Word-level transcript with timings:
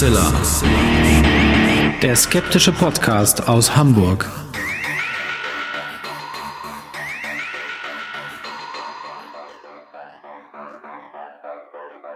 Hoaxilla. 0.00 0.32
Der 2.00 2.16
skeptische 2.16 2.72
Podcast 2.72 3.48
aus 3.48 3.76
Hamburg. 3.76 4.30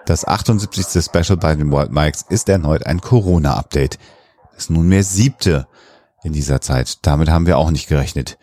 Das 0.07 0.25
78. 0.25 1.05
Special 1.05 1.37
bei 1.37 1.55
den 1.55 1.71
World 1.71 1.93
Mikes 1.93 2.25
ist 2.27 2.49
erneut 2.49 2.87
ein 2.87 3.03
Corona-Update. 3.03 3.99
Das 4.55 4.71
nunmehr 4.71 5.05
siebte 5.05 5.67
in 6.23 6.33
dieser 6.33 6.63
Zeit. 6.63 7.01
Damit 7.03 7.29
haben 7.29 7.47
wir 7.47 7.59
auch 7.59 7.71
nicht 7.71 7.89
gerechnet. 7.89 8.39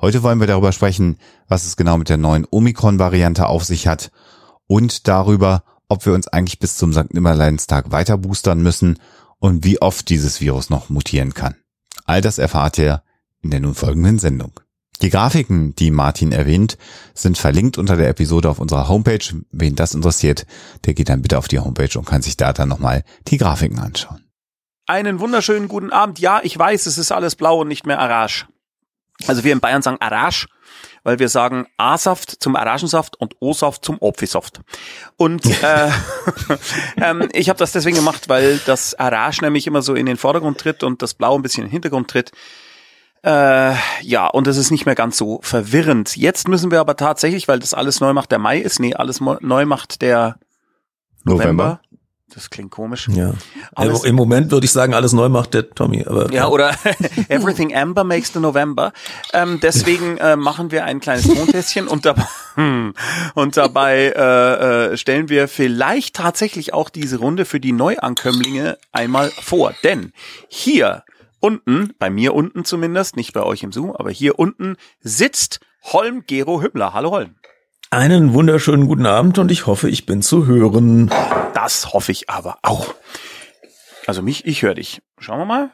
Heute 0.00 0.22
wollen 0.22 0.38
wir 0.38 0.46
darüber 0.46 0.70
sprechen, 0.70 1.18
was 1.48 1.64
es 1.64 1.76
genau 1.76 1.98
mit 1.98 2.10
der 2.10 2.16
neuen 2.16 2.46
Omikron-Variante 2.48 3.48
auf 3.48 3.64
sich 3.64 3.88
hat 3.88 4.12
und 4.68 5.08
darüber, 5.08 5.64
ob 5.88 6.06
wir 6.06 6.12
uns 6.12 6.28
eigentlich 6.28 6.58
bis 6.58 6.76
zum 6.76 6.92
St. 6.92 7.12
Nimmerleinstag 7.12 7.90
weiter 7.90 8.18
boostern 8.18 8.62
müssen 8.62 8.98
und 9.38 9.64
wie 9.64 9.80
oft 9.80 10.08
dieses 10.08 10.40
Virus 10.40 10.70
noch 10.70 10.88
mutieren 10.88 11.34
kann. 11.34 11.56
All 12.04 12.20
das 12.20 12.38
erfahrt 12.38 12.78
ihr 12.78 13.02
in 13.42 13.50
der 13.50 13.60
nun 13.60 13.74
folgenden 13.74 14.18
Sendung. 14.18 14.52
Die 15.02 15.10
Grafiken, 15.10 15.74
die 15.74 15.90
Martin 15.90 16.32
erwähnt, 16.32 16.78
sind 17.14 17.36
verlinkt 17.36 17.78
unter 17.78 17.96
der 17.96 18.08
Episode 18.08 18.48
auf 18.48 18.58
unserer 18.58 18.88
Homepage. 18.88 19.44
Wen 19.50 19.74
das 19.74 19.94
interessiert, 19.94 20.46
der 20.86 20.94
geht 20.94 21.08
dann 21.08 21.20
bitte 21.22 21.36
auf 21.36 21.48
die 21.48 21.58
Homepage 21.58 21.98
und 21.98 22.06
kann 22.06 22.22
sich 22.22 22.36
da 22.36 22.52
dann 22.52 22.68
nochmal 22.68 23.04
die 23.28 23.36
Grafiken 23.36 23.78
anschauen. 23.78 24.24
Einen 24.86 25.18
wunderschönen 25.18 25.68
guten 25.68 25.90
Abend. 25.90 26.20
Ja, 26.20 26.40
ich 26.42 26.58
weiß, 26.58 26.86
es 26.86 26.98
ist 26.98 27.10
alles 27.10 27.36
blau 27.36 27.60
und 27.62 27.68
nicht 27.68 27.86
mehr 27.86 27.98
Arage. 27.98 28.46
Also 29.26 29.44
wir 29.44 29.52
in 29.52 29.60
Bayern 29.60 29.82
sagen 29.82 30.00
Arage, 30.00 30.46
weil 31.04 31.18
wir 31.18 31.28
sagen 31.28 31.66
A-Saft 31.76 32.42
zum 32.42 32.56
Aragensaft 32.56 33.20
und 33.20 33.36
O-Saft 33.40 33.84
zum 33.84 33.98
Opfisaft. 34.00 34.60
Und 35.16 35.46
äh, 35.62 35.90
ähm, 36.96 37.28
ich 37.32 37.48
habe 37.48 37.58
das 37.58 37.72
deswegen 37.72 37.96
gemacht, 37.96 38.28
weil 38.28 38.58
das 38.66 38.98
Arage 38.98 39.42
nämlich 39.42 39.66
immer 39.66 39.82
so 39.82 39.94
in 39.94 40.06
den 40.06 40.16
Vordergrund 40.16 40.58
tritt 40.58 40.82
und 40.82 41.02
das 41.02 41.14
Blau 41.14 41.36
ein 41.36 41.42
bisschen 41.42 41.62
in 41.62 41.68
den 41.68 41.72
Hintergrund 41.72 42.08
tritt. 42.08 42.32
Äh, 43.22 43.74
ja, 44.02 44.26
und 44.26 44.46
es 44.48 44.56
ist 44.56 44.70
nicht 44.70 44.84
mehr 44.84 44.94
ganz 44.94 45.16
so 45.16 45.40
verwirrend. 45.42 46.16
Jetzt 46.16 46.48
müssen 46.48 46.70
wir 46.70 46.80
aber 46.80 46.96
tatsächlich, 46.96 47.48
weil 47.48 47.58
das 47.58 47.72
alles 47.72 48.00
neu 48.00 48.12
macht 48.12 48.30
der 48.32 48.38
Mai 48.38 48.58
ist, 48.58 48.80
nee, 48.80 48.94
alles 48.94 49.20
neu 49.20 49.64
macht 49.64 50.02
der 50.02 50.36
November. 51.24 51.44
November. 51.44 51.80
Das 52.34 52.50
klingt 52.50 52.72
komisch. 52.72 53.08
Ja. 53.08 53.32
Alles, 53.76 54.02
Im 54.02 54.16
Moment 54.16 54.50
würde 54.50 54.64
ich 54.64 54.72
sagen, 54.72 54.92
alles 54.92 55.12
neu 55.12 55.28
macht 55.28 55.54
der 55.54 55.70
Tommy. 55.70 56.04
Aber, 56.04 56.32
ja, 56.32 56.48
oder 56.48 56.74
Everything 57.28 57.74
Amber 57.74 58.02
makes 58.02 58.32
the 58.32 58.40
November. 58.40 58.92
Ähm, 59.32 59.60
deswegen 59.62 60.18
äh, 60.18 60.34
machen 60.34 60.72
wir 60.72 60.84
ein 60.84 60.98
kleines 60.98 61.28
Tontestchen 61.32 61.86
und 61.86 62.04
dabei, 62.04 62.26
und 63.34 63.56
dabei 63.56 64.12
äh, 64.16 64.92
äh, 64.92 64.96
stellen 64.96 65.28
wir 65.28 65.46
vielleicht 65.46 66.16
tatsächlich 66.16 66.74
auch 66.74 66.88
diese 66.88 67.18
Runde 67.18 67.44
für 67.44 67.60
die 67.60 67.72
Neuankömmlinge 67.72 68.78
einmal 68.90 69.30
vor. 69.30 69.72
Denn 69.84 70.12
hier 70.48 71.04
unten, 71.38 71.94
bei 72.00 72.10
mir 72.10 72.34
unten 72.34 72.64
zumindest, 72.64 73.16
nicht 73.16 73.32
bei 73.32 73.44
euch 73.44 73.62
im 73.62 73.70
Zoom, 73.70 73.92
aber 73.94 74.10
hier 74.10 74.40
unten 74.40 74.76
sitzt 75.00 75.60
Holm 75.84 76.24
Gero 76.26 76.62
Hübler. 76.62 76.94
Hallo 76.94 77.12
Holm. 77.12 77.36
Einen 77.94 78.34
wunderschönen 78.34 78.88
guten 78.88 79.06
Abend 79.06 79.38
und 79.38 79.52
ich 79.52 79.68
hoffe, 79.68 79.88
ich 79.88 80.04
bin 80.04 80.20
zu 80.20 80.46
hören. 80.46 81.12
Das 81.54 81.92
hoffe 81.92 82.10
ich 82.10 82.28
aber 82.28 82.58
auch. 82.62 82.92
Also 84.08 84.20
mich, 84.20 84.44
ich 84.46 84.62
höre 84.62 84.74
dich. 84.74 85.00
Schauen 85.20 85.38
wir 85.38 85.44
mal. 85.44 85.70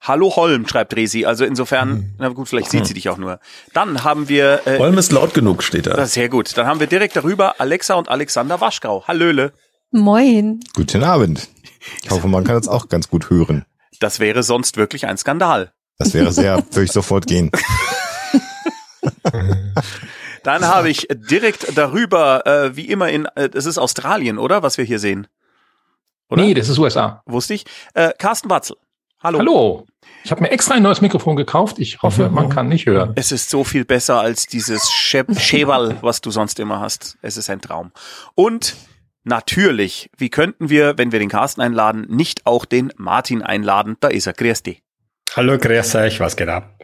Hallo 0.00 0.34
Holm, 0.34 0.66
schreibt 0.66 0.96
Resi. 0.96 1.26
Also 1.26 1.44
insofern, 1.44 1.90
hm. 1.90 2.14
na 2.18 2.30
gut, 2.30 2.48
vielleicht 2.48 2.72
sieht 2.72 2.86
sie 2.86 2.94
dich 2.94 3.08
auch 3.08 3.18
nur. 3.18 3.38
Dann 3.72 4.02
haben 4.02 4.28
wir. 4.28 4.62
Äh, 4.66 4.80
Holm 4.80 4.98
ist 4.98 5.12
laut 5.12 5.32
genug, 5.32 5.62
steht 5.62 5.86
da. 5.86 6.04
Sehr 6.06 6.28
gut. 6.28 6.58
Dann 6.58 6.66
haben 6.66 6.80
wir 6.80 6.88
direkt 6.88 7.14
darüber 7.14 7.60
Alexa 7.60 7.94
und 7.94 8.08
Alexander 8.08 8.60
Waschgrau. 8.60 9.06
Hallöle. 9.06 9.52
Moin. 9.92 10.58
Guten 10.74 11.04
Abend. 11.04 11.48
Ich 12.02 12.10
hoffe, 12.10 12.26
man 12.26 12.42
kann 12.42 12.56
es 12.56 12.66
auch 12.66 12.88
ganz 12.88 13.08
gut 13.08 13.30
hören. 13.30 13.64
Das 14.00 14.18
wäre 14.18 14.42
sonst 14.42 14.76
wirklich 14.76 15.06
ein 15.06 15.18
Skandal. 15.18 15.72
Das 15.98 16.14
wäre 16.14 16.32
sehr, 16.32 16.64
würde 16.72 16.82
ich 16.82 16.90
sofort 16.90 17.28
gehen. 17.28 17.52
Dann 20.44 20.66
habe 20.66 20.90
ich 20.90 21.08
direkt 21.10 21.76
darüber, 21.76 22.46
äh, 22.46 22.76
wie 22.76 22.84
immer 22.84 23.08
in, 23.08 23.26
äh, 23.34 23.48
das 23.48 23.66
ist 23.66 23.78
Australien, 23.78 24.38
oder? 24.38 24.62
Was 24.62 24.78
wir 24.78 24.84
hier 24.84 24.98
sehen. 24.98 25.26
Oder? 26.28 26.42
Nee, 26.42 26.54
das 26.54 26.68
ist 26.68 26.78
USA. 26.78 27.22
Wusste 27.26 27.54
ich. 27.54 27.64
Äh, 27.94 28.12
Carsten 28.18 28.50
Watzel. 28.50 28.76
Hallo. 29.22 29.38
Hallo. 29.38 29.86
Ich 30.22 30.30
habe 30.30 30.42
mir 30.42 30.50
extra 30.50 30.74
ein 30.74 30.82
neues 30.82 31.00
Mikrofon 31.00 31.36
gekauft. 31.36 31.78
Ich 31.78 32.02
hoffe, 32.02 32.28
man 32.28 32.50
kann 32.50 32.68
nicht 32.68 32.84
hören. 32.84 33.12
Es 33.16 33.32
ist 33.32 33.48
so 33.48 33.64
viel 33.64 33.86
besser 33.86 34.20
als 34.20 34.46
dieses 34.46 34.90
Schäberl, 35.38 35.96
was 36.02 36.20
du 36.20 36.30
sonst 36.30 36.60
immer 36.60 36.78
hast. 36.78 37.16
Es 37.22 37.38
ist 37.38 37.48
ein 37.48 37.62
Traum. 37.62 37.90
Und 38.34 38.76
natürlich, 39.22 40.10
wie 40.18 40.28
könnten 40.28 40.68
wir, 40.68 40.98
wenn 40.98 41.10
wir 41.10 41.20
den 41.20 41.30
Carsten 41.30 41.62
einladen, 41.62 42.06
nicht 42.10 42.44
auch 42.44 42.66
den 42.66 42.92
Martin 42.98 43.42
einladen? 43.42 43.96
Da 44.00 44.08
ist 44.08 44.26
er. 44.26 44.34
Grüß 44.34 44.62
dich. 44.62 44.82
Hallo, 45.34 45.56
grüß 45.56 45.94
euch. 45.94 46.20
Was 46.20 46.36
geht 46.36 46.48
ab? 46.48 46.78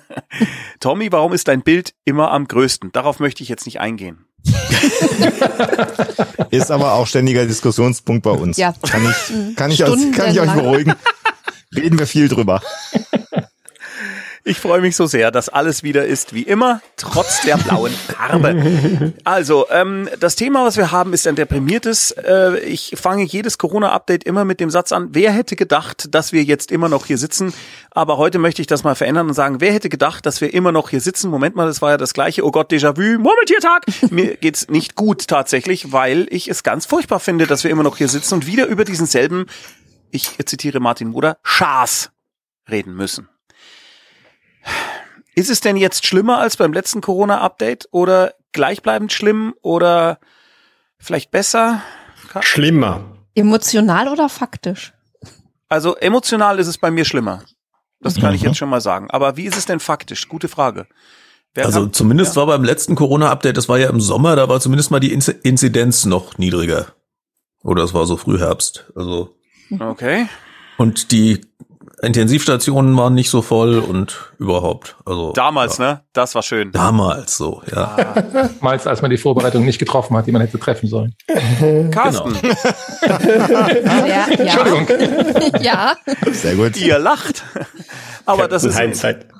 Tommy, 0.80 1.12
warum 1.12 1.32
ist 1.32 1.48
dein 1.48 1.62
Bild 1.62 1.94
immer 2.04 2.30
am 2.30 2.48
größten? 2.48 2.92
Darauf 2.92 3.20
möchte 3.20 3.42
ich 3.42 3.48
jetzt 3.48 3.66
nicht 3.66 3.80
eingehen. 3.80 4.26
ist 6.50 6.70
aber 6.70 6.94
auch 6.94 7.06
ständiger 7.06 7.46
Diskussionspunkt 7.46 8.24
bei 8.24 8.32
uns. 8.32 8.56
Ja. 8.56 8.74
Kann 8.82 9.04
ich, 9.04 9.56
kann 9.56 9.70
ich, 9.70 9.84
als, 9.84 10.00
kann 10.12 10.30
ich 10.30 10.40
euch 10.40 10.52
beruhigen. 10.52 10.94
Reden 11.74 11.98
wir 11.98 12.06
viel 12.06 12.28
drüber. 12.28 12.60
Ich 14.44 14.58
freue 14.58 14.80
mich 14.80 14.96
so 14.96 15.06
sehr, 15.06 15.30
dass 15.30 15.48
alles 15.48 15.84
wieder 15.84 16.04
ist 16.04 16.34
wie 16.34 16.42
immer, 16.42 16.80
trotz 16.96 17.42
der 17.42 17.56
blauen 17.58 17.92
Farbe. 17.92 19.12
Also, 19.22 19.66
ähm, 19.70 20.08
das 20.18 20.34
Thema, 20.34 20.64
was 20.64 20.76
wir 20.76 20.90
haben, 20.90 21.12
ist 21.12 21.28
ein 21.28 21.36
deprimiertes. 21.36 22.10
Äh, 22.10 22.58
ich 22.60 22.94
fange 22.96 23.22
jedes 23.22 23.58
Corona-Update 23.58 24.24
immer 24.24 24.44
mit 24.44 24.58
dem 24.58 24.68
Satz 24.68 24.90
an, 24.90 25.10
wer 25.12 25.30
hätte 25.30 25.54
gedacht, 25.54 26.12
dass 26.12 26.32
wir 26.32 26.42
jetzt 26.42 26.72
immer 26.72 26.88
noch 26.88 27.06
hier 27.06 27.18
sitzen? 27.18 27.54
Aber 27.92 28.18
heute 28.18 28.40
möchte 28.40 28.60
ich 28.60 28.66
das 28.66 28.82
mal 28.82 28.96
verändern 28.96 29.28
und 29.28 29.34
sagen, 29.34 29.60
wer 29.60 29.72
hätte 29.72 29.88
gedacht, 29.88 30.26
dass 30.26 30.40
wir 30.40 30.52
immer 30.52 30.72
noch 30.72 30.90
hier 30.90 31.00
sitzen? 31.00 31.30
Moment 31.30 31.54
mal, 31.54 31.66
das 31.66 31.80
war 31.80 31.90
ja 31.90 31.96
das 31.96 32.12
gleiche. 32.12 32.44
Oh 32.44 32.50
Gott, 32.50 32.72
Déjà-vu, 32.72 33.18
Murmeltiertag. 33.20 33.84
Mir 34.10 34.36
geht's 34.36 34.68
nicht 34.68 34.96
gut 34.96 35.28
tatsächlich, 35.28 35.92
weil 35.92 36.26
ich 36.30 36.48
es 36.48 36.64
ganz 36.64 36.84
furchtbar 36.84 37.20
finde, 37.20 37.46
dass 37.46 37.62
wir 37.62 37.70
immer 37.70 37.84
noch 37.84 37.96
hier 37.96 38.08
sitzen 38.08 38.34
und 38.34 38.46
wieder 38.48 38.66
über 38.66 38.84
diesen 38.84 39.06
selben, 39.06 39.46
ich 40.10 40.36
zitiere 40.46 40.80
Martin 40.80 41.10
Muder, 41.10 41.38
Schaß 41.44 42.10
reden 42.68 42.96
müssen. 42.96 43.28
Ist 45.34 45.50
es 45.50 45.60
denn 45.60 45.76
jetzt 45.76 46.06
schlimmer 46.06 46.38
als 46.38 46.56
beim 46.56 46.72
letzten 46.72 47.00
Corona-Update 47.00 47.88
oder 47.90 48.34
gleichbleibend 48.52 49.12
schlimm 49.12 49.54
oder 49.62 50.18
vielleicht 50.98 51.30
besser? 51.30 51.82
Schlimmer. 52.40 53.04
Emotional 53.34 54.08
oder 54.08 54.28
faktisch? 54.28 54.92
Also 55.68 55.96
emotional 55.96 56.58
ist 56.58 56.66
es 56.66 56.76
bei 56.76 56.90
mir 56.90 57.04
schlimmer. 57.04 57.44
Das 58.00 58.16
kann 58.16 58.30
mhm. 58.30 58.36
ich 58.36 58.42
jetzt 58.42 58.58
schon 58.58 58.68
mal 58.68 58.80
sagen. 58.80 59.10
Aber 59.10 59.36
wie 59.36 59.44
ist 59.44 59.56
es 59.56 59.64
denn 59.64 59.80
faktisch? 59.80 60.28
Gute 60.28 60.48
Frage. 60.48 60.86
Wer 61.54 61.66
also 61.66 61.80
kann, 61.80 61.92
zumindest 61.92 62.36
ja. 62.36 62.40
war 62.40 62.46
beim 62.46 62.64
letzten 62.64 62.94
Corona-Update, 62.94 63.56
das 63.56 63.68
war 63.68 63.78
ja 63.78 63.88
im 63.88 64.00
Sommer, 64.00 64.36
da 64.36 64.48
war 64.48 64.60
zumindest 64.60 64.90
mal 64.90 65.00
die 65.00 65.12
Inzidenz 65.12 66.04
noch 66.04 66.38
niedriger. 66.38 66.86
Oder 67.62 67.84
es 67.84 67.94
war 67.94 68.06
so 68.06 68.16
Frühherbst. 68.16 68.90
Also. 68.96 69.36
Okay. 69.78 70.26
Und 70.78 71.12
die 71.12 71.40
Intensivstationen 72.02 72.96
waren 72.96 73.14
nicht 73.14 73.30
so 73.30 73.42
voll 73.42 73.78
und 73.78 74.32
überhaupt. 74.38 74.96
Also 75.06 75.32
damals, 75.32 75.78
ja. 75.78 75.84
ne? 75.84 76.00
Das 76.12 76.34
war 76.34 76.42
schön. 76.42 76.72
Damals 76.72 77.36
so, 77.36 77.62
ja. 77.72 77.96
Damals, 78.60 78.88
als 78.88 79.02
man 79.02 79.10
die 79.12 79.18
Vorbereitung 79.18 79.64
nicht 79.64 79.78
getroffen 79.78 80.16
hat, 80.16 80.26
die 80.26 80.32
man 80.32 80.42
hätte 80.42 80.58
treffen 80.58 80.88
sollen. 80.88 81.14
Carsten. 81.92 82.32
Genau. 82.32 82.54
ja, 83.86 84.06
ja. 84.06 84.26
Entschuldigung. 84.26 84.86
ja. 85.60 85.94
Sehr 86.32 86.56
gut. 86.56 86.76
Ihr 86.76 86.98
lacht. 86.98 87.44
Aber 88.26 88.48
das 88.48 88.64
ist, 88.64 88.78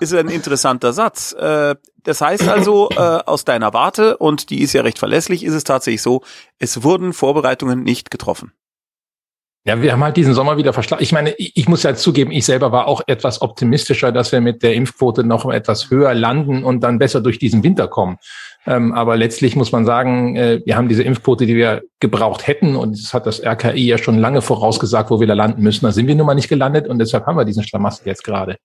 ist 0.01 0.15
ein 0.15 0.29
interessanter 0.29 0.93
Satz. 0.93 1.33
Äh, 1.33 1.75
das 2.05 2.21
heißt 2.21 2.49
also, 2.49 2.91
äh, 2.91 2.97
aus 2.97 3.45
deiner 3.45 3.73
Warte, 3.73 4.19
und 4.19 4.51
die 4.51 4.61
ist 4.63 4.73
ja 4.73 4.83
recht 4.83 5.01
verlässlich, 5.01 5.45
ist 5.45 5.55
es 5.55 5.65
tatsächlich 5.65 6.03
so, 6.03 6.23
es 6.59 6.85
wurden 6.85 7.13
Vorbereitungen 7.13 7.83
nicht 7.83 8.11
getroffen. 8.11 8.53
Ja, 9.65 9.81
wir 9.81 9.93
haben 9.93 10.03
halt 10.03 10.17
diesen 10.17 10.35
Sommer 10.35 10.57
wieder 10.57 10.73
verschlagen. 10.73 11.05
Ich 11.05 11.13
meine, 11.13 11.35
ich, 11.39 11.69
muss 11.69 11.85
ja 11.85 11.95
zugeben, 11.95 12.33
ich 12.33 12.45
selber 12.45 12.73
war 12.73 12.89
auch 12.89 13.01
etwas 13.07 13.43
optimistischer, 13.43 14.11
dass 14.11 14.33
wir 14.33 14.41
mit 14.41 14.65
der 14.65 14.75
Impfquote 14.75 15.23
noch 15.23 15.49
etwas 15.49 15.89
höher 15.89 16.15
landen 16.15 16.65
und 16.65 16.81
dann 16.81 16.99
besser 16.99 17.21
durch 17.21 17.39
diesen 17.39 17.63
Winter 17.63 17.87
kommen. 17.87 18.19
Ähm, 18.67 18.93
aber 18.93 19.17
letztlich 19.17 19.55
muss 19.55 19.71
man 19.71 19.85
sagen, 19.85 20.35
äh, 20.35 20.61
wir 20.65 20.77
haben 20.77 20.89
diese 20.89 21.05
Impfquote, 21.05 21.47
die 21.47 21.55
wir 21.55 21.83
gebraucht 22.01 22.49
hätten. 22.49 22.75
Und 22.75 23.01
das 23.01 23.15
hat 23.15 23.25
das 23.25 23.41
RKI 23.41 23.87
ja 23.87 23.99
schon 23.99 24.19
lange 24.19 24.43
vorausgesagt, 24.43 25.11
wo 25.11 25.21
wir 25.21 25.29
da 25.29 25.35
landen 25.35 25.63
müssen. 25.63 25.85
Da 25.85 25.93
sind 25.93 26.09
wir 26.09 26.17
nun 26.17 26.27
mal 26.27 26.35
nicht 26.35 26.49
gelandet 26.49 26.89
und 26.89 26.99
deshalb 26.99 27.27
haben 27.27 27.37
wir 27.37 27.45
diesen 27.45 27.63
Schlamassel 27.63 28.09
jetzt 28.09 28.25
gerade. 28.25 28.57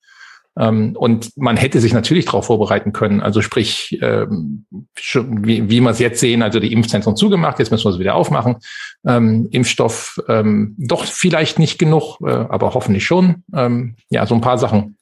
Ähm, 0.60 0.96
und 0.98 1.36
man 1.38 1.58
hätte 1.58 1.80
sich 1.80 1.94
natürlich 1.94 2.26
darauf 2.26 2.46
vorbereiten 2.46 2.94
können. 2.94 3.22
Also 3.22 3.42
sprich, 3.42 4.00
ähm, 4.02 4.66
wie, 4.96 5.70
wie 5.70 5.80
wir 5.80 5.90
es 5.90 6.00
jetzt 6.00 6.20
sehen, 6.20 6.42
also 6.42 6.60
die 6.60 6.74
Impfzentren 6.74 7.16
zugemacht, 7.16 7.60
jetzt 7.60 7.72
müssen 7.72 7.86
wir 7.86 7.94
sie 7.94 8.00
wieder 8.00 8.16
aufmachen. 8.16 8.58
Ähm, 9.06 9.48
Impfstoff 9.52 10.20
ähm, 10.28 10.76
doch 10.78 11.06
vielleicht 11.06 11.60
nicht 11.60 11.78
genug, 11.78 12.20
äh, 12.22 12.32
aber 12.32 12.74
hoffentlich 12.74 13.06
schon. 13.06 13.44
Ähm, 13.54 13.96
ja, 14.10 14.26
so 14.26 14.36
ein 14.36 14.42
paar 14.42 14.58
Sachen. 14.58 14.98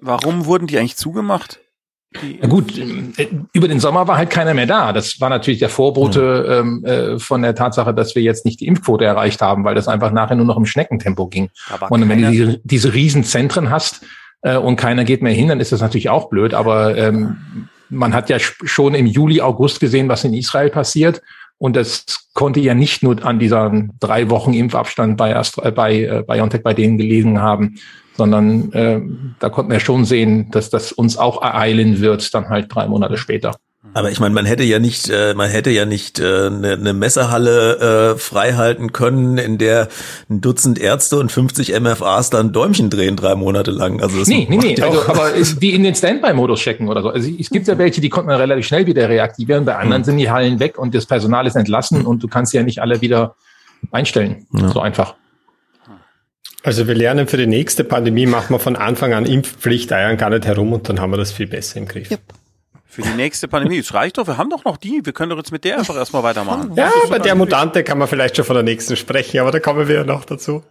Warum 0.00 0.46
wurden 0.46 0.66
die 0.66 0.78
eigentlich 0.78 0.96
zugemacht? 0.96 1.60
Ja 2.40 2.48
gut, 2.48 2.78
äh, 2.78 3.28
über 3.52 3.68
den 3.68 3.80
Sommer 3.80 4.08
war 4.08 4.16
halt 4.16 4.30
keiner 4.30 4.54
mehr 4.54 4.66
da. 4.66 4.92
Das 4.92 5.20
war 5.20 5.28
natürlich 5.28 5.58
der 5.58 5.68
Vorbote 5.68 6.46
ähm, 6.60 6.84
äh, 6.84 7.18
von 7.18 7.42
der 7.42 7.54
Tatsache, 7.54 7.92
dass 7.92 8.14
wir 8.14 8.22
jetzt 8.22 8.44
nicht 8.44 8.60
die 8.60 8.66
Impfquote 8.66 9.04
erreicht 9.04 9.42
haben, 9.42 9.64
weil 9.64 9.74
das 9.74 9.88
einfach 9.88 10.12
nachher 10.12 10.36
nur 10.36 10.46
noch 10.46 10.56
im 10.56 10.66
Schneckentempo 10.66 11.26
ging. 11.26 11.50
War 11.68 11.92
Und 11.92 12.08
wenn 12.08 12.22
du 12.22 12.30
diese, 12.30 12.60
diese 12.64 12.94
Riesenzentren 12.94 13.70
hast 13.70 14.02
äh, 14.42 14.56
und 14.56 14.76
keiner 14.76 15.04
geht 15.04 15.20
mehr 15.20 15.34
hin, 15.34 15.48
dann 15.48 15.60
ist 15.60 15.72
das 15.72 15.80
natürlich 15.80 16.08
auch 16.08 16.30
blöd. 16.30 16.54
Aber 16.54 16.96
ähm, 16.96 17.68
man 17.90 18.14
hat 18.14 18.30
ja 18.30 18.36
sch- 18.38 18.66
schon 18.66 18.94
im 18.94 19.06
Juli, 19.06 19.40
August 19.42 19.80
gesehen, 19.80 20.08
was 20.08 20.24
in 20.24 20.32
Israel 20.32 20.70
passiert. 20.70 21.20
Und 21.58 21.76
das 21.76 22.28
konnte 22.34 22.60
ja 22.60 22.74
nicht 22.74 23.02
nur 23.02 23.24
an 23.24 23.38
dieser 23.38 23.72
drei 24.00 24.30
Wochen 24.30 24.54
Impfabstand 24.54 25.16
bei, 25.16 25.36
Astra, 25.36 25.66
äh, 25.68 25.72
bei 25.72 26.00
äh, 26.02 26.24
BioNTech 26.26 26.62
bei 26.62 26.72
denen 26.72 26.98
gelegen 26.98 27.40
haben, 27.40 27.76
sondern 28.16 28.72
äh, 28.72 29.00
da 29.38 29.48
konnten 29.48 29.70
wir 29.70 29.80
schon 29.80 30.04
sehen, 30.04 30.50
dass 30.50 30.70
das 30.70 30.92
uns 30.92 31.16
auch 31.16 31.42
ereilen 31.42 32.00
wird, 32.00 32.34
dann 32.34 32.48
halt 32.48 32.74
drei 32.74 32.86
Monate 32.86 33.16
später. 33.16 33.56
Aber 33.94 34.10
ich 34.10 34.20
meine, 34.20 34.34
man 34.34 34.44
hätte 34.44 34.62
ja 34.62 34.78
nicht, 34.78 35.08
äh, 35.08 35.32
man 35.34 35.48
hätte 35.48 35.70
ja 35.70 35.86
nicht 35.86 36.18
äh, 36.18 36.46
eine, 36.46 36.72
eine 36.72 36.92
Messehalle 36.92 38.14
äh, 38.14 38.18
freihalten 38.18 38.92
können, 38.92 39.38
in 39.38 39.58
der 39.58 39.88
ein 40.28 40.40
Dutzend 40.40 40.78
Ärzte 40.78 41.18
und 41.18 41.32
50 41.32 41.78
MFAs 41.80 42.30
dann 42.30 42.52
Däumchen 42.52 42.90
drehen 42.90 43.16
drei 43.16 43.34
Monate 43.34 43.70
lang. 43.70 44.02
Also 44.02 44.18
das 44.18 44.28
Nee, 44.28 44.46
nee, 44.50 44.58
nee, 44.58 44.80
also, 44.82 45.02
aber 45.06 45.30
die 45.60 45.74
in 45.74 45.82
den 45.82 45.94
Standby-Modus 45.94 46.60
checken 46.60 46.88
oder 46.88 47.02
so. 47.02 47.08
Also 47.08 47.30
es 47.40 47.48
gibt 47.48 47.68
ja 47.68 47.78
welche, 47.78 48.00
die 48.00 48.10
konnten 48.10 48.28
man 48.28 48.38
relativ 48.38 48.66
schnell 48.66 48.86
wieder 48.86 49.08
reaktivieren, 49.08 49.64
bei 49.64 49.76
anderen 49.76 50.04
sind 50.04 50.18
die 50.18 50.30
Hallen 50.30 50.60
weg 50.60 50.78
und 50.78 50.94
das 50.94 51.06
Personal 51.06 51.46
ist 51.46 51.56
entlassen 51.56 52.04
und 52.04 52.22
du 52.22 52.28
kannst 52.28 52.52
ja 52.52 52.62
nicht 52.62 52.82
alle 52.82 53.00
wieder 53.00 53.36
einstellen. 53.92 54.46
Ja. 54.52 54.68
So 54.68 54.80
einfach. 54.80 55.14
Also 56.66 56.88
wir 56.88 56.96
lernen 56.96 57.28
für 57.28 57.36
die 57.36 57.46
nächste 57.46 57.84
Pandemie, 57.84 58.26
machen 58.26 58.52
wir 58.52 58.58
von 58.58 58.74
Anfang 58.74 59.14
an 59.14 59.24
Impfpflicht, 59.24 59.92
eiern 59.92 60.16
gar 60.16 60.30
nicht 60.30 60.46
herum 60.46 60.72
und 60.72 60.88
dann 60.88 61.00
haben 61.00 61.12
wir 61.12 61.16
das 61.16 61.30
viel 61.30 61.46
besser 61.46 61.76
im 61.76 61.86
Griff. 61.86 62.10
Yep. 62.10 62.20
Für 62.86 63.02
die 63.02 63.10
nächste 63.10 63.46
Pandemie. 63.46 63.78
Das 63.78 63.94
reicht 63.94 64.18
doch, 64.18 64.26
wir 64.26 64.36
haben 64.36 64.50
doch 64.50 64.64
noch 64.64 64.76
die. 64.76 65.00
Wir 65.04 65.12
können 65.12 65.30
doch 65.30 65.36
jetzt 65.36 65.52
mit 65.52 65.62
der 65.62 65.78
einfach 65.78 65.94
erstmal 65.94 66.24
weitermachen. 66.24 66.72
Ja, 66.74 66.90
bei 67.08 67.20
der 67.20 67.36
Mutante 67.36 67.84
kann 67.84 67.98
man 67.98 68.08
vielleicht 68.08 68.34
schon 68.34 68.44
von 68.44 68.54
der 68.54 68.64
nächsten 68.64 68.96
sprechen, 68.96 69.38
aber 69.38 69.52
da 69.52 69.60
kommen 69.60 69.86
wir 69.86 69.94
ja 69.94 70.02
noch 70.02 70.24
dazu. 70.24 70.64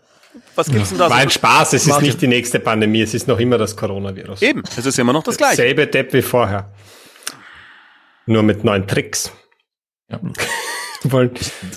Was 0.55 0.69
gibt's 0.69 0.89
denn 0.89 0.97
da? 0.97 1.09
War 1.09 1.15
ein 1.15 1.29
So? 1.29 1.35
Spaß, 1.35 1.71
es 1.71 1.83
ist 1.83 1.87
Martin. 1.87 2.07
nicht 2.07 2.21
die 2.21 2.27
nächste 2.27 2.59
Pandemie, 2.59 3.01
es 3.01 3.13
ist 3.13 3.29
noch 3.29 3.39
immer 3.39 3.57
das 3.57 3.77
Coronavirus. 3.77 4.41
Eben, 4.41 4.63
es 4.75 4.85
ist 4.85 4.99
immer 4.99 5.13
noch 5.13 5.23
das 5.23 5.37
Gleiche. 5.37 5.55
Selbe 5.55 5.87
Depp 5.87 6.11
wie 6.11 6.21
vorher. 6.21 6.73
Nur 8.25 8.43
mit 8.43 8.65
neuen 8.65 8.85
Tricks. 8.85 9.31
Ja. 10.11 10.19
Wollen. 11.11 11.31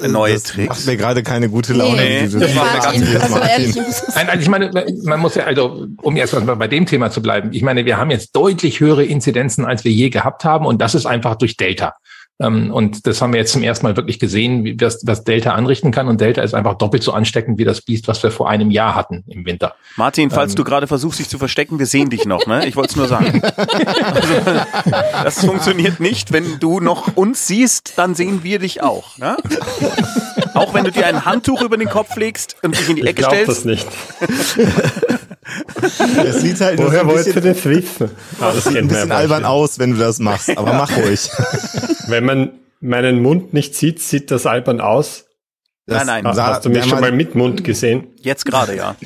Neue 0.07 0.35
das 0.35 0.43
Tricks. 0.45 0.69
macht 0.69 0.87
mir 0.87 0.97
gerade 0.97 1.23
keine 1.23 1.49
gute 1.49 1.73
Laune. 1.73 1.97
Nee, 1.97 2.21
dieses 2.23 2.41
das 2.41 2.55
macht 2.55 2.73
mir 2.75 2.79
Martin, 2.81 3.01
ganz- 3.01 3.13
das 3.13 3.23
Also 3.23 3.39
ehrlich, 3.39 3.77
ich 3.77 4.15
Nein, 4.15 4.29
also 4.31 4.51
meine, 4.51 4.87
man 5.05 5.21
muss 5.21 5.35
ja, 5.35 5.45
also 5.45 5.87
um 6.03 6.17
erst 6.17 6.33
mal 6.35 6.57
bei 6.57 6.69
dem 6.69 6.87
Thema 6.87 7.11
zu 7.11 7.23
bleiben, 7.23 7.51
ich 7.53 7.63
meine, 7.63 7.85
wir 7.85 7.97
haben 7.97 8.11
jetzt 8.11 8.35
deutlich 8.35 8.81
höhere 8.81 9.05
Inzidenzen, 9.05 9.65
als 9.65 9.85
wir 9.85 9.93
je 9.93 10.11
gehabt 10.11 10.45
haben 10.45 10.67
und 10.67 10.81
das 10.81 10.95
ist 10.95 11.07
einfach 11.07 11.37
durch 11.37 11.57
Delta. 11.57 11.95
Ähm, 12.41 12.71
Und 12.71 13.07
das 13.07 13.21
haben 13.21 13.33
wir 13.33 13.41
jetzt 13.41 13.53
zum 13.53 13.63
ersten 13.65 13.85
Mal 13.87 13.97
wirklich 13.97 14.19
gesehen, 14.21 14.65
wie 14.65 14.81
was, 14.81 15.01
was 15.05 15.25
Delta 15.25 15.55
anrichten 15.55 15.91
kann. 15.91 16.07
Und 16.09 16.21
Delta 16.21 16.41
ist 16.43 16.55
einfach 16.55 16.75
doppelt 16.75 17.03
so 17.03 17.13
ansteckend 17.13 17.59
wie 17.59 17.65
das 17.65 17.81
Biest, 17.81 18.07
was 18.07 18.23
wir 18.23 18.31
vor 18.31 18.49
einem 18.49 18.71
Jahr 18.71 18.95
hatten 18.95 19.25
im 19.27 19.45
Winter. 19.45 19.75
Martin, 19.97 20.31
falls 20.31 20.53
Ähm. 20.53 20.57
du 20.57 20.65
gerade 20.65 20.87
versuchst, 20.87 21.19
dich 21.19 21.29
zu 21.29 21.39
verstecken, 21.39 21.79
wir 21.81 21.87
sehen 21.87 22.11
dich 22.11 22.25
noch, 22.27 22.47
ne? 22.47 22.67
Ich 22.67 22.77
wollte 22.77 22.91
es 22.91 22.97
nur 22.97 23.09
sagen. 23.09 23.43
Also, 24.09 25.25
das 25.25 25.45
funktioniert 25.45 26.01
nicht. 26.01 26.33
Wenn 26.33 26.59
du 26.61 26.81
noch 26.81 27.17
uns 27.17 27.47
siehst, 27.47 27.95
dann 27.97 28.15
sehen 28.15 28.45
wir 28.45 28.59
dich 28.59 28.83
auch, 28.83 29.19
ne? 29.19 29.37
Auch 30.55 30.75
wenn 30.75 30.85
du 30.85 30.93
dir 30.93 31.07
ein 31.07 31.25
Handtuch 31.25 31.63
über 31.63 31.77
den 31.77 31.89
Kopf 31.89 32.17
legst 32.17 32.57
und 32.63 32.79
dich 32.79 32.89
in 32.89 32.97
die 32.97 33.03
Ich 33.03 33.09
Ecke 33.09 33.23
glaube 33.23 33.37
stellst. 33.37 33.59
das 33.59 33.65
nicht. 33.65 33.87
Es 36.25 36.41
sieht 36.41 36.61
halt 36.61 36.79
nur 36.79 36.87
so 36.89 36.93
Woher 36.93 37.01
ein 37.03 37.09
wollt 37.09 37.27
ihr 37.27 37.41
bisschen? 37.41 38.11
Ah, 38.41 38.53
das 38.53 38.65
sieht 38.65 38.77
ein 38.77 38.89
bisschen 38.89 39.13
albern 39.13 39.45
aus, 39.45 39.79
wenn 39.79 39.93
du 39.93 39.99
das 39.99 40.19
machst, 40.19 40.57
aber 40.57 40.75
mach 40.75 40.97
ruhig. 40.97 41.31
Wenn 42.07 42.25
man 42.25 42.53
meinen 42.81 43.21
Mund 43.21 43.53
nicht 43.53 43.75
sieht, 43.75 44.01
sieht 44.01 44.31
das 44.31 44.47
albern 44.47 44.81
aus. 44.81 45.27
Das 45.87 46.05
Nein, 46.05 46.23
nein. 46.25 46.37
Hast 46.37 46.65
du 46.65 46.71
mich 46.71 46.85
schon 46.87 47.01
mal 47.01 47.13
mit 47.13 47.35
Mund 47.35 47.65
gesehen? 47.65 48.09
Jetzt 48.21 48.45
gerade, 48.47 48.77
ja. 48.77 48.97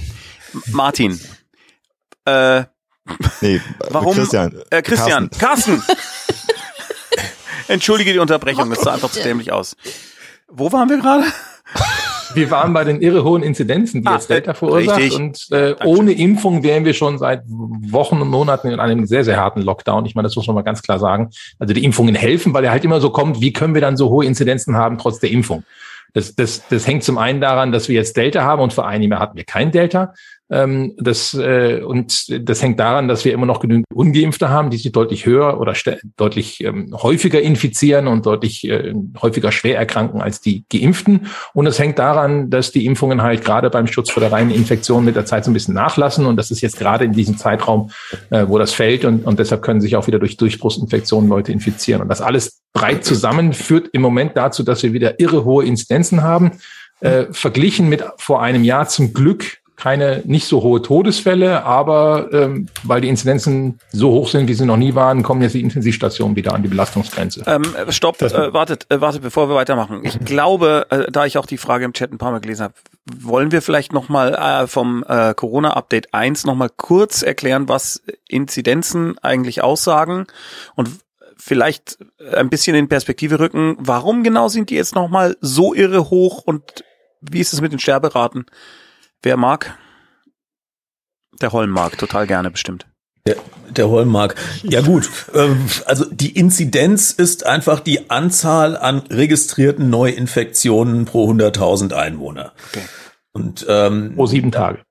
Martin. 0.67 1.19
Äh, 2.25 2.65
Nee, 3.41 3.61
warum? 3.91 4.15
Christian. 4.15 4.63
Äh, 4.71 4.83
Christian. 4.83 5.31
Carsten. 5.31 5.83
Entschuldige 7.69 8.13
die 8.13 8.19
Unterbrechung, 8.19 8.71
das 8.71 8.81
sah 8.81 8.93
einfach 8.95 9.11
zu 9.11 9.23
dämlich 9.23 9.53
aus. 9.53 9.77
Wo 10.49 10.71
waren 10.73 10.89
wir 10.89 10.99
gerade? 10.99 11.25
Wir 12.35 12.51
waren 12.51 12.73
bei 12.73 12.85
den 12.85 13.01
irre 13.01 13.25
hohen 13.25 13.43
Inzidenzen, 13.43 14.03
die 14.03 14.09
Ah, 14.09 14.15
jetzt 14.15 14.31
Delta 14.31 14.55
verursacht. 14.55 14.99
richtig. 14.99 15.19
Und 15.19 15.47
äh, 15.51 15.75
ohne 15.85 16.13
Impfung 16.13 16.63
wären 16.63 16.85
wir 16.85 16.95
schon 16.95 17.19
seit 17.19 17.43
Wochen 17.47 18.21
und 18.21 18.29
Monaten 18.29 18.69
in 18.69 18.81
einem 18.81 19.07
sehr, 19.07 19.25
sehr 19.25 19.37
harten 19.37 19.63
Lockdown. 19.63 20.07
Ich 20.07 20.15
meine, 20.15 20.27
das 20.27 20.37
muss 20.37 20.47
man 20.47 20.55
mal 20.55 20.63
ganz 20.63 20.83
klar 20.83 20.99
sagen. 20.99 21.31
Also 21.59 21.75
die 21.75 21.85
Impfungen 21.85 22.15
helfen, 22.15 22.53
weil 22.55 22.65
er 22.65 22.71
halt 22.71 22.85
immer 22.85 23.01
so 23.01 23.11
kommt, 23.11 23.41
wie 23.41 23.53
können 23.53 23.75
wir 23.75 23.81
dann 23.81 23.97
so 23.97 24.09
hohe 24.11 24.25
Inzidenzen 24.25 24.77
haben 24.77 24.99
trotz 24.99 25.19
der 25.19 25.31
Impfung? 25.31 25.65
Das, 26.13 26.35
das, 26.35 26.63
das 26.69 26.87
hängt 26.87 27.05
zum 27.05 27.19
einen 27.19 27.41
daran, 27.41 27.73
dass 27.73 27.89
wir 27.89 27.97
jetzt 27.97 28.17
Delta 28.17 28.43
haben 28.43 28.63
und 28.63 28.73
vor 28.73 28.87
einem 28.87 29.11
Jahr 29.11 29.21
hatten 29.21 29.37
wir 29.37 29.45
kein 29.45 29.71
Delta. 29.71 30.13
Ähm, 30.53 30.93
das, 30.99 31.33
äh, 31.33 31.81
und 31.83 32.27
das 32.47 32.63
hängt 32.63 32.79
daran, 32.79 33.09
dass 33.09 33.25
wir 33.25 33.33
immer 33.33 33.47
noch 33.47 33.61
genügend 33.61 33.87
Ungeimpfte 33.95 34.51
haben, 34.51 34.69
die 34.69 34.77
sich 34.77 34.93
deutlich 34.93 35.25
höher 35.25 35.59
oder 35.59 35.75
deutlich 36.19 36.63
ähm, 36.63 36.95
häufiger 37.03 37.41
infizieren 37.41 38.07
und 38.07 38.27
deutlich 38.27 38.69
äh, 38.69 38.93
häufiger 39.23 39.51
schwer 39.51 39.79
erkranken 39.79 40.21
als 40.21 40.43
die 40.43 40.67
Geimpften. 40.71 41.29
Und 41.55 41.67
es 41.67 41.79
hängt 41.79 41.99
daran, 41.99 42.51
dass 42.51 42.71
die 42.71 42.85
Impfungen 42.85 43.23
halt 43.23 43.43
gerade 43.43 43.71
beim 43.71 43.87
Schutz 43.87 44.11
vor 44.11 44.21
der 44.21 44.31
reinen 44.31 44.51
Infektion 44.51 45.07
mit 45.07 45.17
der 45.17 45.25
Zeit 45.25 45.47
so 45.47 45.51
ein 45.51 45.55
bisschen 45.55 45.75
nachlassen. 45.75 46.27
Und 46.27 46.37
das 46.37 46.51
ist 46.51 46.61
jetzt 46.61 46.79
gerade 46.79 47.07
in 47.07 47.13
diesem 47.13 47.39
Zeitraum, 47.39 47.91
äh, 48.29 48.45
wo 48.47 48.59
das 48.59 48.75
fällt. 48.75 49.07
Und, 49.07 49.25
und 49.25 49.39
deshalb 49.39 49.63
können 49.63 49.81
sich 49.81 49.97
auch 49.97 50.07
wieder 50.07 50.19
durch 50.19 50.37
Durchbruchsinfektionen 50.37 51.31
Leute 51.31 51.51
infizieren. 51.51 52.03
Und 52.03 52.09
das 52.09 52.21
alles 52.21 52.61
breit 52.75 53.05
zusammen 53.05 53.55
führt 53.55 53.89
im 53.93 54.03
Moment 54.03 54.37
dazu, 54.37 54.63
dass 54.63 54.83
wir 54.83 54.93
wieder 54.93 55.19
irre 55.21 55.45
hohe 55.45 55.65
Inzidenzen 55.65 56.02
haben. 56.23 56.53
Äh, 57.01 57.27
verglichen 57.33 57.89
mit 57.89 58.05
vor 58.17 58.43
einem 58.43 58.65
Jahr 58.65 58.89
zum 58.89 59.13
Glück 59.13 59.63
keine 59.83 60.23
nicht 60.27 60.47
so 60.47 60.63
hohe 60.63 60.81
Todesfälle, 60.81 61.65
aber 61.65 62.29
ähm, 62.33 62.69
weil 62.85 63.01
die 63.01 63.09
Inzidenzen 63.09 63.81
so 63.91 64.13
hoch 64.13 64.29
sind, 64.29 64.47
wie 64.47 64.55
sie 64.55 64.65
noch 64.65 64.77
nie 64.77 64.95
waren, 64.95 65.25
kommen 65.25 65.43
jetzt 65.43 65.55
die 65.55 65.61
Intensivstationen 65.61 66.37
wieder 66.37 66.55
an 66.55 66.63
die 66.63 66.69
Belastungsgrenze. 66.69 67.43
Ähm, 67.49 67.65
stopp, 67.89 68.23
äh, 68.23 68.53
wartet, 68.55 68.87
äh, 68.91 69.01
wartet, 69.01 69.23
bevor 69.23 69.49
wir 69.49 69.57
weitermachen. 69.57 70.03
Ich 70.05 70.21
glaube, 70.25 70.87
äh, 70.91 71.11
da 71.11 71.27
ich 71.27 71.37
auch 71.37 71.47
die 71.47 71.59
Frage 71.59 71.85
im 71.85 71.95
Chat 71.95 72.13
ein 72.13 72.19
paar 72.19 72.31
Mal 72.31 72.41
gelesen 72.41 72.63
habe, 72.63 72.75
wollen 73.13 73.51
wir 73.51 73.61
vielleicht 73.61 73.93
nochmal 73.93 74.35
äh, 74.35 74.69
vom 74.69 75.05
äh, 75.09 75.35
Corona-Update 75.35 76.15
1 76.15 76.45
nochmal 76.45 76.71
kurz 76.77 77.23
erklären, 77.23 77.69
was 77.69 78.03
Inzidenzen 78.29 79.19
eigentlich 79.19 79.65
aussagen 79.65 80.29
und 80.77 80.91
vielleicht 81.45 81.99
ein 82.35 82.49
bisschen 82.49 82.77
in 82.77 82.89
Perspektive 82.89 83.41
rücken. 83.41 83.77
Warum 83.79 84.23
genau 84.23 84.49
sind 84.49 84.71
die 84.71 84.77
jetzt 84.77 84.95
nochmal 84.95 85.37
so 85.41 85.75
irre 85.75 86.09
hoch 86.09 86.43
und 86.45 86.85
wie 87.21 87.41
ist 87.41 87.53
es 87.53 87.61
mit 87.61 87.73
den 87.73 87.79
Sterberaten? 87.79 88.47
Wer 89.23 89.37
mag? 89.37 89.77
Der 91.41 91.53
Holm 91.53 91.71
mag, 91.71 91.99
total 91.99 92.27
gerne 92.27 92.51
bestimmt. 92.51 92.87
Der, 93.27 93.37
der 93.71 93.89
Holmark. 93.89 94.35
Ja 94.63 94.81
gut, 94.81 95.09
ähm, 95.35 95.67
also 95.87 96.05
die 96.11 96.37
Inzidenz 96.37 97.11
ist 97.11 97.47
einfach 97.47 97.81
die 97.81 98.11
Anzahl 98.11 98.77
an 98.77 98.99
registrierten 98.99 99.91
Neuinfektionen 99.91 101.05
pro 101.05 101.31
100.000 101.31 101.93
Einwohner. 101.93 102.53
Okay. 102.71 102.85
Und 103.33 103.65
ähm, 103.69 104.15
Pro 104.15 104.27
sieben 104.27 104.53
Tage. 104.53 104.83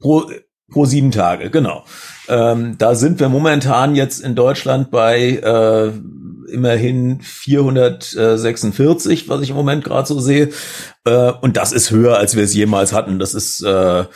pro, 0.00 0.30
pro 0.70 0.84
sieben 0.84 1.10
Tage, 1.10 1.50
genau. 1.50 1.84
Ähm, 2.28 2.76
da 2.78 2.94
sind 2.94 3.20
wir 3.20 3.28
momentan 3.28 3.94
jetzt 3.94 4.20
in 4.20 4.34
Deutschland 4.34 4.90
bei 4.90 5.36
äh, 5.36 5.92
immerhin 6.48 7.20
446, 7.22 9.28
was 9.28 9.42
ich 9.42 9.50
im 9.50 9.56
Moment 9.56 9.84
gerade 9.84 10.08
so 10.08 10.20
sehe. 10.20 10.50
Äh, 11.04 11.32
und 11.40 11.56
das 11.56 11.72
ist 11.72 11.90
höher, 11.90 12.16
als 12.16 12.36
wir 12.36 12.44
es 12.44 12.54
jemals 12.54 12.92
hatten. 12.92 13.18
Das 13.18 13.34
ist 13.34 13.62
äh, 13.62 14.00
äh, 14.00 14.06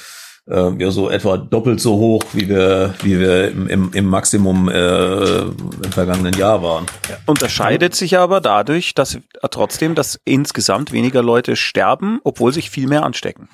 ja 0.46 0.90
so 0.90 1.08
etwa 1.08 1.36
doppelt 1.36 1.80
so 1.80 1.96
hoch, 1.96 2.24
wie 2.32 2.48
wir, 2.48 2.94
wie 3.02 3.20
wir 3.20 3.50
im, 3.50 3.68
im, 3.68 3.90
im 3.92 4.06
Maximum 4.06 4.68
äh, 4.68 5.42
im 5.42 5.92
vergangenen 5.92 6.34
Jahr 6.34 6.62
waren. 6.62 6.86
Unterscheidet 7.26 7.94
sich 7.94 8.18
aber 8.18 8.40
dadurch, 8.40 8.94
dass 8.94 9.18
trotzdem, 9.50 9.94
dass 9.94 10.18
insgesamt 10.24 10.92
weniger 10.92 11.22
Leute 11.22 11.56
sterben, 11.56 12.20
obwohl 12.24 12.52
sich 12.52 12.70
viel 12.70 12.88
mehr 12.88 13.04
anstecken. 13.04 13.48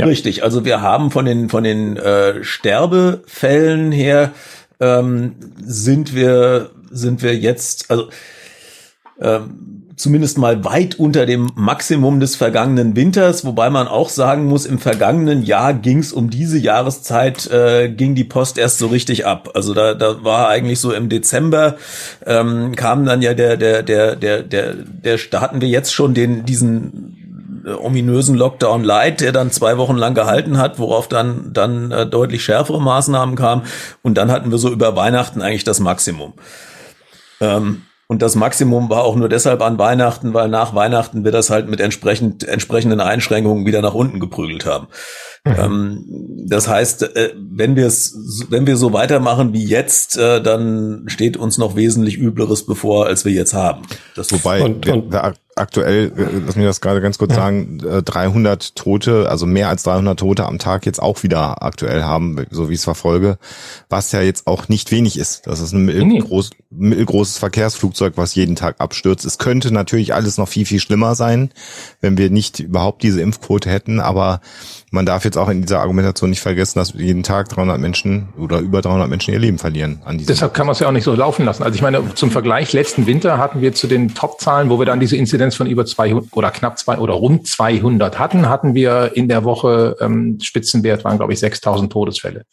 Ja. 0.00 0.06
Richtig, 0.06 0.42
also 0.42 0.64
wir 0.64 0.80
haben 0.80 1.10
von 1.10 1.24
den 1.24 1.48
von 1.48 1.62
den 1.62 1.96
äh, 1.96 2.42
Sterbefällen 2.42 3.92
her 3.92 4.32
ähm, 4.80 5.34
sind 5.62 6.14
wir 6.14 6.70
sind 6.90 7.22
wir 7.22 7.36
jetzt 7.36 7.90
also 7.90 8.08
ähm, 9.20 9.80
zumindest 10.00 10.38
mal 10.38 10.64
weit 10.64 10.98
unter 10.98 11.26
dem 11.26 11.50
Maximum 11.54 12.20
des 12.20 12.34
vergangenen 12.34 12.96
Winters, 12.96 13.44
wobei 13.44 13.70
man 13.70 13.86
auch 13.86 14.08
sagen 14.08 14.46
muss, 14.46 14.64
im 14.66 14.78
vergangenen 14.78 15.42
Jahr 15.42 15.74
ging 15.74 15.98
es 15.98 16.12
um 16.12 16.30
diese 16.30 16.58
Jahreszeit, 16.58 17.50
äh, 17.50 17.90
ging 17.90 18.14
die 18.14 18.24
Post 18.24 18.58
erst 18.58 18.78
so 18.78 18.86
richtig 18.86 19.26
ab. 19.26 19.50
Also 19.54 19.74
da, 19.74 19.94
da 19.94 20.24
war 20.24 20.48
eigentlich 20.48 20.80
so 20.80 20.92
im 20.92 21.08
Dezember 21.08 21.76
ähm, 22.24 22.74
kam 22.74 23.04
dann 23.04 23.20
ja 23.20 23.34
der, 23.34 23.56
der, 23.56 23.82
der, 23.82 24.16
der, 24.16 24.42
der, 24.42 24.74
der, 24.74 25.18
da 25.30 25.40
hatten 25.42 25.60
wir 25.60 25.68
jetzt 25.68 25.92
schon 25.92 26.14
den, 26.14 26.46
diesen 26.46 27.19
ominösen 27.66 28.36
Lockdown 28.36 28.84
Light, 28.84 29.20
der 29.20 29.32
dann 29.32 29.50
zwei 29.50 29.78
Wochen 29.78 29.96
lang 29.96 30.14
gehalten 30.14 30.58
hat, 30.58 30.78
worauf 30.78 31.08
dann, 31.08 31.52
dann 31.52 31.90
äh, 31.90 32.06
deutlich 32.06 32.42
schärfere 32.42 32.80
Maßnahmen 32.80 33.36
kamen. 33.36 33.62
Und 34.02 34.18
dann 34.18 34.30
hatten 34.30 34.50
wir 34.50 34.58
so 34.58 34.70
über 34.70 34.96
Weihnachten 34.96 35.42
eigentlich 35.42 35.64
das 35.64 35.80
Maximum. 35.80 36.34
Ähm, 37.40 37.82
und 38.10 38.22
das 38.22 38.34
Maximum 38.34 38.90
war 38.90 39.04
auch 39.04 39.14
nur 39.14 39.28
deshalb 39.28 39.62
an 39.62 39.78
Weihnachten, 39.78 40.34
weil 40.34 40.48
nach 40.48 40.74
Weihnachten 40.74 41.24
wir 41.24 41.30
das 41.30 41.48
halt 41.48 41.68
mit 41.68 41.80
entsprechend, 41.80 42.42
entsprechenden 42.42 43.00
Einschränkungen 43.00 43.66
wieder 43.66 43.82
nach 43.82 43.94
unten 43.94 44.18
geprügelt 44.18 44.66
haben. 44.66 44.88
Ähm, 45.44 46.04
das 46.46 46.68
heißt, 46.68 47.16
äh, 47.16 47.34
wenn 47.36 47.76
wir 47.76 47.86
es, 47.86 48.46
wenn 48.50 48.66
wir 48.66 48.76
so 48.76 48.92
weitermachen 48.92 49.52
wie 49.52 49.64
jetzt, 49.64 50.18
äh, 50.18 50.42
dann 50.42 51.04
steht 51.06 51.36
uns 51.36 51.56
noch 51.56 51.76
wesentlich 51.76 52.18
Übleres 52.18 52.66
bevor, 52.66 53.06
als 53.06 53.24
wir 53.24 53.32
jetzt 53.32 53.54
haben. 53.54 53.82
Das 54.16 54.32
Wobei 54.32 54.62
und, 54.62 54.86
und, 54.86 55.12
wir, 55.12 55.34
aktuell, 55.56 56.12
äh, 56.16 56.38
lass 56.46 56.56
mich 56.56 56.66
das 56.66 56.80
gerade 56.80 57.00
ganz 57.00 57.18
kurz 57.18 57.30
ja. 57.30 57.36
sagen, 57.36 57.78
300 57.78 58.76
Tote, 58.76 59.28
also 59.30 59.46
mehr 59.46 59.68
als 59.68 59.82
300 59.84 60.18
Tote 60.18 60.44
am 60.44 60.58
Tag 60.58 60.84
jetzt 60.86 61.00
auch 61.00 61.22
wieder 61.22 61.62
aktuell 61.62 62.02
haben, 62.02 62.44
so 62.50 62.68
wie 62.68 62.74
ich 62.74 62.80
es 62.80 62.84
verfolge, 62.84 63.38
was 63.88 64.12
ja 64.12 64.20
jetzt 64.20 64.46
auch 64.46 64.68
nicht 64.68 64.90
wenig 64.90 65.18
ist. 65.18 65.46
Das 65.46 65.60
ist 65.60 65.72
ein 65.72 65.84
mittelgroß, 65.84 66.50
mittelgroßes 66.70 67.38
Verkehrsflugzeug, 67.38 68.14
was 68.16 68.34
jeden 68.34 68.56
Tag 68.56 68.76
abstürzt. 68.78 69.24
Es 69.24 69.38
könnte 69.38 69.72
natürlich 69.72 70.14
alles 70.14 70.38
noch 70.38 70.48
viel, 70.48 70.66
viel 70.66 70.80
schlimmer 70.80 71.14
sein, 71.14 71.50
wenn 72.00 72.18
wir 72.18 72.30
nicht 72.30 72.60
überhaupt 72.60 73.02
diese 73.02 73.20
Impfquote 73.20 73.70
hätten, 73.70 74.00
aber 74.00 74.40
man 74.90 75.06
darf 75.06 75.24
jetzt 75.24 75.38
auch 75.38 75.48
in 75.48 75.62
dieser 75.62 75.80
Argumentation 75.80 76.30
nicht 76.30 76.40
vergessen, 76.40 76.78
dass 76.78 76.92
jeden 76.94 77.22
Tag 77.22 77.48
300 77.48 77.78
Menschen 77.78 78.28
oder 78.36 78.58
über 78.58 78.82
300 78.82 79.08
Menschen 79.08 79.32
ihr 79.32 79.38
Leben 79.38 79.58
verlieren. 79.58 80.02
An 80.04 80.18
Deshalb 80.18 80.52
kann 80.52 80.66
man 80.66 80.72
es 80.72 80.80
ja 80.80 80.88
auch 80.88 80.92
nicht 80.92 81.04
so 81.04 81.14
laufen 81.14 81.44
lassen. 81.44 81.62
Also 81.62 81.76
ich 81.76 81.82
meine, 81.82 82.14
zum 82.14 82.30
Vergleich, 82.32 82.72
letzten 82.72 83.06
Winter 83.06 83.38
hatten 83.38 83.60
wir 83.60 83.72
zu 83.72 83.86
den 83.86 84.14
Top-Zahlen, 84.14 84.68
wo 84.68 84.80
wir 84.80 84.86
dann 84.86 84.98
diese 84.98 85.16
Inzidenz 85.16 85.54
von 85.54 85.68
über 85.68 85.86
200 85.86 86.32
oder 86.32 86.50
knapp 86.50 86.78
zwei 86.78 86.98
oder 86.98 87.14
rund 87.14 87.46
200 87.46 88.18
hatten, 88.18 88.48
hatten 88.48 88.74
wir 88.74 89.12
in 89.14 89.28
der 89.28 89.44
Woche, 89.44 89.96
ähm, 90.00 90.38
Spitzenwert 90.42 91.04
waren, 91.04 91.18
glaube 91.18 91.32
ich, 91.32 91.38
6000 91.38 91.92
Todesfälle. 91.92 92.44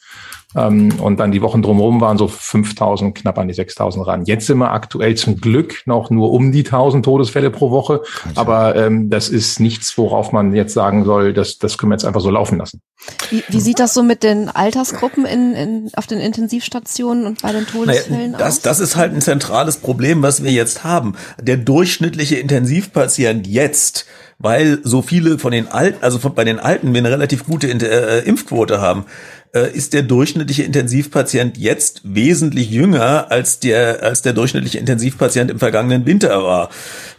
Ähm, 0.58 1.00
und 1.00 1.20
dann 1.20 1.32
die 1.32 1.42
Wochen 1.42 1.62
drumherum 1.62 2.02
waren 2.02 2.18
so 2.18 2.28
5000, 2.28 3.16
knapp 3.16 3.38
an 3.38 3.48
die 3.48 3.54
6000 3.54 4.06
ran. 4.08 4.26
Jetzt 4.26 4.48
sind 4.48 4.58
wir 4.58 4.72
aktuell 4.72 5.16
zum 5.16 5.40
Glück 5.40 5.84
noch 5.86 6.10
nur 6.10 6.32
um 6.32 6.52
die 6.52 6.66
1000 6.66 7.06
Todesfälle 7.06 7.52
pro 7.52 7.70
Woche. 7.70 8.02
Aber 8.36 8.76
ähm, 8.76 9.10
das 9.10 9.30
ist 9.30 9.60
nichts, 9.60 9.98
worauf 9.98 10.32
man 10.32 10.54
jetzt 10.54 10.74
sagen 10.74 11.06
soll, 11.06 11.34
das, 11.34 11.60
das 11.60 11.78
können 11.78 11.92
wir 11.92 11.96
jetzt 11.96 12.06
einfach 12.06 12.22
so 12.22 12.32
laufen 12.32 12.58
lassen. 12.58 12.82
Wie, 13.30 13.44
wie 13.48 13.62
sieht 13.62 13.80
das 13.80 13.94
so 13.94 14.02
mit 14.02 14.24
den 14.24 14.50
Altersgruppen 14.50 15.26
in, 15.26 15.54
in, 15.54 15.92
auf 15.96 16.08
den 16.08 16.20
Intensivstationen 16.20 17.26
und 17.26 17.42
bei 17.42 17.52
den 17.52 17.68
Todesfällen 17.68 18.32
naja, 18.32 18.44
das, 18.44 18.58
aus? 18.58 18.62
Das 18.62 18.80
ist 18.80 18.96
halt 18.96 19.14
ein 19.14 19.22
zentrales 19.22 19.78
Problem, 19.78 20.24
was 20.24 20.44
wir 20.44 20.52
jetzt 20.52 20.84
haben. 20.84 21.14
Der 21.40 21.58
durchschnittliche 21.58 22.38
Intensivpatient 22.38 23.46
jetzt 23.46 24.06
weil 24.40 24.80
so 24.84 25.02
viele 25.02 25.40
von 25.40 25.52
den 25.52 25.68
Alten, 25.68 26.04
also 26.04 26.20
von, 26.20 26.36
bei 26.36 26.44
den 26.44 26.60
Alten 26.60 26.94
wir 26.94 27.00
eine 27.00 27.12
relativ 27.12 27.46
gute 27.46 27.68
äh, 27.68 28.28
Impfquote 28.28 28.80
haben, 28.80 29.06
äh, 29.54 29.72
ist 29.72 29.94
der 29.94 30.04
durchschnittliche 30.04 30.64
Intensivpatient 30.64 31.58
jetzt 31.58 32.02
wesentlich 32.04 32.70
jünger 32.70 33.32
als 33.32 33.60
der 33.60 34.04
als 34.04 34.22
der 34.22 34.34
durchschnittliche 34.34 34.78
Intensivpatient 34.78 35.52
im 35.52 35.60
vergangenen 35.60 36.06
Winter 36.06 36.44
war. 36.44 36.70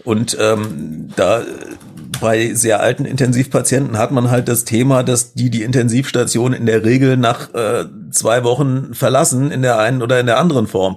Und 0.05 0.37
ähm, 0.41 1.11
da 1.17 1.43
bei 2.21 2.55
sehr 2.55 2.81
alten 2.81 3.05
Intensivpatienten 3.05 3.99
hat 3.99 4.11
man 4.11 4.31
halt 4.31 4.49
das 4.49 4.65
Thema, 4.65 5.03
dass 5.03 5.35
die 5.35 5.50
die 5.50 5.62
Intensivstation 5.62 6.53
in 6.53 6.67
der 6.67 6.85
Regel 6.85 7.17
nach 7.17 7.53
äh, 7.55 7.85
zwei 8.11 8.45
Wochen 8.45 8.95
verlassen 8.95 9.50
in 9.50 9.62
der 9.62 9.79
einen 9.79 10.03
oder 10.03 10.21
in 10.21 10.27
der 10.27 10.38
anderen 10.38 10.67
Form. 10.67 10.97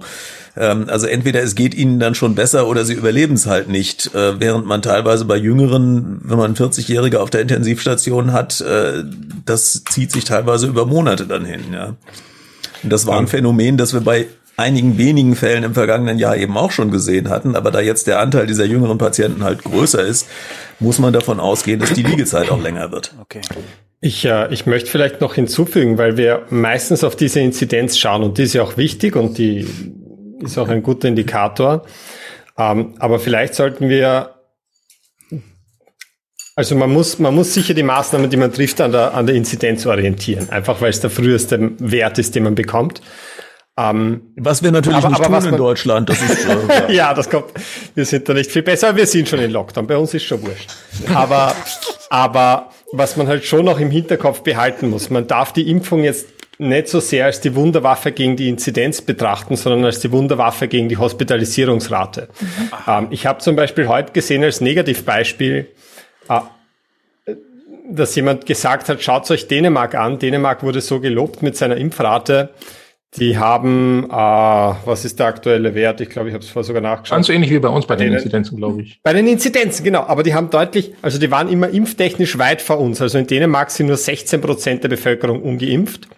Ähm, 0.56 0.86
also 0.88 1.06
entweder 1.06 1.42
es 1.42 1.54
geht 1.54 1.74
ihnen 1.74 1.98
dann 1.98 2.14
schon 2.14 2.34
besser 2.34 2.66
oder 2.66 2.84
sie 2.84 2.94
überleben 2.94 3.34
es 3.34 3.46
halt 3.46 3.68
nicht. 3.68 4.14
Äh, 4.14 4.40
während 4.40 4.66
man 4.66 4.82
teilweise 4.82 5.24
bei 5.24 5.36
Jüngeren, 5.36 6.20
wenn 6.24 6.38
man 6.38 6.54
40-Jährige 6.54 7.20
auf 7.20 7.30
der 7.30 7.40
Intensivstation 7.40 8.32
hat, 8.32 8.60
äh, 8.60 9.04
das 9.44 9.84
zieht 9.84 10.12
sich 10.12 10.24
teilweise 10.24 10.66
über 10.66 10.86
Monate 10.86 11.26
dann 11.26 11.44
hin. 11.44 11.60
Ja. 11.72 11.94
Und 12.82 12.92
das 12.92 13.06
war 13.06 13.18
ein 13.18 13.28
Phänomen, 13.28 13.76
das 13.76 13.92
wir 13.92 14.00
bei 14.00 14.26
einigen 14.56 14.98
wenigen 14.98 15.34
Fällen 15.34 15.64
im 15.64 15.74
vergangenen 15.74 16.18
Jahr 16.18 16.36
eben 16.36 16.56
auch 16.56 16.70
schon 16.70 16.90
gesehen 16.90 17.30
hatten. 17.30 17.56
Aber 17.56 17.70
da 17.70 17.80
jetzt 17.80 18.06
der 18.06 18.20
Anteil 18.20 18.46
dieser 18.46 18.64
jüngeren 18.64 18.98
Patienten 18.98 19.44
halt 19.44 19.64
größer 19.64 20.02
ist, 20.02 20.28
muss 20.78 20.98
man 20.98 21.12
davon 21.12 21.40
ausgehen, 21.40 21.80
dass 21.80 21.92
die 21.92 22.02
Liegezeit 22.02 22.50
auch 22.50 22.62
länger 22.62 22.92
wird. 22.92 23.14
Okay. 23.20 23.40
Ich, 24.00 24.24
äh, 24.24 24.52
ich 24.52 24.66
möchte 24.66 24.90
vielleicht 24.90 25.20
noch 25.20 25.34
hinzufügen, 25.34 25.96
weil 25.96 26.16
wir 26.16 26.46
meistens 26.50 27.04
auf 27.04 27.16
diese 27.16 27.40
Inzidenz 27.40 27.96
schauen 27.98 28.22
und 28.22 28.36
die 28.36 28.42
ist 28.42 28.52
ja 28.52 28.62
auch 28.62 28.76
wichtig 28.76 29.16
und 29.16 29.38
die 29.38 29.66
ist 30.40 30.58
auch 30.58 30.68
ein 30.68 30.82
guter 30.82 31.08
Indikator. 31.08 31.84
Ähm, 32.58 32.94
aber 32.98 33.18
vielleicht 33.20 33.54
sollten 33.54 33.88
wir, 33.88 34.34
also 36.56 36.74
man 36.74 36.92
muss, 36.92 37.18
man 37.18 37.34
muss 37.34 37.54
sicher 37.54 37.74
die 37.74 37.84
Maßnahmen, 37.84 38.28
die 38.28 38.36
man 38.36 38.52
trifft, 38.52 38.80
an 38.80 38.92
der, 38.92 39.14
an 39.14 39.26
der 39.26 39.36
Inzidenz 39.36 39.86
orientieren. 39.86 40.50
Einfach 40.50 40.80
weil 40.80 40.90
es 40.90 41.00
der 41.00 41.10
früheste 41.10 41.70
Wert 41.78 42.18
ist, 42.18 42.34
den 42.34 42.42
man 42.42 42.54
bekommt. 42.54 43.00
Ähm, 43.78 44.34
was 44.36 44.62
wir 44.62 44.70
natürlich 44.70 44.98
aber, 44.98 45.08
nicht 45.08 45.24
aber 45.24 45.40
tun 45.40 45.48
in 45.48 45.56
Deutschland, 45.56 46.08
das 46.10 46.20
ist 46.20 46.46
äh, 46.46 46.92
ja, 46.94 47.14
das 47.14 47.30
kommt. 47.30 47.46
Wir 47.94 48.04
sind 48.04 48.28
da 48.28 48.34
nicht 48.34 48.50
viel 48.50 48.62
besser, 48.62 48.94
wir 48.94 49.06
sind 49.06 49.28
schon 49.28 49.38
in 49.38 49.50
Lockdown. 49.50 49.86
Bei 49.86 49.96
uns 49.96 50.12
ist 50.12 50.24
schon 50.24 50.42
wurscht. 50.42 50.70
Aber, 51.14 51.56
aber 52.10 52.70
was 52.92 53.16
man 53.16 53.28
halt 53.28 53.46
schon 53.46 53.64
noch 53.64 53.80
im 53.80 53.90
Hinterkopf 53.90 54.42
behalten 54.42 54.90
muss, 54.90 55.08
man 55.08 55.26
darf 55.26 55.54
die 55.54 55.70
Impfung 55.70 56.04
jetzt 56.04 56.26
nicht 56.58 56.88
so 56.88 57.00
sehr 57.00 57.24
als 57.24 57.40
die 57.40 57.54
Wunderwaffe 57.54 58.12
gegen 58.12 58.36
die 58.36 58.50
Inzidenz 58.50 59.00
betrachten, 59.00 59.56
sondern 59.56 59.86
als 59.86 60.00
die 60.00 60.12
Wunderwaffe 60.12 60.68
gegen 60.68 60.90
die 60.90 60.98
Hospitalisierungsrate. 60.98 62.28
Mhm. 62.40 62.46
Ähm, 62.86 63.06
ich 63.10 63.26
habe 63.26 63.38
zum 63.38 63.56
Beispiel 63.56 63.88
heute 63.88 64.12
gesehen 64.12 64.44
als 64.44 64.60
Negativbeispiel, 64.60 65.66
äh, 66.28 66.40
dass 67.90 68.14
jemand 68.14 68.44
gesagt 68.44 68.90
hat, 68.90 69.02
schaut 69.02 69.30
euch 69.30 69.48
Dänemark 69.48 69.94
an. 69.94 70.18
Dänemark 70.18 70.62
wurde 70.62 70.82
so 70.82 71.00
gelobt 71.00 71.42
mit 71.42 71.56
seiner 71.56 71.76
Impfrate. 71.76 72.50
Die 73.16 73.36
haben, 73.36 74.04
äh, 74.04 74.10
was 74.10 75.04
ist 75.04 75.18
der 75.18 75.26
aktuelle 75.26 75.74
Wert? 75.74 76.00
Ich 76.00 76.08
glaube, 76.08 76.28
ich 76.28 76.34
habe 76.34 76.42
es 76.42 76.48
vorher 76.48 76.66
sogar 76.66 76.80
nachgeschaut. 76.80 77.16
Ganz 77.16 77.28
ähnlich 77.28 77.50
wie 77.50 77.58
bei 77.58 77.68
uns 77.68 77.86
bei 77.86 77.94
den 77.94 78.14
Inzidenzen, 78.14 78.56
glaube 78.56 78.82
ich. 78.82 79.00
Bei 79.02 79.12
den 79.12 79.26
Inzidenzen, 79.26 79.84
genau. 79.84 80.04
Aber 80.04 80.22
die 80.22 80.32
haben 80.32 80.48
deutlich, 80.48 80.94
also 81.02 81.18
die 81.18 81.30
waren 81.30 81.48
immer 81.50 81.68
impftechnisch 81.68 82.38
weit 82.38 82.62
vor 82.62 82.80
uns. 82.80 83.02
Also 83.02 83.18
in 83.18 83.26
Dänemark 83.26 83.70
sind 83.70 83.88
nur 83.88 83.98
16 83.98 84.40
Prozent 84.40 84.84
der 84.84 84.88
Bevölkerung 84.88 85.42
ungeimpft. 85.42 86.08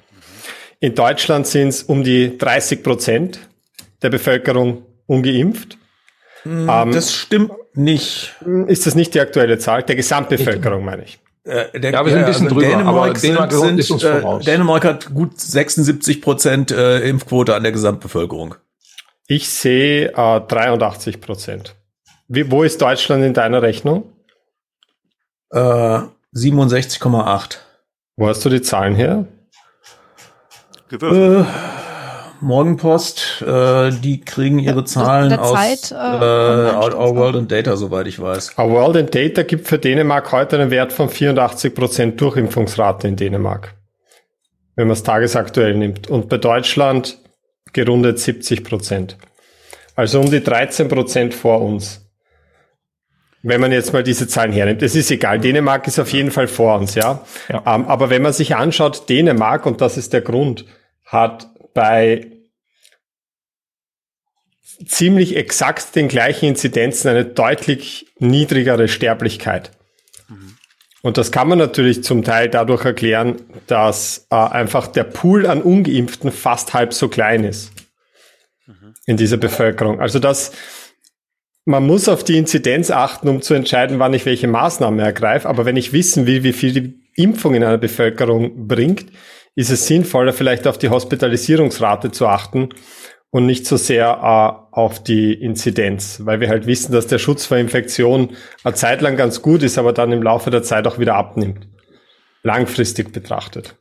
In 0.78 0.94
Deutschland 0.94 1.48
sind 1.48 1.68
es 1.68 1.82
um 1.82 2.04
die 2.04 2.38
30 2.38 2.84
Prozent 2.84 3.40
der 4.02 4.10
Bevölkerung 4.10 4.82
ungeimpft. 5.06 5.78
Hm, 6.44 6.68
ähm, 6.70 6.92
das 6.92 7.12
stimmt 7.12 7.52
nicht. 7.74 8.34
Ist 8.68 8.86
das 8.86 8.94
nicht 8.94 9.14
die 9.14 9.20
aktuelle 9.20 9.58
Zahl? 9.58 9.82
Der 9.82 9.96
Gesamtbevölkerung, 9.96 10.84
meine 10.84 11.02
ich. 11.02 11.18
Äh, 11.44 11.78
der, 11.78 11.92
ja, 11.92 12.04
wir 12.04 12.12
sind 12.12 12.20
ein 12.20 12.26
bisschen 12.26 12.46
also 12.46 12.54
drüber, 12.54 12.66
Dänemark 12.66 13.10
aber 13.10 13.20
Dänemark, 13.20 13.52
sind, 13.52 13.78
ist 13.78 13.90
uns 13.90 14.02
äh, 14.02 14.20
voraus. 14.20 14.44
Dänemark 14.44 14.84
hat 14.84 15.14
gut 15.14 15.38
76 15.38 16.22
Prozent 16.22 16.70
äh, 16.70 17.00
Impfquote 17.00 17.54
an 17.54 17.62
der 17.62 17.72
Gesamtbevölkerung. 17.72 18.54
Ich 19.26 19.48
sehe 19.48 20.08
äh, 20.08 20.40
83 20.40 21.20
Prozent. 21.20 21.74
Wie, 22.28 22.50
wo 22.50 22.62
ist 22.62 22.80
Deutschland 22.80 23.24
in 23.24 23.34
deiner 23.34 23.62
Rechnung? 23.62 24.04
Äh, 25.50 25.58
67,8. 26.34 27.58
Wo 28.16 28.28
hast 28.28 28.44
du 28.44 28.48
die 28.48 28.62
Zahlen 28.62 28.94
her? 28.94 29.26
gewürfelt? 30.88 31.46
Morgenpost, 32.44 33.42
äh, 33.42 33.90
die 33.90 34.20
kriegen 34.20 34.58
ihre 34.58 34.84
Zahlen 34.84 35.30
der 35.30 35.42
aus 35.42 35.52
Zeit, 35.54 35.92
äh, 35.92 35.94
äh, 35.94 36.94
Our 36.94 37.16
World 37.16 37.36
and 37.36 37.50
Data, 37.50 37.74
soweit 37.76 38.06
ich 38.06 38.20
weiß. 38.20 38.58
Our 38.58 38.70
World 38.70 38.96
and 38.96 39.14
Data 39.14 39.42
gibt 39.42 39.66
für 39.66 39.78
Dänemark 39.78 40.30
heute 40.30 40.60
einen 40.60 40.70
Wert 40.70 40.92
von 40.92 41.08
84 41.08 41.74
Prozent 41.74 42.20
Durchimpfungsrate 42.20 43.08
in 43.08 43.16
Dänemark. 43.16 43.74
Wenn 44.76 44.88
man 44.88 44.92
es 44.92 45.02
tagesaktuell 45.02 45.74
nimmt. 45.74 46.10
Und 46.10 46.28
bei 46.28 46.36
Deutschland 46.36 47.18
gerundet 47.72 48.18
70 48.18 48.62
Prozent. 48.62 49.16
Also 49.96 50.20
um 50.20 50.30
die 50.30 50.42
13 50.42 50.88
Prozent 50.88 51.32
vor 51.32 51.62
uns. 51.62 52.02
Wenn 53.42 53.60
man 53.60 53.72
jetzt 53.72 53.92
mal 53.92 54.02
diese 54.02 54.28
Zahlen 54.28 54.52
hernimmt. 54.52 54.82
Es 54.82 54.94
ist 54.94 55.10
egal. 55.10 55.38
Dänemark 55.38 55.86
ist 55.86 55.98
auf 55.98 56.12
jeden 56.12 56.30
Fall 56.30 56.48
vor 56.48 56.78
uns, 56.78 56.94
ja. 56.94 57.22
ja. 57.48 57.62
Ähm, 57.66 57.86
aber 57.86 58.10
wenn 58.10 58.22
man 58.22 58.32
sich 58.32 58.54
anschaut, 58.54 59.08
Dänemark, 59.08 59.64
und 59.64 59.80
das 59.80 59.96
ist 59.96 60.12
der 60.12 60.20
Grund, 60.20 60.66
hat 61.04 61.48
bei 61.74 62.33
ziemlich 64.86 65.36
exakt 65.36 65.94
den 65.96 66.08
gleichen 66.08 66.46
Inzidenzen 66.46 67.08
eine 67.08 67.24
deutlich 67.24 68.06
niedrigere 68.18 68.88
Sterblichkeit. 68.88 69.70
Und 71.04 71.18
das 71.18 71.30
kann 71.30 71.48
man 71.48 71.58
natürlich 71.58 72.02
zum 72.02 72.24
Teil 72.24 72.48
dadurch 72.48 72.86
erklären, 72.86 73.36
dass 73.66 74.26
äh, 74.30 74.36
einfach 74.36 74.86
der 74.86 75.04
Pool 75.04 75.46
an 75.46 75.60
Ungeimpften 75.60 76.32
fast 76.32 76.72
halb 76.72 76.94
so 76.94 77.10
klein 77.10 77.44
ist 77.44 77.72
mhm. 78.66 78.94
in 79.04 79.18
dieser 79.18 79.36
Bevölkerung. 79.36 80.00
Also 80.00 80.18
das, 80.18 80.52
man 81.66 81.86
muss 81.86 82.08
auf 82.08 82.24
die 82.24 82.38
Inzidenz 82.38 82.90
achten, 82.90 83.28
um 83.28 83.42
zu 83.42 83.52
entscheiden, 83.52 83.98
wann 83.98 84.14
ich 84.14 84.24
welche 84.24 84.48
Maßnahme 84.48 85.02
ergreife. 85.02 85.46
Aber 85.46 85.66
wenn 85.66 85.76
ich 85.76 85.92
wissen 85.92 86.24
will, 86.26 86.42
wie 86.42 86.54
viel 86.54 86.72
die 86.72 86.94
Impfung 87.16 87.54
in 87.54 87.62
einer 87.62 87.76
Bevölkerung 87.76 88.66
bringt, 88.66 89.04
ist 89.54 89.70
es 89.70 89.86
sinnvoller, 89.86 90.32
vielleicht 90.32 90.66
auf 90.66 90.78
die 90.78 90.88
Hospitalisierungsrate 90.88 92.12
zu 92.12 92.26
achten 92.28 92.70
und 93.34 93.46
nicht 93.46 93.66
so 93.66 93.76
sehr 93.76 94.06
äh, 94.06 94.76
auf 94.78 95.02
die 95.02 95.32
Inzidenz, 95.34 96.20
weil 96.22 96.38
wir 96.38 96.48
halt 96.48 96.68
wissen, 96.68 96.92
dass 96.92 97.08
der 97.08 97.18
Schutz 97.18 97.44
vor 97.46 97.56
Infektion 97.56 98.36
eine 98.62 98.74
Zeit 98.74 99.00
lang 99.00 99.16
ganz 99.16 99.42
gut 99.42 99.64
ist, 99.64 99.76
aber 99.76 99.92
dann 99.92 100.12
im 100.12 100.22
Laufe 100.22 100.50
der 100.50 100.62
Zeit 100.62 100.86
auch 100.86 101.00
wieder 101.00 101.16
abnimmt. 101.16 101.66
Langfristig 102.44 103.12
betrachtet. 103.12 103.74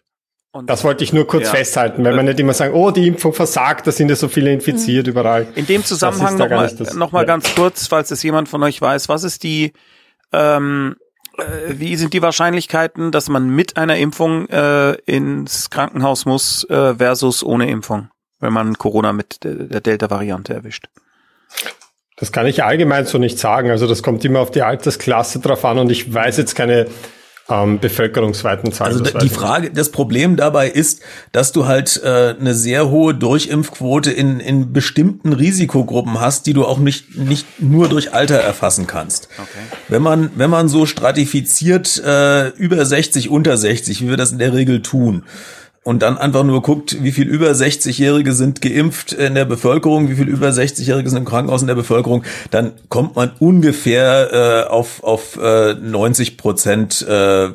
Und 0.53 0.72
Das 0.72 0.83
wollte 0.83 1.03
ich 1.03 1.13
nur 1.13 1.27
kurz 1.27 1.43
Ja. 1.43 1.51
festhalten, 1.51 2.03
weil 2.03 2.15
man 2.15 2.25
nicht 2.25 2.39
immer 2.39 2.53
sagen, 2.53 2.74
oh, 2.74 2.89
die 2.89 3.07
Impfung 3.07 3.31
versagt, 3.31 3.86
da 3.86 3.91
sind 3.91 4.10
ja 4.10 4.15
so 4.15 4.27
viele 4.27 4.51
infiziert 4.51 5.05
überall. 5.05 5.45
In 5.53 5.67
dem 5.67 5.86
Zusammenhang 5.86 6.36
nochmal 6.36 6.74
noch 6.95 7.12
mal 7.12 7.19
ja. 7.19 7.25
ganz 7.25 7.53
kurz, 7.53 7.86
falls 7.86 8.10
es 8.10 8.24
jemand 8.24 8.50
von 8.50 8.63
euch 8.63 8.81
weiß, 8.81 9.07
was 9.07 9.24
ist 9.24 9.43
die, 9.43 9.74
ähm, 10.31 10.95
äh, 11.38 11.43
wie 11.77 11.95
sind 11.95 12.15
die 12.15 12.24
Wahrscheinlichkeiten, 12.24 13.12
dass 13.12 13.29
man 13.29 13.50
mit 13.50 13.77
einer 13.77 13.98
Impfung 13.98 14.48
äh, 14.50 14.93
ins 15.05 15.69
Krankenhaus 15.69 16.25
muss 16.25 16.67
äh, 16.72 16.95
versus 16.95 17.43
ohne 17.43 17.69
Impfung, 17.69 18.10
wenn 18.43 18.53
man 18.53 18.77
Corona 18.77 19.13
mit 19.13 19.39
der 19.43 19.81
Delta-Variante 19.81 20.53
erwischt? 20.53 20.88
Das 22.17 22.31
kann 22.31 22.45
ich 22.45 22.63
allgemein 22.63 23.05
so 23.05 23.17
nicht 23.17 23.39
sagen. 23.39 23.71
Also 23.71 23.88
das 23.88 24.03
kommt 24.03 24.23
immer 24.23 24.39
auf 24.39 24.51
die 24.51 24.62
Altersklasse 24.62 25.39
drauf 25.39 25.65
an 25.65 25.79
und 25.79 25.91
ich 25.91 26.13
weiß 26.13 26.38
jetzt 26.38 26.55
keine 26.55 26.88
ähm, 27.50 27.79
bevölkerungsweiten 27.79 28.71
Zahlen. 28.71 29.01
Also 29.01 29.17
die 29.19 29.29
Frage, 29.29 29.71
das 29.71 29.89
Problem 29.89 30.38
dabei 30.38 30.69
ist, 30.69 31.01
dass 31.31 31.51
du 31.51 31.65
halt 31.65 32.01
äh, 32.03 32.35
eine 32.39 32.53
sehr 32.53 32.89
hohe 32.89 33.13
Durchimpfquote 33.13 34.12
in, 34.12 34.39
in 34.39 34.71
bestimmten 34.71 35.33
Risikogruppen 35.33 36.21
hast, 36.21 36.45
die 36.45 36.53
du 36.53 36.65
auch 36.65 36.77
nicht, 36.77 37.17
nicht 37.17 37.45
nur 37.59 37.89
durch 37.89 38.13
Alter 38.13 38.38
erfassen 38.38 38.88
kannst. 38.88 39.27
Wenn 39.89 40.01
man, 40.01 40.31
wenn 40.35 40.50
man 40.50 40.69
so 40.69 40.85
stratifiziert 40.85 42.01
äh, 42.05 42.50
über 42.50 42.85
60, 42.85 43.29
unter 43.29 43.57
60, 43.57 44.01
wie 44.01 44.09
wir 44.09 44.17
das 44.17 44.31
in 44.31 44.39
der 44.39 44.53
Regel 44.53 44.81
tun, 44.81 45.25
und 45.84 46.02
dann 46.02 46.18
einfach 46.18 46.44
nur 46.44 46.62
guckt, 46.62 47.04
wie 47.04 47.12
viel 47.12 47.28
über 47.28 47.50
60-Jährige 47.52 48.34
sind 48.34 48.62
geimpft 48.62 49.13
in 49.13 49.36
der 49.36 49.46
Bevölkerung, 49.46 50.10
wie 50.10 50.16
viel 50.16 50.30
über 50.30 50.50
60-Jährige 50.50 51.10
sind 51.10 51.20
im 51.20 51.25
Krankenhaus 51.25 51.62
in 51.62 51.68
der 51.68 51.75
Bevölkerung, 51.75 52.24
dann 52.52 52.72
kommt 52.90 53.16
man 53.16 53.32
ungefähr 53.40 54.66
äh, 54.68 54.70
auf, 54.70 55.04
auf 55.04 55.38
äh, 55.42 55.74
90 55.74 56.38
Prozent 56.38 57.02
äh, 57.08 57.50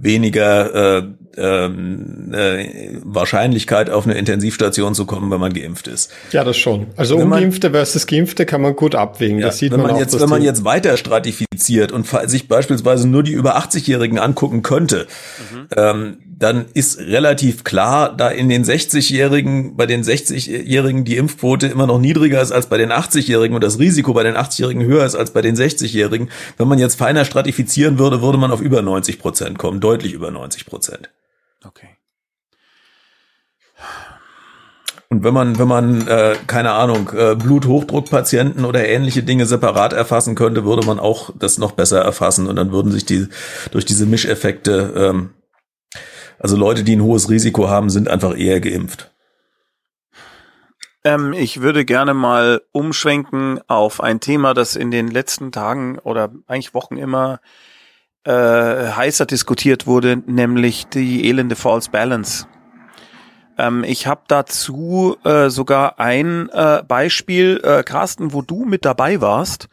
weniger 0.00 0.98
äh, 0.98 1.02
ähm, 1.38 2.32
äh, 2.32 2.98
Wahrscheinlichkeit 3.04 3.90
auf 3.90 4.06
eine 4.06 4.14
Intensivstation 4.14 4.94
zu 4.94 5.04
kommen, 5.04 5.30
wenn 5.30 5.40
man 5.40 5.52
geimpft 5.52 5.86
ist. 5.86 6.10
Ja, 6.32 6.44
das 6.44 6.56
schon. 6.56 6.86
Also 6.96 7.18
Wenn 7.18 7.28
man- 7.28 7.38
Ungeimpfte 7.38 7.70
versus 7.72 8.06
Geimpfte 8.06 8.46
kann 8.46 8.62
man 8.62 8.74
gut 8.74 8.94
abwägen. 8.94 9.38
Ja, 9.40 9.48
das 9.48 9.58
sieht 9.58 9.72
wenn 9.72 9.80
man, 9.80 9.88
man 9.88 9.96
auch, 9.96 10.00
jetzt, 10.00 10.18
wenn 10.18 10.28
man 10.30 10.42
jetzt 10.42 10.64
weiter 10.64 10.96
stratifiziert 10.96 11.92
und 11.92 12.06
sich 12.24 12.48
beispielsweise 12.48 13.06
nur 13.06 13.22
die 13.22 13.32
über 13.32 13.58
80-Jährigen 13.58 14.18
angucken 14.18 14.62
könnte, 14.62 15.06
ähm, 15.76 16.16
dann 16.38 16.66
ist 16.74 16.98
relativ 16.98 17.64
klar, 17.64 18.14
da 18.14 18.28
in 18.28 18.50
den 18.50 18.62
60-Jährigen, 18.62 19.74
bei 19.74 19.86
den 19.86 20.04
60-Jährigen 20.04 21.04
die 21.04 21.16
Impfquote 21.16 21.66
immer 21.66 21.86
noch 21.86 21.98
niedriger 21.98 22.42
ist 22.42 22.52
als 22.52 22.66
bei 22.66 22.76
den 22.76 22.92
80-Jährigen 22.92 23.54
und 23.54 23.64
das 23.64 23.78
Risiko 23.78 24.12
bei 24.12 24.22
den 24.22 24.36
80-Jährigen 24.36 24.84
höher 24.84 25.06
ist 25.06 25.14
als 25.14 25.30
bei 25.30 25.40
den 25.40 25.56
60-Jährigen. 25.56 26.28
Wenn 26.58 26.68
man 26.68 26.78
jetzt 26.78 26.98
feiner 26.98 27.24
stratifizieren 27.24 27.98
würde, 27.98 28.20
würde 28.20 28.36
man 28.36 28.50
auf 28.50 28.60
über 28.60 28.82
90 28.82 29.18
Prozent 29.18 29.58
kommen, 29.58 29.80
deutlich 29.80 30.12
über 30.12 30.30
90 30.30 30.66
Prozent. 30.66 31.08
Okay. 31.64 31.88
Und 35.08 35.24
wenn 35.24 35.32
man, 35.32 35.58
wenn 35.58 35.68
man, 35.68 36.06
äh, 36.08 36.34
keine 36.46 36.72
Ahnung, 36.72 37.10
äh, 37.16 37.34
Bluthochdruckpatienten 37.34 38.66
oder 38.66 38.86
ähnliche 38.86 39.22
Dinge 39.22 39.46
separat 39.46 39.94
erfassen 39.94 40.34
könnte, 40.34 40.64
würde 40.64 40.84
man 40.84 40.98
auch 40.98 41.30
das 41.38 41.56
noch 41.58 41.72
besser 41.72 42.00
erfassen 42.00 42.46
und 42.46 42.56
dann 42.56 42.72
würden 42.72 42.90
sich 42.92 43.06
die 43.06 43.28
durch 43.70 43.86
diese 43.86 44.04
Mischeffekte, 44.04 44.92
ähm, 44.96 45.30
also 46.38 46.56
Leute, 46.56 46.84
die 46.84 46.96
ein 46.96 47.02
hohes 47.02 47.30
Risiko 47.30 47.68
haben, 47.68 47.90
sind 47.90 48.08
einfach 48.08 48.36
eher 48.36 48.60
geimpft. 48.60 49.10
Ähm, 51.04 51.32
ich 51.32 51.60
würde 51.60 51.84
gerne 51.84 52.14
mal 52.14 52.62
umschwenken 52.72 53.60
auf 53.68 54.02
ein 54.02 54.20
Thema, 54.20 54.54
das 54.54 54.74
in 54.74 54.90
den 54.90 55.08
letzten 55.08 55.52
Tagen 55.52 55.98
oder 56.00 56.32
eigentlich 56.46 56.74
Wochen 56.74 56.96
immer 56.96 57.40
äh, 58.24 58.32
heißer 58.32 59.24
diskutiert 59.24 59.86
wurde, 59.86 60.16
nämlich 60.26 60.86
die 60.88 61.28
elende 61.28 61.54
False 61.54 61.90
Balance. 61.90 62.46
Ähm, 63.56 63.84
ich 63.84 64.06
habe 64.06 64.22
dazu 64.26 65.16
äh, 65.24 65.48
sogar 65.48 66.00
ein 66.00 66.48
äh, 66.50 66.82
Beispiel, 66.86 67.60
äh, 67.62 67.82
Carsten, 67.84 68.32
wo 68.32 68.42
du 68.42 68.64
mit 68.64 68.84
dabei 68.84 69.20
warst. 69.20 69.68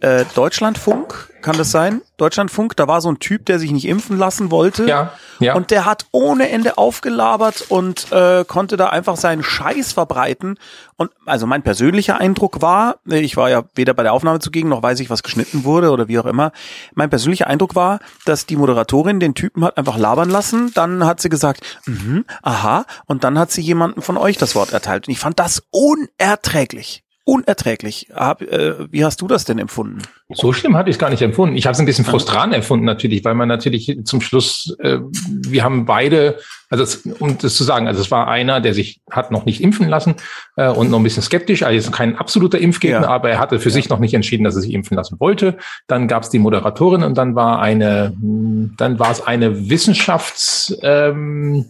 Äh, 0.00 0.26
Deutschlandfunk, 0.34 1.32
kann 1.40 1.56
das 1.56 1.70
sein? 1.70 2.02
Deutschlandfunk, 2.18 2.76
da 2.76 2.86
war 2.86 3.00
so 3.00 3.08
ein 3.08 3.18
Typ, 3.18 3.46
der 3.46 3.58
sich 3.58 3.70
nicht 3.70 3.86
impfen 3.86 4.18
lassen 4.18 4.50
wollte. 4.50 4.86
Ja, 4.86 5.12
ja. 5.38 5.54
Und 5.54 5.70
der 5.70 5.86
hat 5.86 6.04
ohne 6.12 6.50
Ende 6.50 6.76
aufgelabert 6.76 7.64
und 7.70 8.12
äh, 8.12 8.44
konnte 8.44 8.76
da 8.76 8.88
einfach 8.88 9.16
seinen 9.16 9.42
Scheiß 9.42 9.94
verbreiten. 9.94 10.58
Und 10.96 11.12
also 11.24 11.46
mein 11.46 11.62
persönlicher 11.62 12.20
Eindruck 12.20 12.60
war, 12.60 12.96
äh, 13.08 13.20
ich 13.20 13.38
war 13.38 13.48
ja 13.48 13.64
weder 13.74 13.94
bei 13.94 14.02
der 14.02 14.12
Aufnahme 14.12 14.40
zugegen, 14.40 14.68
noch 14.68 14.82
weiß 14.82 15.00
ich, 15.00 15.08
was 15.08 15.22
geschnitten 15.22 15.64
wurde 15.64 15.90
oder 15.90 16.08
wie 16.08 16.18
auch 16.18 16.26
immer. 16.26 16.52
Mein 16.94 17.08
persönlicher 17.08 17.46
Eindruck 17.46 17.74
war, 17.74 18.00
dass 18.26 18.44
die 18.44 18.56
Moderatorin 18.56 19.18
den 19.18 19.34
Typen 19.34 19.64
hat 19.64 19.78
einfach 19.78 19.96
labern 19.96 20.28
lassen. 20.28 20.72
Dann 20.74 21.06
hat 21.06 21.20
sie 21.20 21.30
gesagt, 21.30 21.62
mhm, 21.86 22.26
aha, 22.42 22.84
und 23.06 23.24
dann 23.24 23.38
hat 23.38 23.50
sie 23.50 23.62
jemanden 23.62 24.02
von 24.02 24.18
euch 24.18 24.36
das 24.36 24.54
Wort 24.54 24.74
erteilt. 24.74 25.08
Und 25.08 25.12
ich 25.12 25.20
fand 25.20 25.38
das 25.38 25.62
unerträglich. 25.70 27.05
Unerträglich. 27.28 28.06
Hab, 28.14 28.40
äh, 28.40 28.90
wie 28.92 29.04
hast 29.04 29.20
du 29.20 29.26
das 29.26 29.44
denn 29.44 29.58
empfunden? 29.58 29.98
So 30.32 30.52
schlimm 30.52 30.76
hatte 30.76 30.90
ich 30.90 30.94
es 30.94 31.00
gar 31.00 31.10
nicht 31.10 31.22
empfunden. 31.22 31.56
Ich 31.56 31.66
habe 31.66 31.72
es 31.72 31.80
ein 31.80 31.84
bisschen 31.84 32.04
frustrant 32.04 32.54
empfunden 32.54 32.84
natürlich, 32.86 33.24
weil 33.24 33.34
man 33.34 33.48
natürlich 33.48 33.98
zum 34.04 34.20
Schluss, 34.20 34.76
äh, 34.78 34.98
wir 35.00 35.64
haben 35.64 35.86
beide, 35.86 36.38
also 36.70 36.84
es, 36.84 37.04
um 37.18 37.36
das 37.36 37.56
zu 37.56 37.64
sagen, 37.64 37.88
also 37.88 38.00
es 38.00 38.12
war 38.12 38.28
einer, 38.28 38.60
der 38.60 38.74
sich 38.74 39.00
hat 39.10 39.32
noch 39.32 39.44
nicht 39.44 39.60
impfen 39.60 39.88
lassen 39.88 40.14
äh, 40.54 40.68
und 40.68 40.88
noch 40.88 41.00
ein 41.00 41.02
bisschen 41.02 41.24
skeptisch, 41.24 41.64
also 41.64 41.90
kein 41.90 42.16
absoluter 42.16 42.60
Impfgegner, 42.60 43.02
Ja. 43.02 43.08
aber 43.08 43.28
er 43.28 43.40
hatte 43.40 43.58
für 43.58 43.70
sich 43.70 43.88
noch 43.88 43.98
nicht 43.98 44.14
entschieden, 44.14 44.44
dass 44.44 44.54
er 44.54 44.62
sich 44.62 44.72
impfen 44.72 44.96
lassen 44.96 45.18
wollte. 45.18 45.58
Dann 45.88 46.06
gab 46.06 46.22
es 46.22 46.30
die 46.30 46.38
Moderatorin 46.38 47.02
und 47.02 47.18
dann 47.18 47.34
war 47.34 47.60
eine, 47.60 48.14
hm, 48.20 48.74
dann 48.76 49.00
war 49.00 49.10
es 49.10 49.26
eine 49.26 49.68
Wissenschafts 49.68 50.78
ähm, 50.82 51.66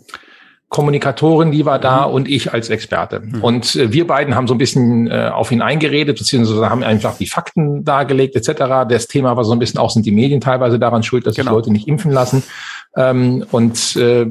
Kommunikatorin, 0.68 1.52
die 1.52 1.64
war 1.64 1.78
da 1.78 2.02
und 2.02 2.28
ich 2.28 2.52
als 2.52 2.70
Experte. 2.70 3.22
Und 3.40 3.76
äh, 3.76 3.92
wir 3.92 4.04
beiden 4.06 4.34
haben 4.34 4.48
so 4.48 4.54
ein 4.54 4.58
bisschen 4.58 5.06
äh, 5.06 5.30
auf 5.32 5.52
ihn 5.52 5.62
eingeredet, 5.62 6.18
beziehungsweise 6.18 6.68
haben 6.68 6.82
einfach 6.82 7.16
die 7.16 7.26
Fakten 7.26 7.84
dargelegt 7.84 8.34
etc. 8.34 8.88
Das 8.88 9.06
Thema 9.06 9.36
war 9.36 9.44
so 9.44 9.52
ein 9.52 9.60
bisschen 9.60 9.78
auch, 9.78 9.90
sind 9.90 10.04
die 10.06 10.10
Medien 10.10 10.40
teilweise 10.40 10.80
daran 10.80 11.04
schuld, 11.04 11.24
dass 11.26 11.36
sich 11.36 11.44
Genau. 11.44 11.56
Leute 11.56 11.70
nicht 11.70 11.86
impfen 11.86 12.10
lassen. 12.10 12.42
Ähm, 12.96 13.44
und 13.50 13.96
äh, 13.96 14.26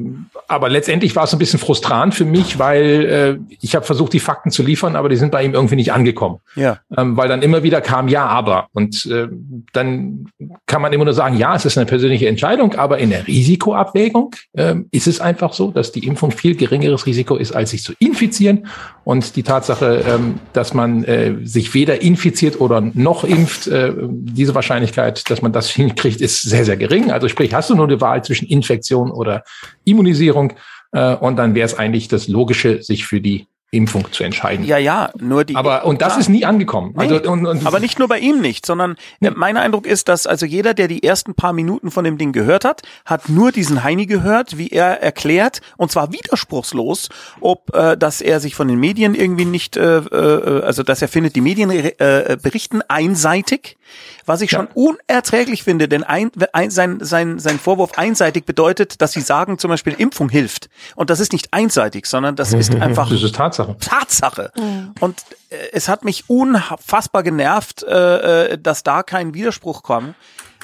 aber 0.48 0.68
letztendlich 0.68 1.16
war 1.16 1.24
es 1.24 1.32
ein 1.32 1.38
bisschen 1.38 1.58
frustrant 1.58 2.14
für 2.14 2.24
mich, 2.24 2.58
weil 2.58 3.38
äh, 3.50 3.56
ich 3.60 3.74
habe 3.74 3.84
versucht, 3.84 4.12
die 4.12 4.20
Fakten 4.20 4.50
zu 4.50 4.62
liefern, 4.62 4.96
aber 4.96 5.08
die 5.08 5.16
sind 5.16 5.32
bei 5.32 5.42
ihm 5.44 5.54
irgendwie 5.54 5.76
nicht 5.76 5.92
angekommen 5.92 6.38
Ja. 6.54 6.78
ähm, 6.96 7.16
weil 7.16 7.28
dann 7.28 7.42
immer 7.42 7.62
wieder 7.62 7.80
kam 7.80 8.08
ja, 8.08 8.26
aber. 8.26 8.68
Und 8.72 9.06
äh, 9.06 9.28
dann 9.72 10.26
kann 10.66 10.82
man 10.82 10.92
immer 10.92 11.04
nur 11.04 11.14
sagen, 11.14 11.36
ja, 11.36 11.54
es 11.54 11.64
ist 11.64 11.76
eine 11.78 11.86
persönliche 11.86 12.28
Entscheidung, 12.28 12.74
aber 12.74 12.98
in 12.98 13.10
der 13.10 13.26
Risikoabwägung 13.26 14.34
ähm, 14.56 14.86
ist 14.90 15.06
es 15.06 15.20
einfach 15.20 15.52
so, 15.52 15.70
dass 15.70 15.92
die 15.92 16.06
Impfung 16.06 16.30
viel 16.30 16.54
geringeres 16.54 17.06
Risiko 17.06 17.36
ist, 17.36 17.52
als 17.52 17.70
sich 17.70 17.82
zu 17.82 17.92
infizieren. 17.98 18.66
Und 19.04 19.36
die 19.36 19.42
Tatsache, 19.42 20.04
ähm, 20.08 20.34
dass 20.52 20.74
man 20.74 21.04
äh, 21.04 21.34
sich 21.44 21.74
weder 21.74 22.02
infiziert 22.02 22.60
oder 22.60 22.80
noch 22.80 23.24
impft, 23.24 23.66
äh, 23.68 23.92
diese 23.96 24.54
Wahrscheinlichkeit, 24.54 25.28
dass 25.30 25.42
man 25.42 25.52
das 25.52 25.70
hinkriegt, 25.76 26.20
ist 26.20 26.42
sehr, 26.42 26.64
sehr 26.64 26.76
gering. 26.76 27.10
Also 27.10 27.28
sprich, 27.28 27.54
hast 27.54 27.70
du 27.70 27.74
nur 27.74 27.88
die 27.88 28.00
Wahl 28.00 28.24
zwischen 28.24 28.46
Infektion 28.56 29.10
oder 29.10 29.44
Immunisierung. 29.84 30.52
Äh, 30.92 31.14
und 31.16 31.36
dann 31.36 31.54
wäre 31.54 31.66
es 31.66 31.78
eigentlich 31.78 32.08
das 32.08 32.28
Logische, 32.28 32.82
sich 32.82 33.06
für 33.06 33.20
die 33.20 33.46
Impfung 33.72 34.10
zu 34.12 34.22
entscheiden. 34.22 34.64
Ja, 34.64 34.78
ja, 34.78 35.10
nur 35.18 35.44
die. 35.44 35.56
Aber 35.56 35.84
und 35.84 36.00
das 36.00 36.14
Ja. 36.14 36.20
ist 36.20 36.28
nie 36.28 36.44
angekommen. 36.44 36.94
Nee, 36.96 37.02
Also 37.02 37.30
und, 37.30 37.44
und 37.46 37.66
aber 37.66 37.80
nicht 37.80 37.98
nur 37.98 38.06
bei 38.06 38.20
ihm 38.20 38.40
nicht, 38.40 38.64
sondern 38.64 38.94
äh, 39.20 39.30
mein 39.34 39.56
Eindruck 39.56 39.86
ist, 39.86 40.08
dass 40.08 40.26
also 40.28 40.46
jeder, 40.46 40.72
der 40.72 40.86
die 40.86 41.02
ersten 41.02 41.34
paar 41.34 41.52
Minuten 41.52 41.90
von 41.90 42.04
dem 42.04 42.16
Ding 42.16 42.32
gehört 42.32 42.64
hat, 42.64 42.82
hat 43.04 43.28
nur 43.28 43.50
diesen 43.50 43.82
Heini 43.82 44.06
gehört, 44.06 44.56
wie 44.56 44.68
er 44.68 45.02
erklärt, 45.02 45.60
und 45.76 45.90
zwar 45.90 46.12
widerspruchslos, 46.12 47.08
ob 47.40 47.74
äh, 47.74 47.96
dass 47.96 48.20
er 48.20 48.38
sich 48.38 48.54
von 48.54 48.68
den 48.68 48.78
Medien 48.78 49.16
irgendwie 49.16 49.44
nicht, 49.44 49.76
äh, 49.76 49.98
äh, 49.98 50.62
also 50.62 50.84
dass 50.84 51.02
er 51.02 51.08
findet, 51.08 51.34
die 51.34 51.40
Medien 51.40 51.68
äh, 51.70 52.38
berichten 52.40 52.82
einseitig, 52.86 53.76
was 54.24 54.40
ich 54.40 54.50
schon 54.50 54.68
unerträglich 54.74 55.62
finde, 55.62 55.88
denn 55.88 56.04
ein, 56.04 56.30
ein, 56.52 56.70
sein, 56.70 56.98
sein, 57.00 57.38
sein 57.38 57.58
Vorwurf 57.58 57.96
einseitig 57.96 58.44
bedeutet, 58.44 59.00
dass 59.00 59.12
sie 59.12 59.20
sagen, 59.20 59.58
zum 59.58 59.70
Beispiel 59.70 59.94
Impfung 59.94 60.28
hilft. 60.28 60.68
Und 60.96 61.10
das 61.10 61.20
ist 61.20 61.32
nicht 61.32 61.52
einseitig, 61.52 62.06
sondern 62.06 62.36
das 62.36 62.52
ist 62.52 62.74
einfach 62.80 63.08
das 63.10 63.22
ist 63.22 63.34
Tatsache. 63.34 63.76
Tatsache. 63.78 64.52
Und 65.00 65.22
äh, 65.50 65.56
es 65.72 65.88
hat 65.88 66.04
mich 66.04 66.28
unfassbar 66.28 67.22
genervt, 67.22 67.82
äh, 67.84 68.52
äh, 68.52 68.58
dass 68.58 68.82
da 68.82 69.02
kein 69.02 69.34
Widerspruch 69.34 69.82
kam. 69.82 70.14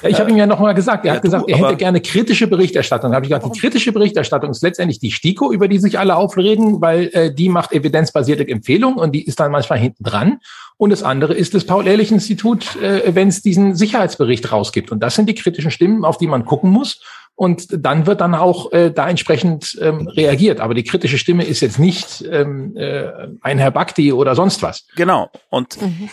Ja, 0.03 0.09
ich 0.09 0.19
habe 0.19 0.29
ihm 0.29 0.37
ja 0.37 0.45
noch 0.45 0.59
mal 0.59 0.73
gesagt, 0.73 1.05
er 1.05 1.09
ja, 1.09 1.15
hat 1.15 1.23
gesagt, 1.23 1.45
du, 1.49 1.51
er 1.51 1.57
hätte 1.57 1.75
gerne 1.77 2.01
kritische 2.01 2.47
Berichterstattung. 2.47 3.11
Da 3.11 3.15
habe 3.15 3.25
ich 3.25 3.31
gesagt, 3.31 3.55
die 3.55 3.59
kritische 3.59 3.91
Berichterstattung 3.91 4.51
ist 4.51 4.61
letztendlich 4.61 4.99
die 4.99 5.11
STIKO, 5.11 5.51
über 5.51 5.67
die 5.67 5.79
sich 5.79 5.97
alle 5.97 6.15
aufregen, 6.15 6.81
weil 6.81 7.09
äh, 7.13 7.33
die 7.33 7.49
macht 7.49 7.71
evidenzbasierte 7.71 8.47
Empfehlungen 8.47 8.99
und 8.99 9.13
die 9.13 9.23
ist 9.25 9.39
dann 9.39 9.51
manchmal 9.51 9.79
hinten 9.79 10.03
dran. 10.03 10.39
Und 10.77 10.89
das 10.89 11.03
andere 11.03 11.33
ist 11.33 11.53
das 11.53 11.65
Paul-Ehrlich-Institut, 11.65 12.75
äh, 12.77 13.15
wenn 13.15 13.29
es 13.29 13.41
diesen 13.41 13.75
Sicherheitsbericht 13.75 14.51
rausgibt. 14.51 14.91
Und 14.91 14.99
das 15.01 15.15
sind 15.15 15.29
die 15.29 15.35
kritischen 15.35 15.71
Stimmen, 15.71 16.03
auf 16.05 16.17
die 16.17 16.27
man 16.27 16.45
gucken 16.45 16.69
muss. 16.69 17.01
und 17.35 17.67
dann 17.71 18.05
wird 18.05 18.21
dann 18.21 18.35
auch 18.35 18.71
äh, 18.73 18.91
da 18.91 19.09
entsprechend 19.09 19.77
ähm, 19.81 20.07
reagiert. 20.07 20.59
Aber 20.59 20.73
die 20.75 20.83
kritische 20.83 21.17
Stimme 21.17 21.43
ist 21.45 21.61
jetzt 21.61 21.79
nicht 21.79 22.23
ähm, 22.29 22.75
äh, 22.77 23.07
ein 23.41 23.57
Herr 23.57 23.71
Bakti 23.71 24.13
oder 24.13 24.35
sonst 24.35 24.61
was. 24.61 24.85
Genau. 24.95 25.29
Und 25.49 25.81
Mhm. 25.81 26.09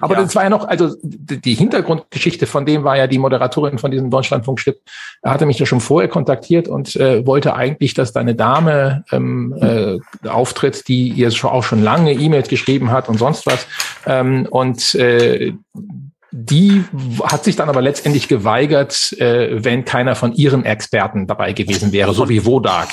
Aber 0.00 0.14
Ja. 0.14 0.22
das 0.22 0.34
war 0.34 0.42
ja 0.44 0.50
noch, 0.50 0.66
also 0.66 0.94
die 1.02 1.54
Hintergrundgeschichte 1.54 2.46
von 2.46 2.66
dem 2.66 2.84
war 2.84 2.96
ja 2.96 3.06
die 3.06 3.18
Moderatorin 3.18 3.78
von 3.78 3.90
diesem 3.90 4.10
Deutschlandfunkstück, 4.10 4.78
Er 5.22 5.32
hatte 5.32 5.46
mich 5.46 5.58
ja 5.58 5.66
schon 5.66 5.80
vorher 5.80 6.08
kontaktiert 6.08 6.68
und 6.68 6.96
äh, 6.96 7.26
wollte 7.26 7.54
eigentlich, 7.54 7.94
dass 7.94 8.12
da 8.12 8.20
eine 8.20 8.34
Dame 8.34 9.04
ähm, 9.12 9.54
äh, 9.60 10.28
auftritt, 10.28 10.88
die 10.88 11.08
ihr 11.08 11.30
schon 11.30 11.50
auch 11.50 11.62
schon 11.62 11.82
lange 11.82 12.12
E-Mails 12.12 12.48
geschrieben 12.48 12.90
hat 12.90 13.08
und 13.08 13.18
sonst 13.18 13.46
was. 13.46 13.66
Ähm, 14.06 14.46
und 14.50 14.94
äh, 14.96 15.52
die 16.32 16.82
hat 17.24 17.44
sich 17.44 17.56
dann 17.56 17.68
aber 17.68 17.82
letztendlich 17.82 18.26
geweigert, 18.26 19.12
äh, 19.18 19.62
wenn 19.62 19.84
keiner 19.84 20.14
von 20.14 20.32
ihren 20.32 20.64
Experten 20.64 21.26
dabei 21.26 21.52
gewesen 21.52 21.92
wäre, 21.92 22.14
so 22.14 22.28
wie 22.28 22.44
Wodak. 22.46 22.88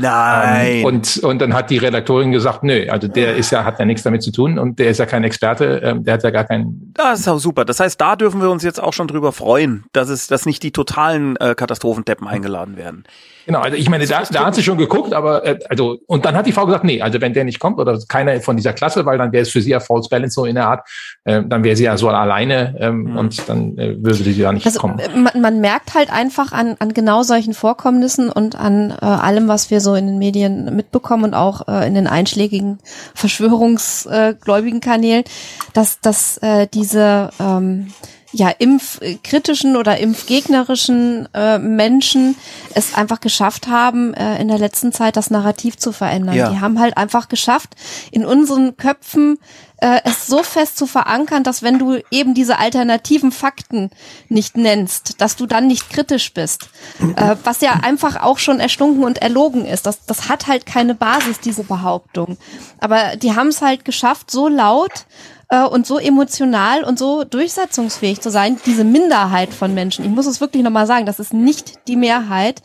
Nein. 0.00 0.76
Ähm, 0.76 0.84
und, 0.84 1.18
und 1.18 1.40
dann 1.40 1.54
hat 1.54 1.70
die 1.70 1.78
Redaktorin 1.78 2.32
gesagt, 2.32 2.62
nö, 2.62 2.86
also 2.88 3.08
der 3.08 3.36
ist 3.36 3.50
ja, 3.50 3.64
hat 3.64 3.78
ja 3.78 3.84
nichts 3.84 4.02
damit 4.02 4.22
zu 4.22 4.30
tun 4.32 4.58
und 4.58 4.78
der 4.78 4.90
ist 4.90 4.98
ja 4.98 5.06
kein 5.06 5.24
Experte, 5.24 5.80
ähm, 5.84 6.04
der 6.04 6.14
hat 6.14 6.22
ja 6.22 6.30
gar 6.30 6.44
keinen. 6.44 6.92
Das 6.94 7.20
ist 7.20 7.28
auch 7.28 7.38
super. 7.38 7.64
Das 7.64 7.80
heißt, 7.80 8.00
da 8.00 8.16
dürfen 8.16 8.40
wir 8.40 8.50
uns 8.50 8.62
jetzt 8.62 8.82
auch 8.82 8.92
schon 8.92 9.08
drüber 9.08 9.32
freuen, 9.32 9.84
dass 9.92 10.08
es, 10.08 10.26
dass 10.26 10.46
nicht 10.46 10.62
die 10.62 10.72
totalen 10.72 11.36
äh, 11.36 11.54
Katastrophendeppen 11.54 12.26
eingeladen 12.26 12.76
werden. 12.76 13.04
Genau, 13.46 13.60
also 13.60 13.76
ich 13.76 13.90
meine, 13.90 14.06
da, 14.06 14.22
da 14.22 14.46
hat 14.46 14.54
sie 14.54 14.62
schon 14.62 14.78
geguckt, 14.78 15.12
aber 15.12 15.44
äh, 15.44 15.58
also 15.68 15.98
und 16.06 16.24
dann 16.24 16.34
hat 16.34 16.46
die 16.46 16.52
Frau 16.52 16.64
gesagt, 16.64 16.84
nee, 16.84 17.02
also 17.02 17.20
wenn 17.20 17.34
der 17.34 17.44
nicht 17.44 17.60
kommt 17.60 17.78
oder 17.78 17.98
keiner 18.08 18.40
von 18.40 18.56
dieser 18.56 18.72
Klasse, 18.72 19.04
weil 19.04 19.18
dann 19.18 19.32
wäre 19.32 19.42
es 19.42 19.50
für 19.50 19.60
sie 19.60 19.70
ja 19.70 19.80
False 19.80 20.08
Balance 20.08 20.34
so 20.34 20.46
in 20.46 20.54
der 20.54 20.66
Art, 20.66 20.88
äh, 21.24 21.42
dann 21.44 21.62
wäre 21.62 21.76
sie 21.76 21.84
ja 21.84 21.96
so 21.98 22.08
alleine 22.08 22.74
ähm, 22.80 23.16
und 23.18 23.46
dann 23.48 23.76
äh, 23.76 24.02
würde 24.02 24.16
sie 24.24 24.32
ja 24.32 24.50
nicht 24.50 24.64
Also, 24.64 24.80
kommen. 24.80 24.98
äh, 24.98 25.08
man, 25.14 25.42
man 25.42 25.60
merkt 25.60 25.94
halt 25.94 26.10
einfach 26.10 26.52
an, 26.52 26.76
an 26.78 26.94
genau 26.94 27.22
solchen 27.22 27.52
Vorkommnissen 27.52 28.30
und 28.30 28.56
an 28.58 28.90
äh, 28.90 29.04
allem, 29.04 29.46
was 29.46 29.63
wir 29.70 29.80
so 29.80 29.94
in 29.94 30.06
den 30.06 30.18
Medien 30.18 30.74
mitbekommen 30.76 31.24
und 31.24 31.34
auch 31.34 31.68
äh, 31.68 31.86
in 31.86 31.94
den 31.94 32.06
einschlägigen 32.06 32.78
verschwörungsgläubigen 33.14 34.80
Kanälen, 34.80 35.24
dass, 35.72 36.00
dass 36.00 36.38
äh, 36.38 36.66
diese 36.72 37.30
ähm, 37.40 37.92
ja, 38.34 38.50
impfkritischen 38.50 39.76
oder 39.76 39.98
impfgegnerischen 39.98 41.28
äh, 41.34 41.58
Menschen 41.58 42.36
es 42.74 42.94
einfach 42.94 43.20
geschafft 43.20 43.68
haben, 43.68 44.12
äh, 44.14 44.40
in 44.40 44.48
der 44.48 44.58
letzten 44.58 44.92
Zeit 44.92 45.16
das 45.16 45.30
Narrativ 45.30 45.76
zu 45.76 45.92
verändern. 45.92 46.34
Ja. 46.34 46.50
Die 46.50 46.60
haben 46.60 46.80
halt 46.80 46.96
einfach 46.96 47.28
geschafft, 47.28 47.76
in 48.10 48.26
unseren 48.26 48.76
Köpfen 48.76 49.38
äh, 49.84 50.00
es 50.04 50.26
so 50.26 50.42
fest 50.42 50.78
zu 50.78 50.86
verankern, 50.86 51.44
dass 51.44 51.62
wenn 51.62 51.78
du 51.78 51.98
eben 52.10 52.32
diese 52.32 52.58
alternativen 52.58 53.30
Fakten 53.30 53.90
nicht 54.30 54.56
nennst, 54.56 55.20
dass 55.20 55.36
du 55.36 55.44
dann 55.44 55.66
nicht 55.66 55.90
kritisch 55.90 56.32
bist. 56.32 56.70
Äh, 57.16 57.36
was 57.44 57.60
ja 57.60 57.72
einfach 57.82 58.22
auch 58.22 58.38
schon 58.38 58.60
erstunken 58.60 59.04
und 59.04 59.18
erlogen 59.18 59.66
ist. 59.66 59.84
Das, 59.84 60.06
das 60.06 60.30
hat 60.30 60.46
halt 60.46 60.64
keine 60.64 60.94
Basis, 60.94 61.38
diese 61.38 61.64
Behauptung. 61.64 62.38
Aber 62.80 63.16
die 63.16 63.36
haben 63.36 63.48
es 63.48 63.60
halt 63.60 63.84
geschafft, 63.84 64.30
so 64.30 64.48
laut 64.48 65.04
äh, 65.50 65.62
und 65.64 65.86
so 65.86 65.98
emotional 65.98 66.82
und 66.82 66.98
so 66.98 67.24
durchsetzungsfähig 67.24 68.22
zu 68.22 68.30
sein, 68.30 68.58
diese 68.64 68.84
Minderheit 68.84 69.52
von 69.52 69.74
Menschen, 69.74 70.06
ich 70.06 70.10
muss 70.10 70.26
es 70.26 70.40
wirklich 70.40 70.62
nochmal 70.62 70.86
sagen, 70.86 71.04
das 71.04 71.20
ist 71.20 71.34
nicht 71.34 71.86
die 71.88 71.96
Mehrheit, 71.96 72.62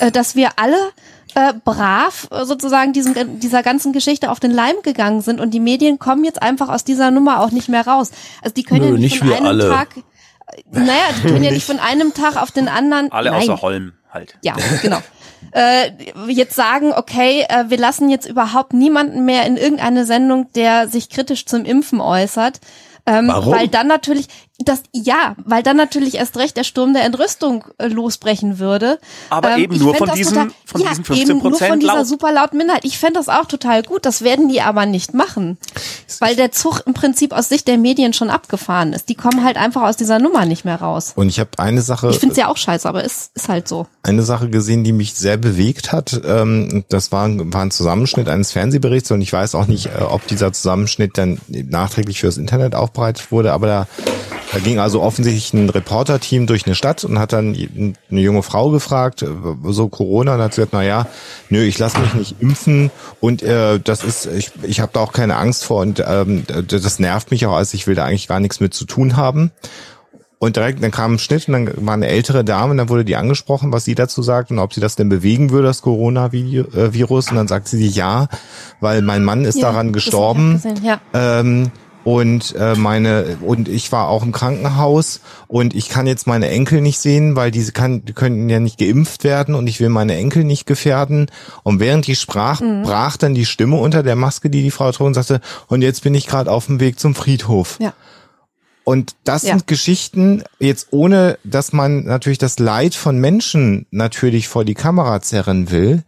äh, 0.00 0.10
dass 0.10 0.36
wir 0.36 0.52
alle 0.56 0.78
äh, 1.34 1.52
brav 1.64 2.28
äh, 2.30 2.44
sozusagen 2.44 2.92
diesem, 2.92 3.40
dieser 3.40 3.62
ganzen 3.62 3.92
Geschichte 3.92 4.30
auf 4.30 4.40
den 4.40 4.50
Leim 4.50 4.76
gegangen 4.82 5.20
sind 5.22 5.40
und 5.40 5.52
die 5.52 5.60
Medien 5.60 5.98
kommen 5.98 6.24
jetzt 6.24 6.42
einfach 6.42 6.68
aus 6.68 6.84
dieser 6.84 7.10
Nummer 7.10 7.40
auch 7.40 7.50
nicht 7.50 7.68
mehr 7.68 7.86
raus. 7.86 8.10
Also 8.42 8.54
die 8.54 8.62
können 8.62 8.80
Nö, 8.80 8.86
ja 8.86 8.92
nicht, 8.92 9.02
nicht 9.02 9.18
von 9.18 9.28
wir 9.28 9.36
einem 9.36 9.46
alle. 9.46 9.68
Tag, 9.68 9.88
naja, 10.70 11.04
die 11.16 11.28
können 11.28 11.44
ja 11.44 11.50
nicht 11.50 11.66
von 11.66 11.78
einem 11.78 12.14
Tag 12.14 12.36
auf 12.36 12.50
den 12.50 12.68
anderen, 12.68 13.10
Alle 13.12 13.30
nein, 13.30 13.42
außer 13.42 13.62
Holm 13.62 13.92
halt. 14.10 14.36
ja, 14.42 14.54
genau. 14.80 14.98
Äh, 15.50 15.90
jetzt 16.28 16.54
sagen, 16.54 16.92
okay, 16.94 17.44
äh, 17.48 17.64
wir 17.68 17.76
lassen 17.76 18.08
jetzt 18.08 18.26
überhaupt 18.26 18.72
niemanden 18.72 19.24
mehr 19.24 19.44
in 19.44 19.56
irgendeine 19.56 20.06
Sendung, 20.06 20.50
der 20.54 20.88
sich 20.88 21.10
kritisch 21.10 21.46
zum 21.46 21.64
Impfen 21.64 22.00
äußert. 22.00 22.60
Ähm, 23.04 23.28
Warum? 23.28 23.52
Weil 23.52 23.68
dann 23.68 23.88
natürlich, 23.88 24.28
das, 24.64 24.82
ja, 24.92 25.34
weil 25.44 25.62
dann 25.62 25.76
natürlich 25.76 26.14
erst 26.16 26.36
recht 26.36 26.56
der 26.56 26.64
Sturm 26.64 26.92
der 26.94 27.04
Entrüstung 27.04 27.64
äh, 27.78 27.86
losbrechen 27.88 28.58
würde. 28.58 28.98
Aber 29.30 29.56
eben 29.56 29.74
ich 29.74 29.80
nur 29.80 29.94
von 29.94 30.10
diesen- 30.14 30.34
total, 30.34 30.50
von 30.64 30.80
ja, 30.80 30.88
diesen 30.90 31.14
eben 31.14 31.38
nur 31.42 31.52
15% 31.52 31.68
von 31.68 31.80
dieser 31.80 31.94
laut. 31.96 32.06
super 32.06 32.32
lauten 32.32 32.56
Minderheit. 32.58 32.84
Ich 32.84 32.98
fände 32.98 33.18
das 33.18 33.28
auch 33.28 33.46
total 33.46 33.82
gut. 33.82 34.04
Das 34.04 34.22
werden 34.22 34.48
die 34.48 34.60
aber 34.62 34.86
nicht 34.86 35.14
machen. 35.14 35.58
Weil 36.20 36.36
der 36.36 36.52
Zug 36.52 36.82
im 36.86 36.94
Prinzip 36.94 37.32
aus 37.32 37.48
Sicht 37.48 37.68
der 37.68 37.78
Medien 37.78 38.12
schon 38.12 38.30
abgefahren 38.30 38.92
ist. 38.92 39.08
Die 39.08 39.14
kommen 39.14 39.44
halt 39.44 39.56
einfach 39.56 39.82
aus 39.82 39.96
dieser 39.96 40.18
Nummer 40.18 40.44
nicht 40.44 40.64
mehr 40.64 40.76
raus. 40.80 41.12
Und 41.16 41.28
ich 41.28 41.38
habe 41.40 41.50
eine 41.58 41.82
Sache, 41.82 42.10
Ich 42.10 42.18
finde 42.18 42.32
es 42.32 42.38
ja 42.38 42.48
auch 42.48 42.56
scheiße, 42.56 42.88
aber 42.88 43.04
es 43.04 43.30
ist 43.34 43.48
halt 43.48 43.68
so. 43.68 43.86
eine 44.02 44.22
Sache 44.22 44.48
gesehen, 44.50 44.84
die 44.84 44.92
mich 44.92 45.14
sehr 45.14 45.36
bewegt 45.36 45.92
hat. 45.92 46.20
Ähm, 46.24 46.84
das 46.88 47.12
war, 47.12 47.28
war 47.52 47.62
ein 47.62 47.70
Zusammenschnitt 47.70 48.28
eines 48.28 48.52
Fernsehberichts 48.52 49.10
und 49.10 49.20
ich 49.20 49.32
weiß 49.32 49.54
auch 49.54 49.66
nicht, 49.66 49.86
äh, 49.86 50.02
ob 50.02 50.26
dieser 50.26 50.52
Zusammenschnitt 50.52 51.18
dann 51.18 51.38
nachträglich 51.48 52.20
fürs 52.20 52.36
Internet 52.38 52.74
aufbereitet 52.74 53.30
wurde, 53.32 53.52
aber 53.52 53.66
da, 53.66 53.86
da 54.52 54.58
ging 54.58 54.78
also 54.78 55.00
offensichtlich 55.02 55.52
ein 55.54 55.68
Reporterteam 55.70 56.46
durch 56.46 56.66
eine 56.66 56.74
Stadt 56.74 57.04
und 57.04 57.18
hat 57.18 57.32
dann 57.32 57.54
eine 58.10 58.20
junge 58.20 58.42
Frau 58.42 58.70
gefragt, 58.70 59.22
äh, 59.22 59.26
so 59.68 59.88
Corona, 59.88 60.34
und 60.34 60.40
hat 60.40 60.54
sie 60.54 60.60
gesagt, 60.60 60.72
na 60.74 60.82
ja, 60.82 61.06
nö, 61.48 61.62
ich 61.62 61.78
lasse 61.78 61.98
mich 61.98 62.14
nicht 62.14 62.36
impfen 62.40 62.90
und 63.20 63.42
äh, 63.42 63.80
das 63.80 64.04
ist, 64.04 64.26
ich, 64.26 64.50
ich 64.62 64.80
habe 64.80 64.92
da 64.94 65.00
auch 65.00 65.12
keine 65.12 65.36
Angst 65.36 65.64
vor 65.64 65.80
und 65.80 66.02
ähm, 66.06 66.44
das 66.68 66.98
nervt 66.98 67.30
mich 67.30 67.46
auch, 67.46 67.54
also 67.54 67.74
ich 67.74 67.86
will 67.86 67.94
da 67.94 68.04
eigentlich 68.04 68.28
gar 68.28 68.40
nichts 68.40 68.60
mit 68.60 68.74
zu 68.74 68.84
tun 68.84 69.16
haben. 69.16 69.50
Und 70.38 70.56
direkt, 70.56 70.82
dann 70.82 70.90
kam 70.90 71.12
ein 71.14 71.18
Schnitt 71.20 71.46
und 71.46 71.52
dann 71.52 71.86
war 71.86 71.94
eine 71.94 72.08
ältere 72.08 72.42
Dame 72.42 72.72
und 72.72 72.76
dann 72.78 72.88
wurde 72.88 73.04
die 73.04 73.14
angesprochen, 73.14 73.72
was 73.72 73.84
sie 73.84 73.94
dazu 73.94 74.24
sagt 74.24 74.50
und 74.50 74.58
ob 74.58 74.74
sie 74.74 74.80
das 74.80 74.96
denn 74.96 75.08
bewegen 75.08 75.50
würde, 75.50 75.68
das 75.68 75.82
Coronavirus. 75.82 77.30
Und 77.30 77.36
dann 77.36 77.46
sagt 77.46 77.68
sie 77.68 77.86
ja, 77.86 78.26
weil 78.80 79.02
mein 79.02 79.22
Mann 79.22 79.44
ist 79.44 79.58
Ja, 79.58 79.70
daran 79.70 79.92
gestorben. 79.92 80.60
ja. 80.82 81.00
Ähm, 81.14 81.70
und 82.04 82.54
äh, 82.56 82.74
meine 82.74 83.38
und 83.42 83.68
ich 83.68 83.92
war 83.92 84.08
auch 84.08 84.22
im 84.22 84.32
Krankenhaus 84.32 85.20
und 85.48 85.74
ich 85.74 85.88
kann 85.88 86.06
jetzt 86.06 86.26
meine 86.26 86.48
Enkel 86.48 86.80
nicht 86.80 86.98
sehen, 86.98 87.36
weil 87.36 87.50
diese 87.50 87.72
kann, 87.72 88.04
die 88.04 88.12
könnten 88.12 88.48
ja 88.48 88.58
nicht 88.60 88.78
geimpft 88.78 89.24
werden 89.24 89.54
und 89.54 89.66
ich 89.68 89.78
will 89.80 89.88
meine 89.88 90.16
Enkel 90.16 90.44
nicht 90.44 90.66
gefährden. 90.66 91.30
Und 91.62 91.80
während 91.80 92.06
die 92.06 92.16
sprach, 92.16 92.60
Mhm. 92.60 92.82
brach 92.82 93.16
dann 93.16 93.34
die 93.34 93.46
Stimme 93.46 93.76
unter 93.76 94.02
der 94.02 94.16
Maske, 94.16 94.50
die 94.50 94.62
die 94.62 94.70
Frau 94.70 94.90
trug 94.92 95.06
und 95.06 95.14
sagte, 95.14 95.40
und 95.68 95.82
jetzt 95.82 96.02
bin 96.02 96.14
ich 96.14 96.26
gerade 96.26 96.50
auf 96.50 96.66
dem 96.66 96.80
Weg 96.80 96.98
zum 96.98 97.14
Friedhof. 97.14 97.78
Ja. 97.80 97.92
Und 98.84 99.14
das 99.22 99.44
Ja. 99.44 99.50
sind 99.50 99.68
Geschichten, 99.68 100.42
jetzt 100.58 100.88
ohne, 100.90 101.38
dass 101.44 101.72
man 101.72 102.04
natürlich 102.04 102.38
das 102.38 102.58
Leid 102.58 102.96
von 102.96 103.16
Menschen 103.18 103.86
natürlich 103.92 104.48
vor 104.48 104.64
die 104.64 104.74
Kamera 104.74 105.20
zerren 105.22 105.70
will. 105.70 106.02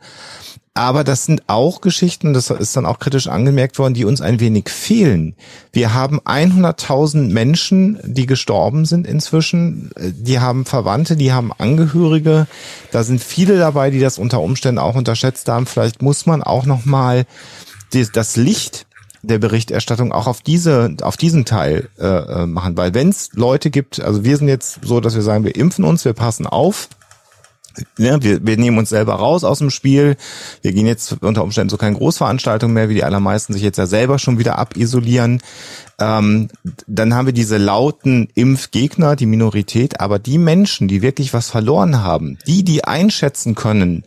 Aber 0.77 1.05
das 1.05 1.25
sind 1.25 1.45
auch 1.47 1.81
Geschichten, 1.81 2.35
das 2.35 2.51
ist 2.51 2.77
dann 2.77 2.85
auch 2.85 2.99
kritisch 2.99 3.29
angemerkt 3.29 3.79
worden, 3.79 3.95
die 3.95 4.05
uns 4.05 4.21
ein 4.21 4.41
wenig 4.41 4.69
fehlen. 4.69 5.37
Wir 5.73 5.95
haben 5.95 6.21
100.000 6.21 7.33
Menschen, 7.33 8.01
die 8.03 8.27
gestorben 8.27 8.85
sind 8.85 9.07
inzwischen. 9.07 9.93
Die 9.97 10.41
haben 10.41 10.65
Verwandte, 10.65 11.17
die 11.17 11.33
haben 11.33 11.53
Angehörige. 11.53 12.49
Da 12.91 13.05
sind 13.05 13.23
viele 13.23 13.57
dabei, 13.57 13.91
die 13.91 14.01
das 14.01 14.19
unter 14.19 14.41
Umständen 14.41 14.81
auch 14.81 14.97
unterschätzt 14.97 15.49
haben. 15.49 15.67
Vielleicht 15.67 16.03
muss 16.03 16.27
man 16.27 16.43
auch 16.43 16.67
noch 16.67 16.85
mal 16.85 17.25
das 18.13 18.35
Licht 18.35 18.87
der 19.23 19.39
Berichterstattung 19.39 20.13
auch 20.13 20.27
auf 20.27 20.43
diese, 20.43 20.97
auf 21.03 21.17
diesen 21.17 21.45
Teil 21.45 21.89
äh, 21.99 22.07
äh, 22.07 22.47
machen, 22.47 22.77
weil 22.77 22.95
wenn 22.95 23.09
es 23.09 23.31
Leute 23.33 23.71
gibt, 23.71 24.01
also 24.01 24.25
wir 24.25 24.37
sind 24.37 24.49
jetzt 24.49 24.81
so, 24.83 25.01
dass 25.01 25.15
wir 25.15 25.23
sagen, 25.23 25.45
wir 25.45 25.55
impfen 25.55 25.85
uns, 25.85 26.05
wir 26.05 26.13
passen 26.13 26.47
auf, 26.47 26.89
ja, 27.99 28.23
wir, 28.23 28.47
wir 28.47 28.57
nehmen 28.57 28.79
uns 28.79 28.91
selber 28.91 29.15
raus 29.15 29.45
aus 29.45 29.59
dem 29.59 29.71
Spiel, 29.71 30.17
wir 30.63 30.73
gehen 30.73 30.87
jetzt 30.87 31.17
unter 31.23 31.43
Umständen 31.43 31.71
so 31.71 31.77
keine 31.77 31.97
Großveranstaltungen 31.97 32.75
mehr, 32.75 32.89
wie 32.89 32.95
die 32.95 33.05
allermeisten 33.05 33.53
sich 33.53 33.63
jetzt 33.63 33.79
ja 33.79 33.87
selber 33.87 34.19
schon 34.19 34.39
wieder 34.39 34.59
abisolieren. 34.59 35.41
Ähm, 35.99 36.49
dann 36.87 37.15
haben 37.15 37.27
wir 37.27 37.33
diese 37.33 37.59
lauten 37.59 38.29
Impfgegner, 38.35 39.17
die 39.17 39.27
Minorität, 39.27 40.01
aber 40.01 40.19
die 40.19 40.39
Menschen, 40.39 40.89
die 40.89 41.03
wirklich 41.03 41.35
was 41.35 41.51
verloren 41.51 42.03
haben, 42.03 42.39
die, 42.47 42.65
die 42.65 42.85
einschätzen 42.85 43.55
können, 43.55 44.05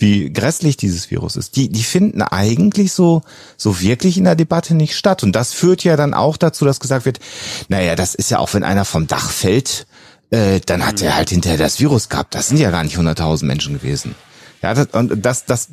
wie 0.00 0.32
grässlich 0.32 0.76
dieses 0.76 1.10
Virus 1.10 1.36
ist, 1.36 1.56
die, 1.56 1.68
die 1.68 1.82
finden 1.82 2.22
eigentlich 2.22 2.92
so, 2.92 3.22
so 3.56 3.80
wirklich 3.80 4.16
in 4.16 4.24
der 4.24 4.34
Debatte 4.34 4.74
nicht 4.74 4.96
statt. 4.96 5.22
Und 5.22 5.36
das 5.36 5.52
führt 5.52 5.84
ja 5.84 5.96
dann 5.96 6.14
auch 6.14 6.36
dazu, 6.36 6.64
dass 6.64 6.80
gesagt 6.80 7.04
wird, 7.04 7.20
naja, 7.68 7.96
das 7.96 8.14
ist 8.14 8.30
ja 8.30 8.38
auch, 8.38 8.52
wenn 8.54 8.64
einer 8.64 8.86
vom 8.86 9.06
Dach 9.06 9.30
fällt, 9.30 9.86
äh, 10.30 10.60
dann 10.64 10.86
hat 10.86 11.02
er 11.02 11.16
halt 11.16 11.30
hinterher 11.30 11.58
das 11.58 11.80
Virus 11.80 12.08
gehabt. 12.08 12.34
Das 12.34 12.48
sind 12.48 12.58
ja 12.58 12.70
gar 12.70 12.84
nicht 12.84 12.96
100.000 12.96 13.44
Menschen 13.44 13.74
gewesen. 13.74 14.14
Ja, 14.62 14.74
das, 14.74 14.88
und 14.88 15.24
das, 15.24 15.46
das, 15.46 15.70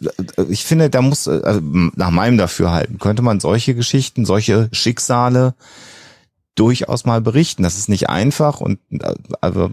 ich 0.49 0.63
finde, 0.63 0.89
da 0.89 1.01
muss, 1.01 1.27
äh, 1.27 1.41
also 1.43 1.61
nach 1.63 2.11
meinem 2.11 2.37
Dafürhalten, 2.37 2.99
könnte 2.99 3.21
man 3.21 3.39
solche 3.39 3.75
Geschichten, 3.75 4.25
solche 4.25 4.69
Schicksale 4.71 5.55
durchaus 6.55 7.05
mal 7.05 7.21
berichten. 7.21 7.63
Das 7.63 7.77
ist 7.77 7.89
nicht 7.89 8.09
einfach 8.09 8.61
und, 8.61 8.79
äh, 8.91 9.13
also, 9.41 9.71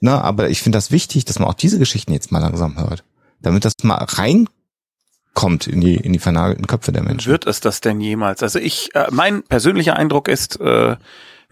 ne, 0.00 0.22
aber 0.22 0.48
ich 0.48 0.62
finde 0.62 0.76
das 0.76 0.90
wichtig, 0.90 1.24
dass 1.24 1.38
man 1.38 1.48
auch 1.48 1.54
diese 1.54 1.78
Geschichten 1.78 2.12
jetzt 2.12 2.32
mal 2.32 2.40
langsam 2.40 2.78
hört 2.78 3.04
damit 3.40 3.64
das 3.64 3.74
mal 3.82 4.04
reinkommt 4.04 5.66
in 5.66 5.80
die 5.80 5.96
in 5.96 6.12
die 6.12 6.18
vernagelten 6.18 6.66
Köpfe 6.66 6.92
der 6.92 7.02
Menschen. 7.02 7.30
Wird 7.30 7.46
es 7.46 7.60
das 7.60 7.80
denn 7.80 8.00
jemals? 8.00 8.42
Also 8.42 8.58
ich, 8.58 8.94
äh, 8.94 9.06
mein 9.10 9.42
persönlicher 9.42 9.96
Eindruck 9.96 10.28
ist, 10.28 10.60
äh, 10.60 10.96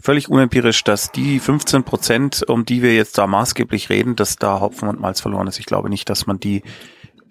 völlig 0.00 0.28
unempirisch, 0.28 0.84
dass 0.84 1.12
die 1.12 1.40
15 1.40 1.84
Prozent, 1.84 2.44
um 2.48 2.64
die 2.64 2.82
wir 2.82 2.94
jetzt 2.94 3.18
da 3.18 3.26
maßgeblich 3.26 3.90
reden, 3.90 4.16
dass 4.16 4.36
da 4.36 4.60
Hopfen 4.60 4.88
und 4.88 5.00
Malz 5.00 5.20
verloren 5.20 5.46
ist. 5.46 5.58
Ich 5.58 5.66
glaube 5.66 5.88
nicht, 5.88 6.10
dass 6.10 6.26
man 6.26 6.40
die 6.40 6.62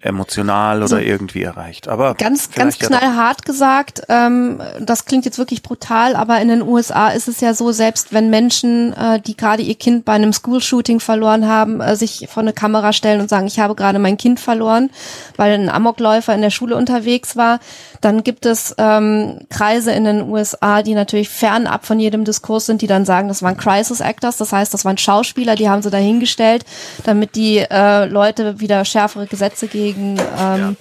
emotional 0.04 0.82
oder 0.82 1.00
irgendwie 1.00 1.42
erreicht. 1.42 1.88
Aber 1.88 2.14
Ganz, 2.14 2.50
ganz 2.50 2.76
vielleicht 2.76 2.92
ja 2.92 2.98
knallhart 2.98 3.44
gesagt, 3.44 4.02
ähm, 4.08 4.60
das 4.80 5.06
klingt 5.06 5.24
jetzt 5.24 5.38
wirklich 5.38 5.62
brutal, 5.62 6.14
aber 6.14 6.40
in 6.40 6.48
den 6.48 6.62
USA 6.62 7.08
ist 7.08 7.26
es 7.26 7.40
ja 7.40 7.54
so, 7.54 7.72
selbst 7.72 8.12
wenn 8.12 8.28
Menschen, 8.28 8.92
äh, 8.92 9.20
die 9.20 9.36
gerade 9.36 9.62
ihr 9.62 9.74
Kind 9.74 10.04
bei 10.04 10.12
einem 10.12 10.32
School-Shooting 10.32 11.00
verloren 11.00 11.48
haben, 11.48 11.80
äh, 11.80 11.96
sich 11.96 12.28
vor 12.30 12.42
eine 12.42 12.52
Kamera 12.52 12.92
stellen 12.92 13.20
und 13.20 13.30
sagen, 13.30 13.46
ich 13.46 13.58
habe 13.58 13.74
gerade 13.74 13.98
mein 13.98 14.18
Kind 14.18 14.40
verloren, 14.40 14.90
weil 15.36 15.52
ein 15.52 15.70
Amokläufer 15.70 16.34
in 16.34 16.42
der 16.42 16.50
Schule 16.50 16.76
unterwegs 16.76 17.34
war, 17.36 17.58
dann 18.02 18.22
gibt 18.22 18.44
es 18.44 18.74
ähm, 18.76 19.40
Kreise 19.48 19.92
in 19.92 20.04
den 20.04 20.28
USA, 20.28 20.82
die 20.82 20.94
natürlich 20.94 21.30
fernab 21.30 21.86
von 21.86 21.98
jedem 21.98 22.24
Diskurs 22.24 22.66
sind, 22.66 22.82
die 22.82 22.86
dann 22.86 23.06
sagen, 23.06 23.28
das 23.28 23.42
waren 23.42 23.56
Crisis 23.56 24.00
Actors, 24.00 24.36
das 24.36 24.52
heißt, 24.52 24.74
das 24.74 24.84
waren 24.84 24.98
Schauspieler, 24.98 25.54
die 25.54 25.70
haben 25.70 25.80
sie 25.80 25.90
dahingestellt, 25.90 26.66
damit 27.04 27.34
die 27.34 27.58
äh, 27.58 28.04
Leute 28.04 28.60
wieder 28.60 28.84
schärfere 28.84 29.26
Gesetze 29.26 29.66
gegen 29.66 29.93
ähm, 29.96 30.76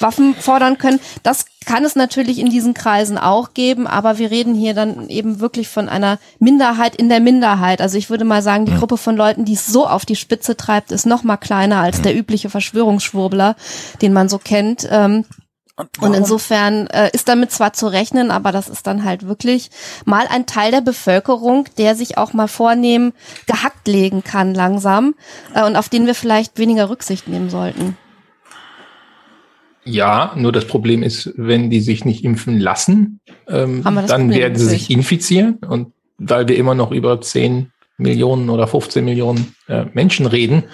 Waffen 0.00 0.34
fordern 0.34 0.78
können. 0.78 1.00
Das 1.22 1.46
kann 1.66 1.84
es 1.84 1.96
natürlich 1.96 2.38
in 2.38 2.50
diesen 2.50 2.74
Kreisen 2.74 3.18
auch 3.18 3.52
geben, 3.54 3.86
aber 3.86 4.18
wir 4.18 4.30
reden 4.30 4.54
hier 4.54 4.74
dann 4.74 5.08
eben 5.08 5.40
wirklich 5.40 5.68
von 5.68 5.88
einer 5.88 6.18
Minderheit 6.38 6.96
in 6.96 7.08
der 7.08 7.20
Minderheit. 7.20 7.80
Also 7.80 7.98
ich 7.98 8.10
würde 8.10 8.24
mal 8.24 8.42
sagen, 8.42 8.64
die 8.64 8.74
Gruppe 8.74 8.96
von 8.96 9.16
Leuten, 9.16 9.44
die 9.44 9.54
es 9.54 9.66
so 9.66 9.86
auf 9.86 10.06
die 10.06 10.16
Spitze 10.16 10.56
treibt, 10.56 10.92
ist 10.92 11.06
noch 11.06 11.24
mal 11.24 11.36
kleiner 11.36 11.80
als 11.80 12.00
der 12.00 12.16
übliche 12.16 12.50
Verschwörungsschwurbler, 12.50 13.56
den 14.00 14.12
man 14.12 14.28
so 14.28 14.38
kennt. 14.38 14.88
Ähm, 14.90 15.24
und 16.00 16.12
insofern 16.12 16.88
äh, 16.88 17.10
ist 17.12 17.28
damit 17.28 17.52
zwar 17.52 17.72
zu 17.72 17.86
rechnen, 17.86 18.32
aber 18.32 18.50
das 18.50 18.68
ist 18.68 18.88
dann 18.88 19.04
halt 19.04 19.28
wirklich 19.28 19.70
mal 20.04 20.26
ein 20.28 20.44
Teil 20.44 20.72
der 20.72 20.80
Bevölkerung, 20.80 21.66
der 21.76 21.94
sich 21.94 22.18
auch 22.18 22.32
mal 22.32 22.48
vornehmen, 22.48 23.12
gehackt 23.46 23.86
legen 23.86 24.24
kann 24.24 24.54
langsam 24.54 25.14
äh, 25.54 25.64
und 25.64 25.76
auf 25.76 25.88
den 25.88 26.06
wir 26.06 26.16
vielleicht 26.16 26.58
weniger 26.58 26.90
Rücksicht 26.90 27.28
nehmen 27.28 27.48
sollten. 27.48 27.96
Ja, 29.90 30.32
nur 30.36 30.52
das 30.52 30.66
Problem 30.66 31.02
ist, 31.02 31.32
wenn 31.36 31.70
die 31.70 31.80
sich 31.80 32.04
nicht 32.04 32.22
impfen 32.24 32.58
lassen, 32.58 33.20
ähm, 33.48 33.82
dann 33.84 34.06
Problem 34.06 34.30
werden 34.30 34.56
sie 34.56 34.66
sich 34.66 34.90
infizieren. 34.90 35.58
Und 35.66 35.92
weil 36.18 36.46
wir 36.46 36.56
immer 36.56 36.74
noch 36.74 36.92
über 36.92 37.20
10 37.20 37.72
Millionen 37.96 38.50
oder 38.50 38.66
15 38.66 39.04
Millionen 39.04 39.54
äh, 39.66 39.86
Menschen 39.94 40.26
reden, 40.26 40.64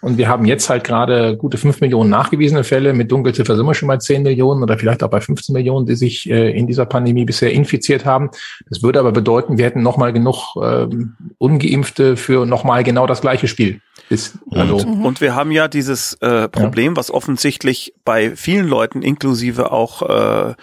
und 0.00 0.16
wir 0.16 0.28
haben 0.28 0.46
jetzt 0.46 0.70
halt 0.70 0.84
gerade 0.84 1.36
gute 1.36 1.58
5 1.58 1.80
Millionen 1.80 2.08
nachgewiesene 2.08 2.64
Fälle, 2.64 2.92
mit 2.94 3.12
Dunkelziffer 3.12 3.56
sind 3.56 3.66
wir 3.66 3.74
schon 3.74 3.86
mal 3.88 4.00
10 4.00 4.22
Millionen 4.22 4.62
oder 4.62 4.78
vielleicht 4.78 5.02
auch 5.02 5.10
bei 5.10 5.20
15 5.20 5.52
Millionen, 5.52 5.86
die 5.86 5.94
sich 5.94 6.28
äh, 6.30 6.56
in 6.56 6.66
dieser 6.66 6.86
Pandemie 6.86 7.24
bisher 7.24 7.52
infiziert 7.52 8.06
haben. 8.06 8.30
Das 8.68 8.82
würde 8.82 8.98
aber 8.98 9.12
bedeuten, 9.12 9.58
wir 9.58 9.66
hätten 9.66 9.82
nochmal 9.82 10.12
genug 10.12 10.56
ähm, 10.62 11.16
Ungeimpfte 11.38 12.16
für 12.16 12.46
nochmal 12.46 12.82
genau 12.82 13.06
das 13.06 13.20
gleiche 13.20 13.46
Spiel. 13.46 13.80
Ist, 14.08 14.38
also, 14.50 14.76
Und 14.76 15.20
wir 15.20 15.34
haben 15.34 15.52
ja 15.52 15.68
dieses 15.68 16.14
äh, 16.14 16.48
Problem, 16.48 16.96
was 16.96 17.10
offensichtlich 17.10 17.94
bei 18.04 18.34
vielen 18.34 18.66
Leuten, 18.66 19.02
inklusive 19.02 19.70
auch 19.70 20.02
äh, 20.02 20.54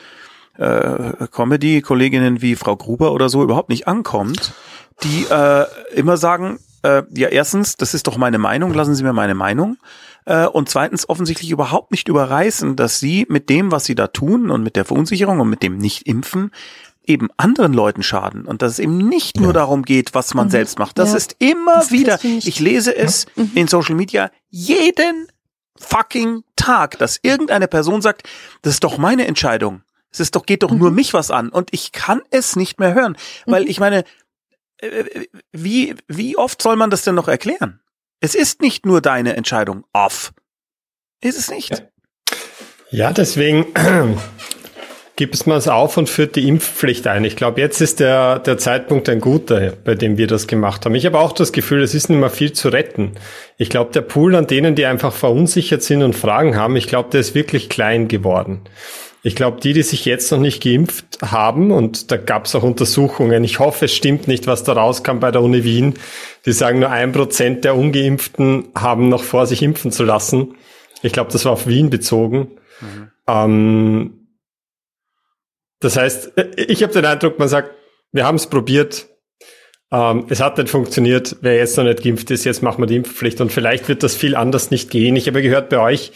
äh, 0.58 1.28
Comedy-Kolleginnen 1.32 2.42
wie 2.42 2.56
Frau 2.56 2.76
Gruber 2.76 3.12
oder 3.12 3.30
so, 3.30 3.44
überhaupt 3.44 3.70
nicht 3.70 3.88
ankommt, 3.88 4.54
die 5.04 5.26
äh, 5.30 5.66
immer 5.96 6.18
sagen, 6.18 6.60
äh, 6.84 7.04
ja, 7.14 7.30
erstens, 7.30 7.76
das 7.78 7.94
ist 7.94 8.08
doch 8.08 8.18
meine 8.18 8.38
Meinung, 8.38 8.74
lassen 8.74 8.96
Sie 8.96 9.04
mir 9.04 9.14
meine 9.14 9.36
Meinung. 9.36 9.78
Äh, 10.26 10.46
und 10.46 10.70
zweitens 10.70 11.08
offensichtlich 11.10 11.50
überhaupt 11.52 11.92
nicht 11.92 12.08
überreißen, 12.08 12.76
dass 12.76 13.00
sie 13.00 13.26
mit 13.30 13.50
dem, 13.50 13.72
was 13.72 13.86
sie 13.86 13.96
da 13.96 14.08
tun 14.08 14.52
und 14.52 14.62
mit 14.64 14.76
der 14.76 14.84
Verunsicherung 14.86 15.40
und 15.40 15.50
mit 15.50 15.64
dem 15.64 15.78
Nicht-Impfen 15.78 16.52
eben 17.06 17.30
anderen 17.38 17.72
Leuten 17.74 18.04
schaden. 18.04 18.46
Und 18.46 18.62
dass 18.62 18.74
es 18.74 18.80
eben 18.80 18.98
nicht 18.98 19.40
nur 19.40 19.54
darum 19.54 19.84
geht, 19.84 20.14
was 20.14 20.34
man 20.34 20.50
selbst 20.50 20.78
macht. 20.78 21.00
Das 21.00 21.12
Ja. 21.12 21.18
ist 21.18 21.38
immer 21.40 21.76
Das 21.76 21.92
wieder, 21.92 22.20
ich 22.24 22.60
lese 22.60 22.94
es 22.96 23.26
in 23.56 23.68
Social 23.70 23.96
Media 23.96 24.30
jeden 24.50 25.28
fucking 25.78 26.44
Tag, 26.58 26.98
dass 27.00 27.20
irgendeine 27.22 27.68
Person 27.70 28.02
sagt, 28.02 28.28
das 28.64 28.74
ist 28.76 28.84
doch 28.84 28.98
meine 28.98 29.28
Entscheidung. 29.28 29.82
Es 30.12 30.20
ist 30.20 30.36
doch, 30.36 30.46
geht 30.46 30.64
doch 30.64 30.72
nur 30.72 30.92
mich 30.92 31.14
was 31.14 31.32
an. 31.32 31.50
Und 31.50 31.70
ich 31.72 31.92
kann 31.92 32.22
es 32.32 32.56
nicht 32.56 32.80
mehr 32.80 32.94
hören, 32.94 33.16
weil 33.46 33.70
ich 33.70 33.80
meine, 33.80 34.04
wie, 35.52 35.96
wie 36.08 36.38
oft 36.38 36.62
soll 36.62 36.76
man 36.76 36.90
das 36.90 37.04
denn 37.04 37.16
noch 37.16 37.28
erklären? 37.28 37.80
Es 38.20 38.36
ist 38.36 38.62
nicht 38.62 38.86
nur 38.86 39.02
deine 39.02 39.36
Entscheidung. 39.36 39.86
Off. 39.94 40.34
Ist 41.22 41.38
es 41.38 41.50
nicht. 41.50 41.84
Ja, 42.90 43.12
deswegen 43.12 43.68
gibt 45.16 45.36
es 45.36 45.46
mal 45.46 45.58
es 45.58 45.68
auf 45.68 45.98
und 45.98 46.10
führt 46.10 46.36
die 46.36 46.48
Impfpflicht 46.48 47.06
ein. 47.08 47.26
Ich 47.26 47.36
glaube, 47.36 47.60
jetzt 47.60 47.82
ist 47.82 48.00
der, 48.00 48.40
der 48.40 48.58
Zeitpunkt 48.58 49.10
ein 49.10 49.20
guter, 49.20 49.74
bei 49.84 49.96
dem 49.96 50.18
wir 50.18 50.28
das 50.28 50.48
gemacht 50.48 50.86
haben. 50.86 50.96
Ich 50.96 51.06
habe 51.06 51.20
auch 51.20 51.34
das 51.34 51.52
Gefühl, 51.52 51.82
es 51.82 51.94
ist 51.94 52.10
nicht 52.10 52.20
mehr 52.20 52.30
viel 52.30 52.54
zu 52.54 52.70
retten. 52.70 53.14
Ich 53.58 53.70
glaube, 53.70 53.92
der 53.92 54.02
Pool 54.02 54.36
an 54.36 54.48
denen, 54.48 54.76
die 54.76 54.86
einfach 54.86 55.14
verunsichert 55.14 55.84
sind 55.84 56.04
und 56.04 56.16
Fragen 56.16 56.56
haben, 56.56 56.76
ich 56.76 56.88
glaube, 56.88 57.10
der 57.10 57.22
ist 57.22 57.36
wirklich 57.36 57.68
klein 57.68 58.08
geworden. 58.08 58.62
Ich 59.28 59.36
glaube, 59.36 59.60
die, 59.60 59.74
die 59.74 59.84
sich 59.84 60.06
jetzt 60.06 60.32
noch 60.32 60.40
nicht 60.40 60.64
geimpft 60.64 61.18
haben, 61.22 61.72
und 61.72 62.12
da 62.12 62.16
gab 62.16 62.46
es 62.46 62.56
auch 62.56 62.64
Untersuchungen, 62.64 63.44
ich 63.44 63.60
hoffe, 63.60 63.84
es 63.84 63.94
stimmt 63.94 64.26
nicht, 64.30 64.48
was 64.48 64.64
da 64.64 64.72
rauskam 64.72 65.20
bei 65.20 65.32
der 65.32 65.42
Uni 65.42 65.66
Wien, 65.66 65.96
die 66.46 66.54
sagen, 66.54 66.80
nur 66.80 66.92
ein 66.92 67.12
Prozent 67.12 67.66
der 67.66 67.76
Ungeimpften 67.76 68.70
haben 68.74 69.10
noch 69.10 69.24
vor, 69.24 69.46
sich 69.46 69.62
impfen 69.64 69.92
zu 69.92 70.06
lassen. 70.06 70.56
Ich 71.02 71.12
glaube, 71.12 71.30
das 71.34 71.44
war 71.44 71.52
auf 71.52 71.68
Wien 71.68 71.90
bezogen. 71.90 72.52
Ähm, 73.28 74.30
das 75.82 75.98
heißt, 75.98 76.32
ich 76.56 76.82
habe 76.82 76.94
den 76.94 77.04
Eindruck, 77.04 77.38
man 77.38 77.50
sagt, 77.50 77.72
wir 78.14 78.26
haben 78.26 78.36
es 78.36 78.48
probiert, 78.48 79.08
ähm, 79.92 80.28
es 80.30 80.40
hat 80.40 80.58
nicht 80.58 80.70
funktioniert, 80.70 81.36
wer 81.42 81.58
jetzt 81.58 81.76
noch 81.76 81.84
nicht 81.84 82.02
geimpft 82.02 82.32
ist, 82.32 82.46
jetzt 82.46 82.64
machen 82.64 82.82
wir 82.82 82.88
die 82.88 82.96
Impfpflicht 82.96 83.42
und 83.42 83.52
vielleicht 83.52 83.90
wird 83.90 84.04
das 84.04 84.16
viel 84.16 84.38
anders 84.38 84.72
nicht 84.72 84.90
gehen. 84.90 85.18
Ich 85.18 85.28
habe 85.28 85.42
gehört, 85.42 85.68
bei 85.68 85.80
euch, 85.80 86.14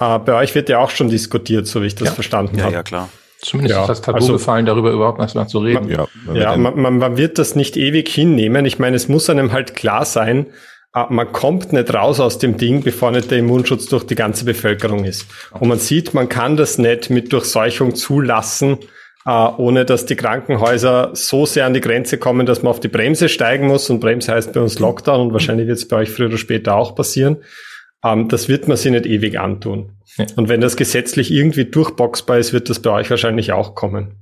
äh, 0.00 0.18
bei 0.18 0.34
euch 0.34 0.54
wird 0.54 0.68
ja 0.68 0.78
auch 0.78 0.90
schon 0.90 1.08
diskutiert, 1.08 1.66
so 1.66 1.82
wie 1.82 1.86
ich 1.86 1.94
das 1.94 2.08
Ja. 2.08 2.14
verstanden 2.14 2.58
Ja, 2.58 2.64
habe. 2.64 2.74
ja, 2.74 2.82
klar. 2.82 3.08
zumindest 3.42 3.74
Ja, 3.76 3.82
ist 3.82 3.88
das 3.88 4.00
Tabu 4.02 4.16
also- 4.18 4.32
gefallen, 4.34 4.66
darüber 4.66 4.90
überhaupt 4.90 5.18
erstmal 5.20 5.48
zu 5.48 5.60
reden. 5.60 5.88
Ja, 5.88 6.06
Ja, 6.34 6.56
man, 6.56 6.78
man, 6.80 6.98
man 6.98 7.16
wird 7.16 7.38
das 7.38 7.54
nicht 7.54 7.76
ewig 7.76 8.08
hinnehmen. 8.08 8.66
Ich 8.66 8.78
meine, 8.78 8.96
es 8.96 9.08
muss 9.08 9.30
einem 9.30 9.52
halt 9.52 9.74
klar 9.76 10.04
sein, 10.04 10.46
äh, 10.94 11.04
man 11.08 11.32
kommt 11.32 11.72
nicht 11.72 11.94
raus 11.94 12.20
aus 12.20 12.36
dem 12.38 12.56
Ding, 12.58 12.82
bevor 12.82 13.12
nicht 13.12 13.30
der 13.30 13.38
Immunschutz 13.38 13.86
durch 13.86 14.04
die 14.04 14.14
ganze 14.14 14.44
Bevölkerung 14.44 15.04
ist. 15.04 15.26
Und 15.58 15.68
man 15.68 15.78
sieht, 15.78 16.12
man 16.14 16.28
kann 16.28 16.56
das 16.58 16.76
nicht 16.78 17.08
mit 17.08 17.32
Durchseuchung 17.32 17.94
zulassen, 17.94 18.76
äh, 19.24 19.30
ohne 19.30 19.84
dass 19.86 20.04
die 20.04 20.16
Krankenhäuser 20.16 21.10
so 21.14 21.46
sehr 21.46 21.64
an 21.64 21.72
die 21.74 21.80
Grenze 21.80 22.18
kommen, 22.18 22.44
dass 22.44 22.62
man 22.62 22.70
auf 22.72 22.80
die 22.80 22.88
Bremse 22.88 23.28
steigen 23.30 23.68
muss. 23.68 23.88
Und 23.88 24.00
Bremse 24.00 24.32
heißt 24.32 24.52
bei 24.52 24.60
uns 24.60 24.78
Lockdown 24.78 25.20
und 25.28 25.32
wahrscheinlich 25.32 25.66
wird 25.66 25.78
es 25.78 25.88
bei 25.88 25.96
euch 25.98 26.10
früher 26.10 26.26
oder 26.28 26.38
später 26.38 26.74
auch 26.74 26.94
passieren. 26.94 27.38
Ähm, 28.04 28.28
das 28.28 28.48
wird 28.48 28.68
man 28.68 28.76
sich 28.76 28.92
nicht 28.92 29.06
ewig 29.06 29.38
antun. 29.38 29.92
Ja. 30.16 30.26
Und 30.36 30.48
wenn 30.48 30.60
das 30.60 30.76
gesetzlich 30.76 31.30
irgendwie 31.30 31.66
durchboxbar 31.66 32.38
ist, 32.38 32.52
wird 32.52 32.70
das 32.70 32.80
bei 32.80 32.90
euch 32.90 33.10
wahrscheinlich 33.10 33.52
auch 33.52 33.74
kommen. 33.74 34.16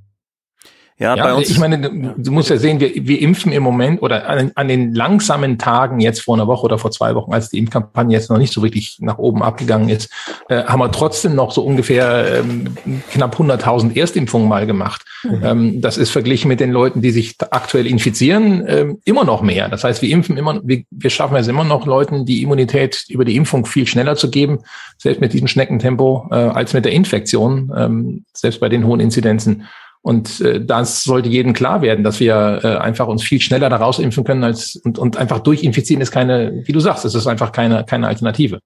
Ja, 0.98 1.14
Ja, 1.16 1.22
bei 1.22 1.34
uns. 1.34 1.48
ich 1.48 1.58
meine, 1.58 1.78
du, 1.78 2.14
du 2.16 2.32
musst 2.32 2.50
ja 2.50 2.56
sehen, 2.56 2.80
wir, 2.80 2.90
wir 2.94 3.20
impfen 3.20 3.52
im 3.52 3.62
Moment 3.62 4.02
oder 4.02 4.28
an, 4.28 4.50
an 4.56 4.66
den 4.66 4.94
langsamen 4.94 5.56
Tagen 5.56 6.00
jetzt 6.00 6.22
vor 6.22 6.34
einer 6.34 6.48
Woche 6.48 6.64
oder 6.64 6.78
vor 6.78 6.90
zwei 6.90 7.14
Wochen, 7.14 7.32
als 7.32 7.50
die 7.50 7.58
Impfkampagne 7.58 8.16
jetzt 8.16 8.30
noch 8.30 8.38
nicht 8.38 8.52
so 8.52 8.60
richtig 8.60 8.98
nach 9.00 9.18
oben 9.18 9.42
abgegangen 9.42 9.88
ist, 9.88 10.10
äh, 10.48 10.64
haben 10.64 10.80
wir 10.80 10.90
trotzdem 10.90 11.36
noch 11.36 11.52
so 11.52 11.62
ungefähr 11.62 12.40
ähm, 12.40 12.76
knapp 13.12 13.38
100.000 13.38 13.96
Erstimpfungen 13.96 14.48
mal 14.48 14.66
gemacht. 14.66 15.04
Ähm, 15.42 15.80
das 15.80 15.98
ist 15.98 16.10
verglichen 16.10 16.48
mit 16.48 16.60
den 16.60 16.72
Leuten, 16.72 17.00
die 17.00 17.10
sich 17.10 17.36
aktuell 17.50 17.86
infizieren, 17.86 18.64
ähm, 18.66 18.98
immer 19.04 19.24
noch 19.24 19.42
mehr. 19.42 19.68
Das 19.68 19.84
heißt, 19.84 20.02
wir 20.02 20.10
impfen 20.10 20.36
immer, 20.36 20.60
wir, 20.64 20.82
wir 20.90 21.10
schaffen 21.10 21.36
es 21.36 21.48
immer 21.48 21.64
noch 21.64 21.86
Leuten, 21.86 22.24
die 22.24 22.42
Immunität 22.42 23.04
über 23.08 23.24
die 23.24 23.36
Impfung 23.36 23.66
viel 23.66 23.86
schneller 23.86 24.16
zu 24.16 24.30
geben, 24.30 24.60
selbst 24.96 25.20
mit 25.20 25.32
diesem 25.32 25.48
Schneckentempo, 25.48 26.28
äh, 26.30 26.34
als 26.34 26.72
mit 26.72 26.84
der 26.84 26.92
Infektion, 26.92 27.72
ähm, 27.76 28.24
selbst 28.32 28.60
bei 28.60 28.68
den 28.68 28.84
hohen 28.84 29.00
Inzidenzen. 29.00 29.64
Und 30.02 30.40
äh, 30.40 30.64
das 30.64 31.02
sollte 31.02 31.28
jedem 31.28 31.52
klar 31.52 31.82
werden, 31.82 32.04
dass 32.04 32.20
wir 32.20 32.60
äh, 32.62 32.66
einfach 32.76 33.08
uns 33.08 33.22
viel 33.22 33.40
schneller 33.40 33.68
daraus 33.68 33.98
impfen 33.98 34.24
können 34.24 34.44
als 34.44 34.76
und, 34.76 34.98
und 34.98 35.16
einfach 35.16 35.40
durchinfizieren 35.40 36.00
ist 36.00 36.12
keine, 36.12 36.62
wie 36.64 36.72
du 36.72 36.80
sagst, 36.80 37.04
es 37.04 37.14
ist 37.14 37.26
einfach 37.26 37.52
keine, 37.52 37.84
keine 37.84 38.06
Alternative. 38.06 38.60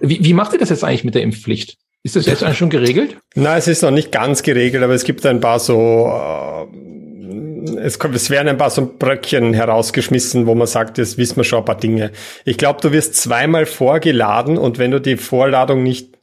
Wie, 0.00 0.24
wie 0.24 0.32
macht 0.32 0.52
ihr 0.52 0.58
das 0.58 0.70
jetzt 0.70 0.84
eigentlich 0.84 1.04
mit 1.04 1.14
der 1.14 1.22
Impfpflicht? 1.22 1.76
Ist 2.04 2.16
das 2.16 2.26
jetzt 2.26 2.42
eigentlich 2.42 2.58
schon 2.58 2.70
geregelt? 2.70 3.16
Na, 3.34 3.56
es 3.56 3.68
ist 3.68 3.82
noch 3.82 3.90
nicht 3.90 4.12
ganz 4.12 4.42
geregelt, 4.42 4.82
aber 4.82 4.94
es 4.94 5.04
gibt 5.04 5.26
ein 5.26 5.40
paar 5.40 5.58
so, 5.58 6.06
äh, 6.06 7.78
es, 7.80 7.96
es 7.96 8.30
werden 8.30 8.48
ein 8.48 8.56
paar 8.56 8.70
so 8.70 8.94
Bröckchen 8.98 9.52
herausgeschmissen, 9.52 10.46
wo 10.46 10.54
man 10.54 10.66
sagt, 10.66 10.98
jetzt 10.98 11.18
wissen 11.18 11.36
wir 11.36 11.44
schon 11.44 11.60
ein 11.60 11.64
paar 11.64 11.78
Dinge. 11.78 12.12
Ich 12.44 12.56
glaube, 12.56 12.80
du 12.80 12.92
wirst 12.92 13.16
zweimal 13.16 13.66
vorgeladen 13.66 14.58
und 14.58 14.78
wenn 14.78 14.90
du 14.90 15.00
die 15.00 15.16
Vorladung 15.16 15.82
nicht, 15.82 16.17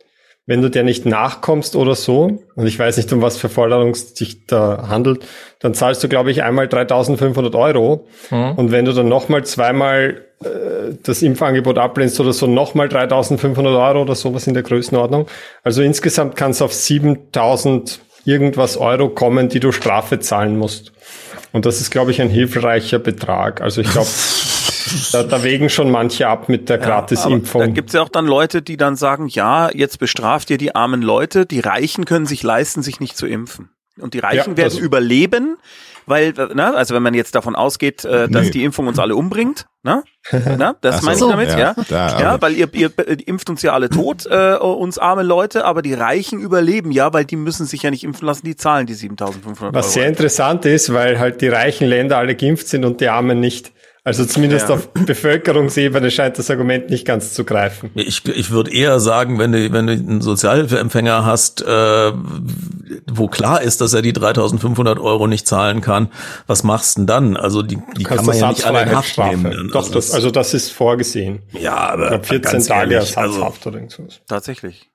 wenn 0.47 0.61
du 0.61 0.69
der 0.69 0.83
nicht 0.83 1.05
nachkommst 1.05 1.75
oder 1.75 1.95
so, 1.95 2.39
und 2.55 2.67
ich 2.67 2.77
weiß 2.77 2.97
nicht, 2.97 3.11
um 3.11 3.21
was 3.21 3.37
für 3.37 3.49
Vorladung 3.49 3.91
es 3.91 4.15
sich 4.15 4.45
da 4.45 4.87
handelt, 4.89 5.25
dann 5.59 5.73
zahlst 5.73 6.03
du, 6.03 6.07
glaube 6.07 6.29
ich, 6.29 6.43
einmal 6.43 6.67
3500 6.67 7.55
Euro. 7.55 8.07
Und 8.55 8.71
wenn 8.71 8.85
du 8.85 8.93
dann 8.93 9.07
nochmal 9.07 9.43
zweimal 9.43 10.25
äh, 10.43 10.93
das 11.01 11.21
Impfangebot 11.21 11.77
ablehnst 11.77 12.19
oder 12.19 12.33
so, 12.33 12.45
nochmal 12.47 12.89
3500 12.89 13.73
Euro 13.75 14.01
oder 14.01 14.15
sowas 14.15 14.47
in 14.47 14.53
der 14.53 14.63
Größenordnung. 14.63 15.27
Also 15.63 15.81
insgesamt 15.81 16.35
kann 16.35 16.51
es 16.51 16.61
auf 16.61 16.73
7000 16.73 18.01
irgendwas 18.25 18.77
Euro 18.77 19.09
kommen, 19.09 19.49
die 19.49 19.59
du 19.59 19.71
Strafe 19.71 20.19
zahlen 20.19 20.57
musst. 20.57 20.91
Und 21.53 21.65
das 21.65 21.79
ist, 21.79 21.89
glaube 21.89 22.11
ich, 22.11 22.21
ein 22.21 22.29
hilfreicher 22.29 22.99
Betrag. 22.99 23.61
Also 23.61 23.81
ich 23.81 23.89
glaube, 23.91 24.09
da, 25.11 25.23
da 25.23 25.43
wägen 25.43 25.69
schon 25.69 25.91
manche 25.91 26.27
ab 26.27 26.49
mit 26.49 26.69
der 26.69 26.79
Ja, 26.79 26.85
Gratisimpfung. 26.85 27.61
Da 27.61 27.67
gibt's 27.67 27.93
ja 27.93 28.01
auch 28.01 28.09
dann 28.09 28.25
Leute, 28.25 28.61
die 28.61 28.77
dann 28.77 28.95
sagen, 28.95 29.27
ja, 29.27 29.69
jetzt 29.73 29.99
bestraft 29.99 30.49
ihr 30.49 30.57
die 30.57 30.75
armen 30.75 31.01
Leute, 31.01 31.45
die 31.45 31.59
Reichen 31.59 32.05
können 32.05 32.25
sich 32.25 32.43
leisten, 32.43 32.81
sich 32.83 32.99
nicht 32.99 33.17
zu 33.17 33.27
impfen. 33.27 33.69
Und 33.99 34.13
die 34.13 34.19
Reichen 34.19 34.51
Ja, 34.51 34.57
werden 34.57 34.77
überleben, 34.79 35.55
weil, 36.05 36.33
ne, 36.53 36.75
also 36.75 36.93
wenn 36.93 37.01
man 37.01 37.13
jetzt 37.13 37.33
davon 37.33 37.55
ausgeht, 37.55 38.03
äh, 38.03 38.27
dass 38.27 38.47
Nee. 38.47 38.51
die 38.51 38.63
Impfung 38.65 38.87
uns 38.87 38.99
alle 38.99 39.15
umbringt, 39.15 39.67
ne? 39.83 40.03
ne? 40.31 40.75
Das 40.81 40.97
Ach 40.97 40.99
so, 41.15 41.29
meine 41.29 41.43
ich 41.43 41.49
damit, 41.49 41.49
ja, 41.51 41.57
ja. 41.57 41.75
da, 41.87 42.19
Ja, 42.19 42.41
weil 42.41 42.55
ihr, 42.55 42.67
ihr 42.73 42.91
äh, 42.99 43.13
impft 43.25 43.49
uns 43.49 43.61
ja 43.61 43.71
alle 43.73 43.89
tot, 43.89 44.25
äh, 44.29 44.55
uns 44.57 44.97
arme 44.97 45.23
Leute, 45.23 45.63
aber 45.63 45.81
die 45.81 45.93
Reichen 45.93 46.39
überleben 46.41 46.91
ja, 46.91 47.13
weil 47.13 47.23
die 47.23 47.37
müssen 47.37 47.65
sich 47.65 47.83
ja 47.83 47.89
nicht 47.89 48.03
impfen 48.03 48.25
lassen, 48.27 48.45
die 48.45 48.57
zahlen 48.57 48.85
die 48.85 48.93
7500 48.95 49.73
Was 49.73 49.85
Euro. 49.85 49.93
sehr 49.93 50.07
interessant 50.09 50.65
ist, 50.65 50.91
weil 50.93 51.17
halt 51.17 51.39
die 51.41 51.47
reichen 51.47 51.87
Länder 51.87 52.17
alle 52.17 52.35
geimpft 52.35 52.67
sind 52.67 52.83
und 52.83 52.99
die 52.99 53.07
armen 53.07 53.39
nicht. 53.39 53.71
Also 54.07 54.23
zumindest 54.23 54.69
Ja. 54.69 54.75
auf 54.75 54.89
Bevölkerungsebene 54.93 56.11
scheint 56.11 56.37
das 56.37 56.51
Argument 56.51 56.91
nicht 56.91 57.05
ganz 57.05 57.33
zu 57.33 57.43
greifen. 57.43 57.89
Ich, 57.95 58.23
ich 58.27 58.51
würde 58.51 58.71
eher 58.71 58.99
sagen, 58.99 59.39
wenn 59.39 59.51
du, 59.51 59.71
wenn 59.73 59.87
du 59.87 59.93
einen 59.93 60.21
Sozialhilfeempfänger 60.21 61.25
hast, 61.25 61.63
äh, 61.63 62.11
wo 63.11 63.27
klar 63.27 63.63
ist, 63.63 63.81
dass 63.81 63.93
er 63.93 64.03
die 64.03 64.13
3.500 64.13 65.01
Euro 65.01 65.25
nicht 65.25 65.47
zahlen 65.47 65.81
kann, 65.81 66.09
was 66.45 66.63
machst 66.63 66.97
du 66.97 67.01
denn 67.01 67.07
dann? 67.07 67.37
Also 67.37 67.63
die, 67.63 67.79
die 67.97 68.03
kann 68.03 68.23
man 68.25 68.37
ja 68.37 68.49
nicht 68.49 68.63
alle 68.63 68.83
in 68.83 68.95
Haft 68.95 69.17
nehmen. 69.17 69.71
Doch, 69.73 69.89
das, 69.89 70.11
also 70.11 70.29
das 70.29 70.53
ist 70.53 70.71
vorgesehen. 70.71 71.41
ja, 71.53 71.75
aber 71.75 72.03
Ich 72.03 72.09
glaube 72.09 72.25
14 72.25 72.51
ganz 72.51 72.67
Tage 72.67 72.93
ehrlich, 72.93 73.17
also, 73.17 73.33
Ersatzhaft 73.39 73.67
oder 73.67 73.77
irgendwas. 73.77 74.21
Tatsächlich. 74.27 74.89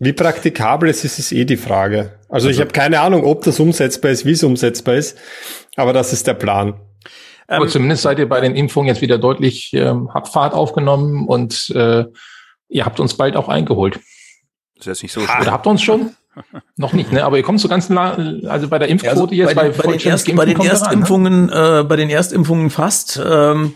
Wie 0.00 0.12
praktikabel 0.12 0.90
es 0.90 1.04
ist, 1.04 1.18
ist 1.20 1.30
eh 1.32 1.44
die 1.44 1.56
Frage. 1.56 2.18
Also, 2.28 2.48
ich 2.50 2.60
habe 2.60 2.70
keine 2.72 3.00
Ahnung, 3.00 3.24
ob 3.24 3.44
das 3.44 3.60
umsetzbar 3.60 4.10
ist, 4.10 4.26
wie 4.26 4.32
es 4.32 4.42
umsetzbar 4.42 4.96
ist, 4.96 5.16
aber 5.76 5.92
das 5.92 6.12
ist 6.12 6.26
der 6.26 6.34
Plan. 6.34 6.74
Aber 7.48 7.68
zumindest 7.68 8.02
seid 8.02 8.18
ihr 8.18 8.28
bei 8.28 8.40
den 8.40 8.54
Impfungen 8.56 8.88
jetzt 8.88 9.00
wieder 9.02 9.18
deutlich, 9.18 9.72
ähm, 9.72 10.10
habt 10.12 10.28
Fahrt 10.28 10.54
aufgenommen 10.54 11.26
und 11.28 11.70
äh, 11.70 12.04
ihr 12.68 12.84
habt 12.84 12.98
uns 13.00 13.14
bald 13.14 13.36
auch 13.36 13.48
eingeholt. 13.48 14.00
ist 14.78 14.86
jetzt 14.86 15.02
nicht 15.02 15.12
so 15.12 15.20
Oder 15.20 15.32
schlimm. 15.40 15.50
habt 15.52 15.66
ihr 15.66 15.70
uns 15.70 15.82
schon? 15.82 16.10
Noch 16.76 16.92
nicht, 16.92 17.12
ne? 17.12 17.24
Aber 17.24 17.36
ihr 17.36 17.42
kommt 17.42 17.60
so 17.60 17.68
ganz 17.68 17.88
nah, 17.88 18.16
also 18.46 18.68
bei 18.68 18.78
der 18.78 18.88
Also 18.88 19.06
Impfquote 19.06 19.34
jetzt 19.34 19.54
bei, 19.54 19.54
bei, 19.54 19.68
den, 19.68 19.76
bei, 19.76 19.82
den 19.82 19.90
vollständig 19.90 20.06
Erst, 20.06 20.36
bei 20.36 20.44
den 20.44 20.54
Geimpften 20.54 20.56
kommt 20.56 20.66
ihr 20.66 20.70
ran, 20.70 20.78
ne? 20.78 21.30
Erstimpfungen, 21.30 21.48
äh, 21.50 21.84
bei 21.84 21.96
den 21.96 22.10
Erstimpfungen 22.10 22.70
fast, 22.70 23.20
ähm, 23.24 23.74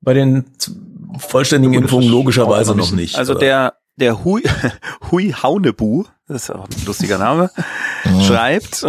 bei 0.00 0.14
den 0.14 0.44
vollständigen 1.18 1.74
Ja, 1.74 1.80
das 1.80 1.90
Impfungen 1.90 2.08
logischerweise 2.08 2.74
noch 2.74 2.92
nicht. 2.92 3.16
Also 3.16 3.32
oder? 3.32 3.40
der, 3.40 3.74
der 3.96 4.24
Hui, 4.24 4.42
Hui 5.10 5.32
Haunebu, 5.32 6.04
das 6.26 6.44
ist 6.44 6.50
auch 6.50 6.64
ein 6.64 6.86
lustiger 6.86 7.18
Name, 7.18 7.50
schreibt, 8.22 8.86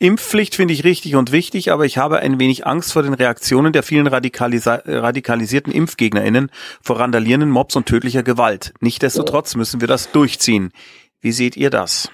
Impfpflicht 0.00 0.56
finde 0.56 0.74
ich 0.74 0.84
richtig 0.84 1.14
und 1.14 1.30
wichtig, 1.30 1.70
aber 1.70 1.84
ich 1.84 1.98
habe 1.98 2.18
ein 2.18 2.40
wenig 2.40 2.66
Angst 2.66 2.92
vor 2.92 3.02
den 3.02 3.14
Reaktionen 3.14 3.72
der 3.72 3.82
vielen 3.82 4.06
radikalisa 4.06 4.82
radikalisierten 4.84 5.72
ImpfgegnerInnen 5.72 6.50
vor 6.82 6.98
randalierenden 6.98 7.50
Mobs 7.50 7.76
und 7.76 7.86
tödlicher 7.86 8.22
Gewalt. 8.22 8.74
Nichtsdestotrotz 8.80 9.54
müssen 9.54 9.80
wir 9.80 9.88
das 9.88 10.10
durchziehen. 10.10 10.72
Wie 11.20 11.32
seht 11.32 11.56
ihr 11.56 11.70
das? 11.70 12.10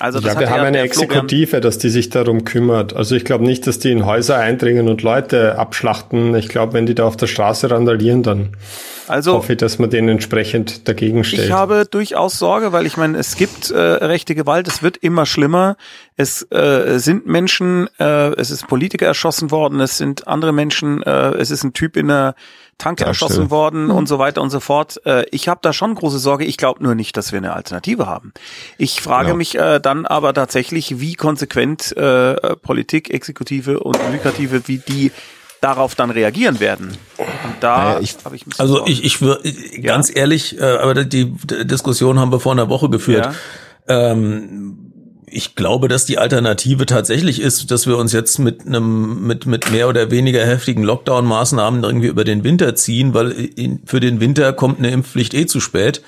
Also 0.00 0.18
das 0.18 0.32
ja, 0.34 0.40
wir 0.40 0.46
ja 0.46 0.52
haben 0.52 0.60
eine 0.64 0.78
der 0.78 0.90
Florian- 0.90 1.10
Exekutive, 1.10 1.60
dass 1.60 1.78
die 1.78 1.90
sich 1.90 2.08
darum 2.08 2.44
kümmert. 2.44 2.96
Also 2.96 3.14
ich 3.14 3.24
glaube 3.24 3.44
nicht, 3.44 3.66
dass 3.66 3.78
die 3.78 3.92
in 3.92 4.06
Häuser 4.06 4.36
eindringen 4.38 4.88
und 4.88 5.02
Leute 5.02 5.58
abschlachten. 5.58 6.34
Ich 6.34 6.48
glaube, 6.48 6.72
wenn 6.72 6.86
die 6.86 6.94
da 6.94 7.04
auf 7.04 7.16
der 7.16 7.26
Straße 7.26 7.70
randalieren, 7.70 8.22
dann 8.22 8.56
Also 9.08 9.34
hoffe 9.34 9.52
ich, 9.52 9.58
dass 9.58 9.78
man 9.78 9.90
denen 9.90 10.08
entsprechend 10.08 10.88
dagegen 10.88 11.22
stellt. 11.22 11.44
Ich 11.44 11.52
habe 11.52 11.86
durchaus 11.88 12.38
Sorge, 12.38 12.72
weil 12.72 12.86
ich 12.86 12.96
meine, 12.96 13.18
es 13.18 13.36
gibt 13.36 13.70
äh, 13.70 13.78
rechte 13.78 14.34
Gewalt, 14.34 14.68
es 14.68 14.82
wird 14.82 14.96
immer 14.96 15.26
schlimmer. 15.26 15.76
Es 16.16 16.50
äh, 16.50 16.98
sind 16.98 17.26
Menschen, 17.26 17.88
äh, 17.98 18.30
es 18.34 18.50
ist 18.50 18.66
Politiker 18.68 19.06
erschossen 19.06 19.50
worden, 19.50 19.80
es 19.80 19.98
sind 19.98 20.26
andere 20.26 20.52
Menschen, 20.52 21.02
äh, 21.02 21.32
es 21.34 21.50
ist 21.50 21.62
ein 21.62 21.72
Typ 21.74 21.96
in 21.96 22.10
einer 22.10 22.34
Tanke 22.80 23.02
Ja, 23.04 23.08
erschossen 23.08 23.50
worden 23.50 23.90
und 23.90 24.08
so 24.08 24.18
weiter 24.18 24.42
und 24.42 24.50
so 24.50 24.58
fort. 24.58 25.00
Äh, 25.06 25.24
ich 25.30 25.46
habe 25.48 25.60
da 25.62 25.72
schon 25.72 25.94
große 25.94 26.18
Sorge. 26.18 26.44
Ich 26.44 26.56
glaube 26.56 26.82
nur 26.82 26.96
nicht, 26.96 27.16
dass 27.16 27.30
wir 27.30 27.36
eine 27.38 27.52
Alternative 27.54 28.06
haben. 28.06 28.32
Ich 28.78 29.00
frage 29.00 29.26
Genau. 29.26 29.36
mich 29.36 29.54
äh, 29.56 29.78
dann 29.80 30.06
aber 30.06 30.34
tatsächlich, 30.34 30.98
wie 30.98 31.14
konsequent 31.14 31.96
äh, 31.96 32.34
Politik, 32.56 33.10
Exekutive 33.10 33.78
und 33.80 33.96
Judikative, 34.06 34.62
wie 34.66 34.78
die 34.78 35.12
darauf 35.60 35.94
dann 35.94 36.10
reagieren 36.10 36.58
werden. 36.58 36.96
Und 37.18 37.28
da 37.60 37.76
Naja, 37.76 38.00
ich- 38.00 38.16
habe 38.24 38.34
ich 38.34 38.44
Also 38.58 38.86
ich, 38.86 39.04
ich 39.04 39.20
würde 39.20 39.52
ganz 39.82 40.10
ehrlich, 40.14 40.58
äh, 40.58 40.62
aber 40.64 41.04
die, 41.04 41.26
die 41.32 41.66
Diskussion 41.66 42.18
haben 42.18 42.32
wir 42.32 42.40
vor 42.40 42.52
einer 42.52 42.68
Woche 42.70 42.88
geführt. 42.88 43.28
Ähm, 43.88 44.89
ich 45.32 45.54
glaube, 45.54 45.88
dass 45.88 46.04
die 46.04 46.18
Alternative 46.18 46.86
tatsächlich 46.86 47.40
ist, 47.40 47.70
dass 47.70 47.86
wir 47.86 47.96
uns 47.96 48.12
jetzt 48.12 48.38
mit 48.38 48.66
einem 48.66 49.26
mit 49.26 49.46
mit 49.46 49.70
mehr 49.70 49.88
oder 49.88 50.10
weniger 50.10 50.44
heftigen 50.44 50.82
Lockdown-Maßnahmen 50.84 51.84
irgendwie 51.84 52.08
über 52.08 52.24
den 52.24 52.44
Winter 52.44 52.74
ziehen, 52.74 53.14
weil 53.14 53.30
in, 53.30 53.80
für 53.86 54.00
den 54.00 54.20
Winter 54.20 54.52
kommt 54.52 54.78
eine 54.78 54.90
Impfpflicht 54.90 55.34
eh 55.34 55.46
zu 55.46 55.60
spät. 55.60 56.02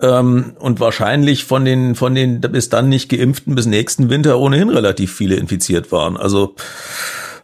Ähm, 0.00 0.54
und 0.58 0.80
wahrscheinlich 0.80 1.44
von 1.44 1.64
den 1.64 1.94
von 1.94 2.14
den 2.14 2.40
bis 2.40 2.68
dann 2.68 2.88
nicht 2.88 3.10
geimpften 3.10 3.54
bis 3.54 3.66
nächsten 3.66 4.08
Winter 4.08 4.38
ohnehin 4.38 4.70
relativ 4.70 5.14
viele 5.14 5.36
infiziert 5.36 5.92
waren. 5.92 6.16
Also 6.16 6.54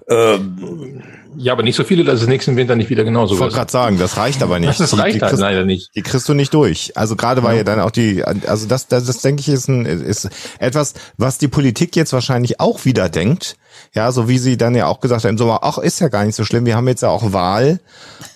ähm, 0.08 1.02
Ja, 1.38 1.52
aber 1.52 1.62
nicht 1.62 1.76
so 1.76 1.84
viele, 1.84 2.04
dass 2.04 2.20
es 2.22 2.28
nächsten 2.28 2.56
Winter 2.56 2.76
nicht 2.76 2.88
wieder 2.90 3.04
genauso 3.04 3.34
Ich 3.34 3.40
wollte 3.40 3.54
wird. 3.54 3.58
gerade 3.58 3.72
sagen, 3.72 3.98
das 3.98 4.16
reicht 4.16 4.42
aber 4.42 4.58
nicht. 4.58 4.78
Das 4.80 4.90
Die- 4.90 4.96
reicht 4.96 5.16
die 5.16 5.20
halt 5.20 5.30
kriegst- 5.30 5.40
leider 5.40 5.64
nicht. 5.64 5.90
Die 5.94 6.02
kriegst 6.02 6.28
du 6.28 6.34
nicht 6.34 6.54
durch. 6.54 6.92
Also 6.96 7.16
gerade 7.16 7.42
war 7.42 7.54
ja 7.54 7.64
dann 7.64 7.80
auch 7.80 7.90
die, 7.90 8.24
also 8.24 8.66
das, 8.66 8.86
das, 8.88 9.04
das 9.04 9.18
denke 9.18 9.40
ich 9.40 9.48
ist, 9.48 9.68
ein, 9.68 9.84
ist 9.86 10.28
etwas, 10.58 10.94
was 11.16 11.38
die 11.38 11.48
Politik 11.48 11.94
jetzt 11.96 12.12
wahrscheinlich 12.12 12.60
auch 12.60 12.84
wieder 12.84 13.08
denkt. 13.08 13.56
Ja, 13.92 14.10
so 14.10 14.26
wie 14.28 14.38
sie 14.38 14.56
dann 14.56 14.74
ja 14.74 14.86
auch 14.86 15.00
gesagt 15.00 15.24
haben 15.24 15.32
im 15.32 15.38
Sommer, 15.38 15.58
ach, 15.62 15.76
ist 15.76 16.00
ja 16.00 16.08
gar 16.08 16.24
nicht 16.24 16.34
so 16.34 16.44
schlimm, 16.44 16.64
wir 16.64 16.76
haben 16.76 16.88
jetzt 16.88 17.02
ja 17.02 17.10
auch 17.10 17.32
Wahl. 17.34 17.80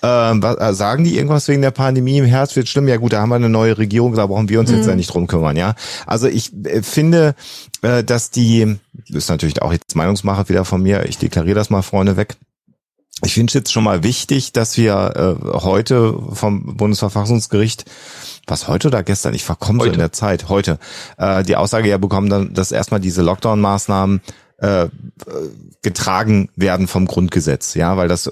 Ähm, 0.03 0.43
was, 0.43 0.57
äh, 0.57 0.73
sagen 0.75 1.03
die 1.03 1.15
irgendwas 1.17 1.47
wegen 1.47 1.63
der 1.63 1.71
Pandemie 1.71 2.19
im 2.19 2.25
Herbst 2.25 2.55
wird 2.55 2.67
schlimm? 2.69 2.87
Ja 2.87 2.97
gut, 2.97 3.13
da 3.13 3.21
haben 3.21 3.29
wir 3.29 3.35
eine 3.35 3.49
neue 3.49 3.77
Regierung, 3.77 4.13
da 4.13 4.27
brauchen 4.27 4.49
wir 4.49 4.59
uns 4.59 4.69
jetzt 4.69 4.87
ja 4.87 4.95
nicht 4.95 5.11
drum 5.11 5.25
kümmern, 5.25 5.57
ja. 5.57 5.73
Also 6.05 6.27
ich 6.27 6.51
äh, 6.65 6.83
finde, 6.83 7.33
äh, 7.81 8.03
dass 8.03 8.29
die, 8.29 8.77
das 9.07 9.23
ist 9.23 9.29
natürlich 9.29 9.61
auch 9.63 9.71
jetzt 9.71 9.95
Meinungsmache 9.95 10.47
wieder 10.49 10.63
von 10.65 10.83
mir, 10.83 11.05
ich 11.07 11.17
deklariere 11.17 11.55
das 11.55 11.71
mal 11.71 11.81
vorne 11.81 12.17
weg. 12.17 12.35
Ich 13.23 13.33
finde 13.33 13.51
es 13.51 13.53
jetzt 13.53 13.71
schon 13.71 13.83
mal 13.83 14.03
wichtig, 14.03 14.51
dass 14.51 14.77
wir 14.77 15.37
äh, 15.43 15.59
heute 15.59 16.17
vom 16.31 16.75
Bundesverfassungsgericht, 16.75 17.85
was 18.47 18.67
heute 18.67 18.87
oder 18.87 19.03
gestern, 19.03 19.35
ich 19.35 19.43
verkomme 19.43 19.83
so 19.83 19.91
in 19.91 19.99
der 19.99 20.11
Zeit, 20.11 20.49
heute, 20.49 20.79
äh, 21.17 21.43
die 21.43 21.55
Aussage 21.55 21.87
ja 21.89 21.97
bekommen, 21.97 22.29
dann, 22.29 22.53
dass 22.53 22.71
erstmal 22.71 22.99
diese 22.99 23.21
Lockdown-Maßnahmen 23.21 24.21
äh, 24.61 24.89
getragen 25.81 26.49
werden 26.55 26.87
vom 26.87 27.07
Grundgesetz, 27.07 27.73
ja, 27.73 27.97
weil 27.97 28.07
das 28.07 28.27
äh, 28.27 28.31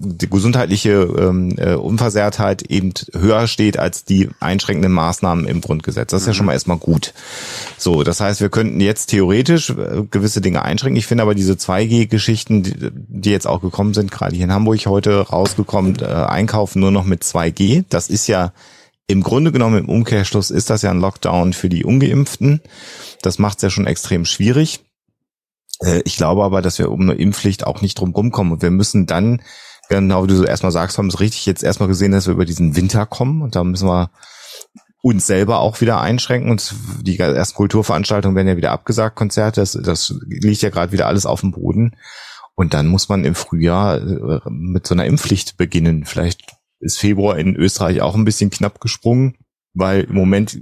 die 0.00 0.28
gesundheitliche 0.28 0.90
ähm, 0.90 1.54
äh, 1.56 1.74
Unversehrtheit 1.74 2.62
eben 2.62 2.92
höher 3.12 3.46
steht 3.46 3.78
als 3.78 4.04
die 4.04 4.28
einschränkenden 4.40 4.92
Maßnahmen 4.92 5.46
im 5.46 5.60
Grundgesetz. 5.60 6.10
Das 6.10 6.22
ist 6.22 6.26
ja 6.26 6.34
schon 6.34 6.46
mal 6.46 6.54
erstmal 6.54 6.78
gut. 6.78 7.14
So, 7.78 8.02
das 8.02 8.20
heißt, 8.20 8.40
wir 8.40 8.48
könnten 8.48 8.80
jetzt 8.80 9.06
theoretisch 9.06 9.70
äh, 9.70 10.02
gewisse 10.10 10.40
Dinge 10.40 10.62
einschränken. 10.62 10.96
Ich 10.96 11.06
finde 11.06 11.22
aber 11.22 11.36
diese 11.36 11.52
2G-Geschichten, 11.52 12.64
die, 12.64 12.74
die 12.92 13.30
jetzt 13.30 13.46
auch 13.46 13.60
gekommen 13.60 13.94
sind, 13.94 14.10
gerade 14.10 14.34
hier 14.34 14.46
in 14.46 14.52
Hamburg 14.52 14.84
heute 14.86 15.20
rausgekommen, 15.20 16.00
äh, 16.00 16.04
einkaufen 16.06 16.80
nur 16.80 16.90
noch 16.90 17.04
mit 17.04 17.22
2G. 17.22 17.84
Das 17.88 18.10
ist 18.10 18.26
ja 18.26 18.52
im 19.06 19.22
Grunde 19.22 19.52
genommen 19.52 19.78
im 19.78 19.88
Umkehrschluss 19.88 20.50
ist 20.50 20.70
das 20.70 20.82
ja 20.82 20.90
ein 20.90 21.00
Lockdown 21.00 21.52
für 21.52 21.68
die 21.68 21.84
Ungeimpften. 21.84 22.60
Das 23.22 23.38
macht 23.38 23.58
es 23.58 23.62
ja 23.62 23.70
schon 23.70 23.86
extrem 23.86 24.24
schwierig. 24.24 24.80
Äh, 25.80 26.02
Ich 26.04 26.16
glaube 26.16 26.44
aber, 26.44 26.62
dass 26.62 26.78
wir 26.78 26.90
um 26.90 27.02
eine 27.02 27.14
Impfpflicht 27.14 27.66
auch 27.66 27.82
nicht 27.82 27.98
drum 27.98 28.12
rumkommen. 28.12 28.52
Und 28.52 28.62
wir 28.62 28.70
müssen 28.70 29.06
dann, 29.06 29.42
genau 29.88 30.24
wie 30.24 30.28
du 30.28 30.36
so 30.36 30.44
erstmal 30.44 30.72
sagst, 30.72 30.98
haben 30.98 31.08
es 31.08 31.20
richtig 31.20 31.46
jetzt 31.46 31.62
erstmal 31.62 31.88
gesehen, 31.88 32.12
dass 32.12 32.26
wir 32.26 32.34
über 32.34 32.44
diesen 32.44 32.76
Winter 32.76 33.06
kommen. 33.06 33.42
Und 33.42 33.56
da 33.56 33.64
müssen 33.64 33.88
wir 33.88 34.10
uns 35.02 35.26
selber 35.26 35.60
auch 35.60 35.80
wieder 35.80 36.00
einschränken. 36.00 36.50
Und 36.50 36.74
die 37.02 37.18
ersten 37.18 37.56
Kulturveranstaltungen 37.56 38.36
werden 38.36 38.48
ja 38.48 38.56
wieder 38.56 38.72
abgesagt, 38.72 39.16
Konzerte. 39.16 39.60
Das, 39.60 39.72
das 39.72 40.14
liegt 40.26 40.62
ja 40.62 40.70
gerade 40.70 40.92
wieder 40.92 41.06
alles 41.06 41.26
auf 41.26 41.40
dem 41.40 41.52
Boden. 41.52 41.96
Und 42.54 42.74
dann 42.74 42.88
muss 42.88 43.08
man 43.08 43.24
im 43.24 43.34
Frühjahr 43.34 43.96
äh, 43.96 44.40
mit 44.50 44.86
so 44.86 44.94
einer 44.94 45.06
Impfpflicht 45.06 45.56
beginnen. 45.56 46.04
Vielleicht 46.04 46.42
ist 46.80 46.98
Februar 46.98 47.38
in 47.38 47.56
Österreich 47.56 48.02
auch 48.02 48.14
ein 48.14 48.24
bisschen 48.24 48.50
knapp 48.50 48.80
gesprungen, 48.80 49.36
weil 49.72 50.02
im 50.02 50.14
Moment, 50.14 50.58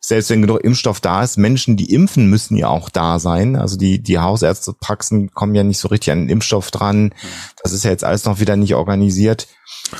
selbst 0.00 0.30
wenn 0.30 0.42
genug 0.42 0.62
Impfstoff 0.62 1.00
da 1.00 1.22
ist, 1.22 1.36
Menschen, 1.36 1.76
die 1.76 1.92
impfen, 1.92 2.28
müssen 2.28 2.56
ja 2.56 2.68
auch 2.68 2.90
da 2.90 3.18
sein. 3.18 3.56
Also 3.56 3.76
die, 3.76 4.02
die 4.02 4.18
Hausärztepraxen 4.18 5.32
kommen 5.32 5.54
ja 5.54 5.62
nicht 5.62 5.78
so 5.78 5.88
richtig 5.88 6.12
an 6.12 6.20
den 6.20 6.28
Impfstoff 6.28 6.70
dran. 6.70 7.14
Das 7.62 7.72
ist 7.72 7.84
ja 7.84 7.90
jetzt 7.90 8.04
alles 8.04 8.24
noch 8.24 8.40
wieder 8.40 8.56
nicht 8.56 8.74
organisiert. 8.74 9.48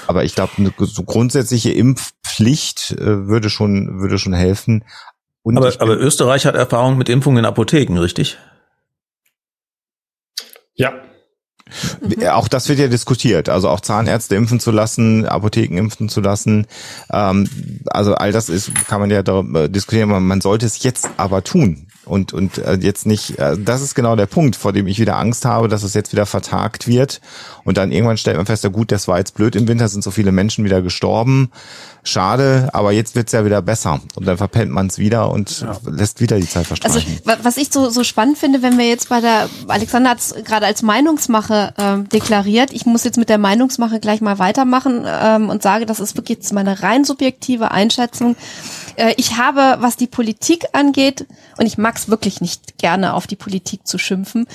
Aber 0.06 0.24
ich 0.24 0.34
glaube, 0.34 0.52
eine 0.58 0.72
so 0.78 1.02
grundsätzliche 1.02 1.72
Impfpflicht 1.72 2.92
äh, 2.92 3.26
würde 3.26 3.50
schon, 3.50 4.00
würde 4.00 4.18
schon 4.18 4.32
helfen. 4.32 4.84
Und 5.42 5.56
aber, 5.56 5.72
aber 5.80 5.98
Österreich 5.98 6.46
hat 6.46 6.54
Erfahrung 6.54 6.96
mit 6.96 7.08
Impfungen 7.08 7.38
in 7.38 7.44
Apotheken, 7.44 7.98
richtig? 7.98 8.38
Ja, 10.74 10.94
Ja, 12.18 12.34
Auch 12.34 12.48
das 12.48 12.68
wird 12.68 12.78
ja 12.78 12.88
diskutiert. 12.88 13.48
Also 13.48 13.68
auch 13.68 13.80
Zahnärzte 13.80 14.34
impfen 14.34 14.60
zu 14.60 14.70
lassen, 14.70 15.26
Apotheken 15.26 15.76
impfen 15.78 16.08
zu 16.08 16.20
lassen. 16.20 16.66
Ähm, 17.12 17.48
also 17.86 18.14
all 18.14 18.32
das 18.32 18.48
ist, 18.48 18.72
kann 18.86 19.00
man 19.00 19.10
ja 19.10 19.22
darüber 19.22 19.68
diskutieren. 19.68 20.10
aber 20.10 20.20
Man 20.20 20.40
sollte 20.40 20.66
es 20.66 20.82
jetzt 20.82 21.08
aber 21.16 21.44
tun. 21.44 21.86
Und, 22.04 22.32
und 22.32 22.58
äh, 22.58 22.74
jetzt 22.80 23.06
nicht, 23.06 23.38
äh, 23.38 23.56
das 23.56 23.80
ist 23.80 23.94
genau 23.94 24.16
der 24.16 24.26
Punkt, 24.26 24.56
vor 24.56 24.72
dem 24.72 24.88
ich 24.88 24.98
wieder 24.98 25.16
Angst 25.16 25.44
habe, 25.44 25.68
dass 25.68 25.84
es 25.84 25.94
jetzt 25.94 26.12
wieder 26.12 26.26
vertagt 26.26 26.88
wird. 26.88 27.20
Und 27.64 27.76
dann 27.76 27.92
irgendwann 27.92 28.16
stellt 28.16 28.36
man 28.36 28.46
fest, 28.46 28.64
ja 28.64 28.70
gut, 28.70 28.90
das 28.90 29.06
war 29.06 29.18
jetzt 29.18 29.34
blöd 29.34 29.54
im 29.54 29.68
Winter, 29.68 29.86
sind 29.86 30.02
so 30.02 30.10
viele 30.10 30.32
Menschen 30.32 30.64
wieder 30.64 30.82
gestorben. 30.82 31.52
Schade, 32.04 32.70
aber 32.72 32.90
jetzt 32.90 33.14
wird's 33.14 33.30
ja 33.30 33.44
wieder 33.44 33.62
besser. 33.62 34.00
Und 34.16 34.26
dann 34.26 34.36
verpennt 34.36 34.72
man 34.72 34.88
es 34.88 34.98
wieder 34.98 35.30
und 35.30 35.60
ja. 35.60 35.76
lässt 35.88 36.20
wieder 36.20 36.36
die 36.40 36.48
Zeit 36.48 36.68
also, 36.68 36.74
verstreichen. 36.74 37.20
Also 37.24 37.44
was 37.44 37.56
ich 37.56 37.70
so, 37.70 37.88
so 37.90 38.02
spannend 38.02 38.36
finde, 38.36 38.62
wenn 38.62 38.78
wir 38.78 38.88
jetzt 38.88 39.08
bei 39.08 39.20
der, 39.20 39.48
Alexander 39.68 40.10
hat 40.10 40.18
es 40.18 40.34
gerade 40.44 40.66
als 40.66 40.82
Meinungsmache 40.82 41.72
ähm, 41.78 42.08
deklariert, 42.08 42.72
ich 42.72 42.84
muss 42.86 43.04
jetzt 43.04 43.18
mit 43.18 43.28
der 43.28 43.38
Meinungsmache 43.38 44.00
gleich 44.00 44.20
mal 44.20 44.40
weitermachen 44.40 45.04
ähm, 45.06 45.48
und 45.48 45.62
sage, 45.62 45.86
das 45.86 46.00
ist 46.00 46.16
wirklich 46.16 46.38
jetzt 46.38 46.52
meine 46.52 46.82
rein 46.82 47.04
subjektive 47.04 47.70
Einschätzung. 47.70 48.34
Äh, 48.96 49.14
ich 49.16 49.36
habe, 49.36 49.76
was 49.80 49.96
die 49.96 50.06
Politik 50.06 50.66
angeht, 50.72 51.26
und 51.58 51.66
ich 51.66 51.78
mag 51.78 51.96
es 51.96 52.08
wirklich 52.08 52.40
nicht 52.40 52.78
gerne, 52.78 53.14
auf 53.14 53.26
die 53.26 53.36
Politik 53.36 53.86
zu 53.86 53.98
schimpfen, 53.98 54.46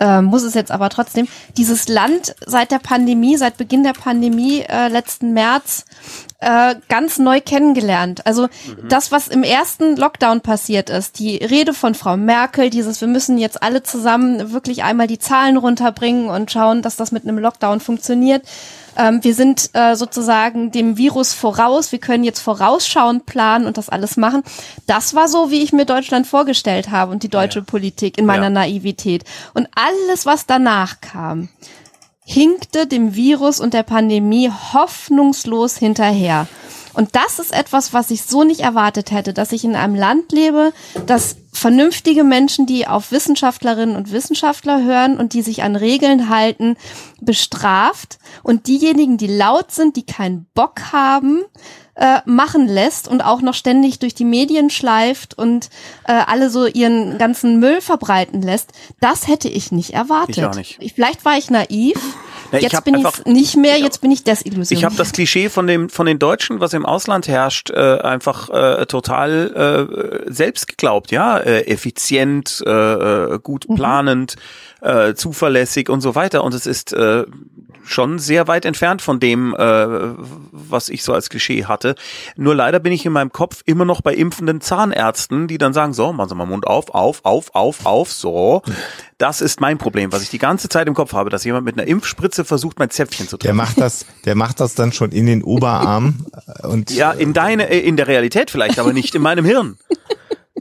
äh, 0.00 0.20
muss 0.20 0.42
es 0.42 0.54
jetzt 0.54 0.70
aber 0.70 0.90
trotzdem, 0.90 1.26
dieses 1.56 1.88
Land 1.88 2.34
seit 2.44 2.70
der 2.70 2.78
Pandemie, 2.78 3.36
seit 3.36 3.56
Beginn 3.56 3.82
der 3.82 3.92
Pandemie 3.92 4.60
äh, 4.60 4.88
letzten 4.88 5.32
März 5.32 5.84
äh, 6.40 6.74
ganz 6.88 7.18
neu 7.18 7.40
kennengelernt. 7.40 8.26
Also 8.26 8.42
mhm. 8.44 8.88
das, 8.88 9.10
was 9.10 9.28
im 9.28 9.42
ersten 9.42 9.96
Lockdown 9.96 10.42
passiert 10.42 10.90
ist, 10.90 11.18
die 11.18 11.36
Rede 11.36 11.72
von 11.72 11.94
Frau 11.94 12.16
Merkel, 12.16 12.70
dieses, 12.70 13.00
wir 13.00 13.08
müssen 13.08 13.38
jetzt 13.38 13.62
alle 13.62 13.82
zusammen 13.82 14.52
wirklich 14.52 14.82
einmal 14.82 15.06
die 15.06 15.18
Zahlen 15.18 15.56
runterbringen 15.56 16.28
und 16.28 16.50
schauen, 16.50 16.82
dass 16.82 16.96
das 16.96 17.12
mit 17.12 17.24
einem 17.24 17.38
Lockdown 17.38 17.80
funktioniert. 17.80 18.42
Ähm, 18.96 19.22
wir 19.22 19.34
sind 19.34 19.70
äh, 19.74 19.94
sozusagen 19.94 20.70
dem 20.70 20.96
Virus 20.96 21.32
voraus. 21.32 21.92
Wir 21.92 21.98
können 21.98 22.24
jetzt 22.24 22.40
vorausschauend 22.40 23.26
planen 23.26 23.66
und 23.66 23.78
das 23.78 23.88
alles 23.88 24.16
machen. 24.16 24.42
Das 24.86 25.14
war 25.14 25.28
so, 25.28 25.50
wie 25.50 25.62
ich 25.62 25.72
mir 25.72 25.84
Deutschland 25.84 26.26
vorgestellt 26.26 26.90
habe 26.90 27.12
und 27.12 27.22
die 27.22 27.28
deutsche 27.28 27.60
ja. 27.60 27.64
Politik 27.64 28.18
in 28.18 28.26
meiner 28.26 28.44
ja. 28.44 28.50
Naivität. 28.50 29.24
Und 29.54 29.68
alles, 29.74 30.26
was 30.26 30.46
danach 30.46 31.00
kam, 31.00 31.48
hinkte 32.24 32.86
dem 32.86 33.14
Virus 33.14 33.60
und 33.60 33.72
der 33.72 33.84
Pandemie 33.84 34.50
hoffnungslos 34.50 35.76
hinterher. 35.76 36.46
Und 36.96 37.14
das 37.14 37.38
ist 37.38 37.52
etwas, 37.52 37.92
was 37.92 38.10
ich 38.10 38.22
so 38.22 38.42
nicht 38.42 38.60
erwartet 38.60 39.10
hätte, 39.10 39.34
dass 39.34 39.52
ich 39.52 39.64
in 39.64 39.76
einem 39.76 39.94
Land 39.94 40.32
lebe, 40.32 40.72
das 41.04 41.36
vernünftige 41.52 42.24
Menschen, 42.24 42.64
die 42.64 42.86
auf 42.86 43.12
Wissenschaftlerinnen 43.12 43.94
und 43.94 44.12
Wissenschaftler 44.12 44.82
hören 44.82 45.18
und 45.18 45.34
die 45.34 45.42
sich 45.42 45.62
an 45.62 45.76
Regeln 45.76 46.30
halten, 46.30 46.78
bestraft. 47.20 48.18
Und 48.42 48.66
diejenigen, 48.66 49.18
die 49.18 49.26
laut 49.26 49.72
sind, 49.72 49.96
die 49.96 50.06
keinen 50.06 50.46
Bock 50.54 50.90
haben, 50.90 51.42
äh, 51.96 52.20
machen 52.26 52.66
lässt 52.66 53.08
und 53.08 53.22
auch 53.22 53.40
noch 53.40 53.54
ständig 53.54 53.98
durch 53.98 54.14
die 54.14 54.24
Medien 54.24 54.70
schleift 54.70 55.36
und 55.36 55.70
äh, 56.06 56.12
alle 56.12 56.50
so 56.50 56.66
ihren 56.66 57.18
ganzen 57.18 57.58
Müll 57.58 57.80
verbreiten 57.80 58.42
lässt, 58.42 58.70
das 59.00 59.26
hätte 59.28 59.48
ich 59.48 59.72
nicht 59.72 59.94
erwartet. 59.94 60.36
Ich 60.36 60.44
auch 60.44 60.54
nicht. 60.54 60.78
Vielleicht 60.94 61.24
war 61.24 61.38
ich 61.38 61.50
naiv. 61.50 61.98
Na, 62.52 62.58
jetzt 62.58 62.84
bin 62.84 62.94
ich 62.94 63.24
nicht 63.24 63.56
mehr, 63.56 63.78
jetzt 63.78 64.00
bin 64.00 64.10
ich 64.10 64.22
desillusioniert. 64.24 64.70
Ich 64.70 64.84
habe 64.84 64.94
das 64.94 65.12
Klischee 65.12 65.48
von 65.48 65.66
dem 65.66 65.88
von 65.88 66.06
den 66.06 66.18
Deutschen, 66.18 66.60
was 66.60 66.74
im 66.74 66.86
Ausland 66.86 67.28
herrscht, 67.28 67.70
äh, 67.70 67.98
einfach 67.98 68.50
äh, 68.50 68.86
total 68.86 70.26
äh, 70.26 70.30
selbst 70.30 70.68
geglaubt, 70.68 71.10
ja, 71.10 71.38
äh, 71.38 71.62
effizient, 71.62 72.62
äh, 72.64 72.70
äh 72.70 73.38
gut 73.42 73.68
mhm. 73.68 73.74
planend, 73.74 74.36
mhm. 74.36 74.40
Äh, 74.80 75.14
zuverlässig 75.14 75.88
und 75.88 76.00
so 76.00 76.14
weiter. 76.14 76.44
Und 76.44 76.54
es 76.54 76.66
ist 76.66 76.92
äh, 76.92 77.24
schon 77.86 78.18
sehr 78.18 78.48
weit 78.48 78.64
entfernt 78.64 79.00
von 79.00 79.20
dem, 79.20 79.54
äh, 79.54 79.86
was 80.50 80.88
ich 80.88 81.02
so 81.02 81.12
als 81.12 81.28
Klischee 81.28 81.64
hatte. 81.64 81.94
Nur 82.36 82.54
leider 82.54 82.80
bin 82.80 82.92
ich 82.92 83.06
in 83.06 83.12
meinem 83.12 83.32
Kopf 83.32 83.62
immer 83.64 83.84
noch 83.84 84.00
bei 84.02 84.14
impfenden 84.14 84.60
Zahnärzten, 84.60 85.46
die 85.46 85.58
dann 85.58 85.72
sagen, 85.72 85.94
so, 85.94 86.12
machen 86.12 86.28
Sie 86.28 86.34
mal 86.34 86.46
Mund 86.46 86.66
auf, 86.66 86.90
auf, 86.94 87.24
auf, 87.24 87.54
auf, 87.54 87.86
auf, 87.86 88.12
so. 88.12 88.62
Das 89.18 89.40
ist 89.40 89.60
mein 89.60 89.78
Problem, 89.78 90.12
was 90.12 90.22
ich 90.22 90.30
die 90.30 90.38
ganze 90.38 90.68
Zeit 90.68 90.86
im 90.88 90.94
Kopf 90.94 91.12
habe, 91.12 91.30
dass 91.30 91.44
jemand 91.44 91.64
mit 91.64 91.78
einer 91.78 91.86
Impfspritze 91.86 92.44
versucht, 92.44 92.78
mein 92.78 92.90
Zäpfchen 92.90 93.28
zu 93.28 93.36
treffen. 93.36 93.46
Der 93.46 93.54
macht 93.54 93.80
das, 93.80 94.04
der 94.24 94.34
macht 94.34 94.60
das 94.60 94.74
dann 94.74 94.92
schon 94.92 95.12
in 95.12 95.26
den 95.26 95.42
Oberarm 95.42 96.26
und. 96.62 96.90
Ja, 96.90 97.12
in 97.12 97.32
deine, 97.32 97.70
äh, 97.70 97.78
in 97.78 97.96
der 97.96 98.08
Realität 98.08 98.50
vielleicht, 98.50 98.78
aber 98.78 98.92
nicht 98.92 99.14
in 99.14 99.22
meinem 99.22 99.44
Hirn. 99.44 99.78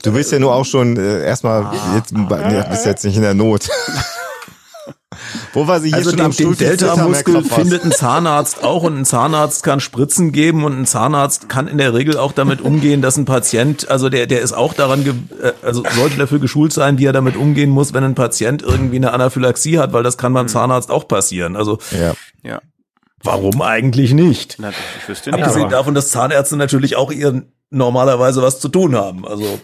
Du 0.06 0.12
bist 0.14 0.32
ja 0.32 0.40
nur 0.40 0.54
auch 0.54 0.66
schon 0.66 0.98
äh, 0.98 1.26
erstmal, 1.26 1.72
jetzt, 1.96 2.14
bist 2.70 2.86
jetzt 2.86 3.06
nicht 3.06 3.16
in 3.16 3.24
der 3.24 3.34
Not. 3.34 3.70
Wo 5.54 5.68
war 5.68 5.80
sie 5.80 5.88
hier 5.88 5.98
also 5.98 6.10
schon 6.10 6.18
den, 6.18 6.26
am 6.26 6.32
den 6.32 6.58
Delta-Muskel 6.58 7.44
findet 7.44 7.84
ein 7.86 7.92
Zahnarzt 7.92 8.64
auch 8.64 8.84
und 8.84 8.98
ein 8.98 9.06
Zahnarzt 9.06 9.64
kann 9.64 9.80
Spritzen 9.80 10.32
geben 10.32 10.64
und 10.66 10.78
ein 10.78 10.86
Zahnarzt 10.86 11.50
kann 11.50 11.68
in 11.68 11.78
der 11.78 11.94
Regel 11.94 12.18
auch 12.18 12.34
damit 12.34 12.62
umgehen, 12.62 13.02
dass 13.02 13.18
ein 13.18 13.26
Patient, 13.26 13.90
also 13.90 14.10
der, 14.10 14.28
der 14.28 14.42
ist 14.42 14.54
auch 14.54 14.74
daran, 14.74 15.28
äh, 15.42 15.54
also 15.64 15.84
sollte 15.96 16.18
dafür 16.18 16.40
geschult 16.40 16.74
sein, 16.74 16.98
wie 16.98 17.06
er 17.06 17.14
damit 17.14 17.38
umgehen 17.38 17.70
muss, 17.70 17.94
wenn 17.94 18.04
ein 18.04 18.16
Patient 18.16 18.62
irgendwie 18.62 18.98
eine 18.98 19.14
Anaphylaxie 19.14 19.80
hat, 19.80 19.94
weil 19.94 20.04
das 20.04 20.18
kann 20.18 20.34
beim 20.34 20.44
hm. 20.44 20.50
Zahnarzt 20.50 20.92
auch 20.92 21.08
passieren. 21.08 21.56
Also 21.56 21.80
ja. 21.92 22.14
ja. 22.44 22.62
Warum 23.24 23.62
eigentlich 23.62 24.14
nicht? 24.14 24.58
Na, 24.60 24.70
ich 24.70 25.10
wüsste 25.10 25.32
nicht. 25.32 25.42
Abgesehen 25.42 25.70
davon, 25.70 25.96
dass 25.96 26.12
Zahnärzte 26.12 26.58
natürlich 26.58 26.96
auch 26.96 27.12
ihren 27.12 27.55
normalerweise 27.70 28.42
was 28.42 28.60
zu 28.60 28.70
tun 28.70 28.96
haben. 28.96 29.26
Also 29.28 29.60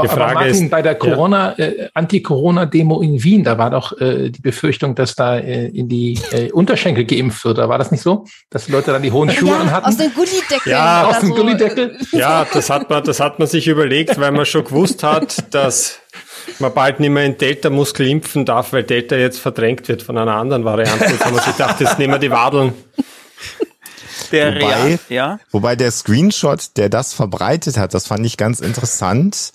die 0.00 0.08
Frage 0.08 0.22
Aber 0.22 0.34
Martin, 0.34 0.64
ist, 0.64 0.70
bei 0.70 0.80
der 0.80 0.94
Corona, 0.94 1.54
ja. 1.58 1.66
äh, 1.66 1.88
Anti-Corona-Demo 1.92 3.02
in 3.02 3.22
Wien, 3.22 3.44
da 3.44 3.58
war 3.58 3.68
doch 3.68 4.00
äh, 4.00 4.30
die 4.30 4.40
Befürchtung, 4.40 4.94
dass 4.94 5.14
da 5.14 5.36
äh, 5.36 5.66
in 5.66 5.86
die 5.86 6.18
äh, 6.30 6.50
Unterschenkel 6.50 7.04
geimpft 7.04 7.44
wird. 7.44 7.58
Da 7.58 7.68
war 7.68 7.76
das 7.76 7.90
nicht 7.90 8.00
so, 8.00 8.24
dass 8.48 8.64
die 8.64 8.72
Leute 8.72 8.90
dann 8.90 9.02
die 9.02 9.12
hohen 9.12 9.30
Schuhe 9.30 9.50
ja, 9.50 9.70
hatten? 9.70 9.84
Aus 9.84 9.98
dem 9.98 10.14
Gullideckel. 10.14 10.72
Ja, 10.72 11.08
aus 11.08 11.20
dem 11.20 11.28
so. 11.28 11.34
Gullideckel. 11.34 11.98
Ja, 12.12 12.46
das 12.50 12.70
hat 12.70 12.88
man, 12.88 13.04
das 13.04 13.20
hat 13.20 13.38
man 13.38 13.46
sich 13.46 13.68
überlegt, 13.68 14.18
weil 14.18 14.32
man 14.32 14.46
schon 14.46 14.64
gewusst 14.64 15.02
hat, 15.02 15.54
dass 15.54 15.98
man 16.58 16.72
bald 16.72 16.98
nicht 16.98 17.10
mehr 17.10 17.26
in 17.26 17.36
Delta-Muskel 17.36 18.08
impfen 18.08 18.46
darf, 18.46 18.72
weil 18.72 18.84
Delta 18.84 19.16
jetzt 19.16 19.40
verdrängt 19.40 19.88
wird 19.88 20.02
von 20.02 20.16
einer 20.16 20.36
anderen 20.36 20.64
Variante. 20.64 21.04
Jetzt 21.04 21.22
haben 21.22 21.36
wir 21.36 21.42
gedacht, 21.42 21.80
jetzt 21.82 21.98
nehmen 21.98 22.14
wir 22.14 22.18
die 22.18 22.30
Wadeln. 22.30 22.72
Der 24.32 24.54
wobei, 24.54 24.74
Real, 24.74 24.98
ja? 25.08 25.38
wobei 25.50 25.76
der 25.76 25.90
Screenshot, 25.90 26.76
der 26.76 26.88
das 26.88 27.12
verbreitet 27.14 27.76
hat, 27.76 27.94
das 27.94 28.06
fand 28.06 28.26
ich 28.26 28.36
ganz 28.36 28.60
interessant 28.60 29.52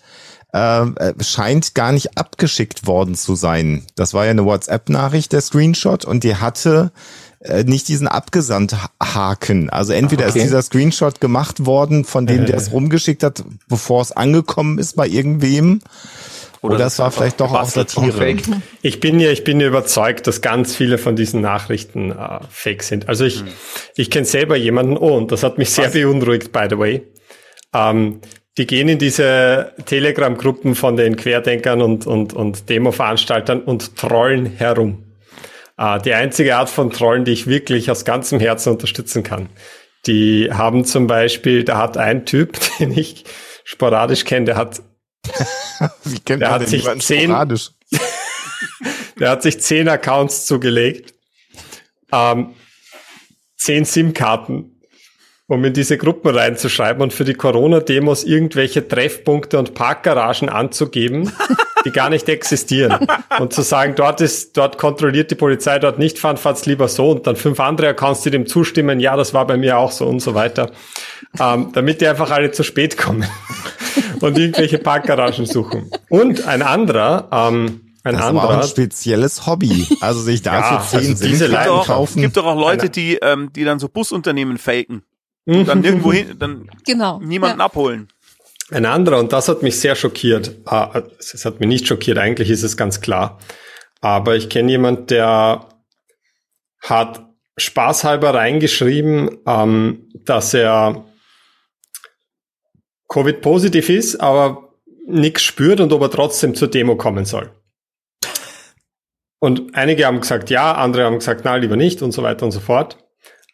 ähm, 0.53 0.95
äh, 0.97 1.13
scheint 1.23 1.75
gar 1.75 1.91
nicht 1.91 2.17
abgeschickt 2.17 2.87
worden 2.87 3.15
zu 3.15 3.35
sein. 3.35 3.85
Das 3.95 4.13
war 4.13 4.25
ja 4.25 4.31
eine 4.31 4.45
WhatsApp-Nachricht, 4.45 5.33
der 5.33 5.41
Screenshot, 5.41 6.05
und 6.05 6.23
die 6.23 6.35
hatte 6.35 6.91
äh, 7.39 7.63
nicht 7.63 7.87
diesen 7.87 8.07
Abgesandt-Haken. 8.07 9.69
Also 9.69 9.93
entweder 9.93 10.27
okay. 10.27 10.39
ist 10.39 10.43
dieser 10.43 10.61
Screenshot 10.61 11.19
gemacht 11.19 11.65
worden 11.65 12.05
von 12.05 12.25
dem, 12.25 12.45
der 12.45 12.55
es 12.55 12.71
rumgeschickt 12.71 13.23
hat, 13.23 13.43
bevor 13.67 14.01
es 14.01 14.11
angekommen 14.11 14.79
ist 14.79 14.95
bei 14.95 15.07
irgendwem. 15.07 15.81
Oder, 16.67 16.75
Oder 16.75 16.83
das 16.85 16.99
war 16.99 17.11
vielleicht 17.11 17.39
doch 17.39 17.53
auch 17.53 17.65
Satire. 17.65 18.35
Ich 18.81 18.99
bin 18.99 19.19
ja, 19.19 19.31
ich 19.31 19.43
bin 19.43 19.59
ja 19.59 19.67
überzeugt, 19.67 20.27
dass 20.27 20.41
ganz 20.41 20.75
viele 20.75 20.97
von 20.97 21.15
diesen 21.15 21.41
Nachrichten 21.41 22.11
äh, 22.11 22.39
fake 22.49 22.83
sind. 22.83 23.09
Also 23.09 23.25
ich, 23.25 23.39
hm. 23.39 23.47
ich 23.95 24.09
kenne 24.09 24.25
selber 24.25 24.55
jemanden, 24.55 24.97
oh, 24.97 25.15
und 25.15 25.31
das 25.31 25.43
hat 25.43 25.57
mich 25.57 25.69
sehr 25.71 25.85
Was? 25.85 25.93
beunruhigt, 25.93 26.51
by 26.51 26.67
the 26.69 26.77
way. 26.77 27.03
Ähm, 27.73 28.21
die 28.57 28.65
gehen 28.65 28.89
in 28.89 28.97
diese 28.97 29.73
Telegram-Gruppen 29.85 30.75
von 30.75 30.95
den 30.95 31.15
Querdenkern 31.15 31.81
und, 31.81 32.07
und, 32.07 32.33
und 32.33 32.69
Demo-Veranstaltern 32.69 33.61
und 33.61 33.95
trollen 33.95 34.47
herum. 34.47 35.03
Äh, 35.77 36.01
die 36.01 36.13
einzige 36.13 36.57
Art 36.57 36.69
von 36.69 36.91
Trollen, 36.91 37.23
die 37.23 37.33
ich 37.33 37.47
wirklich 37.47 37.91
aus 37.91 38.03
ganzem 38.03 38.39
Herzen 38.39 38.73
unterstützen 38.73 39.23
kann. 39.23 39.49
Die 40.07 40.49
haben 40.51 40.85
zum 40.85 41.07
Beispiel, 41.07 41.63
da 41.63 41.77
hat 41.77 41.97
ein 41.97 42.25
Typ, 42.25 42.57
den 42.79 42.97
ich 42.97 43.25
sporadisch 43.63 44.25
kenne, 44.25 44.45
der 44.45 44.55
hat, 44.55 44.81
Wie 46.03 46.19
kennt 46.19 46.41
der 46.41 46.51
hat 46.51 46.67
sich 46.67 46.87
zehn, 46.99 47.29
der 49.19 49.29
hat 49.29 49.43
sich 49.43 49.59
zehn 49.59 49.87
Accounts 49.87 50.45
zugelegt, 50.45 51.13
ähm, 52.11 52.53
zehn 53.55 53.85
SIM-Karten 53.85 54.77
um 55.49 55.63
in 55.63 55.71
diese 55.71 55.97
Gruppen 55.97 56.35
reinzuschreiben 56.35 57.01
und 57.01 57.13
für 57.13 57.23
die 57.23 57.33
Corona-Demos 57.33 58.25
irgendwelche 58.25 58.85
Treffpunkte 58.85 59.57
und 59.57 59.73
Parkgaragen 59.73 60.49
anzugeben, 60.49 61.31
die 61.85 61.91
gar 61.91 62.09
nicht 62.09 62.27
existieren. 62.27 63.07
Und 63.39 63.53
zu 63.53 63.61
sagen, 63.61 63.95
dort 63.95 64.19
ist, 64.19 64.57
dort 64.57 64.77
kontrolliert 64.77 65.31
die 65.31 65.35
Polizei, 65.35 65.79
dort 65.79 65.99
nicht 65.99 66.19
fahren, 66.19 66.35
fahrt's 66.35 66.65
lieber 66.65 66.89
so. 66.89 67.11
Und 67.11 67.27
dann 67.27 67.37
fünf 67.37 67.61
andere 67.61 67.87
Accounts, 67.87 68.23
die 68.23 68.29
dem 68.29 68.45
zustimmen, 68.45 68.99
ja, 68.99 69.15
das 69.15 69.33
war 69.33 69.47
bei 69.47 69.55
mir 69.55 69.77
auch 69.77 69.93
so 69.93 70.05
und 70.05 70.19
so 70.19 70.35
weiter. 70.35 70.71
Ähm, 71.39 71.69
damit 71.71 72.01
die 72.01 72.07
einfach 72.07 72.29
alle 72.29 72.51
zu 72.51 72.63
spät 72.63 72.97
kommen 72.97 73.25
und 74.21 74.37
irgendwelche 74.37 74.77
Parkgaragen 74.77 75.45
suchen. 75.45 75.89
Und 76.09 76.47
ein 76.47 76.61
anderer, 76.61 77.29
ähm, 77.31 77.93
ein 78.03 78.15
das 78.15 78.23
anderer. 78.23 78.49
War 78.49 78.61
ein 78.61 78.67
spezielles 78.67 79.45
Hobby. 79.45 79.87
Also 80.01 80.21
sich 80.21 80.41
dafür 80.41 80.77
ja, 80.77 80.83
zehn 80.83 81.11
also 81.11 81.25
diese 81.25 81.47
Leute 81.47 81.85
kaufen. 81.85 82.19
Es 82.19 82.23
gibt 82.23 82.37
doch 82.37 82.45
auch 82.45 82.59
Leute, 82.59 82.89
die, 82.89 83.15
ähm, 83.21 83.51
die 83.53 83.63
dann 83.63 83.79
so 83.79 83.89
Busunternehmen 83.89 84.57
faken 84.57 85.03
dann 85.47 85.83
irgendwo 85.83 86.11
hin, 86.11 86.35
dann 86.37 86.69
genau. 86.85 87.19
niemanden 87.19 87.59
ja. 87.59 87.65
abholen. 87.65 88.09
Ein 88.69 88.85
anderer, 88.85 89.19
und 89.19 89.31
das 89.31 89.47
hat 89.47 89.63
mich 89.63 89.79
sehr 89.79 89.95
schockiert. 89.95 90.51
Ah, 90.65 91.03
es 91.19 91.45
hat 91.45 91.61
mich 91.61 91.69
nicht 91.69 91.87
schockiert, 91.87 92.17
eigentlich 92.17 92.49
ist 92.49 92.63
es 92.63 92.75
ganz 92.75 92.99
klar. 92.99 93.39
Aber 94.01 94.35
ich 94.35 94.49
kenne 94.49 94.71
jemand, 94.71 95.09
der 95.09 95.69
hat 96.81 97.25
spaßhalber 97.55 98.33
reingeschrieben, 98.33 99.37
ähm, 99.47 100.09
dass 100.25 100.53
er 100.53 101.05
Covid-positiv 103.09 103.89
ist, 103.89 104.17
aber 104.17 104.73
nichts 105.05 105.43
spürt 105.43 105.79
und 105.79 105.93
ob 105.93 106.01
er 106.01 106.11
trotzdem 106.11 106.55
zur 106.55 106.69
Demo 106.69 106.95
kommen 106.95 107.25
soll. 107.25 107.51
Und 109.39 109.75
einige 109.75 110.05
haben 110.05 110.19
gesagt 110.19 110.49
ja, 110.49 110.73
andere 110.73 111.05
haben 111.05 111.19
gesagt, 111.19 111.41
na, 111.43 111.55
lieber 111.55 111.75
nicht 111.75 112.01
und 112.01 112.11
so 112.11 112.23
weiter 112.23 112.45
und 112.45 112.51
so 112.51 112.59
fort. 112.59 112.97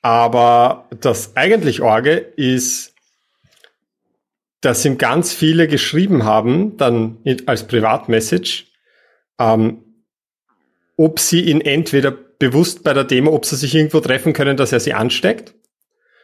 Aber 0.02 0.88
das 1.00 1.36
eigentlich 1.36 1.82
Orge 1.82 2.18
ist, 2.18 2.94
dass 4.62 4.86
ihm 4.86 4.98
ganz 4.98 5.34
viele 5.34 5.68
geschrieben 5.68 6.24
haben, 6.24 6.78
dann 6.78 7.18
als 7.46 7.68
Privatmessage, 7.68 8.66
ähm, 9.40 9.84
ob 10.96 11.20
sie 11.20 11.42
ihn 11.42 11.60
entweder 11.60 12.12
bewusst 12.12 12.84
bei 12.84 12.94
der 12.94 13.04
Demo, 13.04 13.34
ob 13.34 13.46
sie 13.46 13.56
sich 13.56 13.76
irgendwo 13.76 14.00
treffen 14.00 14.34
können, 14.34 14.58
dass 14.58 14.72
er 14.72 14.80
sie 14.80 14.94
ansteckt. 14.94 15.54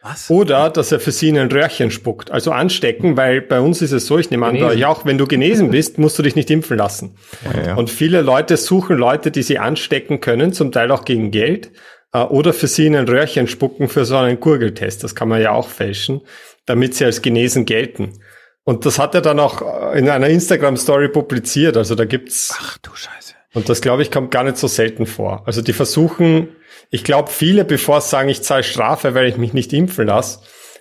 Was? 0.02 0.30
Oder 0.30 0.70
dass 0.70 0.92
er 0.92 1.00
für 1.00 1.12
sie 1.12 1.28
in 1.28 1.38
ein 1.38 1.50
Röhrchen 1.50 1.90
spuckt. 1.90 2.30
Also 2.30 2.52
anstecken, 2.52 3.16
weil 3.16 3.42
bei 3.42 3.60
uns 3.60 3.82
ist 3.82 3.92
es 3.92 4.06
so, 4.06 4.18
ich 4.18 4.30
nehme 4.30 4.46
an, 4.46 4.58
bei 4.58 4.66
euch 4.66 4.84
auch, 4.86 5.04
wenn 5.04 5.18
du 5.18 5.26
genesen 5.26 5.70
bist, 5.70 5.98
musst 5.98 6.18
du 6.18 6.22
dich 6.22 6.36
nicht 6.36 6.50
impfen 6.50 6.78
lassen. 6.78 7.16
Ja, 7.44 7.66
ja. 7.66 7.74
Und 7.74 7.90
viele 7.90 8.22
Leute 8.22 8.56
suchen 8.56 8.96
Leute, 8.96 9.30
die 9.30 9.42
sie 9.42 9.58
anstecken 9.58 10.20
können, 10.20 10.52
zum 10.52 10.72
Teil 10.72 10.90
auch 10.90 11.04
gegen 11.04 11.30
Geld, 11.30 11.70
äh, 12.12 12.20
oder 12.20 12.52
für 12.52 12.66
sie 12.66 12.86
in 12.86 12.96
ein 12.96 13.08
Röhrchen 13.08 13.46
spucken 13.46 13.88
für 13.88 14.04
so 14.04 14.16
einen 14.16 14.40
Gurgeltest. 14.40 15.04
Das 15.04 15.14
kann 15.14 15.28
man 15.28 15.42
ja 15.42 15.52
auch 15.52 15.68
fälschen, 15.68 16.22
damit 16.64 16.94
sie 16.94 17.04
als 17.04 17.20
genesen 17.20 17.66
gelten. 17.66 18.20
Und 18.64 18.86
das 18.86 18.98
hat 18.98 19.14
er 19.14 19.20
dann 19.20 19.38
auch 19.38 19.92
äh, 19.92 19.98
in 19.98 20.08
einer 20.08 20.28
Instagram-Story 20.28 21.08
publiziert. 21.08 21.76
Also 21.76 21.94
da 21.94 22.04
gibt's. 22.04 22.56
Ach 22.58 22.78
du 22.78 22.90
Scheiße. 22.94 23.34
Und 23.52 23.68
das, 23.68 23.80
glaube 23.80 24.02
ich, 24.02 24.10
kommt 24.10 24.30
gar 24.30 24.44
nicht 24.44 24.56
so 24.56 24.68
selten 24.68 25.06
vor. 25.06 25.42
Also 25.44 25.60
die 25.60 25.72
versuchen, 25.72 26.48
ich 26.90 27.04
glaube, 27.04 27.30
viele, 27.30 27.64
bevor 27.64 28.00
sie 28.00 28.10
sagen, 28.10 28.28
ich 28.28 28.42
zahle 28.42 28.64
Strafe, 28.64 29.14
weil 29.14 29.28
ich 29.28 29.36
mich 29.36 29.52
nicht 29.52 29.72
impfen 29.72 30.06
lasse, 30.06 30.40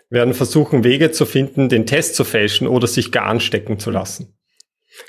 werden 0.10 0.34
versuchen, 0.34 0.84
Wege 0.84 1.12
zu 1.12 1.26
finden, 1.26 1.70
den 1.70 1.86
Test 1.86 2.16
zu 2.16 2.24
fälschen 2.24 2.68
oder 2.68 2.88
sich 2.88 3.12
gar 3.12 3.26
anstecken 3.26 3.80
zu 3.80 3.91
lassen. 3.91 4.36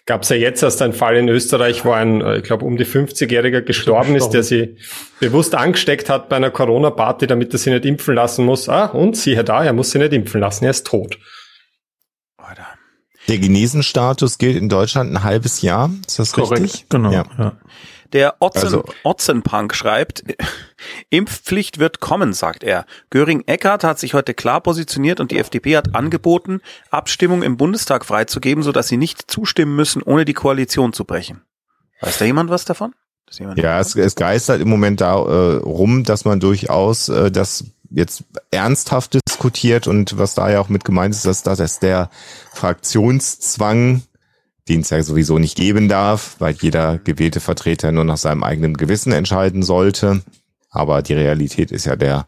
Gab 0.06 0.22
es 0.22 0.28
ja 0.28 0.36
jetzt 0.36 0.62
erst 0.62 0.82
einen 0.82 0.92
Fall 0.92 1.16
in 1.16 1.28
Österreich, 1.28 1.84
wo 1.84 1.92
ein, 1.92 2.20
äh, 2.20 2.38
ich 2.38 2.42
glaube, 2.44 2.64
um 2.64 2.76
die 2.76 2.84
50-Jähriger 2.84 3.62
gestorben 3.62 4.14
ist, 4.14 4.28
der 4.30 4.42
sie 4.42 4.76
bewusst 5.18 5.54
angesteckt 5.54 6.10
hat 6.10 6.28
bei 6.28 6.36
einer 6.36 6.50
Corona-Party, 6.50 7.26
damit 7.26 7.52
er 7.52 7.58
sie 7.58 7.70
nicht 7.70 7.86
impfen 7.86 8.14
lassen 8.14 8.44
muss. 8.44 8.68
Ah, 8.68 8.86
und 8.86 9.16
siehe 9.16 9.42
da, 9.42 9.64
er 9.64 9.72
muss 9.72 9.90
sie 9.90 9.98
nicht 9.98 10.12
impfen 10.12 10.40
lassen, 10.40 10.64
er 10.64 10.70
ist 10.70 10.86
tot. 10.86 11.18
Der 13.28 13.38
Genesenstatus 13.38 14.38
gilt 14.38 14.56
in 14.56 14.68
Deutschland 14.68 15.12
ein 15.12 15.22
halbes 15.22 15.62
Jahr. 15.62 15.90
Ist 16.06 16.18
das 16.18 16.32
Korrekt. 16.32 16.62
richtig? 16.62 16.88
Genau. 16.88 17.12
Ja. 17.12 17.24
ja. 17.38 17.56
Der 18.12 18.36
Otzen, 18.40 18.64
also, 18.64 18.84
Otzenpunk 19.04 19.74
schreibt, 19.74 20.24
Impfpflicht 21.10 21.78
wird 21.78 22.00
kommen, 22.00 22.32
sagt 22.32 22.64
er. 22.64 22.84
Göring-Eckardt 23.10 23.84
hat 23.84 23.98
sich 23.98 24.14
heute 24.14 24.34
klar 24.34 24.60
positioniert 24.60 25.20
und 25.20 25.30
die 25.30 25.38
FDP 25.38 25.76
hat 25.76 25.94
angeboten, 25.94 26.60
Abstimmung 26.90 27.42
im 27.42 27.56
Bundestag 27.56 28.04
freizugeben, 28.04 28.64
sodass 28.64 28.88
sie 28.88 28.96
nicht 28.96 29.30
zustimmen 29.30 29.76
müssen, 29.76 30.02
ohne 30.02 30.24
die 30.24 30.34
Koalition 30.34 30.92
zu 30.92 31.04
brechen. 31.04 31.42
Weiß 32.00 32.18
da 32.18 32.24
jemand 32.24 32.50
was 32.50 32.64
davon? 32.64 32.94
Ja, 33.56 33.78
es, 33.78 33.94
es 33.94 34.16
geistert 34.16 34.60
im 34.60 34.68
Moment 34.68 35.00
da 35.00 35.14
äh, 35.14 35.56
rum, 35.58 36.02
dass 36.02 36.24
man 36.24 36.40
durchaus 36.40 37.08
äh, 37.08 37.30
das 37.30 37.64
jetzt 37.90 38.24
ernsthaft 38.50 39.14
diskutiert 39.14 39.86
und 39.86 40.18
was 40.18 40.34
da 40.34 40.50
ja 40.50 40.60
auch 40.60 40.68
mit 40.68 40.84
gemeint 40.84 41.14
ist, 41.14 41.26
dass, 41.26 41.42
dass 41.42 41.78
der 41.78 42.10
Fraktionszwang, 42.52 44.02
den 44.68 44.80
es 44.80 44.90
ja 44.90 45.02
sowieso 45.02 45.38
nicht 45.38 45.56
geben 45.56 45.88
darf, 45.88 46.36
weil 46.38 46.54
jeder 46.60 46.98
gewählte 46.98 47.40
Vertreter 47.40 47.92
nur 47.92 48.04
nach 48.04 48.16
seinem 48.16 48.42
eigenen 48.44 48.76
Gewissen 48.76 49.12
entscheiden 49.12 49.62
sollte. 49.62 50.22
Aber 50.70 51.02
die 51.02 51.14
Realität 51.14 51.72
ist 51.72 51.86
ja 51.86 51.96
der 51.96 52.26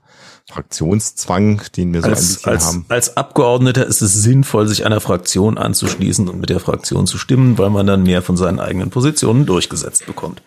Fraktionszwang, 0.50 1.62
den 1.76 1.94
wir 1.94 2.02
so 2.02 2.08
als, 2.08 2.18
ein 2.18 2.26
bisschen 2.26 2.52
als, 2.52 2.66
haben. 2.66 2.84
Als 2.88 3.16
Abgeordneter 3.16 3.86
ist 3.86 4.02
es 4.02 4.12
sinnvoll, 4.12 4.66
sich 4.66 4.84
einer 4.84 5.00
Fraktion 5.00 5.56
anzuschließen 5.56 6.28
und 6.28 6.40
mit 6.40 6.50
der 6.50 6.60
Fraktion 6.60 7.06
zu 7.06 7.16
stimmen, 7.16 7.58
weil 7.58 7.70
man 7.70 7.86
dann 7.86 8.02
mehr 8.02 8.22
von 8.22 8.36
seinen 8.36 8.58
eigenen 8.58 8.90
Positionen 8.90 9.46
durchgesetzt 9.46 10.04
bekommt. 10.06 10.42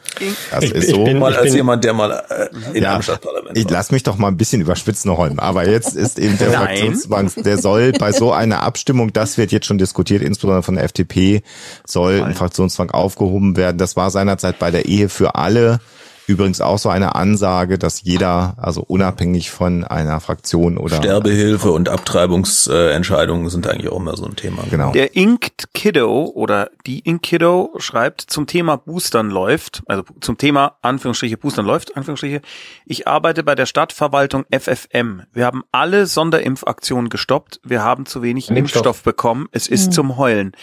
Das 0.52 0.64
ich, 0.64 0.72
ist 0.72 0.90
so. 0.90 0.98
Ich 0.98 1.06
bin, 1.06 1.20
mal 1.20 1.34
als 1.34 1.48
bin, 1.48 1.56
jemand, 1.56 1.84
der 1.84 1.94
mal 1.94 2.24
äh, 2.30 2.78
in 2.78 2.84
ja, 2.84 3.02
Stadtparlament 3.02 3.58
Ich 3.58 3.70
lass 3.70 3.92
mich 3.92 4.04
doch 4.04 4.18
mal 4.18 4.28
ein 4.28 4.38
bisschen 4.38 4.62
überspitzen 4.62 5.10
räumen. 5.10 5.40
Aber 5.40 5.68
jetzt 5.68 5.96
ist 5.96 6.20
eben 6.20 6.38
der 6.38 6.52
Fraktionszwang, 6.52 7.32
der 7.38 7.58
soll 7.58 7.94
bei 7.94 8.12
so 8.12 8.32
einer 8.34 8.64
Abstimmung, 8.64 9.14
das 9.14 9.38
wird 9.38 9.52
jetzt 9.52 9.66
schon 9.66 9.78
diskutiert, 9.78 10.22
insbesondere 10.22 10.62
von 10.62 10.76
der 10.76 10.84
FDP, 10.84 11.42
soll 11.86 12.22
ein 12.22 12.36
Fraktionszwang 12.36 12.92
aufgehoben 12.92 13.56
werden. 13.56 13.78
Das 13.78 13.96
war 13.96 14.12
seinerzeit 14.12 14.60
bei 14.60 14.72
der 14.72 14.86
Ehe 14.86 15.10
für 15.10 15.36
alle 15.36 15.80
Übrigens 16.28 16.60
auch 16.60 16.80
so 16.80 16.90
eine 16.90 17.16
Ansage, 17.16 17.78
dass 17.78 18.02
jeder, 18.02 18.56
also 18.58 18.82
unabhängig 18.82 19.52
von 19.52 19.84
einer 19.84 20.20
Fraktion 20.20 20.78
oder 20.78 20.98
Sterbehilfe 20.98 21.72
und 21.72 21.88
Abtreibungsentscheidungen 21.88 23.50
sind 23.50 23.68
eigentlich 23.68 23.92
auch 23.92 24.00
immer 24.00 24.18
so 24.18 24.26
ein 24.26 24.36
Thema. 24.36 24.64
Genau. 24.70 24.92
Der 24.92 25.16
Inked 25.16 25.74
Kiddo 25.74 26.26
oder 26.34 26.72
die 26.88 27.00
Inked 27.00 27.24
Kiddo 27.24 27.74
schreibt 27.78 28.22
zum 28.22 28.48
Thema 28.48 28.78
Boostern 28.78 29.30
läuft, 29.30 29.84
also 29.86 30.04
zum 30.20 30.38
Thema 30.38 30.78
Anführungsstriche 30.82 31.38
Boostern 31.38 31.66
läuft, 31.66 31.96
Anführungsstriche. 31.96 32.42
Ich 32.86 33.08
arbeite 33.08 33.44
bei 33.44 33.54
der 33.54 33.68
Stadtverwaltung 33.68 34.46
FFM. 34.52 35.24
Wir 35.32 35.46
haben 35.46 35.64
alle 35.72 36.08
Sonderimpfaktionen 36.08 37.10
gestoppt. 37.10 37.60
Wir 37.64 37.84
haben 37.84 38.06
zu 38.06 38.24
wenig 38.24 38.50
Impfstoff, 38.50 38.58
Impfstoff 38.58 39.04
bekommen. 39.04 39.48
Es 39.52 39.68
ist 39.68 39.88
mhm. 39.88 39.92
zum 39.92 40.18
Heulen. 40.18 40.54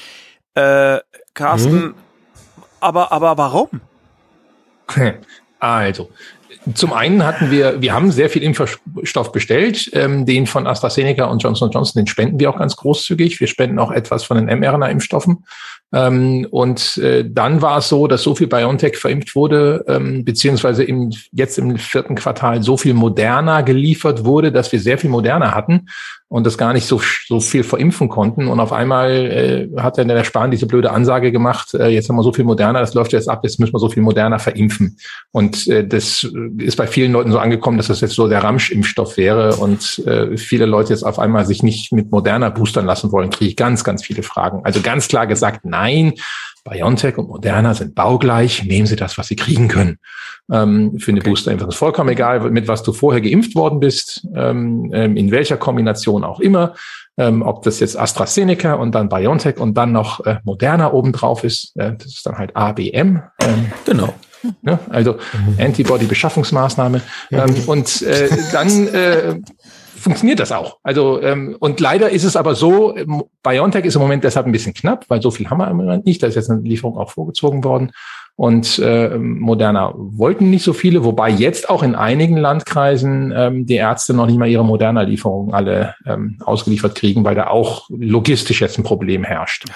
Äh, 0.54 0.98
Carsten, 1.34 1.74
mhm. 1.74 1.94
aber, 2.80 3.12
aber 3.12 3.38
warum? 3.38 3.68
Also, 5.62 6.10
zum 6.74 6.92
einen 6.92 7.24
hatten 7.24 7.50
wir, 7.50 7.80
wir 7.82 7.92
haben 7.92 8.12
sehr 8.12 8.30
viel 8.30 8.42
Impfstoff 8.42 9.32
bestellt, 9.32 9.90
ähm, 9.94 10.26
den 10.26 10.46
von 10.46 10.66
AstraZeneca 10.66 11.24
und 11.24 11.42
Johnson 11.42 11.70
Johnson, 11.70 12.00
den 12.00 12.06
spenden 12.06 12.38
wir 12.38 12.50
auch 12.50 12.58
ganz 12.58 12.76
großzügig. 12.76 13.40
Wir 13.40 13.48
spenden 13.48 13.78
auch 13.78 13.90
etwas 13.90 14.24
von 14.24 14.36
den 14.36 14.58
mRNA-Impfstoffen. 14.58 15.44
Ähm, 15.94 16.46
und 16.50 16.96
äh, 16.98 17.24
dann 17.28 17.60
war 17.60 17.78
es 17.78 17.88
so, 17.88 18.06
dass 18.06 18.22
so 18.22 18.34
viel 18.34 18.46
BioNTech 18.46 18.96
verimpft 18.96 19.34
wurde, 19.34 19.84
ähm, 19.88 20.24
beziehungsweise 20.24 20.84
im, 20.84 21.12
jetzt 21.32 21.58
im 21.58 21.76
vierten 21.76 22.14
Quartal 22.14 22.62
so 22.62 22.76
viel 22.76 22.94
Moderna 22.94 23.60
geliefert 23.60 24.24
wurde, 24.24 24.52
dass 24.52 24.72
wir 24.72 24.80
sehr 24.80 24.96
viel 24.96 25.10
Moderna 25.10 25.54
hatten 25.54 25.88
und 26.28 26.46
das 26.46 26.56
gar 26.56 26.72
nicht 26.72 26.86
so, 26.86 26.98
so 27.26 27.40
viel 27.40 27.62
verimpfen 27.62 28.08
konnten. 28.08 28.48
Und 28.48 28.58
auf 28.58 28.72
einmal 28.72 29.10
äh, 29.10 29.68
hat 29.76 29.98
dann 29.98 30.08
der 30.08 30.24
Spahn 30.24 30.50
diese 30.50 30.66
blöde 30.66 30.90
Ansage 30.90 31.30
gemacht, 31.30 31.74
äh, 31.74 31.88
jetzt 31.88 32.08
haben 32.08 32.16
wir 32.16 32.22
so 32.22 32.32
viel 32.32 32.46
Moderner, 32.46 32.80
das 32.80 32.94
läuft 32.94 33.12
jetzt 33.12 33.28
ab, 33.28 33.40
jetzt 33.42 33.60
müssen 33.60 33.74
wir 33.74 33.78
so 33.78 33.90
viel 33.90 34.02
Moderner 34.02 34.38
verimpfen. 34.38 34.96
Und 35.30 35.68
äh, 35.68 35.86
das 35.86 36.26
ist 36.58 36.76
bei 36.76 36.86
vielen 36.86 37.12
Leuten 37.12 37.32
so 37.32 37.38
angekommen, 37.38 37.76
dass 37.76 37.88
das 37.88 38.00
jetzt 38.00 38.14
so 38.14 38.28
der 38.28 38.42
Ramsch-Impfstoff 38.42 39.16
wäre 39.16 39.56
und 39.56 39.98
äh, 40.06 40.36
viele 40.36 40.66
Leute 40.66 40.92
jetzt 40.92 41.02
auf 41.02 41.18
einmal 41.18 41.46
sich 41.46 41.62
nicht 41.62 41.92
mit 41.92 42.10
Moderna 42.10 42.50
boostern 42.50 42.86
lassen 42.86 43.12
wollen, 43.12 43.30
kriege 43.30 43.50
ich 43.50 43.56
ganz, 43.56 43.84
ganz 43.84 44.04
viele 44.04 44.22
Fragen. 44.22 44.60
Also 44.64 44.80
ganz 44.80 45.08
klar 45.08 45.26
gesagt, 45.26 45.64
nein, 45.64 46.14
BioNTech 46.64 47.18
und 47.18 47.28
Moderna 47.28 47.74
sind 47.74 47.94
baugleich, 47.94 48.64
nehmen 48.64 48.86
Sie 48.86 48.96
das, 48.96 49.18
was 49.18 49.28
Sie 49.28 49.36
kriegen 49.36 49.68
können. 49.68 49.98
Ähm, 50.50 50.98
für 50.98 51.10
eine 51.10 51.20
okay. 51.20 51.30
Boosterimpfung 51.30 51.68
ist 51.68 51.76
vollkommen 51.76 52.10
egal, 52.10 52.50
mit 52.50 52.68
was 52.68 52.82
du 52.82 52.92
vorher 52.92 53.20
geimpft 53.20 53.54
worden 53.54 53.80
bist, 53.80 54.26
ähm, 54.34 54.90
ähm, 54.92 55.16
in 55.16 55.30
welcher 55.30 55.56
Kombination 55.56 56.24
auch 56.24 56.40
immer, 56.40 56.74
ähm, 57.16 57.42
ob 57.42 57.62
das 57.62 57.80
jetzt 57.80 57.98
AstraZeneca 57.98 58.74
und 58.74 58.94
dann 58.94 59.08
BioNTech 59.08 59.58
und 59.58 59.74
dann 59.74 59.92
noch 59.92 60.24
äh, 60.24 60.38
Moderna 60.44 60.92
obendrauf 60.92 61.44
ist, 61.44 61.76
äh, 61.76 61.94
das 61.96 62.06
ist 62.06 62.26
dann 62.26 62.38
halt 62.38 62.56
ABM. 62.56 63.22
Ähm, 63.40 63.72
genau. 63.84 64.14
Ne? 64.62 64.78
Also. 64.90 65.16
Antibody-Beschaffungsmaßnahme. 65.58 67.00
Ähm, 67.30 67.54
und 67.66 68.02
äh, 68.02 68.28
dann 68.52 68.88
äh, 68.88 69.40
funktioniert 70.02 70.40
das 70.40 70.52
auch. 70.52 70.78
Also 70.82 71.22
ähm, 71.22 71.56
und 71.58 71.80
leider 71.80 72.10
ist 72.10 72.24
es 72.24 72.36
aber 72.36 72.54
so, 72.54 72.94
BioNTech 73.42 73.84
ist 73.84 73.94
im 73.94 74.02
Moment 74.02 74.24
deshalb 74.24 74.46
ein 74.46 74.52
bisschen 74.52 74.74
knapp, 74.74 75.04
weil 75.08 75.22
so 75.22 75.30
viel 75.30 75.48
haben 75.48 75.58
wir 75.58 75.70
im 75.70 75.76
Moment 75.76 76.04
nicht. 76.06 76.22
Da 76.22 76.26
ist 76.26 76.34
jetzt 76.34 76.50
eine 76.50 76.60
Lieferung 76.60 76.98
auch 76.98 77.10
vorgezogen 77.10 77.64
worden. 77.64 77.92
Und 78.34 78.78
äh, 78.78 79.16
Moderna 79.18 79.92
wollten 79.94 80.50
nicht 80.50 80.64
so 80.64 80.72
viele, 80.72 81.04
wobei 81.04 81.28
jetzt 81.30 81.68
auch 81.68 81.82
in 81.82 81.94
einigen 81.94 82.36
Landkreisen 82.36 83.32
ähm, 83.36 83.66
die 83.66 83.74
Ärzte 83.74 84.14
noch 84.14 84.26
nicht 84.26 84.38
mal 84.38 84.48
ihre 84.48 84.64
Moderna-Lieferungen 84.64 85.52
alle 85.52 85.94
ähm, 86.06 86.38
ausgeliefert 86.44 86.94
kriegen, 86.94 87.24
weil 87.24 87.34
da 87.34 87.48
auch 87.48 87.88
logistisch 87.90 88.60
jetzt 88.60 88.78
ein 88.78 88.84
Problem 88.84 89.22
herrscht. 89.22 89.66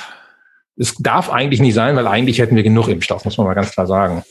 Es 0.77 0.95
darf 0.95 1.31
eigentlich 1.31 1.61
nicht 1.61 1.75
sein, 1.75 1.97
weil 1.97 2.07
eigentlich 2.07 2.39
hätten 2.39 2.57
wir 2.57 2.63
genug 2.63 2.89
Impfstoff, 2.89 3.25
muss 3.25 3.37
man 3.37 3.47
mal 3.47 3.55
ganz 3.55 3.73
klar 3.73 3.87
sagen. 3.87 4.25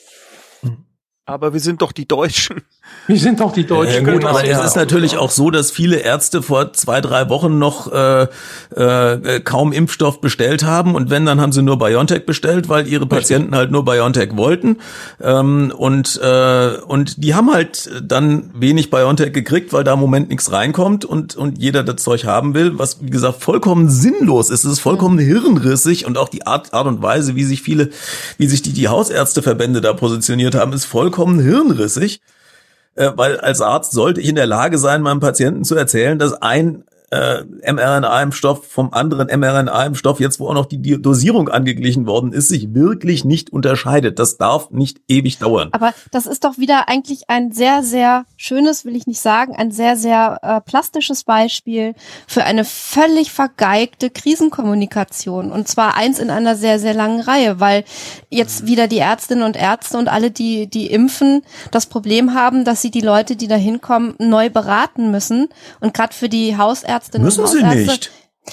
Aber 1.28 1.54
wir 1.54 1.60
sind 1.60 1.82
doch 1.82 1.92
die 1.92 2.08
Deutschen. 2.08 2.62
Wir 3.08 3.20
sind 3.20 3.40
doch 3.40 3.52
die 3.52 3.66
Deutschen. 3.66 4.08
Äh, 4.08 4.12
gut, 4.14 4.26
aber 4.26 4.46
ja. 4.46 4.60
es 4.60 4.68
ist 4.68 4.76
natürlich 4.76 5.18
auch 5.18 5.32
so, 5.32 5.50
dass 5.50 5.72
viele 5.72 5.98
Ärzte 5.98 6.44
vor 6.44 6.74
zwei, 6.74 7.02
drei 7.02 7.30
Wochen 7.30 7.58
noch 7.58 7.92
äh, 7.92 8.28
äh, 8.76 9.40
kaum 9.42 9.74
Impfstoff 9.74 10.22
bestellt 10.22 10.64
haben 10.64 10.94
und 10.94 11.10
wenn, 11.10 11.26
dann 11.26 11.42
haben 11.42 11.52
sie 11.52 11.64
nur 11.64 11.80
BioNTech 11.80 12.28
bestellt, 12.28 12.70
weil 12.70 12.88
ihre 12.88 13.08
Patienten 13.08 13.56
halt 13.56 13.72
nur 13.72 13.86
BioNTech 13.86 14.38
wollten. 14.38 14.78
Ähm, 15.20 15.74
und, 15.76 16.20
äh, 16.22 16.78
und 16.88 17.24
die 17.24 17.34
haben 17.34 17.52
halt 17.52 17.90
dann 18.04 18.52
wenig 18.54 18.92
BioNTech 18.92 19.34
gekriegt, 19.34 19.74
weil 19.74 19.84
da 19.84 19.94
im 19.94 20.00
Moment 20.00 20.30
nichts 20.30 20.52
reinkommt 20.52 21.06
und, 21.06 21.36
und 21.36 21.58
jeder 21.60 21.84
das 21.84 22.04
Zeug 22.04 22.26
haben 22.26 22.54
will, 22.54 22.78
was 22.78 23.04
wie 23.04 23.10
gesagt 23.10 23.42
vollkommen 23.42 23.90
sinnlos 23.90 24.52
ist. 24.52 24.64
Es 24.64 24.74
ist 24.74 24.80
vollkommen 24.80 25.18
hirnrissig 25.18 26.06
und 26.06 26.20
auch 26.20 26.30
die 26.30 26.46
Art, 26.46 26.74
Art 26.74 26.86
und 26.86 27.02
Weise, 27.02 27.36
wie 27.36 27.44
sich 27.44 27.64
viele, 27.64 27.90
wie 28.38 28.48
sich 28.48 28.62
die, 28.62 28.74
die 28.74 28.88
Hausärzteverbände 28.88 29.82
da 29.82 29.94
positioniert 29.94 30.54
haben, 30.54 30.72
ist 30.72 30.86
vollkommen 30.86 31.15
hirnrissig. 31.40 32.22
Äh, 32.96 33.12
weil 33.16 33.40
als 33.40 33.62
Arzt 33.62 33.92
sollte 33.92 34.22
ich 34.22 34.30
in 34.30 34.36
der 34.36 34.46
Lage 34.46 34.78
sein, 34.78 35.02
meinem 35.02 35.20
Patienten 35.20 35.66
zu 35.66 35.76
erzählen, 35.76 36.18
dass 36.18 36.42
ein 36.42 36.86
äh, 37.12 37.44
mRNA-Impfstoff 37.72 38.66
vom 38.68 38.94
anderen 38.94 39.28
mRNA-Impfstoff, 39.28 40.20
jetzt 40.20 40.40
wo 40.40 40.48
auch 40.48 40.54
noch 40.54 40.66
die 40.66 41.02
Dosierung 41.02 41.50
angeglichen 41.50 42.06
worden 42.06 42.34
ist, 42.34 42.48
sich 42.48 42.74
wirklich 42.74 43.26
nicht 43.26 43.52
unterscheidet. 43.52 44.20
Das 44.20 44.38
darf 44.38 44.72
nicht 44.72 45.02
ewig 45.08 45.38
dauern. 45.38 45.70
Aber 45.72 45.94
das 46.12 46.26
ist 46.26 46.44
doch 46.44 46.58
wieder 46.58 46.88
eigentlich 46.88 47.30
ein 47.30 47.52
sehr, 47.52 47.84
sehr 47.84 48.26
schönes, 48.38 48.86
will 48.86 48.96
ich 48.96 49.08
nicht 49.08 49.22
sagen, 49.22 49.56
ein 49.56 49.72
sehr, 49.72 49.96
sehr 49.96 50.40
äh, 50.42 50.62
plastisches 50.62 51.24
Beispiel 51.24 51.96
für 52.28 52.44
eine 52.44 52.66
völlig 52.66 53.32
vergeigte 53.32 54.10
Krisenkommunikation. 54.10 55.52
Und 55.52 55.68
zwar 55.68 55.96
eins 55.96 56.20
in 56.20 56.30
einer 56.30 56.56
sehr, 56.56 56.80
sehr 56.80 56.94
langen 56.94 57.22
Reihe, 57.22 57.60
weil 57.60 57.84
jetzt 58.30 58.68
wieder 58.68 58.88
die 58.88 59.00
Ärztinnen 59.00 59.44
und 59.44 59.56
Ärzte 59.56 59.98
und 59.98 60.08
alle, 60.08 60.32
die, 60.32 60.68
die 60.68 60.88
impfen, 60.88 61.44
das 61.72 61.86
Problem 61.86 62.34
haben, 62.34 62.66
dass 62.66 62.82
sie 62.82 62.92
die 62.92 63.02
Leute, 63.02 63.36
die 63.36 63.48
da 63.48 63.56
hinkommen, 63.56 64.16
neu 64.20 64.50
beraten 64.50 65.12
müssen. 65.12 65.50
Und 65.80 65.94
gerade 65.94 66.14
für 66.14 66.30
die 66.30 66.58
Hausärztinnen 66.96 67.26
Müssen 67.26 67.42
und 67.42 67.48
sie 67.48 67.64
Hausärzte. 67.66 67.92
nicht. 67.92 68.12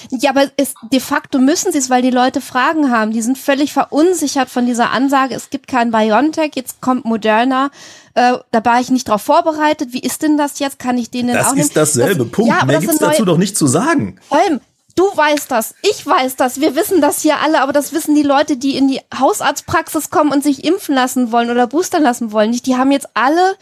Ja, 0.09 0.31
aber 0.31 0.45
es, 0.57 0.73
de 0.91 0.99
facto 0.99 1.37
müssen 1.37 1.71
sie 1.71 1.77
es, 1.77 1.89
weil 1.91 2.01
die 2.01 2.09
Leute 2.09 2.41
Fragen 2.41 2.89
haben. 2.89 3.11
Die 3.11 3.21
sind 3.21 3.37
völlig 3.37 3.73
verunsichert 3.73 4.49
von 4.49 4.65
dieser 4.65 4.89
Ansage, 4.89 5.35
es 5.35 5.51
gibt 5.51 5.67
kein 5.67 5.91
BioNTech, 5.91 6.51
jetzt 6.55 6.81
kommt 6.81 7.05
Moderna. 7.05 7.69
Äh, 8.15 8.33
da 8.51 8.65
war 8.65 8.81
ich 8.81 8.89
nicht 8.89 9.07
drauf 9.07 9.21
vorbereitet. 9.21 9.89
Wie 9.93 9.99
ist 9.99 10.23
denn 10.23 10.35
das 10.35 10.57
jetzt? 10.57 10.79
Kann 10.79 10.97
ich 10.97 11.11
denen 11.11 11.27
denn 11.27 11.37
Das 11.37 11.47
auch 11.47 11.53
nehmen? 11.53 11.65
ist 11.67 11.77
dasselbe. 11.77 12.23
Das- 12.23 12.31
Punkt. 12.31 12.49
Ja, 12.51 12.65
Mehr 12.65 12.75
das 12.77 12.81
gibt's 12.81 12.97
sind 12.97 13.07
dazu 13.11 13.25
doch 13.25 13.37
nicht 13.37 13.55
zu 13.55 13.67
sagen. 13.67 14.19
Holm, 14.31 14.61
du 14.95 15.03
weißt 15.03 15.49
das, 15.51 15.73
ich 15.81 16.05
weiß 16.05 16.35
das, 16.35 16.61
wir 16.61 16.75
wissen 16.75 17.01
das 17.01 17.21
hier 17.21 17.35
alle, 17.43 17.61
aber 17.61 17.73
das 17.73 17.93
wissen 17.93 18.15
die 18.15 18.21
Leute, 18.23 18.57
die 18.57 18.77
in 18.77 18.87
die 18.87 18.99
Hausarztpraxis 19.17 20.09
kommen 20.09 20.31
und 20.31 20.43
sich 20.43 20.63
impfen 20.65 20.95
lassen 20.95 21.31
wollen 21.31 21.49
oder 21.49 21.67
boostern 21.67 22.03
lassen 22.03 22.31
wollen 22.31 22.51
nicht. 22.51 22.65
Die 22.67 22.75
haben 22.75 22.91
jetzt 22.91 23.07
alle 23.13 23.55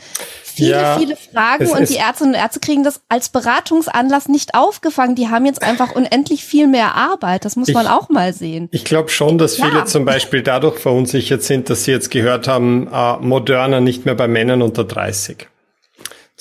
viele, 0.43 0.71
Ja, 0.71 0.97
viele 0.99 1.15
Fragen 1.15 1.67
und 1.69 1.89
die 1.89 1.95
Ärztinnen 1.97 2.34
und 2.36 2.39
Ärzte 2.39 2.59
kriegen 2.59 2.84
das 2.84 3.01
als 3.09 3.29
Beratungsanlass 3.29 4.27
nicht 4.27 4.55
aufgefangen. 4.55 5.15
Die 5.15 5.29
haben 5.29 5.45
jetzt 5.45 5.61
einfach 5.61 5.93
unendlich 5.95 6.43
viel 6.43 6.67
mehr 6.67 6.95
Arbeit. 6.95 7.45
Das 7.45 7.55
muss 7.55 7.69
Ich- 7.69 7.73
man 7.73 7.88
auch 7.88 8.09
mal 8.09 8.34
sehen. 8.34 8.67
Ich 8.71 8.84
glaube 8.84 9.09
schon, 9.09 9.38
dass 9.38 9.55
viele 9.55 9.69
Ja. 9.79 9.86
zum 9.86 10.03
Beispiel 10.05 10.43
dadurch 10.43 10.79
verunsichert 10.79 11.43
sind, 11.43 11.69
dass 11.69 11.86
sie 11.86 11.91
jetzt 11.91 12.11
gehört 12.11 12.47
haben, 12.47 12.88
äh, 12.91 13.17
Moderna 13.17 13.79
nicht 13.79 14.05
mehr 14.05 14.15
bei 14.15 14.27
Männern 14.27 14.61
unter 14.61 14.84
30. 14.84 15.47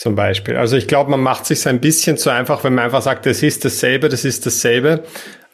Zum 0.01 0.15
Beispiel. 0.15 0.57
Also 0.57 0.79
ich 0.79 0.87
glaube, 0.87 1.11
man 1.11 1.21
macht 1.21 1.45
sich 1.45 1.69
ein 1.69 1.79
bisschen 1.79 2.17
zu 2.17 2.31
einfach, 2.31 2.65
wenn 2.65 2.73
man 2.73 2.87
einfach 2.87 3.03
sagt, 3.03 3.27
das 3.27 3.43
ist 3.43 3.67
dasselbe, 3.67 4.09
das 4.09 4.25
ist 4.25 4.47
dasselbe. 4.47 5.05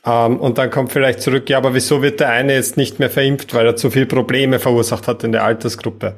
Ähm, 0.06 0.38
und 0.38 0.56
dann 0.58 0.70
kommt 0.70 0.92
vielleicht 0.92 1.20
zurück, 1.20 1.50
ja, 1.50 1.58
aber 1.58 1.74
wieso 1.74 2.00
wird 2.00 2.20
der 2.20 2.28
eine 2.28 2.54
jetzt 2.54 2.76
nicht 2.76 3.00
mehr 3.00 3.10
verimpft, 3.10 3.54
weil 3.54 3.66
er 3.66 3.74
zu 3.74 3.90
viel 3.90 4.06
Probleme 4.06 4.60
verursacht 4.60 5.08
hat 5.08 5.24
in 5.24 5.32
der 5.32 5.42
Altersgruppe? 5.42 6.14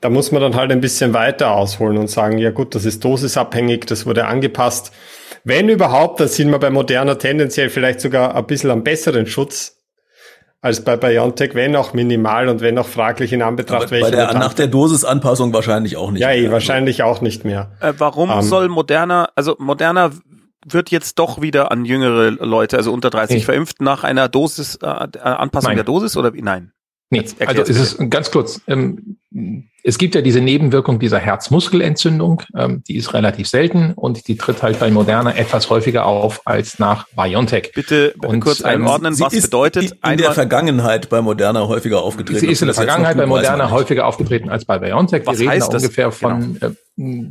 Da 0.00 0.10
muss 0.10 0.32
man 0.32 0.42
dann 0.42 0.56
halt 0.56 0.72
ein 0.72 0.80
bisschen 0.80 1.14
weiter 1.14 1.52
ausholen 1.52 1.98
und 1.98 2.10
sagen, 2.10 2.38
ja 2.38 2.50
gut, 2.50 2.74
das 2.74 2.84
ist 2.84 3.04
dosisabhängig, 3.04 3.86
das 3.86 4.06
wurde 4.06 4.26
angepasst. 4.26 4.90
Wenn 5.44 5.68
überhaupt, 5.68 6.18
dann 6.18 6.26
sind 6.26 6.50
wir 6.50 6.58
bei 6.58 6.70
Moderna 6.70 7.14
tendenziell 7.14 7.70
vielleicht 7.70 8.00
sogar 8.00 8.34
ein 8.34 8.46
bisschen 8.48 8.72
am 8.72 8.82
besseren 8.82 9.26
Schutz 9.26 9.77
als 10.60 10.82
bei 10.84 10.96
BioNTech, 10.96 11.54
wenn 11.54 11.76
auch 11.76 11.92
minimal 11.92 12.48
und 12.48 12.60
wenn 12.60 12.76
auch 12.78 12.86
fraglich 12.86 13.32
in 13.32 13.42
Anbetracht, 13.42 13.82
Aber 13.82 13.90
welche 13.92 14.10
bei 14.10 14.16
der, 14.16 14.34
nach 14.34 14.54
der 14.54 14.66
Dosisanpassung 14.66 15.52
wahrscheinlich 15.52 15.96
auch 15.96 16.10
nicht. 16.10 16.20
Ja, 16.20 16.30
eh, 16.32 16.42
mehr. 16.42 16.52
wahrscheinlich 16.52 17.02
auch 17.02 17.20
nicht 17.20 17.44
mehr. 17.44 17.70
Äh, 17.80 17.92
warum 17.98 18.30
Ähm. 18.30 18.42
soll 18.42 18.68
Moderna, 18.68 19.28
also 19.36 19.54
Moderna 19.58 20.10
wird 20.66 20.90
jetzt 20.90 21.18
doch 21.18 21.40
wieder 21.40 21.70
an 21.70 21.84
jüngere 21.84 22.30
Leute, 22.30 22.76
also 22.76 22.92
unter 22.92 23.10
30 23.10 23.36
Nee. 23.36 23.42
verimpft 23.42 23.80
nach 23.80 24.02
einer 24.04 24.28
Dosis, 24.28 24.76
äh, 24.82 24.86
Anpassung 24.86 25.68
Nein. 25.70 25.76
der 25.76 25.84
Dosis 25.84 26.16
oder 26.16 26.34
wie? 26.34 26.42
Nein. 26.42 26.72
Nee, 27.10 27.24
also 27.46 27.62
es 27.62 27.70
ist 27.70 28.10
ganz 28.10 28.30
kurz. 28.30 28.60
Ähm, 28.66 29.16
es 29.82 29.96
gibt 29.96 30.14
ja 30.14 30.20
diese 30.20 30.42
Nebenwirkung 30.42 30.98
dieser 30.98 31.18
Herzmuskelentzündung, 31.18 32.42
ähm, 32.54 32.82
die 32.86 32.96
ist 32.96 33.14
relativ 33.14 33.48
selten 33.48 33.92
und 33.94 34.28
die 34.28 34.36
tritt 34.36 34.62
halt 34.62 34.78
bei 34.78 34.90
Moderna 34.90 35.34
etwas 35.34 35.70
häufiger 35.70 36.04
auf 36.04 36.42
als 36.46 36.78
nach 36.78 37.06
BioNTech. 37.16 37.72
Bitte 37.74 38.14
Und, 38.22 38.40
kurz 38.40 38.60
ähm, 38.60 38.66
einordnen, 38.66 39.14
Sie 39.14 39.22
was 39.22 39.32
ist 39.32 39.44
bedeutet 39.44 39.84
in, 39.84 39.90
in 39.90 39.96
der 40.00 40.10
einmal, 40.10 40.34
Vergangenheit 40.34 41.08
bei 41.08 41.22
Moderna 41.22 41.66
häufiger 41.66 42.02
aufgetreten. 42.02 42.40
Sie 42.40 42.48
ist 42.48 42.60
in 42.60 42.66
der 42.66 42.74
Vergangenheit 42.74 43.16
bei 43.16 43.24
Moderna 43.24 43.70
häufiger 43.70 44.06
aufgetreten 44.06 44.50
als 44.50 44.66
bei 44.66 44.78
BioNTech. 44.78 45.22
Wir 45.22 45.26
Was 45.26 45.38
reden 45.38 45.50
heißt 45.50 45.68
da 45.68 45.72
das? 45.72 45.82
ungefähr 45.84 46.12
von, 46.12 46.58
äh, 46.60 46.70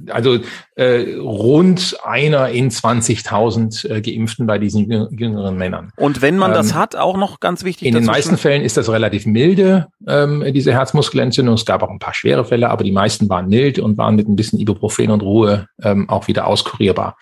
also 0.10 0.40
äh, 0.76 1.16
rund 1.20 1.98
einer 2.04 2.50
in 2.50 2.70
20.000 2.70 3.90
äh, 3.90 4.02
Geimpften 4.02 4.48
bei 4.48 4.58
diesen 4.60 4.86
jüng- 4.90 5.10
jüngeren 5.20 5.58
Männern. 5.58 5.92
und 5.98 6.22
wenn 6.22 6.38
man 6.38 6.54
das 6.54 6.72
ähm, 6.72 6.76
hat, 6.78 6.96
auch 6.96 7.18
noch 7.18 7.40
ganz 7.40 7.64
wichtig 7.64 7.88
In 7.88 7.94
den 7.94 8.06
meisten 8.06 8.38
Fällen 8.38 8.62
ist 8.64 8.78
das 8.78 8.90
relativ 8.90 9.26
milde, 9.26 9.88
ähm, 10.08 10.44
diese 10.54 10.72
Herzmuskelentzündung. 10.74 11.56
Es 11.56 11.66
gab 11.66 11.84
auch 11.84 11.90
ein 11.90 12.00
paar 12.00 12.14
schwere 12.14 12.46
Fälle, 12.46 12.70
aber 12.70 12.84
die 12.84 12.92
meisten 12.92 13.30
waren 13.30 13.48
mild 13.50 13.80
und 13.80 13.98
waren 13.98 14.16
mit 14.16 14.28
ein 14.28 14.36
bisschen 14.36 14.60
Ibuprofen 14.60 15.12
und 15.12 15.22
Ruhe 15.22 15.68
ähm, 15.82 16.10
auch 16.10 16.28
wieder 16.28 16.48
auskurierbar. 16.48 17.18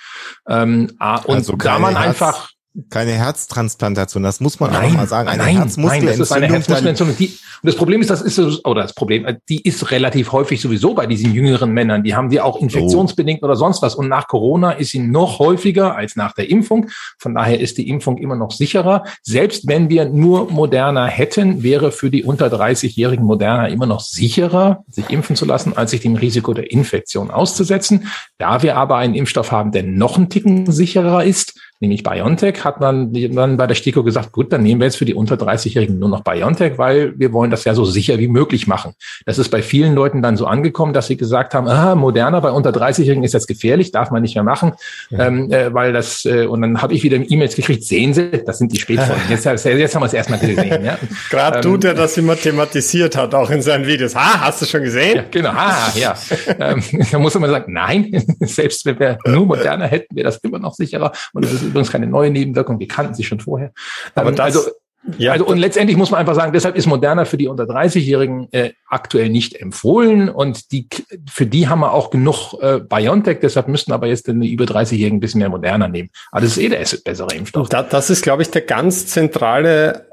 Ähm, 0.47 0.91
ah, 0.99 1.17
und 1.25 1.35
Also 1.35 1.55
da 1.55 1.79
man 1.79 1.95
Herz- 1.95 2.07
einfach 2.21 2.49
Keine 2.89 3.11
Herztransplantation, 3.11 4.21
das 4.23 4.41
muss 4.41 4.59
man 4.59 4.75
auch 4.75 4.81
Nein, 4.81 4.93
mal 4.93 5.07
sagen. 5.07 5.29
Eine 5.29 5.43
nein, 5.43 5.55
nein, 5.77 6.05
das 6.05 6.19
ist 6.19 6.31
eine 6.33 6.47
Herzmuskelentzündung. 6.47 7.15
Die, 7.17 7.27
und 7.27 7.67
das 7.67 7.75
Problem 7.75 8.01
ist, 8.01 8.09
das 8.09 8.21
ist, 8.21 8.35
so- 8.35 8.59
oder 8.65 8.81
das 8.81 8.93
Problem, 8.93 9.25
äh, 9.25 9.37
die 9.47 9.61
ist 9.61 9.91
relativ 9.91 10.33
häufig 10.33 10.59
sowieso 10.59 10.93
bei 10.93 11.07
diesen 11.07 11.33
jüngeren 11.33 11.71
Männern. 11.71 12.03
Die 12.03 12.15
haben 12.15 12.29
die 12.29 12.41
auch 12.41 12.59
infektionsbedingt 12.59 13.43
oder 13.43 13.55
sonst 13.55 13.81
was. 13.81 13.95
Und 13.95 14.09
nach 14.09 14.27
Corona 14.27 14.71
ist 14.71 14.91
sie 14.91 14.99
noch 14.99 15.39
häufiger 15.39 15.95
als 15.95 16.17
nach 16.17 16.33
der 16.33 16.49
Impfung. 16.49 16.89
Von 17.17 17.33
daher 17.33 17.59
ist 17.61 17.77
die 17.77 17.87
Impfung 17.87 18.17
immer 18.17 18.35
noch 18.35 18.51
sicherer. 18.51 19.03
Selbst 19.23 19.67
wenn 19.67 19.89
wir 19.89 20.05
nur 20.09 20.51
Moderna 20.51 21.05
hätten, 21.05 21.63
wäre 21.63 21.91
für 21.91 22.09
die 22.09 22.23
unter 22.23 22.47
30-jährigen 22.47 23.25
Moderna 23.25 23.67
immer 23.67 23.85
noch 23.85 24.01
sicherer, 24.01 24.83
sich 24.89 25.09
impfen 25.09 25.37
zu 25.37 25.45
lassen, 25.45 25.77
als 25.77 25.91
sich 25.91 26.01
dem 26.01 26.15
Risiko 26.15 26.53
der 26.53 26.71
Infektion 26.71 27.31
auszusetzen. 27.31 28.07
Da 28.37 28.63
wir 28.63 28.75
aber 28.75 28.97
einen 28.97 29.15
Impfstoff 29.15 29.51
haben, 29.51 29.71
der 29.71 29.83
noch 29.83 30.17
einen 30.17 30.29
Ticken 30.29 30.69
sicherer 30.71 31.23
ist, 31.23 31.57
nämlich 31.79 32.03
BioNTech, 32.03 32.63
hat 32.63 32.79
man 32.79 33.11
dann 33.13 33.57
bei 33.57 33.67
der 33.67 33.75
STIKO 33.75 34.03
gesagt, 34.03 34.31
gut, 34.31 34.51
dann 34.53 34.63
nehmen 34.63 34.79
wir 34.81 34.85
jetzt 34.85 34.97
für 34.97 35.05
die 35.05 35.13
unter 35.13 35.35
30-Jährigen 35.35 35.99
nur 35.99 36.09
noch 36.09 36.23
BioNTech, 36.23 36.77
weil 36.77 37.17
wir 37.19 37.33
wollen 37.33 37.51
das 37.51 37.65
ja 37.65 37.73
so 37.73 37.85
sicher 37.85 38.17
wie 38.17 38.27
möglich 38.27 38.67
machen. 38.67 38.93
Das 39.25 39.37
ist 39.37 39.49
bei 39.49 39.61
vielen 39.61 39.93
Leuten 39.93 40.21
dann 40.21 40.37
so 40.37 40.45
angekommen, 40.45 40.93
dass 40.93 41.07
sie 41.07 41.17
gesagt 41.17 41.53
haben, 41.53 41.67
ah, 41.67 41.95
Moderna 41.95 42.39
bei 42.39 42.51
unter 42.51 42.71
30-Jährigen 42.71 43.23
ist 43.23 43.33
jetzt 43.33 43.47
gefährlich, 43.47 43.91
darf 43.91 44.11
man 44.11 44.21
nicht 44.21 44.35
mehr 44.35 44.43
machen, 44.43 44.73
ähm, 45.11 45.51
äh, 45.51 45.73
weil 45.73 45.91
das, 45.91 46.25
äh, 46.25 46.45
und 46.45 46.61
dann 46.61 46.81
habe 46.81 46.93
ich 46.93 47.03
wieder 47.03 47.17
E-Mails 47.17 47.55
gekriegt, 47.55 47.83
sehen 47.83 48.13
Sie, 48.13 48.43
das 48.45 48.57
sind 48.59 48.71
die 48.71 48.79
Spätfolgen. 48.79 49.23
Jetzt, 49.29 49.45
jetzt 49.45 49.95
haben 49.95 50.01
wir 50.01 50.07
es 50.07 50.13
erstmal 50.13 50.39
gesehen. 50.39 50.85
Ja? 50.85 50.97
Gerade 51.29 51.57
Ähm, 51.57 51.61
du, 51.61 51.77
der 51.77 51.93
das 51.93 52.17
immer 52.17 52.35
thematisiert 52.35 53.15
hat, 53.17 53.33
auch 53.33 53.49
in 53.49 53.61
seinen 53.61 53.85
Videos. 53.85 54.15
Ah, 54.15 54.41
hast 54.41 54.61
du 54.61 54.65
schon 54.65 54.83
gesehen? 54.83 55.17
Ja, 55.17 55.23
genau. 55.29 55.49
Ah, 55.49 55.91
ja. 55.95 56.15
ähm, 56.59 56.81
da 57.11 57.19
muss 57.19 57.35
man 57.35 57.49
sagen, 57.49 57.73
nein, 57.73 58.23
selbst 58.41 58.85
wenn 58.85 58.99
wir 58.99 59.17
nur 59.25 59.45
moderner 59.45 59.87
hätten, 59.87 60.15
wäre 60.15 60.25
das 60.25 60.37
immer 60.37 60.59
noch 60.59 60.73
sicherer. 60.73 61.11
Und 61.33 61.45
es 61.45 61.53
ist 61.53 61.64
übrigens 61.65 61.91
keine 61.91 62.07
neue 62.07 62.31
Nebenwirkung. 62.31 62.79
Wir 62.79 62.87
kannten 62.87 63.13
sie 63.13 63.23
schon 63.23 63.39
vorher. 63.39 63.71
Aber 64.15 64.29
Ähm, 64.29 64.35
das- 64.35 64.55
also, 64.57 64.71
Ja, 65.19 65.33
also 65.33 65.45
und 65.45 65.59
letztendlich 65.59 65.97
muss 65.97 66.09
man 66.09 66.19
einfach 66.19 66.33
sagen, 66.33 66.51
deshalb 66.51 66.75
ist 66.75 66.87
Moderna 66.87 67.25
für 67.25 67.37
die 67.37 67.47
unter 67.47 67.65
30-Jährigen 67.65 68.47
äh, 68.51 68.71
aktuell 68.89 69.29
nicht 69.29 69.53
empfohlen 69.55 70.29
und 70.29 70.71
die 70.71 70.87
für 71.31 71.45
die 71.45 71.67
haben 71.67 71.81
wir 71.81 71.93
auch 71.93 72.09
genug 72.09 72.55
äh, 72.59 72.79
BioNTech, 72.79 73.37
deshalb 73.39 73.67
müssten 73.67 73.91
aber 73.91 74.07
jetzt 74.07 74.25
die 74.25 74.51
über 74.51 74.65
30-Jährigen 74.65 75.17
ein 75.17 75.19
bisschen 75.19 75.37
mehr 75.41 75.49
Moderna 75.49 75.87
nehmen. 75.87 76.09
Aber 76.31 76.41
das 76.41 76.51
ist 76.51 76.57
eh 76.57 76.69
der 76.69 76.83
bessere 77.03 77.35
Impfstoff. 77.35 77.69
Da, 77.69 77.83
das 77.83 78.09
ist, 78.09 78.23
glaube 78.23 78.41
ich, 78.41 78.49
der 78.49 78.63
ganz 78.63 79.05
zentrale 79.05 80.07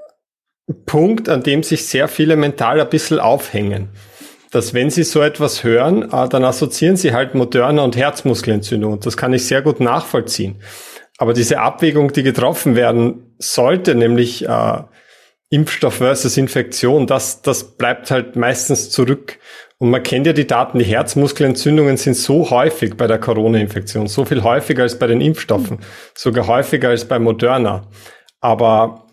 Punkt, 0.85 1.31
an 1.31 1.43
dem 1.43 1.63
sich 1.63 1.87
sehr 1.87 2.07
viele 2.07 2.37
mental 2.37 2.79
ein 2.79 2.89
bisschen 2.91 3.19
aufhängen. 3.19 3.89
Dass 4.51 4.75
wenn 4.75 4.91
sie 4.91 5.05
so 5.05 5.23
etwas 5.23 5.65
hören, 5.65 6.03
äh, 6.13 6.29
dann 6.29 6.45
assoziieren 6.45 6.99
sie 6.99 7.15
halt 7.15 7.35
Moderna 7.35 7.83
und 7.83 7.97
Herzmuskelentzündung. 7.97 8.93
Und 8.93 9.07
das 9.07 9.17
kann 9.17 9.33
ich 9.33 9.47
sehr 9.47 9.63
gut 9.63 9.81
nachvollziehen. 9.81 10.57
Aber 11.23 11.35
diese 11.35 11.61
Abwägung, 11.61 12.13
die 12.13 12.25
getroffen 12.25 12.75
werden 12.75 13.37
sollte, 13.39 13.95
nämlich 13.95 14.49
äh, 14.49 14.79
Impfstoff 15.51 15.99
versus 15.99 16.37
Infektion, 16.37 17.07
das, 17.07 17.43
das 17.43 17.77
bleibt 17.77 18.11
halt 18.11 18.35
meistens 18.35 18.91
zurück. 18.91 19.39
Und 19.79 19.91
man 19.91 20.03
kennt 20.03 20.27
ja 20.27 20.33
die 20.33 20.49
Daten, 20.49 20.81
die 20.81 20.85
Herzmuskelentzündungen 20.85 21.97
sind 21.97 22.15
so 22.15 22.51
häufig 22.51 22.97
bei 22.97 23.07
der 23.07 23.21
Corona-Infektion, 23.21 24.09
so 24.09 24.25
viel 24.25 24.43
häufiger 24.43 24.83
als 24.83 24.99
bei 24.99 25.07
den 25.07 25.21
Impfstoffen, 25.21 25.79
sogar 26.13 26.49
häufiger 26.49 26.89
als 26.89 27.05
bei 27.05 27.21
Moderna. 27.21 27.87
Aber, 28.41 29.07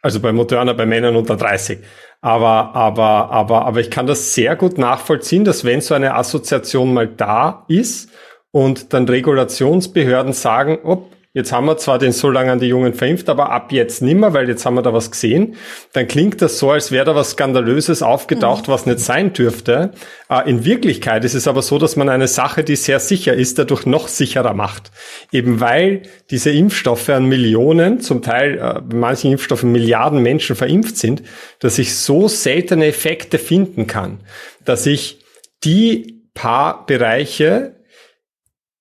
also 0.00 0.20
bei 0.20 0.32
Moderna 0.32 0.72
bei 0.72 0.86
Männern 0.86 1.16
unter 1.16 1.36
30. 1.36 1.80
Aber, 2.22 2.74
aber, 2.74 3.30
aber, 3.30 3.66
aber 3.66 3.80
ich 3.80 3.90
kann 3.90 4.06
das 4.06 4.32
sehr 4.32 4.56
gut 4.56 4.78
nachvollziehen, 4.78 5.44
dass 5.44 5.66
wenn 5.66 5.82
so 5.82 5.92
eine 5.92 6.14
Assoziation 6.14 6.94
mal 6.94 7.08
da 7.08 7.66
ist 7.68 8.08
und 8.52 8.94
dann 8.94 9.06
Regulationsbehörden 9.06 10.32
sagen, 10.32 10.78
ob, 10.82 11.14
jetzt 11.36 11.52
haben 11.52 11.66
wir 11.66 11.76
zwar 11.76 11.98
den 11.98 12.12
so 12.12 12.30
lange 12.30 12.50
an 12.50 12.60
die 12.60 12.66
Jungen 12.66 12.94
verimpft, 12.94 13.28
aber 13.28 13.50
ab 13.50 13.70
jetzt 13.70 14.00
nimmer, 14.00 14.32
weil 14.32 14.48
jetzt 14.48 14.64
haben 14.64 14.74
wir 14.74 14.80
da 14.80 14.94
was 14.94 15.10
gesehen, 15.10 15.56
dann 15.92 16.08
klingt 16.08 16.40
das 16.40 16.58
so, 16.58 16.70
als 16.70 16.90
wäre 16.90 17.04
da 17.04 17.14
was 17.14 17.32
Skandalöses 17.32 18.02
aufgetaucht, 18.02 18.68
was 18.68 18.86
nicht 18.86 19.00
sein 19.00 19.34
dürfte. 19.34 19.90
Äh, 20.30 20.48
in 20.48 20.64
Wirklichkeit 20.64 21.26
ist 21.26 21.34
es 21.34 21.46
aber 21.46 21.60
so, 21.60 21.78
dass 21.78 21.94
man 21.94 22.08
eine 22.08 22.26
Sache, 22.26 22.64
die 22.64 22.74
sehr 22.74 23.00
sicher 23.00 23.34
ist, 23.34 23.58
dadurch 23.58 23.84
noch 23.84 24.08
sicherer 24.08 24.54
macht. 24.54 24.90
Eben 25.30 25.60
weil 25.60 26.02
diese 26.30 26.50
Impfstoffe 26.50 27.10
an 27.10 27.26
Millionen, 27.26 28.00
zum 28.00 28.22
Teil 28.22 28.54
äh, 28.54 28.80
bei 28.80 28.96
manchen 28.96 29.32
Impfstoffen 29.32 29.70
Milliarden 29.70 30.22
Menschen 30.22 30.56
verimpft 30.56 30.96
sind, 30.96 31.22
dass 31.60 31.78
ich 31.78 31.96
so 31.96 32.28
seltene 32.28 32.86
Effekte 32.86 33.38
finden 33.38 33.86
kann, 33.86 34.20
dass 34.64 34.86
ich 34.86 35.22
die 35.64 36.22
paar 36.32 36.86
Bereiche 36.86 37.75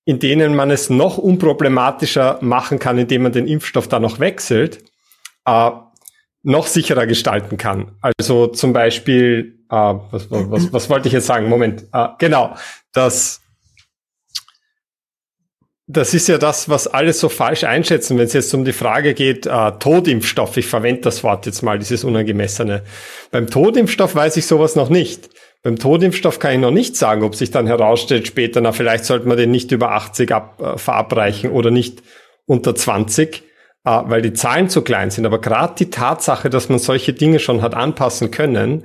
in 0.05 0.19
denen 0.19 0.55
man 0.55 0.71
es 0.71 0.89
noch 0.89 1.17
unproblematischer 1.17 2.37
machen 2.41 2.79
kann, 2.79 2.97
indem 2.97 3.23
man 3.23 3.31
den 3.31 3.47
Impfstoff 3.47 3.87
dann 3.87 4.03
noch 4.03 4.19
wechselt, 4.19 4.83
äh, 5.45 5.71
noch 6.43 6.67
sicherer 6.67 7.07
gestalten 7.07 7.57
kann. 7.57 7.97
Also 8.01 8.47
zum 8.47 8.71
Beispiel, 8.71 9.59
äh, 9.69 9.75
was, 9.75 10.29
was, 10.29 10.71
was, 10.71 10.89
wollte 10.89 11.07
ich 11.07 11.13
jetzt 11.13 11.25
sagen? 11.25 11.49
Moment, 11.49 11.85
äh, 11.91 12.07
genau, 12.19 12.55
das 12.93 13.41
das 15.87 16.15
ist 16.15 16.27
ja 16.27 16.39
das, 16.39 16.67
was 16.67 16.87
alle 16.87 17.13
so 17.13 17.29
falsch 17.29 17.63
einschätzen, 17.63 18.17
wenn 18.17 18.25
es 18.25 18.33
jetzt 18.33 18.53
um 18.55 18.65
die 18.65 18.73
Frage 18.73 19.13
geht, 19.13 19.45
äh, 19.45 19.71
Todimpfstoff, 19.73 20.57
ich 20.57 20.65
verwende 20.65 21.01
das 21.01 21.23
Wort 21.23 21.45
jetzt 21.45 21.61
mal, 21.61 21.77
dieses 21.77 22.03
unangemessene. 22.03 22.83
Beim 23.29 23.47
Todimpfstoff 23.47 24.15
weiß 24.15 24.37
ich 24.37 24.47
sowas 24.47 24.75
noch 24.75 24.89
nicht. 24.89 25.29
Beim 25.65 25.79
Todimpfstoff 25.79 26.37
kann 26.37 26.51
ich 26.53 26.59
noch 26.59 26.69
nicht 26.69 26.95
sagen, 26.95 27.23
ob 27.23 27.33
sich 27.33 27.49
dann 27.49 27.65
herausstellt 27.65 28.27
später, 28.27 28.61
na 28.61 28.71
vielleicht 28.71 29.03
sollte 29.03 29.27
man 29.27 29.35
den 29.35 29.49
nicht 29.49 29.71
über 29.71 29.93
80 29.93 30.31
ab, 30.31 30.61
äh, 30.61 30.77
verabreichen 30.77 31.49
oder 31.49 31.71
nicht 31.71 32.03
unter 32.45 32.75
20, 32.75 33.41
äh, 33.83 33.89
weil 34.05 34.21
die 34.21 34.33
Zahlen 34.33 34.69
zu 34.69 34.83
klein 34.83 35.09
sind. 35.09 35.25
Aber 35.25 35.41
gerade 35.41 35.73
die 35.79 35.89
Tatsache, 35.89 36.51
dass 36.51 36.69
man 36.69 36.77
solche 36.77 37.13
Dinge 37.13 37.39
schon 37.39 37.63
hat 37.63 37.73
anpassen 37.73 38.29
können, 38.29 38.83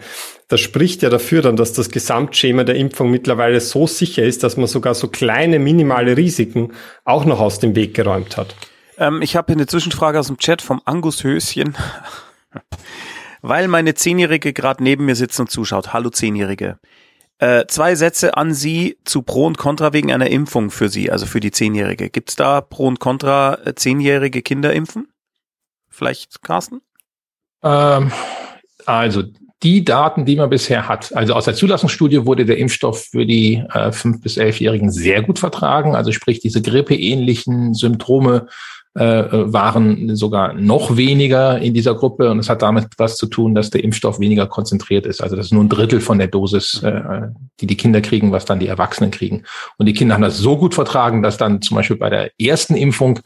das 0.49 0.61
spricht 0.61 1.03
ja 1.03 1.11
dafür 1.11 1.43
dann, 1.43 1.57
dass 1.57 1.75
das 1.75 1.91
Gesamtschema 1.91 2.65
der 2.65 2.77
Impfung 2.77 3.11
mittlerweile 3.11 3.61
so 3.61 3.87
sicher 3.87 4.23
ist, 4.23 4.43
dass 4.43 4.57
man 4.57 4.67
sogar 4.67 4.95
so 4.95 5.09
kleine 5.09 5.59
minimale 5.59 6.17
Risiken 6.17 6.73
auch 7.05 7.27
noch 7.27 7.41
aus 7.41 7.59
dem 7.59 7.77
Weg 7.77 7.93
geräumt 7.93 8.39
hat. 8.39 8.57
Ähm, 8.97 9.21
ich 9.21 9.37
habe 9.37 9.53
eine 9.53 9.67
Zwischenfrage 9.67 10.19
aus 10.19 10.29
dem 10.29 10.39
Chat 10.39 10.63
vom 10.63 10.81
Angus 10.87 11.25
Höschen. 11.25 11.77
Weil 13.43 13.69
meine 13.69 13.95
Zehnjährige 13.95 14.53
gerade 14.53 14.83
neben 14.83 15.07
mir 15.07 15.17
sitzt 15.17 15.41
und 15.41 15.51
zuschaut. 15.51 15.93
Hallo 15.93 16.11
Zehnjährige. 16.11 16.79
Äh, 17.39 17.67
zwei 17.69 17.95
Sätze 17.95 18.37
an 18.37 18.53
Sie 18.53 18.99
zu 19.05 19.23
Pro 19.23 19.47
und 19.47 19.57
Contra 19.57 19.95
wegen 19.95 20.13
einer 20.13 20.29
Impfung 20.29 20.71
für 20.71 20.91
Sie, 20.91 21.11
also 21.11 21.25
für 21.25 21.41
die 21.41 21.51
Zehnjährige. 21.51 22.11
Gibt 22.11 22.29
es 22.29 22.37
da 22.37 22.61
Pro 22.61 22.87
und 22.87 23.01
Contra 23.01 23.59
äh, 23.65 23.75
zehnjährige 23.75 24.43
Kinder 24.43 24.75
impfen? 24.75 25.09
Vielleicht, 25.89 26.43
Carsten? 26.43 26.83
Ähm, 27.63 28.13
also 28.85 29.23
die 29.63 29.85
Daten, 29.85 30.27
die 30.27 30.37
man 30.37 30.51
bisher 30.51 30.87
hat, 30.89 31.15
also 31.15 31.35
aus 31.35 31.47
der 31.47 31.55
Zulassungsstudie 31.55 32.27
wurde 32.27 32.45
der 32.45 32.59
Impfstoff 32.59 33.07
für 33.11 33.25
die 33.25 33.65
äh, 33.73 33.89
5- 33.89 34.23
bis 34.23 34.37
11-Jährigen 34.37 34.91
sehr 34.91 35.23
gut 35.23 35.39
vertragen. 35.39 35.95
Also 35.95 36.13
sprich, 36.13 36.41
diese 36.41 36.61
grippeähnlichen 36.61 37.73
Symptome 37.73 38.49
äh, 39.01 39.51
waren 39.51 40.15
sogar 40.15 40.53
noch 40.53 40.95
weniger 40.95 41.59
in 41.59 41.73
dieser 41.73 41.95
Gruppe. 41.95 42.31
Und 42.31 42.39
es 42.39 42.51
hat 42.51 42.61
damit 42.61 42.89
was 42.99 43.17
zu 43.17 43.27
tun, 43.27 43.55
dass 43.55 43.71
der 43.71 43.83
Impfstoff 43.83 44.21
weniger 44.21 44.47
konzentriert 44.47 45.07
ist. 45.07 45.23
Also 45.23 45.37
das 45.37 45.47
ist 45.47 45.53
nur 45.53 45.65
ein 45.65 45.71
Drittel 45.71 46.03
von 46.03 46.19
der 46.19 46.29
Dosis, 46.29 46.83
äh, 46.83 47.23
die 47.61 47.67
die 47.67 47.79
Kinder 47.79 48.03
kriegen, 48.03 48.31
was 48.31 48.45
dann 48.45 48.61
die 48.61 48.67
Erwachsenen 48.67 49.11
kriegen. 49.11 49.45
Und 49.79 49.87
die 49.87 49.95
Kinder 49.95 50.15
haben 50.15 50.23
das 50.23 50.37
so 50.37 50.59
gut 50.59 50.75
vertragen, 50.75 51.23
dass 51.23 51.39
dann 51.39 51.63
zum 51.63 51.77
Beispiel 51.77 51.97
bei 51.97 52.11
der 52.11 52.31
ersten 52.39 52.77
Impfung 52.77 53.21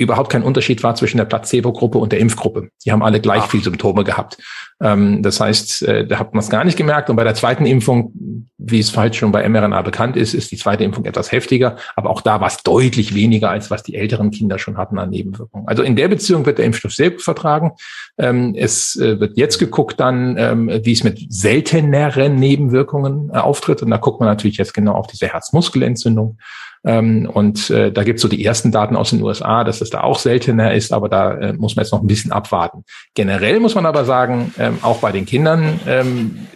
überhaupt 0.00 0.32
kein 0.32 0.42
Unterschied 0.42 0.82
war 0.82 0.94
zwischen 0.94 1.18
der 1.18 1.26
Placebo-Gruppe 1.26 1.98
und 1.98 2.10
der 2.10 2.20
Impfgruppe. 2.20 2.70
Die 2.84 2.90
haben 2.90 3.02
alle 3.02 3.20
gleich 3.20 3.44
viel 3.44 3.62
Symptome 3.62 4.02
gehabt. 4.02 4.38
Ähm, 4.82 5.22
das 5.22 5.40
heißt, 5.40 5.82
äh, 5.82 6.06
da 6.06 6.18
hat 6.18 6.32
man 6.32 6.42
es 6.42 6.48
gar 6.48 6.64
nicht 6.64 6.78
gemerkt. 6.78 7.10
Und 7.10 7.16
bei 7.16 7.24
der 7.24 7.34
zweiten 7.34 7.66
Impfung, 7.66 8.12
wie 8.56 8.78
es 8.78 8.96
halt 8.96 9.14
schon 9.14 9.30
bei 9.30 9.46
mRNA 9.46 9.82
bekannt 9.82 10.16
ist, 10.16 10.32
ist 10.32 10.50
die 10.52 10.56
zweite 10.56 10.84
Impfung 10.84 11.04
etwas 11.04 11.30
heftiger. 11.32 11.76
Aber 11.96 12.08
auch 12.08 12.22
da 12.22 12.40
war 12.40 12.48
es 12.48 12.62
deutlich 12.62 13.14
weniger, 13.14 13.50
als 13.50 13.70
was 13.70 13.82
die 13.82 13.94
älteren 13.94 14.30
Kinder 14.30 14.58
schon 14.58 14.78
hatten 14.78 14.98
an 14.98 15.10
Nebenwirkungen. 15.10 15.68
Also 15.68 15.82
in 15.82 15.96
der 15.96 16.08
Beziehung 16.08 16.46
wird 16.46 16.56
der 16.56 16.64
Impfstoff 16.64 16.92
sehr 16.92 17.10
gut 17.10 17.22
vertragen. 17.22 17.72
Ähm, 18.16 18.54
es 18.56 18.96
äh, 18.96 19.20
wird 19.20 19.36
jetzt 19.36 19.58
geguckt 19.58 20.00
dann, 20.00 20.36
ähm, 20.38 20.70
wie 20.82 20.92
es 20.92 21.04
mit 21.04 21.20
selteneren 21.28 22.36
Nebenwirkungen 22.36 23.28
äh, 23.34 23.36
auftritt. 23.36 23.82
Und 23.82 23.90
da 23.90 23.98
guckt 23.98 24.18
man 24.18 24.30
natürlich 24.30 24.56
jetzt 24.56 24.72
genau 24.72 24.94
auf 24.94 25.08
diese 25.08 25.28
Herzmuskelentzündung. 25.28 26.38
Ähm, 26.84 27.28
und 27.30 27.68
äh, 27.70 27.92
da 27.92 28.04
gibt 28.04 28.16
es 28.16 28.22
so 28.22 28.28
die 28.28 28.44
ersten 28.44 28.72
Daten 28.72 28.96
aus 28.96 29.10
den 29.10 29.22
USA, 29.22 29.64
dass 29.64 29.80
es 29.80 29.90
da 29.90 30.00
auch 30.02 30.18
seltener 30.18 30.74
ist, 30.74 30.92
aber 30.92 31.08
da 31.08 31.34
äh, 31.34 31.52
muss 31.52 31.76
man 31.76 31.84
jetzt 31.84 31.92
noch 31.92 32.00
ein 32.00 32.06
bisschen 32.06 32.32
abwarten. 32.32 32.84
Generell 33.14 33.60
muss 33.60 33.74
man 33.74 33.86
aber 33.86 34.04
sagen, 34.04 34.54
ähm, 34.58 34.78
auch 34.82 34.98
bei 34.98 35.12
den 35.12 35.26
Kindern 35.26 35.78
ähm, 35.86 36.46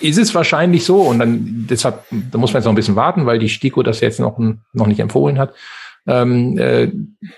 ist 0.00 0.18
es 0.18 0.34
wahrscheinlich 0.34 0.84
so 0.84 1.02
und 1.02 1.18
dann 1.18 1.66
deshalb, 1.68 2.04
da 2.10 2.38
muss 2.38 2.52
man 2.52 2.60
jetzt 2.60 2.64
noch 2.64 2.72
ein 2.72 2.76
bisschen 2.76 2.96
warten, 2.96 3.26
weil 3.26 3.38
die 3.38 3.50
STIKO 3.50 3.82
das 3.82 4.00
jetzt 4.00 4.18
noch, 4.18 4.38
noch 4.38 4.86
nicht 4.86 5.00
empfohlen 5.00 5.38
hat, 5.38 5.52
ähm, 6.06 6.56
äh, 6.56 6.90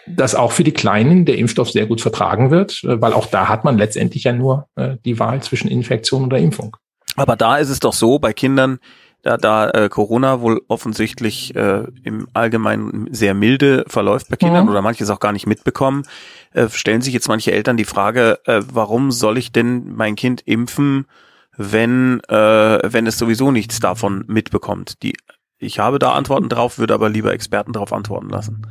dass 0.07 0.35
auch 0.35 0.53
für 0.53 0.65
die 0.65 0.73
Kleinen 0.73 1.25
der 1.25 1.39
Impfstoff 1.39 1.71
sehr 1.71 1.87
gut 1.87 2.01
vertragen 2.01 2.51
wird, 2.51 2.85
äh, 2.85 3.01
weil 3.01 3.15
auch 3.15 3.27
da 3.27 3.49
hat 3.49 3.65
man 3.65 3.79
letztendlich 3.79 4.25
ja 4.25 4.33
nur 4.33 4.69
äh, 4.77 4.97
die 5.05 5.19
Wahl 5.19 5.43
zwischen 5.43 5.69
Infektion 5.69 6.25
oder 6.25 6.39
Impfung. 6.39 6.77
Aber 7.17 7.35
da 7.35 7.57
ist 7.57 7.71
es 7.71 7.81
doch 7.81 7.95
so, 7.95 8.19
bei 8.19 8.33
Kindern, 8.33 8.79
da, 9.23 9.37
da 9.37 9.71
äh, 9.71 9.89
Corona 9.89 10.41
wohl 10.41 10.63
offensichtlich 10.69 11.55
äh, 11.57 11.85
im 12.03 12.29
Allgemeinen 12.33 13.09
sehr 13.13 13.35
milde 13.35 13.85
verläuft 13.89 14.29
bei 14.29 14.37
Kindern 14.37 14.65
mhm. 14.65 14.71
oder 14.71 14.83
manches 14.83 15.11
auch 15.11 15.21
gar 15.21 15.33
nicht 15.33 15.47
mitbekommen, 15.47 16.05
äh, 16.53 16.69
stellen 16.69 17.03
sich 17.03 17.15
jetzt 17.15 17.29
manche 17.29 17.53
Eltern 17.53 17.77
die 17.77 17.85
Frage, 17.85 18.39
äh, 18.47 18.63
warum 18.73 19.11
soll 19.11 19.39
ich 19.39 19.53
denn 19.53 19.93
mein 19.95 20.17
Kind 20.17 20.43
impfen, 20.43 21.07
wenn, 21.57 22.21
äh, 22.29 22.81
wenn 22.85 23.07
es 23.07 23.19
sowieso 23.19 23.51
nichts 23.51 23.81
davon 23.81 24.25
mitbekommt? 24.29 25.03
Die, 25.03 25.17
ich 25.59 25.79
habe 25.79 25.99
da 25.99 26.13
Antworten 26.13 26.49
drauf, 26.49 26.79
würde 26.79 26.95
aber 26.95 27.09
lieber 27.09 27.33
Experten 27.33 27.73
darauf 27.73 27.93
antworten 27.93 28.29
lassen. 28.29 28.67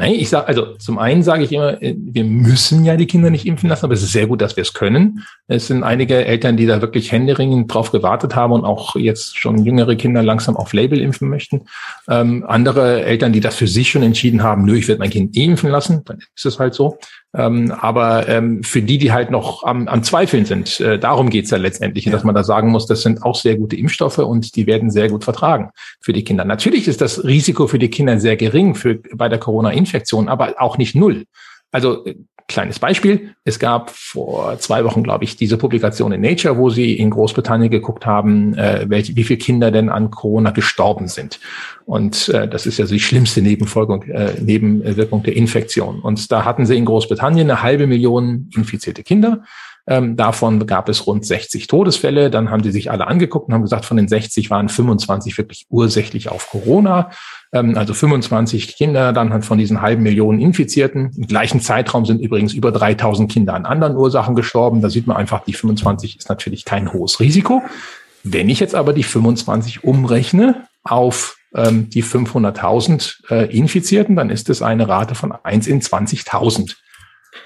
Nein, 0.00 0.14
ich 0.14 0.30
sage, 0.30 0.48
also 0.48 0.76
zum 0.76 0.98
einen 0.98 1.22
sage 1.22 1.44
ich 1.44 1.52
immer, 1.52 1.82
äh, 1.82 1.94
wir 1.94 2.24
müssen 2.24 2.86
ja 2.86 2.96
die 2.96 3.06
Kinder 3.06 3.28
nicht 3.28 3.44
impfen 3.44 3.68
lassen, 3.68 3.84
aber 3.84 3.92
es 3.92 4.02
ist 4.02 4.12
sehr 4.12 4.26
gut, 4.26 4.40
dass 4.40 4.56
wir 4.56 4.62
es 4.62 4.72
können. 4.72 5.26
Es 5.46 5.66
sind 5.66 5.82
einige 5.82 6.24
Eltern, 6.24 6.56
die 6.56 6.64
da 6.64 6.80
wirklich 6.80 7.12
händeringend 7.12 7.72
drauf 7.72 7.92
gewartet 7.92 8.34
haben 8.34 8.54
und 8.54 8.64
auch 8.64 8.96
jetzt 8.96 9.38
schon 9.38 9.62
jüngere 9.62 9.96
Kinder 9.96 10.22
langsam 10.22 10.56
auf 10.56 10.72
Label 10.72 10.98
impfen 11.02 11.28
möchten. 11.28 11.66
Ähm, 12.08 12.46
andere 12.48 13.04
Eltern, 13.04 13.34
die 13.34 13.40
das 13.40 13.56
für 13.56 13.66
sich 13.66 13.90
schon 13.90 14.02
entschieden 14.02 14.42
haben, 14.42 14.64
nö, 14.64 14.74
ich 14.74 14.88
werde 14.88 15.00
mein 15.00 15.10
Kind 15.10 15.36
eh 15.36 15.44
impfen 15.44 15.68
lassen, 15.68 16.02
dann 16.06 16.20
ist 16.34 16.46
es 16.46 16.58
halt 16.58 16.72
so. 16.72 16.96
Ähm, 17.32 17.70
aber 17.70 18.28
ähm, 18.28 18.64
für 18.64 18.82
die, 18.82 18.98
die 18.98 19.12
halt 19.12 19.30
noch 19.30 19.62
am, 19.62 19.86
am 19.86 20.02
Zweifeln 20.02 20.44
sind, 20.44 20.80
äh, 20.80 20.98
darum 20.98 21.30
geht's 21.30 21.50
ja 21.50 21.58
letztendlich, 21.58 22.06
ja. 22.06 22.12
dass 22.12 22.24
man 22.24 22.34
da 22.34 22.42
sagen 22.42 22.70
muss, 22.70 22.86
das 22.86 23.02
sind 23.02 23.22
auch 23.22 23.36
sehr 23.36 23.56
gute 23.56 23.76
Impfstoffe 23.76 24.18
und 24.18 24.56
die 24.56 24.66
werden 24.66 24.90
sehr 24.90 25.08
gut 25.08 25.22
vertragen 25.22 25.70
für 26.00 26.12
die 26.12 26.24
Kinder. 26.24 26.44
Natürlich 26.44 26.88
ist 26.88 27.00
das 27.00 27.22
Risiko 27.24 27.68
für 27.68 27.78
die 27.78 27.88
Kinder 27.88 28.18
sehr 28.18 28.36
gering 28.36 28.74
für, 28.74 28.96
bei 29.14 29.28
der 29.28 29.38
Corona-Infektion, 29.38 30.28
aber 30.28 30.54
auch 30.58 30.76
nicht 30.76 30.96
null. 30.96 31.26
Also 31.70 32.04
äh, 32.04 32.16
Kleines 32.50 32.80
Beispiel. 32.80 33.36
Es 33.44 33.60
gab 33.60 33.90
vor 33.90 34.58
zwei 34.58 34.84
Wochen, 34.84 35.04
glaube 35.04 35.22
ich, 35.22 35.36
diese 35.36 35.56
Publikation 35.56 36.10
in 36.10 36.20
Nature, 36.20 36.58
wo 36.58 36.68
sie 36.68 36.94
in 36.94 37.10
Großbritannien 37.10 37.70
geguckt 37.70 38.06
haben, 38.06 38.58
äh, 38.58 38.86
welche, 38.88 39.14
wie 39.14 39.22
viele 39.22 39.38
Kinder 39.38 39.70
denn 39.70 39.88
an 39.88 40.10
Corona 40.10 40.50
gestorben 40.50 41.06
sind. 41.06 41.38
Und 41.84 42.28
äh, 42.30 42.48
das 42.48 42.66
ist 42.66 42.78
ja 42.78 42.86
so 42.86 42.94
die 42.94 42.98
schlimmste 42.98 43.40
Nebenfolgung, 43.40 44.02
äh, 44.02 44.32
Nebenwirkung 44.40 45.22
der 45.22 45.36
Infektion. 45.36 46.00
Und 46.00 46.32
da 46.32 46.44
hatten 46.44 46.66
sie 46.66 46.76
in 46.76 46.86
Großbritannien 46.86 47.48
eine 47.48 47.62
halbe 47.62 47.86
Million 47.86 48.50
infizierte 48.52 49.04
Kinder. 49.04 49.44
Ähm, 49.86 50.16
davon 50.16 50.66
gab 50.66 50.88
es 50.88 51.06
rund 51.06 51.24
60 51.24 51.66
Todesfälle. 51.66 52.30
Dann 52.30 52.50
haben 52.50 52.62
die 52.62 52.70
sich 52.70 52.90
alle 52.90 53.06
angeguckt 53.06 53.48
und 53.48 53.54
haben 53.54 53.62
gesagt, 53.62 53.84
von 53.84 53.96
den 53.96 54.08
60 54.08 54.50
waren 54.50 54.68
25 54.68 55.36
wirklich 55.38 55.66
ursächlich 55.70 56.28
auf 56.28 56.48
Corona. 56.50 57.10
Ähm, 57.52 57.76
also 57.76 57.94
25 57.94 58.76
Kinder 58.76 59.12
dann 59.12 59.32
halt 59.32 59.44
von 59.44 59.58
diesen 59.58 59.80
halben 59.80 60.02
Millionen 60.02 60.40
Infizierten. 60.40 61.10
Im 61.16 61.26
gleichen 61.26 61.60
Zeitraum 61.60 62.06
sind 62.06 62.20
übrigens 62.20 62.52
über 62.52 62.72
3000 62.72 63.30
Kinder 63.30 63.54
an 63.54 63.66
anderen 63.66 63.96
Ursachen 63.96 64.34
gestorben. 64.34 64.80
Da 64.82 64.90
sieht 64.90 65.06
man 65.06 65.16
einfach, 65.16 65.44
die 65.44 65.54
25 65.54 66.18
ist 66.18 66.28
natürlich 66.28 66.64
kein 66.64 66.92
hohes 66.92 67.20
Risiko. 67.20 67.62
Wenn 68.22 68.48
ich 68.48 68.60
jetzt 68.60 68.74
aber 68.74 68.92
die 68.92 69.02
25 69.02 69.82
umrechne 69.82 70.66
auf 70.84 71.36
ähm, 71.54 71.90
die 71.90 72.04
500.000 72.04 73.30
äh, 73.30 73.56
Infizierten, 73.56 74.16
dann 74.16 74.30
ist 74.30 74.50
es 74.50 74.62
eine 74.62 74.88
Rate 74.88 75.14
von 75.14 75.32
1 75.32 75.66
in 75.66 75.80
20.000. 75.80 76.76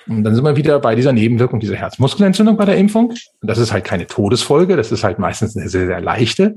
Und 0.06 0.24
dann 0.24 0.34
sind 0.34 0.44
wir 0.44 0.56
wieder 0.56 0.78
bei 0.80 0.94
dieser 0.94 1.12
Nebenwirkung, 1.12 1.60
dieser 1.60 1.76
Herzmuskelentzündung 1.76 2.56
bei 2.56 2.64
der 2.64 2.76
Impfung. 2.76 3.10
Und 3.10 3.18
das 3.42 3.58
ist 3.58 3.72
halt 3.72 3.84
keine 3.84 4.06
Todesfolge, 4.06 4.76
das 4.76 4.92
ist 4.92 5.04
halt 5.04 5.18
meistens 5.18 5.56
eine 5.56 5.68
sehr, 5.68 5.86
sehr 5.86 6.00
leichte. 6.00 6.56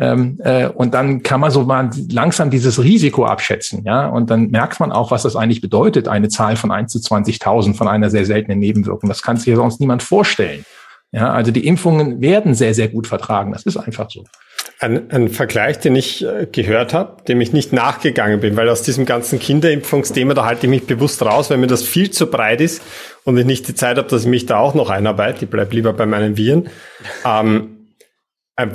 Ähm, 0.00 0.38
äh, 0.44 0.68
und 0.68 0.94
dann 0.94 1.24
kann 1.24 1.40
man 1.40 1.50
so 1.50 1.64
mal 1.64 1.90
langsam 2.10 2.50
dieses 2.50 2.82
Risiko 2.82 3.26
abschätzen, 3.26 3.82
ja. 3.84 4.06
Und 4.06 4.30
dann 4.30 4.48
merkt 4.50 4.78
man 4.78 4.92
auch, 4.92 5.10
was 5.10 5.24
das 5.24 5.34
eigentlich 5.34 5.60
bedeutet, 5.60 6.06
eine 6.06 6.28
Zahl 6.28 6.54
von 6.54 6.70
1 6.70 6.92
zu 6.92 6.98
20.000 7.00 7.74
von 7.74 7.88
einer 7.88 8.08
sehr 8.08 8.24
seltenen 8.24 8.60
Nebenwirkung. 8.60 9.08
Das 9.08 9.22
kann 9.22 9.36
sich 9.36 9.46
ja 9.46 9.56
sonst 9.56 9.80
niemand 9.80 10.04
vorstellen. 10.04 10.64
Ja, 11.10 11.32
also 11.32 11.50
die 11.50 11.66
Impfungen 11.66 12.20
werden 12.20 12.54
sehr, 12.54 12.74
sehr 12.74 12.88
gut 12.88 13.08
vertragen. 13.08 13.52
Das 13.52 13.64
ist 13.64 13.76
einfach 13.76 14.08
so. 14.08 14.24
Ein, 14.80 15.10
ein 15.10 15.28
Vergleich, 15.28 15.78
den 15.80 15.96
ich 15.96 16.24
äh, 16.24 16.46
gehört 16.50 16.94
habe, 16.94 17.22
dem 17.24 17.40
ich 17.40 17.52
nicht 17.52 17.72
nachgegangen 17.72 18.40
bin, 18.40 18.56
weil 18.56 18.68
aus 18.68 18.82
diesem 18.82 19.06
ganzen 19.06 19.38
Kinderimpfungsthema, 19.38 20.34
da 20.34 20.44
halte 20.44 20.66
ich 20.66 20.70
mich 20.70 20.86
bewusst 20.86 21.22
raus, 21.22 21.50
weil 21.50 21.58
mir 21.58 21.66
das 21.66 21.82
viel 21.82 22.10
zu 22.10 22.28
breit 22.28 22.60
ist 22.60 22.82
und 23.24 23.36
ich 23.36 23.44
nicht 23.44 23.66
die 23.68 23.74
Zeit 23.74 23.96
habe, 23.98 24.08
dass 24.08 24.22
ich 24.22 24.28
mich 24.28 24.46
da 24.46 24.58
auch 24.58 24.74
noch 24.74 24.90
einarbeite. 24.90 25.44
Ich 25.44 25.50
bleib 25.50 25.72
lieber 25.72 25.92
bei 25.92 26.06
meinen 26.06 26.36
Viren. 26.36 26.70
Ähm, 27.24 27.94
ein 28.56 28.72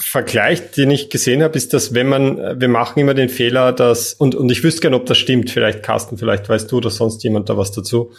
Vergleich, 0.00 0.70
den 0.70 0.90
ich 0.90 1.10
gesehen 1.10 1.42
habe, 1.42 1.56
ist, 1.56 1.74
dass 1.74 1.92
wenn 1.92 2.08
man, 2.08 2.60
wir 2.60 2.68
machen 2.68 3.00
immer 3.00 3.14
den 3.14 3.28
Fehler, 3.28 3.72
dass, 3.72 4.12
und, 4.14 4.34
und 4.34 4.50
ich 4.50 4.62
wüsste 4.62 4.82
gerne, 4.82 4.96
ob 4.96 5.06
das 5.06 5.18
stimmt, 5.18 5.50
vielleicht 5.50 5.82
Carsten, 5.82 6.18
vielleicht 6.18 6.48
weißt 6.48 6.70
du 6.70 6.76
oder 6.76 6.90
sonst 6.90 7.24
jemand 7.24 7.48
da 7.48 7.56
was 7.56 7.72
dazu, 7.72 8.12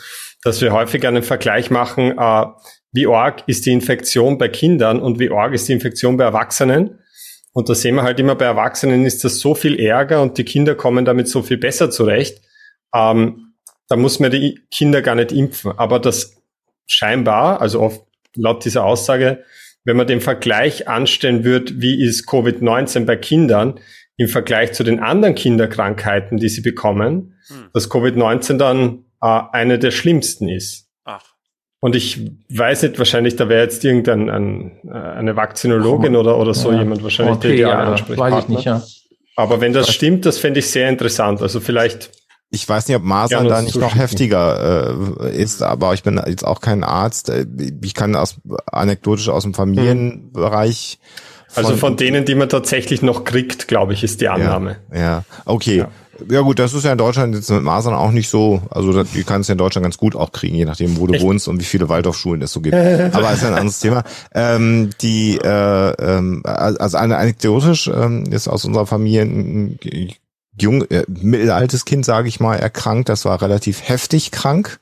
dass 0.43 0.62
wir 0.62 0.74
häufig 0.74 1.07
einen 1.07 1.24
Vergleich 1.24 1.72
machen, 1.72 2.18
äh, 2.18 2.45
wie 2.91 3.07
arg 3.07 3.43
ist 3.47 3.65
die 3.65 3.71
Infektion 3.71 4.37
bei 4.37 4.47
Kindern 4.47 4.99
und 4.99 5.19
wie 5.19 5.29
arg 5.29 5.53
ist 5.53 5.67
die 5.67 5.73
Infektion 5.73 6.17
bei 6.17 6.23
Erwachsenen. 6.23 6.99
Und 7.53 7.69
da 7.69 7.75
sehen 7.75 7.95
wir 7.95 8.03
halt 8.03 8.19
immer 8.19 8.35
bei 8.35 8.45
Erwachsenen 8.45 9.05
ist 9.05 9.23
das 9.23 9.39
so 9.39 9.55
viel 9.55 9.79
Ärger 9.79 10.21
und 10.21 10.37
die 10.37 10.43
Kinder 10.43 10.75
kommen 10.75 11.05
damit 11.05 11.27
so 11.27 11.41
viel 11.41 11.57
besser 11.57 11.89
zurecht. 11.89 12.41
Ähm, 12.93 13.53
da 13.87 13.95
muss 13.95 14.19
man 14.19 14.31
die 14.31 14.59
Kinder 14.71 15.01
gar 15.01 15.15
nicht 15.15 15.31
impfen. 15.31 15.73
Aber 15.77 15.99
das 15.99 16.37
scheinbar, 16.85 17.61
also 17.61 17.81
oft 17.81 18.03
laut 18.35 18.65
dieser 18.65 18.85
Aussage, 18.85 19.43
wenn 19.83 19.97
man 19.97 20.07
den 20.07 20.21
Vergleich 20.21 20.87
anstellen 20.87 21.43
wird, 21.43 21.81
wie 21.81 22.03
ist 22.03 22.27
Covid-19 22.27 23.05
bei 23.05 23.15
Kindern 23.15 23.79
im 24.17 24.27
Vergleich 24.27 24.73
zu 24.73 24.83
den 24.83 24.99
anderen 24.99 25.33
Kinderkrankheiten, 25.33 26.37
die 26.37 26.49
sie 26.49 26.61
bekommen, 26.61 27.35
hm. 27.47 27.69
dass 27.73 27.89
Covid-19 27.89 28.57
dann 28.57 29.05
äh, 29.21 29.41
eine 29.51 29.79
der 29.79 29.91
schlimmsten 29.91 30.49
ist. 30.49 30.88
Und 31.82 31.95
ich 31.95 32.32
weiß 32.49 32.84
nicht, 32.84 32.97
wahrscheinlich, 32.97 33.38
da 33.38 33.47
wäre 33.47 33.63
jetzt 33.63 33.86
irgendein 33.86 34.30
ein, 34.30 34.71
äh, 34.88 34.91
eine 34.91 35.36
Vakzinologin 35.36 36.15
oder, 36.15 36.38
oder 36.38 36.53
so 36.53 36.71
ja. 36.71 36.80
jemand 36.80 37.03
wahrscheinlich 37.03 37.38
okay, 37.38 37.47
der 37.47 37.55
ideale 37.55 37.84
ja, 37.84 37.91
Ansprechpartner. 37.91 38.38
Weiß 38.38 38.43
ich 38.43 38.49
nicht, 38.49 38.65
ja. 38.65 38.84
Aber 39.36 39.61
wenn 39.61 39.71
das 39.71 39.89
stimmt, 39.89 40.25
das 40.25 40.38
fände 40.38 40.59
ich 40.59 40.69
sehr 40.69 40.89
interessant. 40.89 41.41
Also 41.41 41.61
vielleicht 41.61 42.11
ich 42.51 42.67
weiß 42.67 42.88
nicht, 42.88 42.97
ob 42.97 43.03
Masern 43.03 43.47
da 43.47 43.61
nicht 43.61 43.75
noch 43.75 43.95
heftiger 43.95 44.89
äh, 45.21 45.38
ist, 45.38 45.61
aber 45.61 45.93
ich 45.93 46.01
bin 46.01 46.19
jetzt 46.25 46.43
auch 46.43 46.61
kein 46.61 46.84
Arzt. 46.84 47.30
Äh, 47.30 47.45
ich 47.82 47.93
kann 47.93 48.15
aus, 48.15 48.38
anekdotisch 48.65 49.30
aus 49.30 49.43
dem 49.43 49.53
Familienbereich. 49.53 50.99
Von, 51.47 51.65
also 51.65 51.77
von 51.77 51.95
denen, 51.95 52.25
die 52.25 52.36
man 52.36 52.49
tatsächlich 52.49 53.03
noch 53.03 53.23
kriegt, 53.23 53.67
glaube 53.67 53.93
ich, 53.93 54.03
ist 54.03 54.21
die 54.21 54.30
Annahme. 54.30 54.77
Ja, 54.91 54.99
ja. 54.99 55.23
okay. 55.45 55.77
Ja. 55.77 55.91
Ja. 56.30 56.41
gut, 56.41 56.59
das 56.59 56.74
ist 56.74 56.84
ja 56.84 56.91
in 56.91 56.97
Deutschland 56.97 57.36
jetzt 57.36 57.49
mit 57.49 57.63
Masern 57.63 57.93
auch 57.93 58.11
nicht 58.11 58.30
so, 58.30 58.61
also 58.70 59.03
die 59.03 59.24
kannst 59.24 59.49
du 59.49 59.51
ja 59.51 59.53
in 59.53 59.57
Deutschland 59.59 59.84
ganz 59.84 59.97
gut 59.97 60.15
auch 60.15 60.32
kriegen, 60.32 60.55
je 60.55 60.65
nachdem, 60.65 60.97
wo 60.97 61.07
du 61.07 61.13
Echt? 61.13 61.24
wohnst 61.24 61.47
und 61.47 61.59
wie 61.59 61.65
viele 61.65 61.89
Waldorfschulen 61.89 62.41
es 62.41 62.51
so 62.51 62.61
gibt. 62.61 62.76
aber 62.76 63.32
ist 63.32 63.43
ein 63.43 63.53
anderes 63.53 63.80
Thema. 63.80 64.03
Ähm, 64.34 64.89
die, 65.01 65.38
äh, 65.38 65.89
ähm, 65.91 66.41
also 66.45 66.97
eine 66.97 67.17
anekdotisch 67.17 67.88
ähm, 67.88 68.26
ist 68.32 68.47
aus 68.47 68.65
unserer 68.65 68.86
Familie 68.86 69.22
ein 69.22 69.80
jung, 70.61 70.84
äh, 70.89 71.05
mittelaltes 71.07 71.86
Kind, 71.86 72.05
sage 72.05 72.28
ich 72.28 72.39
mal, 72.39 72.55
erkrankt. 72.55 73.09
Das 73.09 73.26
war 73.26 73.41
relativ 73.41 73.88
heftig 73.88 74.32
krank. 74.32 74.80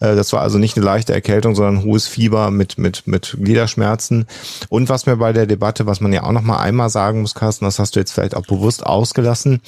Äh, 0.00 0.16
das 0.16 0.32
war 0.32 0.40
also 0.40 0.58
nicht 0.58 0.76
eine 0.76 0.84
leichte 0.84 1.12
Erkältung, 1.12 1.54
sondern 1.54 1.84
hohes 1.84 2.06
Fieber 2.06 2.50
mit, 2.50 2.78
mit, 2.78 3.06
mit 3.06 3.36
Gliederschmerzen. 3.40 4.26
Und 4.68 4.88
was 4.88 5.06
mir 5.06 5.16
bei 5.16 5.32
der 5.32 5.46
Debatte, 5.46 5.86
was 5.86 6.00
man 6.00 6.12
ja 6.12 6.24
auch 6.24 6.32
noch 6.32 6.42
mal 6.42 6.58
einmal 6.58 6.90
sagen 6.90 7.20
muss, 7.20 7.34
Carsten, 7.34 7.64
das 7.64 7.78
hast 7.78 7.96
du 7.96 8.00
jetzt 8.00 8.12
vielleicht 8.12 8.36
auch 8.36 8.46
bewusst 8.46 8.84
ausgelassen, 8.84 9.60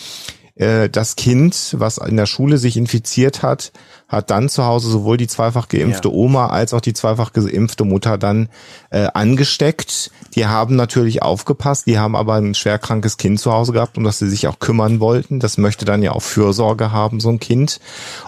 äh, 0.54 0.88
das 0.88 1.16
Kind, 1.16 1.74
was 1.78 1.98
in 1.98 2.16
der 2.16 2.26
Schule 2.26 2.58
sich 2.58 2.76
infiziert 2.76 3.42
hat, 3.42 3.72
hat 4.12 4.30
dann 4.30 4.50
zu 4.50 4.64
Hause 4.64 4.90
sowohl 4.90 5.16
die 5.16 5.26
zweifach 5.26 5.68
geimpfte 5.68 6.08
ja. 6.08 6.14
Oma 6.14 6.48
als 6.48 6.74
auch 6.74 6.82
die 6.82 6.92
zweifach 6.92 7.32
geimpfte 7.32 7.84
Mutter 7.84 8.18
dann 8.18 8.50
äh, 8.90 9.08
angesteckt. 9.14 10.10
Die 10.34 10.46
haben 10.46 10.76
natürlich 10.76 11.22
aufgepasst, 11.22 11.86
die 11.86 11.98
haben 11.98 12.14
aber 12.14 12.34
ein 12.34 12.54
schwerkrankes 12.54 13.16
Kind 13.16 13.40
zu 13.40 13.52
Hause 13.52 13.72
gehabt, 13.72 13.96
um 13.96 14.04
das 14.04 14.18
sie 14.18 14.28
sich 14.28 14.46
auch 14.48 14.58
kümmern 14.58 15.00
wollten. 15.00 15.40
Das 15.40 15.56
möchte 15.56 15.86
dann 15.86 16.02
ja 16.02 16.12
auch 16.12 16.22
Fürsorge 16.22 16.92
haben, 16.92 17.20
so 17.20 17.30
ein 17.30 17.40
Kind. 17.40 17.80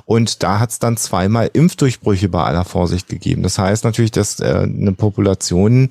Und 0.06 0.42
da 0.42 0.58
hat 0.58 0.70
es 0.70 0.78
dann 0.78 0.96
zweimal 0.96 1.50
Impfdurchbrüche 1.52 2.30
bei 2.30 2.42
aller 2.42 2.64
Vorsicht 2.64 3.08
gegeben. 3.08 3.42
Das 3.42 3.58
heißt 3.58 3.84
natürlich, 3.84 4.10
dass 4.10 4.40
äh, 4.40 4.62
eine 4.64 4.92
Population 4.92 5.90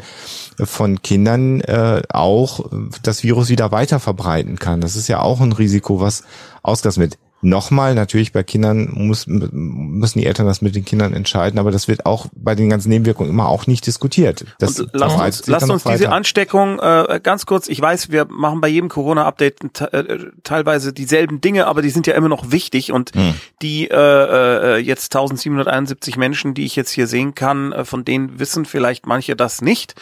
von 0.57 1.03
Kindern 1.03 1.61
äh, 1.61 2.01
auch 2.09 2.65
das 3.03 3.23
Virus 3.23 3.49
wieder 3.49 3.71
weiter 3.71 3.99
verbreiten 3.99 4.57
kann. 4.57 4.81
Das 4.81 4.95
ist 4.95 5.07
ja 5.07 5.21
auch 5.21 5.39
ein 5.39 5.51
Risiko, 5.51 5.99
was 5.99 6.23
ausgelassen 6.63 7.01
wird. 7.01 7.17
Nochmal, 7.43 7.93
natürlich 7.93 8.31
bei 8.31 8.41
Kindern 8.41 8.89
muss, 8.93 9.25
müssen 9.27 10.19
die 10.19 10.25
Eltern 10.25 10.45
das 10.45 10.61
mit 10.61 10.75
den 10.75 10.85
Kindern 10.85 11.13
entscheiden, 11.13 11.59
aber 11.59 11.71
das 11.71 11.89
wird 11.89 12.05
auch 12.05 12.27
bei 12.33 12.55
den 12.55 12.69
ganzen 12.69 12.87
Nebenwirkungen 12.89 13.29
immer 13.29 13.49
auch 13.49 13.67
nicht 13.67 13.85
diskutiert. 13.85 14.45
Das 14.59 14.79
Und 14.79 14.89
lasst 14.93 15.19
uns, 15.19 15.47
lasst 15.47 15.69
uns 15.69 15.83
diese 15.83 16.09
Ansteckung 16.09 16.79
äh, 16.79 17.19
ganz 17.21 17.45
kurz, 17.45 17.67
ich 17.67 17.81
weiß, 17.81 18.11
wir 18.11 18.25
machen 18.29 18.61
bei 18.61 18.69
jedem 18.69 18.87
Corona-Update 18.87 19.81
äh, 19.81 20.17
teilweise 20.43 20.93
dieselben 20.93 21.41
Dinge, 21.41 21.67
aber 21.67 21.81
die 21.81 21.89
sind 21.89 22.07
ja 22.07 22.13
immer 22.15 22.29
noch 22.29 22.51
wichtig 22.51 22.91
und 22.93 23.11
hm. 23.13 23.33
die 23.61 23.89
äh, 23.89 23.95
äh, 23.95 24.77
jetzt 24.77 25.13
1771 25.13 26.15
Menschen, 26.15 26.53
die 26.53 26.63
ich 26.63 26.77
jetzt 26.77 26.91
hier 26.91 27.07
sehen 27.07 27.35
kann, 27.35 27.73
äh, 27.73 27.83
von 27.83 28.05
denen 28.05 28.39
wissen 28.39 28.65
vielleicht 28.65 29.05
manche 29.05 29.35
das 29.35 29.61
nicht. 29.61 29.95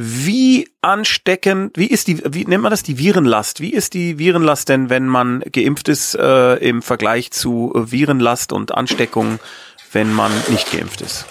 Wie 0.00 0.68
ansteckend, 0.80 1.76
wie 1.76 1.88
ist 1.88 2.06
die, 2.06 2.22
wie 2.24 2.44
nennt 2.44 2.62
man 2.62 2.70
das, 2.70 2.84
die 2.84 2.98
Virenlast? 2.98 3.60
Wie 3.60 3.72
ist 3.72 3.94
die 3.94 4.16
Virenlast 4.16 4.68
denn, 4.68 4.90
wenn 4.90 5.08
man 5.08 5.40
geimpft 5.50 5.88
ist, 5.88 6.14
äh, 6.14 6.54
im 6.54 6.82
Vergleich 6.82 7.32
zu 7.32 7.72
Virenlast 7.74 8.52
und 8.52 8.72
Ansteckung, 8.72 9.40
wenn 9.90 10.12
man 10.12 10.30
nicht 10.50 10.70
geimpft 10.70 11.00
ist? 11.00 11.26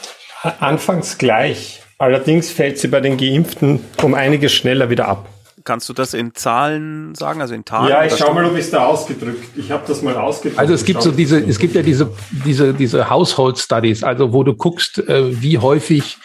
Anfangs 0.59 1.17
gleich. 1.17 1.81
Allerdings 1.97 2.51
fällt 2.51 2.77
sie 2.77 2.89
bei 2.89 2.99
den 2.99 3.15
Geimpften 3.15 3.79
um 4.03 4.13
einiges 4.13 4.51
schneller 4.51 4.89
wieder 4.89 5.07
ab. 5.07 5.29
Kannst 5.63 5.87
du 5.87 5.93
das 5.93 6.13
in 6.13 6.35
Zahlen 6.35 7.15
sagen, 7.15 7.39
also 7.39 7.53
in 7.53 7.65
Zahlen? 7.65 7.87
Ja, 7.87 8.03
ich 8.03 8.17
schau 8.17 8.33
mal, 8.33 8.43
ob 8.43 8.53
ich 8.55 8.65
es 8.65 8.71
da 8.71 8.85
ausgedrückt. 8.85 9.45
Ich 9.55 9.71
habe 9.71 9.83
das 9.87 10.01
mal 10.01 10.15
ausgedrückt. 10.17 10.59
Also 10.59 10.73
es 10.73 10.83
gibt 10.83 11.01
so 11.01 11.11
diese, 11.11 11.39
es 11.39 11.57
gibt 11.57 11.73
ja 11.73 11.81
diese 11.81 12.11
diese 12.45 12.73
diese 12.73 13.09
Household 13.09 13.57
Studies, 13.59 14.03
also 14.03 14.33
wo 14.33 14.43
du 14.43 14.53
guckst, 14.53 14.99
äh, 15.07 15.41
wie 15.41 15.57
häufig 15.57 16.17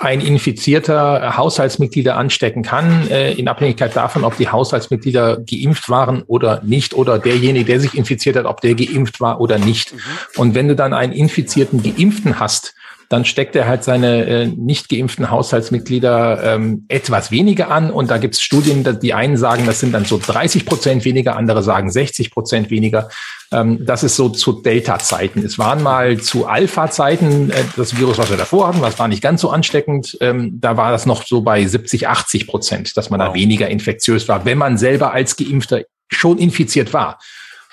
ein 0.00 0.20
infizierter 0.20 1.36
Haushaltsmitglieder 1.36 2.16
anstecken 2.16 2.62
kann, 2.62 3.08
äh, 3.10 3.32
in 3.34 3.46
Abhängigkeit 3.46 3.94
davon, 3.94 4.24
ob 4.24 4.36
die 4.36 4.48
Haushaltsmitglieder 4.48 5.38
geimpft 5.38 5.88
waren 5.88 6.22
oder 6.26 6.62
nicht, 6.64 6.94
oder 6.94 7.18
derjenige, 7.18 7.64
der 7.64 7.80
sich 7.80 7.94
infiziert 7.94 8.36
hat, 8.36 8.46
ob 8.46 8.60
der 8.60 8.74
geimpft 8.74 9.20
war 9.20 9.40
oder 9.40 9.58
nicht. 9.58 9.94
Mhm. 9.94 9.98
Und 10.36 10.54
wenn 10.54 10.68
du 10.68 10.74
dann 10.74 10.92
einen 10.92 11.12
infizierten 11.12 11.82
Geimpften 11.82 12.40
hast, 12.40 12.74
dann 13.08 13.24
steckt 13.24 13.56
er 13.56 13.66
halt 13.66 13.84
seine 13.84 14.26
äh, 14.26 14.46
nicht 14.46 14.90
geimpften 14.90 15.30
Haushaltsmitglieder 15.30 16.42
ähm, 16.54 16.84
etwas 16.88 17.30
weniger 17.30 17.70
an. 17.70 17.90
Und 17.90 18.10
da 18.10 18.18
gibt 18.18 18.34
es 18.34 18.42
Studien, 18.42 18.84
die 19.00 19.14
einen 19.14 19.38
sagen, 19.38 19.64
das 19.64 19.80
sind 19.80 19.92
dann 19.92 20.04
so 20.04 20.20
30 20.24 20.66
Prozent 20.66 21.04
weniger, 21.06 21.34
andere 21.36 21.62
sagen 21.62 21.90
60 21.90 22.30
Prozent 22.30 22.70
weniger. 22.70 23.08
Ähm, 23.50 23.84
das 23.86 24.02
ist 24.02 24.16
so 24.16 24.28
zu 24.28 24.60
Delta-Zeiten. 24.60 25.42
Es 25.42 25.58
waren 25.58 25.82
mal 25.82 26.18
zu 26.18 26.46
Alpha-Zeiten 26.46 27.50
äh, 27.50 27.64
das 27.76 27.96
Virus, 27.96 28.18
was 28.18 28.28
wir 28.28 28.36
davor 28.36 28.68
hatten, 28.68 28.82
das 28.82 28.98
war 28.98 29.08
nicht 29.08 29.22
ganz 29.22 29.40
so 29.40 29.48
ansteckend. 29.48 30.18
Ähm, 30.20 30.60
da 30.60 30.76
war 30.76 30.90
das 30.90 31.06
noch 31.06 31.26
so 31.26 31.40
bei 31.40 31.64
70, 31.64 32.08
80 32.08 32.46
Prozent, 32.46 32.96
dass 32.98 33.08
man 33.08 33.20
wow. 33.20 33.28
da 33.28 33.34
weniger 33.34 33.68
infektiös 33.68 34.28
war, 34.28 34.44
wenn 34.44 34.58
man 34.58 34.76
selber 34.76 35.12
als 35.12 35.36
Geimpfter 35.36 35.82
schon 36.08 36.36
infiziert 36.36 36.92
war. 36.92 37.18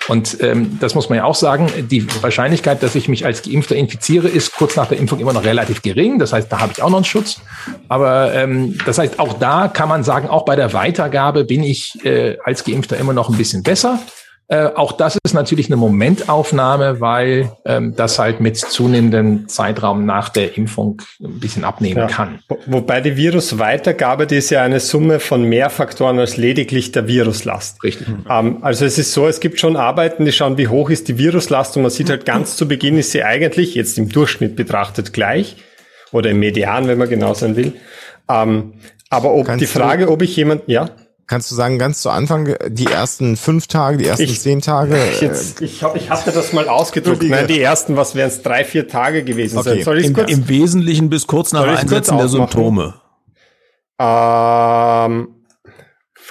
Und 0.08 0.40
ähm, 0.40 0.78
das 0.80 0.94
muss 0.94 1.08
man 1.08 1.18
ja 1.18 1.24
auch 1.24 1.34
sagen, 1.34 1.70
die 1.90 2.06
Wahrscheinlichkeit, 2.22 2.82
dass 2.82 2.94
ich 2.94 3.08
mich 3.08 3.26
als 3.26 3.42
Geimpfter 3.42 3.74
infiziere, 3.74 4.28
ist 4.28 4.52
kurz 4.54 4.76
nach 4.76 4.86
der 4.86 4.98
Impfung 4.98 5.18
immer 5.18 5.32
noch 5.32 5.44
relativ 5.44 5.82
gering. 5.82 6.18
Das 6.18 6.32
heißt, 6.32 6.50
da 6.50 6.60
habe 6.60 6.72
ich 6.72 6.82
auch 6.82 6.90
noch 6.90 6.98
einen 6.98 7.04
Schutz. 7.04 7.40
Aber 7.88 8.32
ähm, 8.34 8.78
das 8.86 8.98
heißt, 8.98 9.18
auch 9.18 9.34
da 9.34 9.68
kann 9.68 9.88
man 9.88 10.04
sagen, 10.04 10.28
auch 10.28 10.44
bei 10.44 10.56
der 10.56 10.72
Weitergabe 10.72 11.44
bin 11.44 11.62
ich 11.62 12.04
äh, 12.04 12.36
als 12.44 12.64
Geimpfter 12.64 12.96
immer 12.96 13.12
noch 13.12 13.28
ein 13.28 13.36
bisschen 13.36 13.62
besser. 13.62 13.98
Äh, 14.48 14.66
auch 14.76 14.92
das 14.92 15.18
ist 15.24 15.34
natürlich 15.34 15.66
eine 15.66 15.76
Momentaufnahme, 15.76 17.00
weil 17.00 17.50
ähm, 17.64 17.96
das 17.96 18.20
halt 18.20 18.40
mit 18.40 18.56
zunehmendem 18.56 19.48
Zeitraum 19.48 20.06
nach 20.06 20.28
der 20.28 20.56
Impfung 20.56 21.02
ein 21.20 21.40
bisschen 21.40 21.64
abnehmen 21.64 21.98
ja. 21.98 22.06
kann. 22.06 22.38
Wobei 22.66 23.00
die 23.00 23.16
Virusweitergabe, 23.16 24.28
die 24.28 24.36
ist 24.36 24.50
ja 24.50 24.62
eine 24.62 24.78
Summe 24.78 25.18
von 25.18 25.42
mehr 25.42 25.68
Faktoren 25.68 26.20
als 26.20 26.36
lediglich 26.36 26.92
der 26.92 27.08
Viruslast. 27.08 27.82
Richtig. 27.82 28.06
Ähm, 28.30 28.58
also 28.62 28.84
es 28.84 28.98
ist 28.98 29.12
so, 29.12 29.26
es 29.26 29.40
gibt 29.40 29.58
schon 29.58 29.76
Arbeiten, 29.76 30.24
die 30.24 30.32
schauen, 30.32 30.56
wie 30.58 30.68
hoch 30.68 30.90
ist 30.90 31.08
die 31.08 31.18
Viruslast 31.18 31.76
und 31.76 31.82
man 31.82 31.90
sieht 31.90 32.08
halt 32.08 32.24
ganz 32.24 32.56
zu 32.56 32.68
Beginn 32.68 32.98
ist 32.98 33.10
sie 33.10 33.24
eigentlich 33.24 33.74
jetzt 33.74 33.98
im 33.98 34.08
Durchschnitt 34.10 34.54
betrachtet 34.54 35.12
gleich 35.12 35.56
oder 36.12 36.30
im 36.30 36.38
Median, 36.38 36.86
wenn 36.86 36.98
man 36.98 37.08
genau 37.08 37.34
sein 37.34 37.56
will. 37.56 37.72
Ähm, 38.28 38.74
aber 39.10 39.34
ob 39.34 39.46
Kannst 39.46 39.62
die 39.62 39.66
Frage, 39.66 40.08
ob 40.08 40.22
ich 40.22 40.36
jemand, 40.36 40.62
ja? 40.66 40.90
Kannst 41.26 41.50
du 41.50 41.56
sagen, 41.56 41.78
ganz 41.78 42.02
zu 42.02 42.10
Anfang, 42.10 42.54
die 42.68 42.86
ersten 42.86 43.36
fünf 43.36 43.66
Tage, 43.66 43.98
die 43.98 44.06
ersten 44.06 44.22
ich, 44.22 44.40
zehn 44.40 44.60
Tage? 44.60 44.96
Jetzt, 45.20 45.60
ich, 45.60 45.82
ich 45.82 46.10
hatte 46.10 46.30
das 46.30 46.52
mal 46.52 46.68
ausgedruckt. 46.68 47.24
Nein, 47.24 47.48
die 47.48 47.60
ersten, 47.60 47.96
was 47.96 48.14
wären 48.14 48.28
es, 48.28 48.42
drei, 48.42 48.64
vier 48.64 48.86
Tage 48.86 49.24
gewesen 49.24 49.58
okay. 49.58 49.76
sein? 49.76 49.82
Soll 49.82 49.98
Im, 50.04 50.12
kurz, 50.12 50.30
Im 50.30 50.48
Wesentlichen 50.48 51.10
bis 51.10 51.26
kurz 51.26 51.52
nach 51.52 51.66
Einsetzen 51.66 52.16
der 52.16 52.28
Symptome. 52.28 52.94
Ähm, 53.98 55.28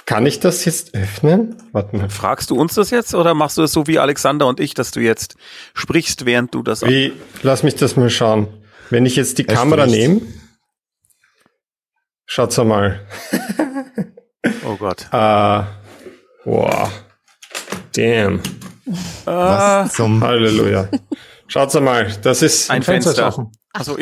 kann 0.06 0.24
ich 0.24 0.40
das 0.40 0.64
jetzt 0.64 0.94
öffnen? 0.94 1.56
Warte 1.72 1.96
mal. 1.96 2.08
Fragst 2.08 2.50
du 2.50 2.58
uns 2.58 2.74
das 2.74 2.90
jetzt 2.90 3.14
oder 3.14 3.34
machst 3.34 3.58
du 3.58 3.62
das 3.62 3.72
so 3.72 3.86
wie 3.86 3.98
Alexander 3.98 4.46
und 4.46 4.60
ich, 4.60 4.72
dass 4.72 4.92
du 4.92 5.00
jetzt 5.00 5.34
sprichst, 5.74 6.24
während 6.24 6.54
du 6.54 6.62
das... 6.62 6.82
Wie, 6.82 7.12
lass 7.42 7.62
mich 7.62 7.74
das 7.74 7.96
mal 7.96 8.08
schauen. 8.08 8.48
Wenn 8.88 9.04
ich 9.04 9.16
jetzt 9.16 9.36
die 9.38 9.48
er 9.48 9.56
Kamera 9.56 9.86
nehme, 9.86 10.22
schaut's 12.24 12.56
mal. 12.56 13.00
Oh 14.64 14.76
Gott. 14.76 15.06
Uh, 15.12 15.64
wow. 16.44 16.90
Damn. 17.92 18.40
Was 19.24 19.94
zum 19.94 20.22
Halleluja. 20.22 20.88
Schaut's 21.48 21.74
mal, 21.74 22.12
das 22.22 22.42
ist 22.42 22.70
ein 22.70 22.82
Fenster. 22.82 23.32
Fenster. 23.32 23.50
Also, 23.72 23.98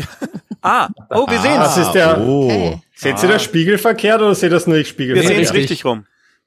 ah, 0.63 0.89
oh, 1.11 1.27
wir 1.29 1.41
sehen 1.41 1.57
Das 1.57 1.77
ist 1.77 1.93
der. 1.93 2.19
Oh. 2.21 2.45
Okay. 2.47 2.81
Seht 2.95 3.23
ihr 3.23 3.29
ah. 3.29 3.33
das 3.33 3.43
spiegelverkehrt 3.43 4.21
oder 4.21 4.35
seht 4.35 4.51
ihr 4.51 4.51
das 4.51 4.67
nur 4.67 4.77
ich 4.77 4.89
spiegelverkehrt? 4.89 5.39
Wir 5.39 5.45
sehen 5.45 5.45
es 5.45 5.55
richtig 5.55 5.85
rum. 5.85 6.07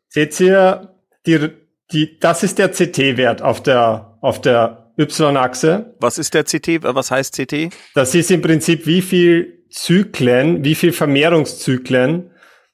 Seht 0.09 0.39
ihr 0.39 0.95
die, 1.25 1.49
die, 1.91 2.19
das 2.19 2.43
ist 2.43 2.57
der 2.57 2.69
CT-Wert 2.69 3.41
auf 3.41 3.61
der, 3.61 4.17
auf 4.21 4.41
der 4.41 4.91
Y-Achse. 4.97 5.93
Was 5.99 6.17
ist 6.17 6.33
der 6.33 6.43
CT? 6.43 6.83
Was 6.83 7.11
heißt 7.11 7.35
CT? 7.35 7.73
Das 7.93 8.15
ist 8.15 8.31
im 8.31 8.41
Prinzip, 8.41 8.87
wie 8.87 9.01
viel 9.01 9.65
Zyklen, 9.69 10.63
wie 10.63 10.75
viel 10.75 10.93
Vermehrungszyklen 10.93 12.31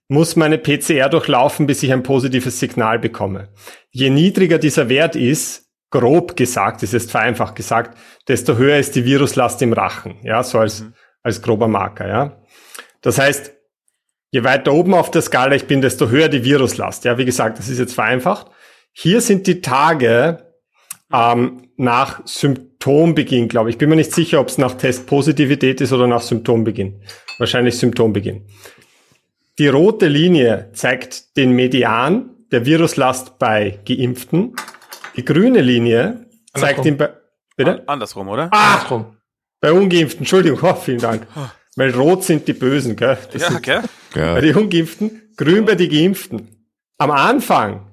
muss 0.08 0.36
meine 0.36 0.58
PCR 0.58 1.10
durchlaufen, 1.10 1.68
bis 1.68 1.82
ich 1.84 1.94
ein 1.94 2.04
positives 2.04 2.60
Signal 2.60 3.00
bekomme. 3.00 3.50
Je 3.90 4.10
niedriger 4.10 4.58
dieser 4.58 4.90
Wert 4.90 5.16
ist, 5.16 5.64
grob 5.90 6.36
gesagt, 6.36 6.84
ist 6.84 6.94
jetzt 6.94 7.12
vereinfacht 7.12 7.56
gesagt, 7.56 7.98
desto 8.28 8.58
höher 8.58 8.78
ist 8.78 8.96
die 8.96 9.06
Viruslast 9.06 9.62
im 9.62 9.74
Rachen, 9.74 10.18
ja, 10.24 10.44
so 10.44 10.60
als, 10.60 10.82
mhm. 10.82 10.94
als 11.22 11.42
grober 11.42 11.68
Marker, 11.68 12.08
ja. 12.08 12.42
Das 13.02 13.20
heißt, 13.20 13.54
je 14.32 14.44
weiter 14.44 14.74
oben 14.74 14.96
auf 14.96 15.12
der 15.12 15.22
Skala 15.22 15.56
ich 15.56 15.68
bin, 15.68 15.82
desto 15.82 16.10
höher 16.10 16.30
die 16.30 16.44
Viruslast, 16.44 17.06
ja, 17.06 17.18
wie 17.18 17.26
gesagt, 17.26 17.60
das 17.60 17.70
ist 17.70 17.78
jetzt 17.78 17.94
vereinfacht. 17.94 18.48
Hier 18.92 19.22
sind 19.22 19.46
die 19.46 19.62
Tage 19.62 20.54
ähm, 21.14 21.70
nach 21.78 22.26
Symptombeginn, 22.26 23.48
glaube 23.48 23.70
ich. 23.70 23.78
Bin 23.78 23.90
mir 23.90 23.96
nicht 23.96 24.14
sicher, 24.14 24.40
ob 24.40 24.48
es 24.48 24.58
nach 24.58 24.74
Testpositivität 24.74 25.80
ist 25.80 25.94
oder 25.94 26.08
nach 26.08 26.22
Symptombeginn. 26.22 27.04
Wahrscheinlich 27.38 27.78
Symptombeginn. 27.78 28.48
Die 29.60 29.68
rote 29.68 30.08
Linie 30.08 30.70
zeigt 30.74 31.38
den 31.38 31.52
Median 31.52 32.30
der 32.52 32.66
Viruslast 32.66 33.38
bei 33.40 33.80
Geimpften. 33.86 34.56
Die 35.16 35.24
grüne 35.26 35.62
Linie 35.62 36.26
zeigt 36.56 36.80
Andersrum. 36.80 36.88
ihn 36.88 36.98
bei, 36.98 37.10
bitte? 37.56 37.84
Andersrum, 37.88 38.28
oder? 38.30 38.50
Ah, 38.52 38.74
Andersrum. 38.76 39.18
bei 39.62 39.72
Ungeimpften. 39.72 40.20
Entschuldigung, 40.22 40.60
oh, 40.64 40.74
vielen 40.76 41.00
Dank. 41.00 41.28
Weil 41.76 41.92
rot 41.96 42.24
sind 42.24 42.48
die 42.48 42.54
Bösen, 42.54 42.96
gell? 42.96 43.18
Das 43.32 43.42
ja, 43.44 43.50
sind 43.50 43.64
gell? 43.64 43.84
bei 44.14 44.42
den 44.42 44.56
Ungeimpften, 44.56 45.34
grün 45.38 45.66
bei 45.66 45.76
den 45.76 45.90
Geimpften. 45.90 46.68
Am 46.98 47.12
Anfang 47.12 47.88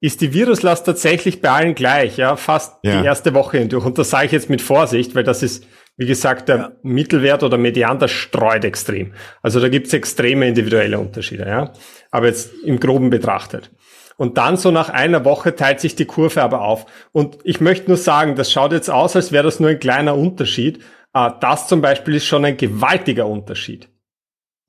ist 0.00 0.20
die 0.20 0.32
Viruslast 0.34 0.84
tatsächlich 0.84 1.40
bei 1.40 1.50
allen 1.50 1.74
gleich, 1.74 2.16
ja, 2.16 2.36
fast 2.36 2.76
Ja. 2.82 3.00
die 3.00 3.06
erste 3.06 3.34
Woche 3.34 3.58
hindurch. 3.58 3.84
Und 3.84 3.98
das 3.98 4.10
sage 4.10 4.26
ich 4.26 4.32
jetzt 4.32 4.50
mit 4.50 4.60
Vorsicht, 4.60 5.14
weil 5.14 5.24
das 5.24 5.42
ist, 5.42 5.64
wie 6.02 6.06
gesagt, 6.06 6.48
der 6.48 6.76
Mittelwert 6.82 7.42
oder 7.44 7.56
Median, 7.56 7.98
das 8.00 8.10
streut 8.10 8.64
extrem. 8.64 9.12
Also 9.40 9.60
da 9.60 9.68
gibt's 9.68 9.92
extreme 9.92 10.48
individuelle 10.48 10.98
Unterschiede, 10.98 11.46
ja. 11.46 11.72
Aber 12.10 12.26
jetzt 12.26 12.50
im 12.64 12.80
Groben 12.80 13.08
betrachtet. 13.10 13.70
Und 14.16 14.36
dann 14.36 14.56
so 14.56 14.70
nach 14.72 14.88
einer 14.88 15.24
Woche 15.24 15.54
teilt 15.54 15.80
sich 15.80 15.94
die 15.94 16.04
Kurve 16.04 16.42
aber 16.42 16.62
auf. 16.62 16.86
Und 17.12 17.38
ich 17.44 17.60
möchte 17.60 17.88
nur 17.88 17.96
sagen, 17.96 18.34
das 18.34 18.50
schaut 18.52 18.72
jetzt 18.72 18.90
aus, 18.90 19.14
als 19.14 19.30
wäre 19.30 19.44
das 19.44 19.60
nur 19.60 19.70
ein 19.70 19.78
kleiner 19.78 20.16
Unterschied. 20.16 20.80
Äh, 21.14 21.30
Das 21.40 21.68
zum 21.68 21.80
Beispiel 21.80 22.16
ist 22.16 22.26
schon 22.26 22.44
ein 22.44 22.56
gewaltiger 22.56 23.26
Unterschied 23.26 23.88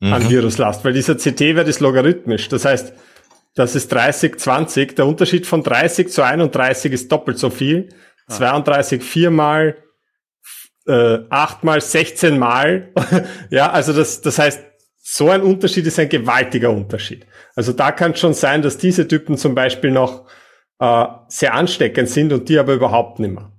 an 0.02 0.30
Viruslast, 0.30 0.84
weil 0.84 0.94
dieser 0.94 1.16
CT-Wert 1.16 1.68
ist 1.68 1.80
logarithmisch. 1.80 2.50
Das 2.50 2.66
heißt, 2.66 2.94
das 3.56 3.74
ist 3.76 3.92
30, 3.92 4.38
20. 4.38 4.96
Der 4.96 5.08
Unterschied 5.08 5.48
von 5.48 5.64
30 5.64 6.10
zu 6.10 6.24
31 6.24 6.92
ist 6.92 7.12
doppelt 7.12 7.38
so 7.40 7.50
viel. 7.50 7.90
32 8.28 9.04
viermal, 9.04 9.78
äh, 10.88 11.20
achtmal, 11.30 11.82
16 11.82 12.38
mal. 12.38 12.92
ja, 13.50 13.72
also 13.72 13.94
das, 13.94 14.22
das 14.22 14.40
heißt, 14.40 14.62
so 14.98 15.30
ein 15.30 15.42
Unterschied 15.42 15.86
ist 15.86 16.00
ein 16.00 16.10
gewaltiger 16.10 16.70
Unterschied. 16.72 17.26
Also 17.56 17.74
da 17.74 17.92
kann 17.92 18.12
es 18.12 18.20
schon 18.20 18.34
sein, 18.34 18.62
dass 18.62 18.78
diese 18.78 19.08
Typen 19.08 19.38
zum 19.38 19.54
Beispiel 19.56 19.92
noch 19.92 20.26
äh, 20.80 21.06
sehr 21.28 21.54
ansteckend 21.54 22.10
sind 22.10 22.34
und 22.34 22.50
die 22.50 22.58
aber 22.58 22.74
überhaupt 22.74 23.20
nicht 23.20 23.32
mehr. 23.34 23.50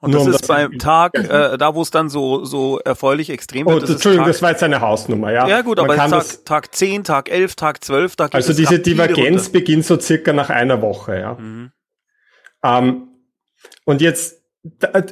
Und 0.00 0.10
Nur 0.10 0.20
das 0.20 0.26
um 0.26 0.32
ist 0.34 0.40
das- 0.42 0.48
beim 0.48 0.78
Tag, 0.78 1.14
äh, 1.14 1.56
da 1.56 1.74
wo 1.74 1.80
es 1.80 1.90
dann 1.90 2.10
so, 2.10 2.44
so 2.44 2.78
erfreulich 2.80 3.30
extrem 3.30 3.66
Oh, 3.66 3.70
wird. 3.70 3.82
das 3.84 3.88
ist 3.90 3.94
Entschuldigung, 3.96 4.26
Tag, 4.26 4.32
das 4.34 4.42
war 4.42 4.50
jetzt 4.50 4.62
eine 4.62 4.80
Hausnummer, 4.82 5.32
ja. 5.32 5.48
Ja 5.48 5.62
gut, 5.62 5.78
Man 5.78 5.86
aber 5.86 5.96
kann 5.96 6.10
Tag, 6.10 6.18
das- 6.20 6.44
Tag 6.44 6.74
10, 6.74 7.04
Tag 7.04 7.30
11, 7.30 7.54
Tag 7.56 7.82
12, 7.82 8.14
da 8.16 8.24
gibt 8.26 8.34
Also 8.34 8.50
es 8.50 8.56
diese 8.58 8.78
Divergenz 8.78 9.44
runter. 9.46 9.52
beginnt 9.52 9.86
so 9.86 9.98
circa 9.98 10.34
nach 10.34 10.50
einer 10.50 10.82
Woche, 10.82 11.18
ja. 11.18 11.34
Mhm. 11.34 11.72
Ähm, 12.62 13.08
und 13.86 14.00
jetzt, 14.02 14.42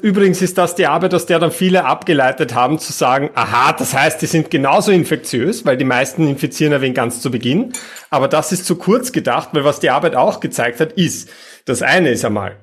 übrigens 0.00 0.40
ist 0.40 0.56
das 0.56 0.74
die 0.74 0.86
Arbeit, 0.86 1.12
aus 1.12 1.26
der 1.26 1.38
dann 1.38 1.52
viele 1.52 1.84
abgeleitet 1.84 2.54
haben, 2.54 2.78
zu 2.78 2.92
sagen, 2.92 3.30
aha, 3.34 3.72
das 3.74 3.92
heißt, 3.92 4.22
die 4.22 4.26
sind 4.26 4.50
genauso 4.50 4.92
infektiös, 4.92 5.66
weil 5.66 5.76
die 5.76 5.84
meisten 5.84 6.26
infizieren 6.26 6.72
ja 6.72 6.80
wen 6.80 6.94
ganz 6.94 7.20
zu 7.20 7.30
Beginn. 7.30 7.72
Aber 8.08 8.28
das 8.28 8.52
ist 8.52 8.64
zu 8.64 8.76
kurz 8.76 9.12
gedacht, 9.12 9.50
weil 9.52 9.64
was 9.64 9.78
die 9.80 9.90
Arbeit 9.90 10.16
auch 10.16 10.40
gezeigt 10.40 10.80
hat, 10.80 10.92
ist, 10.92 11.28
das 11.66 11.82
eine 11.82 12.10
ist 12.10 12.24
einmal, 12.24 12.56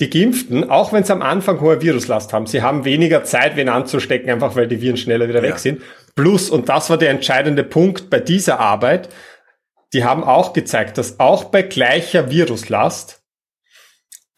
die 0.00 0.10
Geimpften, 0.10 0.68
auch 0.68 0.92
wenn 0.92 1.04
sie 1.04 1.12
am 1.12 1.22
Anfang 1.22 1.60
hohe 1.60 1.80
Viruslast 1.80 2.32
haben, 2.34 2.46
sie 2.46 2.62
haben 2.62 2.84
weniger 2.84 3.24
Zeit, 3.24 3.56
wen 3.56 3.68
anzustecken, 3.70 4.30
einfach 4.30 4.56
weil 4.56 4.68
die 4.68 4.80
Viren 4.82 4.96
schneller 4.98 5.28
wieder 5.28 5.42
weg 5.42 5.50
Ja. 5.52 5.58
sind. 5.58 5.82
Plus, 6.14 6.50
und 6.50 6.68
das 6.68 6.90
war 6.90 6.98
der 6.98 7.10
entscheidende 7.10 7.64
Punkt 7.64 8.10
bei 8.10 8.20
dieser 8.20 8.60
Arbeit, 8.60 9.08
die 9.94 10.04
haben 10.04 10.22
auch 10.22 10.52
gezeigt, 10.52 10.98
dass 10.98 11.18
auch 11.18 11.44
bei 11.44 11.62
gleicher 11.62 12.30
Viruslast 12.30 13.22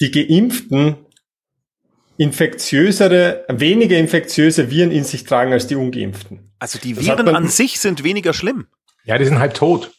die 0.01 0.11
Geimpften 0.11 0.97
infektiösere, 2.23 3.45
weniger 3.49 3.99
infektiöse 3.99 4.71
Viren 4.71 4.91
in 4.91 5.05
sich 5.05 5.25
tragen 5.25 5.53
als 5.53 5.67
die 5.67 5.77
Ungeimpften. 5.77 6.53
Also 6.59 6.79
die 6.79 6.97
Viren 6.97 7.27
man- 7.27 7.35
an 7.37 7.49
sich 7.49 7.79
sind 7.81 8.05
weniger 8.05 8.33
schlimm. 8.33 8.67
Ja, 9.05 9.19
die 9.19 9.25
sind 9.25 9.39
halt 9.39 9.55
tot. 9.57 9.91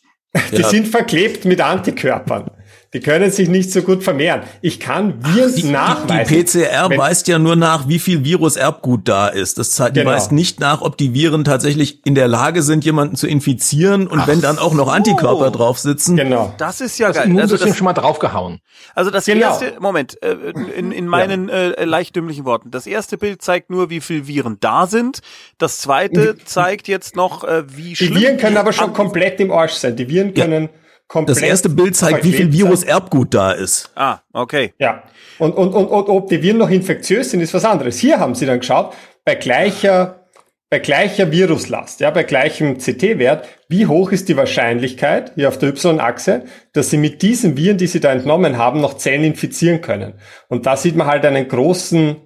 Die 0.51 0.63
sind 0.63 0.87
verklebt 0.87 1.45
mit 1.45 1.61
Antikörpern. 1.61 2.49
Die 2.93 2.99
können 2.99 3.31
sich 3.31 3.49
nicht 3.49 3.71
so 3.71 3.81
gut 3.81 4.03
vermehren. 4.03 4.41
Ich 4.61 4.79
kann 4.79 5.15
Viren 5.25 5.55
Die, 5.55 5.63
die 5.63 5.69
nachweisen. 5.71 6.43
PCR 6.45 6.89
Wenn- 6.91 6.99
weist 6.99 7.27
ja 7.27 7.39
nur 7.39 7.55
nach, 7.55 7.87
wie 7.87 7.97
viel 7.97 8.23
Virus-Erbgut 8.23 9.07
da 9.07 9.29
ist. 9.29 9.57
Das 9.57 9.71
zeigt, 9.71 9.95
die 9.95 10.01
Genau. 10.01 10.11
weist 10.11 10.31
nicht 10.31 10.59
nach, 10.59 10.81
ob 10.81 10.95
die 10.97 11.15
Viren 11.15 11.43
tatsächlich 11.43 12.05
in 12.05 12.13
der 12.13 12.27
Lage 12.27 12.61
sind, 12.61 12.85
jemanden 12.85 13.15
zu 13.15 13.25
infizieren 13.25 14.05
und 14.07 14.27
wenn 14.27 14.41
dann 14.41 14.59
auch 14.59 14.73
noch 14.75 14.93
Antikörper 14.93 15.49
drauf 15.49 15.79
sitzen. 15.79 16.15
Genau. 16.17 16.53
Das 16.59 16.81
ist 16.81 16.99
ja 16.99 17.07
Das 17.07 17.15
geil. 17.17 17.23
Also 17.25 17.31
Immunsystem 17.35 17.67
das, 17.69 17.77
schon 17.77 17.85
mal 17.85 17.93
draufgehauen. 17.93 18.59
also 18.93 19.09
das 19.09 19.25
Genau. 19.25 19.47
erste, 19.47 19.73
Moment, 19.79 20.21
äh, 20.21 20.35
in, 20.77 20.91
in 20.91 21.07
meinen 21.07 21.49
äh, 21.49 21.85
leicht 21.85 22.15
dümmlichen 22.15 22.45
Worten. 22.45 22.69
Das 22.69 22.85
erste 22.85 23.17
Bild 23.17 23.41
zeigt 23.41 23.71
nur, 23.71 23.89
wie 23.89 24.01
viel 24.01 24.27
Viren 24.27 24.57
da 24.59 24.85
sind. 24.85 25.21
Das 25.57 25.79
zweite 25.79 26.37
zeigt 26.45 26.87
jetzt 26.87 27.15
noch, 27.15 27.43
äh, 27.43 27.63
wie 27.75 27.89
Die 27.89 27.95
schlimm 27.95 28.15
Viren 28.17 28.37
können 28.37 28.57
aber 28.57 28.71
schon 28.71 28.93
komplett 28.93 29.39
im 29.39 29.51
Arsch 29.51 29.73
sein. 29.73 29.95
Die 29.95 30.07
Viren 30.09 30.35
können 30.35 30.69
komplett. 31.07 31.37
Das 31.37 31.43
erste 31.43 31.69
Bild 31.69 31.95
zeigt, 31.95 32.23
wie 32.23 32.33
viel. 32.33 32.51
Virus-Erbgut 32.51 33.33
da 33.33 33.51
ist. 33.51 33.91
Ah, 33.95 34.19
okay. 34.33 34.73
Ja. 34.79 35.03
Und, 35.39 35.53
und, 35.53 35.73
und, 35.73 35.87
und 35.87 36.09
ob 36.09 36.29
die 36.29 36.41
Viren 36.41 36.57
noch 36.57 36.69
infektiös 36.69 37.31
sind, 37.31 37.41
ist 37.41 37.53
was 37.53 37.65
anderes. 37.65 37.97
Hier 37.97 38.19
haben 38.19 38.35
sie 38.35 38.45
dann 38.45 38.59
geschaut, 38.59 38.93
bei 39.25 39.35
gleicher, 39.35 40.27
bei 40.69 40.79
gleicher 40.79 41.31
Viruslast, 41.31 41.99
ja, 41.99 42.11
bei 42.11 42.23
gleichem 42.23 42.77
CT-Wert, 42.77 43.47
wie 43.69 43.87
hoch 43.87 44.11
ist 44.11 44.29
die 44.29 44.37
Wahrscheinlichkeit, 44.37 45.33
hier 45.35 45.47
auf 45.47 45.57
der 45.57 45.69
Y-Achse, 45.69 46.45
dass 46.73 46.89
sie 46.89 46.97
mit 46.97 47.21
diesen 47.21 47.57
Viren, 47.57 47.77
die 47.77 47.87
sie 47.87 47.99
da 47.99 48.11
entnommen 48.11 48.57
haben, 48.57 48.81
noch 48.81 48.95
Zellen 48.97 49.23
infizieren 49.23 49.81
können. 49.81 50.15
Und 50.49 50.65
da 50.65 50.77
sieht 50.77 50.95
man 50.95 51.07
halt 51.07 51.25
einen 51.25 51.47
großen, 51.47 52.17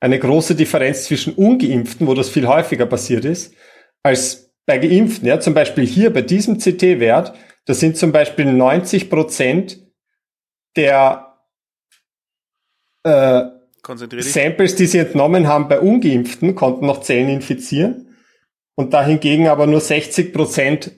eine 0.00 0.18
große 0.18 0.54
Differenz 0.54 1.04
zwischen 1.04 1.34
Ungeimpften, 1.34 2.06
wo 2.06 2.14
das 2.14 2.30
viel 2.30 2.46
häufiger 2.46 2.86
passiert 2.86 3.24
ist, 3.24 3.54
als 4.02 4.52
bei 4.66 4.78
Geimpften. 4.78 5.26
Ja, 5.26 5.40
zum 5.40 5.54
Beispiel 5.54 5.86
hier 5.86 6.12
bei 6.12 6.22
diesem 6.22 6.58
CT-Wert, 6.58 7.34
das 7.66 7.80
sind 7.80 7.96
zum 7.96 8.12
Beispiel 8.12 8.46
90 8.46 9.10
Prozent 9.10 9.78
der 10.76 11.36
äh. 13.04 13.42
Samples, 14.20 14.74
die 14.76 14.86
sie 14.86 14.98
entnommen 14.98 15.48
haben 15.48 15.68
bei 15.68 15.80
Ungeimpften, 15.80 16.54
konnten 16.54 16.86
noch 16.86 17.00
Zellen 17.00 17.30
infizieren 17.30 18.14
und 18.74 18.92
dahingegen 18.92 19.48
aber 19.48 19.66
nur 19.66 19.80
60 19.80 20.32
Prozent 20.34 20.92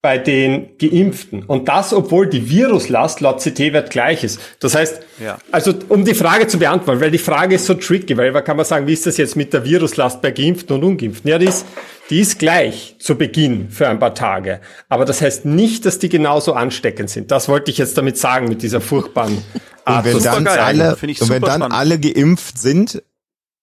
bei 0.00 0.18
den 0.18 0.76
Geimpften. 0.78 1.44
Und 1.44 1.66
das, 1.68 1.92
obwohl 1.92 2.28
die 2.28 2.48
Viruslast 2.50 3.20
laut 3.20 3.40
CT-Wert 3.40 3.90
gleich 3.90 4.22
ist. 4.22 4.38
Das 4.60 4.74
heißt, 4.74 5.00
Ja. 5.18 5.38
also 5.50 5.72
um 5.88 6.04
die 6.04 6.14
Frage 6.14 6.46
zu 6.46 6.58
beantworten, 6.58 7.00
weil 7.00 7.10
die 7.10 7.18
Frage 7.18 7.54
ist 7.54 7.66
so 7.66 7.74
tricky, 7.74 8.16
weil 8.16 8.30
da 8.32 8.42
kann 8.42 8.56
man 8.56 8.66
sagen, 8.66 8.86
wie 8.86 8.92
ist 8.92 9.06
das 9.06 9.16
jetzt 9.16 9.34
mit 9.34 9.52
der 9.52 9.64
Viruslast 9.64 10.20
bei 10.20 10.30
Geimpften 10.30 10.76
und 10.76 10.84
Ungeimpften? 10.84 11.30
Ja, 11.30 11.38
die 11.38 11.46
ist, 11.46 11.66
die 12.10 12.20
ist 12.20 12.38
gleich 12.38 12.96
zu 12.98 13.16
Beginn 13.16 13.70
für 13.70 13.88
ein 13.88 13.98
paar 13.98 14.14
Tage. 14.14 14.60
Aber 14.88 15.04
das 15.04 15.20
heißt 15.22 15.44
nicht, 15.46 15.86
dass 15.86 15.98
die 15.98 16.08
genauso 16.08 16.52
ansteckend 16.52 17.08
sind. 17.10 17.30
Das 17.30 17.48
wollte 17.48 17.70
ich 17.70 17.78
jetzt 17.78 17.96
damit 17.96 18.18
sagen, 18.18 18.48
mit 18.48 18.62
dieser 18.62 18.80
furchtbaren 18.80 19.36
Und 19.36 19.42
Art. 19.84 20.04
wenn 20.04 20.18
zu 20.18 20.24
dann 20.24 20.44
geil. 20.44 20.58
alle, 20.58 20.96
und 20.96 21.28
wenn 21.30 21.40
dann 21.42 21.60
spannend. 21.60 21.72
alle 21.74 21.98
geimpft 21.98 22.58
sind, 22.58 23.02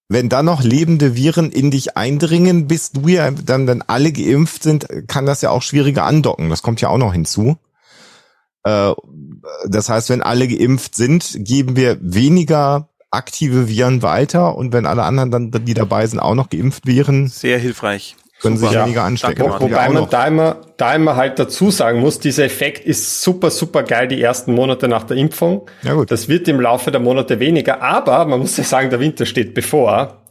wenn 0.09 0.27
dann 0.27 0.45
noch 0.45 0.61
lebende 0.63 1.15
Viren 1.15 1.51
in 1.51 1.71
dich 1.71 1.95
eindringen, 1.95 2.67
bist 2.67 2.97
du 2.97 3.07
ja 3.07 3.31
dann, 3.31 3.67
wenn 3.67 3.81
alle 3.83 4.11
geimpft 4.11 4.63
sind, 4.63 4.87
kann 5.07 5.25
das 5.25 5.41
ja 5.41 5.51
auch 5.51 5.61
schwieriger 5.61 6.03
andocken. 6.03 6.49
Das 6.49 6.63
kommt 6.63 6.81
ja 6.81 6.89
auch 6.89 6.97
noch 6.97 7.13
hinzu. 7.13 7.57
Äh, 8.63 8.93
Das 9.67 9.87
heißt, 9.89 10.09
wenn 10.09 10.21
alle 10.21 10.47
geimpft 10.47 10.95
sind, 10.95 11.35
geben 11.45 11.75
wir 11.75 11.97
weniger 12.01 12.89
aktive 13.09 13.67
Viren 13.67 14.01
weiter 14.03 14.55
und 14.55 14.71
wenn 14.73 14.85
alle 14.85 15.03
anderen 15.03 15.31
dann, 15.31 15.51
die 15.65 15.73
dabei 15.73 16.05
sind, 16.07 16.19
auch 16.19 16.35
noch 16.35 16.49
geimpft 16.49 16.87
wären, 16.87 17.27
Sehr 17.27 17.57
hilfreich. 17.59 18.15
Können 18.41 18.57
sie 18.57 18.65
sich 18.65 18.73
Ja. 18.75 18.85
weniger 18.85 19.03
anstecken. 19.03 19.43
Wo, 19.43 19.59
wobei 19.59 19.89
man 19.89 20.09
da 20.09 20.27
immer, 20.27 20.57
da 20.77 20.95
immer 20.95 21.15
halt 21.15 21.37
dazu 21.39 21.71
sagen 21.71 21.99
muss, 21.99 22.19
dieser 22.19 22.43
Effekt 22.45 22.85
ist 22.85 23.21
super, 23.21 23.51
super 23.51 23.83
geil 23.83 24.07
die 24.07 24.21
ersten 24.21 24.53
Monate 24.53 24.87
nach 24.87 25.03
der 25.03 25.17
Impfung. 25.17 25.69
Ja, 25.83 25.93
gut. 25.93 26.11
Das 26.11 26.27
wird 26.27 26.47
im 26.47 26.59
Laufe 26.59 26.91
der 26.91 27.01
Monate 27.01 27.39
weniger, 27.39 27.81
aber 27.81 28.25
man 28.25 28.39
muss 28.39 28.57
ja 28.57 28.63
sagen, 28.63 28.89
der 28.89 28.99
Winter 28.99 29.25
steht 29.25 29.53
bevor. 29.53 30.23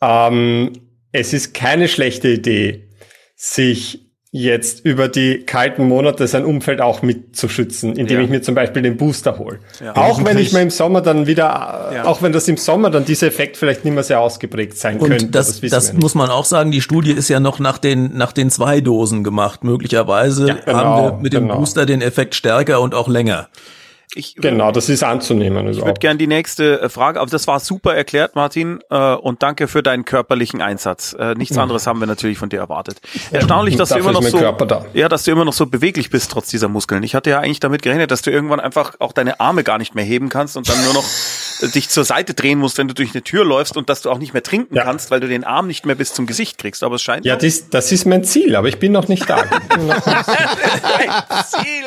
Ähm, 0.00 0.72
es 1.12 1.32
ist 1.32 1.52
keine 1.54 1.88
schlechte 1.88 2.28
Idee, 2.28 2.88
sich 3.36 4.09
jetzt 4.32 4.84
über 4.84 5.08
die 5.08 5.38
kalten 5.44 5.88
Monate 5.88 6.28
sein 6.28 6.44
Umfeld 6.44 6.80
auch 6.80 7.02
mitzuschützen, 7.02 7.96
indem 7.96 8.18
Ja. 8.18 8.22
ich 8.24 8.30
mir 8.30 8.42
zum 8.42 8.54
Beispiel 8.54 8.80
den 8.82 8.96
Booster 8.96 9.38
hole. 9.38 9.58
Ja. 9.84 9.96
Auch 9.96 10.24
wenn 10.24 10.38
ich 10.38 10.52
mir 10.52 10.62
im 10.62 10.70
Sommer 10.70 11.00
dann 11.00 11.26
wieder, 11.26 11.90
Ja. 11.92 12.04
auch 12.04 12.22
wenn 12.22 12.30
das 12.32 12.46
im 12.46 12.56
Sommer 12.56 12.90
dann 12.90 13.04
dieser 13.04 13.26
Effekt 13.26 13.56
vielleicht 13.56 13.84
nicht 13.84 13.92
mehr 13.94 14.04
sehr 14.04 14.20
ausgeprägt 14.20 14.76
sein 14.78 15.00
könnte. 15.00 15.24
Und 15.26 15.34
das, 15.34 15.62
wissen 15.62 15.74
das, 15.74 15.88
wir 15.88 15.94
nicht. 15.94 16.02
muss 16.02 16.14
man 16.14 16.30
auch 16.30 16.44
sagen, 16.44 16.70
die 16.70 16.80
Studie 16.80 17.10
ist 17.10 17.28
ja 17.28 17.40
noch 17.40 17.58
nach 17.58 17.78
den, 17.78 18.16
nach 18.16 18.30
den 18.32 18.50
zwei 18.50 18.80
Dosen 18.80 19.24
gemacht. 19.24 19.64
Möglicherweise 19.64 20.46
Ja, 20.46 20.54
genau, 20.64 20.78
haben 20.78 21.02
wir 21.16 21.18
mit 21.22 21.32
dem 21.32 21.42
genau. 21.48 21.58
Booster 21.58 21.84
den 21.84 22.00
Effekt 22.00 22.36
stärker 22.36 22.80
und 22.80 22.94
auch 22.94 23.08
länger. 23.08 23.48
Ich 24.14 24.34
Genau, 24.34 24.72
das 24.72 24.88
ist 24.88 25.02
anzunehmen. 25.02 25.68
Ich 25.68 25.78
würde 25.84 25.98
gern 26.00 26.18
die 26.18 26.26
nächste 26.26 26.80
äh, 26.80 26.88
Frage, 26.88 27.20
aber 27.20 27.30
das 27.30 27.46
war 27.46 27.60
super 27.60 27.94
erklärt, 27.94 28.34
Martin, 28.34 28.80
äh, 28.90 29.14
und 29.14 29.42
danke 29.42 29.68
für 29.68 29.82
deinen 29.82 30.04
körperlichen 30.04 30.60
Einsatz. 30.62 31.14
Äh, 31.18 31.34
nichts 31.34 31.56
anderes 31.56 31.86
haben 31.86 32.00
wir 32.00 32.06
natürlich 32.06 32.38
von 32.38 32.48
dir 32.48 32.58
erwartet. 32.60 33.00
Erstaunlich, 33.30 33.76
dass 33.76 33.90
du 33.90 33.98
immer 33.98 34.12
noch 34.12 34.22
ist 34.22 34.32
mein 34.32 34.42
so, 34.42 34.64
da. 34.66 34.86
ja, 34.94 35.08
dass 35.08 35.22
du 35.24 35.30
immer 35.30 35.44
noch 35.44 35.52
so 35.52 35.66
beweglich 35.66 36.10
bist 36.10 36.30
trotz 36.30 36.48
dieser 36.48 36.68
Muskeln. 36.68 37.02
Ich 37.02 37.14
hatte 37.14 37.30
ja 37.30 37.38
eigentlich 37.40 37.60
damit 37.60 37.82
gerechnet, 37.82 38.10
dass 38.10 38.22
du 38.22 38.30
irgendwann 38.30 38.60
einfach 38.60 38.94
auch 38.98 39.12
deine 39.12 39.38
Arme 39.40 39.62
gar 39.64 39.78
nicht 39.78 39.94
mehr 39.94 40.04
heben 40.04 40.28
kannst 40.28 40.56
und 40.56 40.68
dann 40.68 40.82
nur 40.84 40.94
noch 40.94 41.04
äh, 41.62 41.68
dich 41.68 41.88
zur 41.88 42.04
Seite 42.04 42.34
drehen 42.34 42.58
musst, 42.58 42.78
wenn 42.78 42.88
du 42.88 42.94
durch 42.94 43.14
eine 43.14 43.22
Tür 43.22 43.44
läufst 43.44 43.76
und 43.76 43.88
dass 43.88 44.02
du 44.02 44.10
auch 44.10 44.18
nicht 44.18 44.32
mehr 44.32 44.42
trinken 44.42 44.74
Ja. 44.74 44.82
kannst, 44.84 45.10
weil 45.10 45.20
du 45.20 45.28
den 45.28 45.44
Arm 45.44 45.66
nicht 45.66 45.86
mehr 45.86 45.94
bis 45.94 46.12
zum 46.14 46.26
Gesicht 46.26 46.58
kriegst. 46.58 46.82
Aber 46.82 46.96
es 46.96 47.02
scheint 47.02 47.24
Ja, 47.24 47.36
das, 47.36 47.70
das 47.70 47.92
ist 47.92 48.06
mein 48.06 48.24
Ziel, 48.24 48.56
aber 48.56 48.68
ich 48.68 48.78
bin 48.78 48.90
noch 48.92 49.08
nicht 49.08 49.28
da. 49.30 49.44
Ziel. 51.48 51.84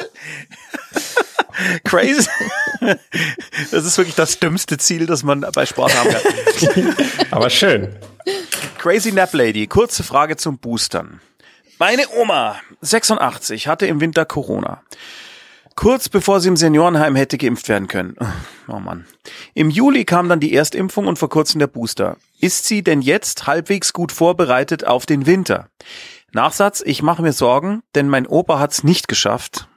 Crazy. 1.83 2.29
Das 3.71 3.85
ist 3.85 3.97
wirklich 3.97 4.15
das 4.15 4.39
dümmste 4.39 4.77
Ziel, 4.77 5.05
das 5.05 5.23
man 5.23 5.45
bei 5.53 5.65
Sport 5.65 5.95
haben 5.97 6.09
kann. 6.09 6.95
aber 7.31 7.49
schön. 7.49 7.95
Crazy 8.77 9.11
Nap 9.11 9.33
Lady, 9.33 9.67
kurze 9.67 10.03
Frage 10.03 10.35
zum 10.35 10.57
Boostern. 10.57 11.21
Meine 11.79 12.03
Oma, 12.17 12.57
86, 12.81 13.67
hatte 13.67 13.87
im 13.87 13.99
Winter 13.99 14.25
Corona. 14.25 14.81
Kurz 15.75 16.07
bevor 16.07 16.39
sie 16.39 16.49
im 16.49 16.55
Seniorenheim 16.55 17.15
hätte 17.15 17.37
geimpft 17.37 17.67
werden 17.67 17.87
können. 17.87 18.15
Oh 18.67 18.79
Mann. 18.79 19.05
Im 19.53 19.69
Juli 19.69 20.05
kam 20.05 20.29
dann 20.29 20.39
die 20.39 20.53
Erstimpfung 20.53 21.07
und 21.07 21.17
vor 21.17 21.29
kurzem 21.29 21.59
der 21.59 21.67
Booster. 21.67 22.17
Ist 22.39 22.65
sie 22.65 22.83
denn 22.83 23.01
jetzt 23.01 23.47
halbwegs 23.47 23.91
gut 23.91 24.11
vorbereitet 24.11 24.85
auf 24.85 25.05
den 25.05 25.25
Winter? 25.25 25.69
Nachsatz, 26.31 26.81
ich 26.85 27.01
mache 27.01 27.21
mir 27.21 27.33
Sorgen, 27.33 27.81
denn 27.95 28.07
mein 28.07 28.27
Opa 28.27 28.59
hat's 28.59 28.83
nicht 28.83 29.07
geschafft. 29.07 29.67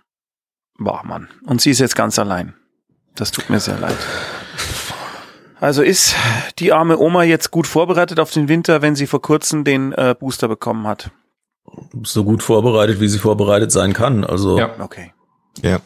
Boah, 0.78 1.02
Mann. 1.04 1.28
Und 1.44 1.60
sie 1.60 1.70
ist 1.70 1.78
jetzt 1.78 1.96
ganz 1.96 2.18
allein. 2.18 2.54
Das 3.14 3.30
tut 3.32 3.48
mir 3.48 3.60
sehr 3.60 3.78
leid. 3.78 3.96
Also 5.58 5.82
ist 5.82 6.14
die 6.58 6.72
arme 6.72 6.98
Oma 6.98 7.22
jetzt 7.22 7.50
gut 7.50 7.66
vorbereitet 7.66 8.20
auf 8.20 8.30
den 8.30 8.48
Winter, 8.48 8.82
wenn 8.82 8.94
sie 8.94 9.06
vor 9.06 9.22
kurzem 9.22 9.64
den 9.64 9.92
äh, 9.92 10.14
Booster 10.18 10.48
bekommen 10.48 10.86
hat? 10.86 11.10
So 12.02 12.24
gut 12.24 12.42
vorbereitet, 12.42 13.00
wie 13.00 13.08
sie 13.08 13.18
vorbereitet 13.18 13.72
sein 13.72 13.94
kann. 13.94 14.24
Also 14.24 14.58
Ja. 14.58 14.74
Okay. 14.78 15.12
Ja. 15.62 15.80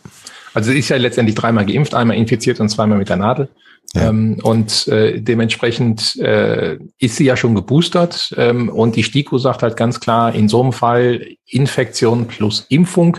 Also 0.53 0.73
sie 0.73 0.81
ist 0.81 0.89
ja 0.89 0.97
letztendlich 0.97 1.37
dreimal 1.37 1.65
geimpft, 1.65 1.95
einmal 1.95 2.17
infiziert 2.17 2.59
und 2.59 2.69
zweimal 2.69 2.99
mit 2.99 3.09
der 3.09 3.17
Nadel. 3.17 3.49
Ja. 3.95 4.09
Ähm, 4.09 4.39
und 4.43 4.87
äh, 4.89 5.21
dementsprechend 5.21 6.17
äh, 6.21 6.79
ist 6.99 7.17
sie 7.17 7.25
ja 7.25 7.37
schon 7.37 7.57
geboostert. 7.57 8.33
Ähm, 8.37 8.69
und 8.69 8.95
die 8.95 9.03
STIKO 9.03 9.39
sagt 9.39 9.63
halt 9.63 9.77
ganz 9.77 9.99
klar, 9.99 10.33
in 10.35 10.49
so 10.49 10.63
einem 10.63 10.73
Fall 10.73 11.27
Infektion 11.47 12.27
plus 12.27 12.67
Impfung 12.69 13.17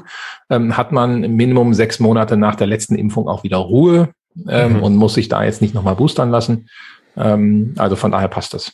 ähm, 0.50 0.78
hat 0.78 0.94
man 0.94 1.22
Minimum 1.36 1.74
sechs 1.74 2.00
Monate 2.00 2.38
nach 2.38 2.56
der 2.56 2.68
letzten 2.68 2.96
Impfung 2.96 3.28
auch 3.28 3.44
wieder 3.44 3.58
Ruhe 3.58 4.10
ähm, 4.48 4.78
Mhm. 4.78 4.84
und 4.84 4.96
muss 4.96 5.16
sich 5.16 5.28
da 5.28 5.44
jetzt 5.44 5.62
nicht 5.62 5.74
nochmal 5.74 5.96
boostern 5.96 6.32
lassen. 6.32 6.70
Ähm, 7.18 7.74
also 7.78 7.98
von 7.98 8.12
daher 8.12 8.30
passt 8.30 8.54
das. 8.54 8.72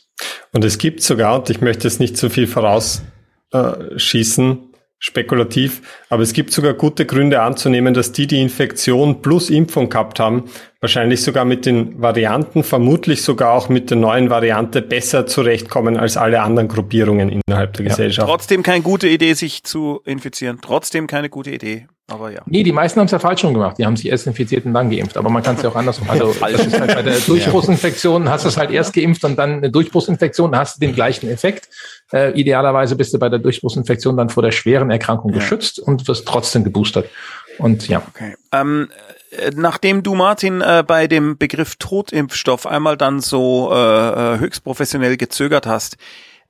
Und 0.52 0.64
es 0.64 0.78
gibt 0.78 1.02
sogar, 1.02 1.40
und 1.40 1.50
ich 1.50 1.60
möchte 1.60 1.88
jetzt 1.88 1.98
nicht 1.98 2.16
zu 2.16 2.30
viel 2.30 2.46
vorausschießen, 2.46 4.52
äh, 4.52 4.56
spekulativ, 5.00 5.82
aber 6.08 6.22
es 6.22 6.32
gibt 6.32 6.52
sogar 6.52 6.74
gute 6.74 7.06
Gründe 7.06 7.42
anzunehmen, 7.42 7.94
dass 7.94 8.12
die, 8.12 8.26
die 8.26 8.42
Infektion 8.42 9.22
plus 9.22 9.50
Impfung 9.50 9.88
gehabt 9.88 10.18
haben, 10.18 10.44
wahrscheinlich 10.80 11.22
sogar 11.22 11.44
mit 11.44 11.66
den 11.66 12.00
Varianten, 12.00 12.62
vermutlich 12.62 13.22
sogar 13.22 13.52
auch 13.52 13.68
mit 13.68 13.90
der 13.90 13.96
neuen 13.96 14.30
Variante 14.30 14.80
besser 14.82 15.26
zurechtkommen 15.26 15.96
als 15.96 16.16
alle 16.16 16.42
anderen 16.42 16.68
Gruppierungen 16.68 17.40
innerhalb 17.46 17.74
der 17.74 17.86
Gesellschaft. 17.86 18.28
Trotzdem 18.28 18.62
keine 18.62 18.82
gute 18.82 19.08
Idee, 19.08 19.34
sich 19.34 19.64
zu 19.64 20.00
infizieren. 20.04 20.58
Trotzdem 20.62 21.06
keine 21.06 21.28
gute 21.28 21.50
Idee. 21.50 21.86
Aber 22.10 22.30
ja. 22.30 22.40
Nee, 22.46 22.62
die 22.62 22.72
meisten 22.72 22.98
haben 23.00 23.04
es 23.04 23.12
ja 23.12 23.18
falsch 23.18 23.42
schon 23.42 23.52
gemacht. 23.52 23.76
Die 23.76 23.84
haben 23.84 23.94
sich 23.96 24.08
erst 24.08 24.26
infiziert 24.26 24.64
und 24.64 24.72
dann 24.72 24.88
geimpft. 24.88 25.18
Aber 25.18 25.28
man 25.28 25.42
kann 25.42 25.56
es 25.56 25.62
ja 25.62 25.68
auch 25.68 25.74
andersrum. 25.76 26.08
Also 26.08 26.32
das 26.40 26.66
ist 26.66 26.80
halt 26.80 26.94
bei 26.94 27.02
der 27.02 27.18
Durchbruchsinfektion 27.18 28.30
hast 28.30 28.44
du 28.44 28.48
es 28.48 28.56
halt 28.56 28.70
erst 28.70 28.94
geimpft 28.94 29.24
und 29.24 29.36
dann 29.38 29.58
eine 29.58 29.70
Durchbruchsinfektion, 29.70 30.52
dann 30.52 30.60
hast 30.60 30.76
du 30.76 30.80
den 30.86 30.94
gleichen 30.94 31.28
Effekt. 31.28 31.68
Äh, 32.10 32.32
idealerweise 32.40 32.96
bist 32.96 33.12
du 33.12 33.18
bei 33.18 33.28
der 33.28 33.38
Durchbruchsinfektion 33.40 34.16
dann 34.16 34.30
vor 34.30 34.42
der 34.42 34.52
schweren 34.52 34.90
Erkrankung 34.90 35.32
Ja. 35.32 35.38
geschützt 35.40 35.80
und 35.80 36.08
wirst 36.08 36.26
trotzdem 36.26 36.64
geboostert. 36.64 37.06
Und 37.58 37.88
ja, 37.88 38.02
Okay. 38.08 38.34
Ähm, 38.52 38.88
äh, 39.30 39.50
nachdem 39.54 40.02
du, 40.02 40.14
Martin, 40.14 40.60
äh, 40.60 40.82
bei 40.86 41.06
dem 41.06 41.36
Begriff 41.38 41.76
Totimpfstoff 41.76 42.66
einmal 42.66 42.96
dann 42.96 43.20
so 43.20 43.70
äh, 43.72 44.34
äh, 44.34 44.38
höchst 44.38 44.64
professionell 44.64 45.16
gezögert 45.16 45.66
hast, 45.66 45.96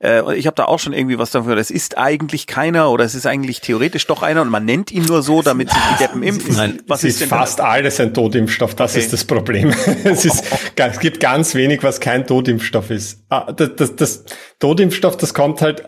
äh, 0.01 0.33
ich 0.37 0.47
habe 0.47 0.55
da 0.55 0.63
auch 0.65 0.79
schon 0.79 0.93
irgendwie 0.93 1.19
was 1.19 1.31
dafür. 1.31 1.57
Es 1.57 1.71
ist 1.71 1.97
eigentlich 1.97 2.47
keiner 2.47 2.89
oder 2.89 3.03
es 3.03 3.15
ist 3.15 3.25
eigentlich 3.25 3.59
theoretisch 3.59 4.07
doch 4.07 4.23
einer 4.23 4.41
und 4.41 4.47
man 4.49 4.63
nennt 4.63 4.91
ihn 4.93 5.03
nur 5.03 5.21
so, 5.23 5.41
damit 5.41 5.69
sich 5.71 5.81
die 5.91 5.97
Deppen 6.03 6.23
impfen. 6.23 6.55
Nein, 6.55 6.81
was 6.87 7.03
es 7.03 7.11
ist 7.15 7.21
denn 7.21 7.27
fast 7.29 7.59
alles 7.59 7.99
ein 7.99 8.13
Totimpfstoff, 8.13 8.75
das 8.75 8.91
Okay. 8.93 9.01
ist 9.01 9.11
das 9.11 9.25
Problem. 9.25 9.73
es, 10.05 10.23
ist, 10.23 10.45
es 10.77 10.99
gibt 11.01 11.19
ganz 11.19 11.53
wenig, 11.53 11.83
was 11.83 11.99
kein 11.99 12.25
Totimpfstoff 12.25 12.91
ist. 12.91 13.23
Ah, 13.29 13.51
Das, 13.51 13.71
das, 13.75 13.95
das 13.97 14.23
Totimpfstoff, 14.59 15.17
das 15.17 15.33
kommt 15.33 15.61
halt, 15.61 15.83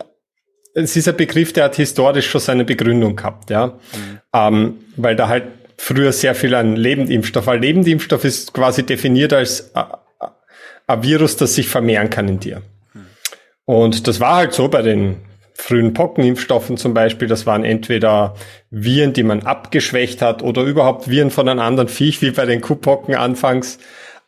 es 0.74 0.96
ist 0.96 1.08
ein 1.08 1.16
Begriff, 1.16 1.52
der 1.52 1.64
hat 1.64 1.76
historisch 1.76 2.30
schon 2.30 2.40
seine 2.40 2.64
Begründung 2.64 3.16
gehabt, 3.16 3.50
ja. 3.50 3.78
Ähm, 4.32 4.78
weil 4.96 5.16
da 5.16 5.28
halt 5.28 5.44
früher 5.76 6.12
sehr 6.12 6.34
viel 6.34 6.54
an 6.54 6.76
Lebendimpfstoff, 6.76 7.46
weil 7.46 7.60
Lebendimpfstoff 7.60 8.24
ist 8.24 8.54
quasi 8.54 8.84
definiert 8.84 9.32
als 9.32 9.72
äh, 9.74 9.80
äh, 9.80 10.26
ein 10.86 11.02
Virus, 11.02 11.36
das 11.36 11.54
sich 11.54 11.68
vermehren 11.68 12.10
kann 12.10 12.28
in 12.28 12.40
dir. 12.40 12.62
Und 13.64 14.06
das 14.06 14.20
war 14.20 14.36
halt 14.36 14.52
so 14.52 14.68
bei 14.68 14.82
den 14.82 15.16
frühen 15.54 15.94
Pockenimpfstoffen 15.94 16.76
zum 16.76 16.94
Beispiel. 16.94 17.28
Das 17.28 17.46
waren 17.46 17.64
entweder 17.64 18.34
Viren, 18.70 19.12
die 19.12 19.22
man 19.22 19.44
abgeschwächt 19.44 20.22
hat 20.22 20.42
oder 20.42 20.62
überhaupt 20.62 21.08
Viren 21.08 21.30
von 21.30 21.48
einem 21.48 21.60
anderen 21.60 21.88
Viech, 21.88 22.22
wie 22.22 22.30
bei 22.30 22.46
den 22.46 22.60
Kuhpocken 22.60 23.14
anfangs. 23.14 23.78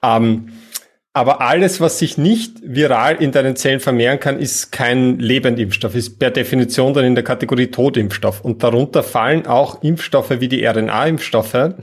Ähm, 0.03 0.53
aber 1.17 1.41
alles, 1.41 1.81
was 1.81 2.01
sich 2.01 2.19
nicht 2.19 2.57
viral 2.65 3.23
in 3.23 3.31
deinen 3.31 3.55
Zellen 3.55 3.79
vermehren 3.79 4.19
kann, 4.19 4.41
ist 4.41 4.73
kein 4.73 5.21
Lebendimpfstoff, 5.21 5.95
ist 5.95 6.19
per 6.19 6.33
Definition 6.33 6.93
dann 6.93 7.05
in 7.05 7.15
der 7.15 7.23
Kategorie 7.23 7.69
Totimpfstoff. 7.69 8.41
Und 8.41 8.65
darunter 8.65 9.05
fallen 9.05 9.47
auch 9.47 9.81
Impfstoffe 9.85 10.41
wie 10.41 10.49
die 10.49 10.67
RNA-Impfstoffe. 10.67 11.75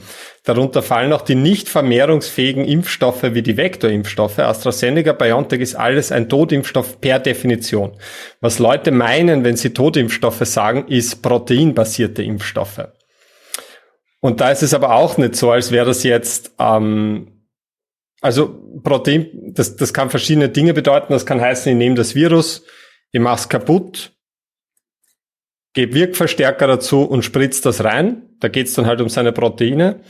Darunter 0.44 0.84
fallen 0.84 1.14
auch 1.14 1.22
die 1.22 1.36
nicht 1.36 1.70
vermehrungsfähigen 1.70 2.66
Impfstoffe 2.66 3.24
wie 3.24 3.42
die 3.42 3.56
Vektorimpfstoffe. 3.56 4.40
AstraZeneca, 4.40 5.14
BioNTech 5.14 5.62
ist 5.62 5.76
alles 5.76 6.12
ein 6.12 6.28
Totimpfstoff 6.28 7.00
per 7.00 7.20
Definition. 7.20 7.94
Was 8.42 8.60
Leute 8.60 8.92
meinen, 8.92 9.46
wenn 9.46 9.56
sie 9.56 9.70
Totimpfstoffe 9.70 10.46
sagen, 10.46 10.88
ist 10.90 11.22
proteinbasierte 11.22 12.22
Impfstoffe. 12.22 12.86
Und 14.20 14.42
da 14.42 14.52
ist 14.52 14.62
es 14.62 14.74
aber 14.74 14.94
auch 14.94 15.18
nicht 15.18 15.38
so, 15.38 15.52
als 15.52 15.72
wäre 15.72 15.86
das 15.86 16.04
jetzt 16.04 16.52
ähm, 16.60 17.41
also 18.22 18.80
Protein, 18.84 19.28
das, 19.54 19.76
das 19.76 19.94
kann 19.94 20.10
verschiedene 20.10 20.48
Dinge 20.50 20.74
bedeuten. 20.74 21.12
Das 21.12 21.26
kann 21.26 21.42
heißen, 21.42 21.72
ich 21.72 21.78
nehme 21.78 21.96
das 21.96 22.16
Virus, 22.16 22.64
ich 23.12 23.20
mach's 23.20 23.50
kaputt, 23.50 24.14
gebe 25.74 25.94
Wirkverstärker 25.96 26.68
dazu 26.68 27.02
und 27.04 27.24
spritze 27.24 27.62
das 27.64 27.84
rein. 27.84 28.24
Da 28.40 28.48
geht's 28.48 28.74
dann 28.74 28.86
halt 28.86 29.02
um 29.02 29.10
seine 29.10 29.32
Proteine. 29.32 30.02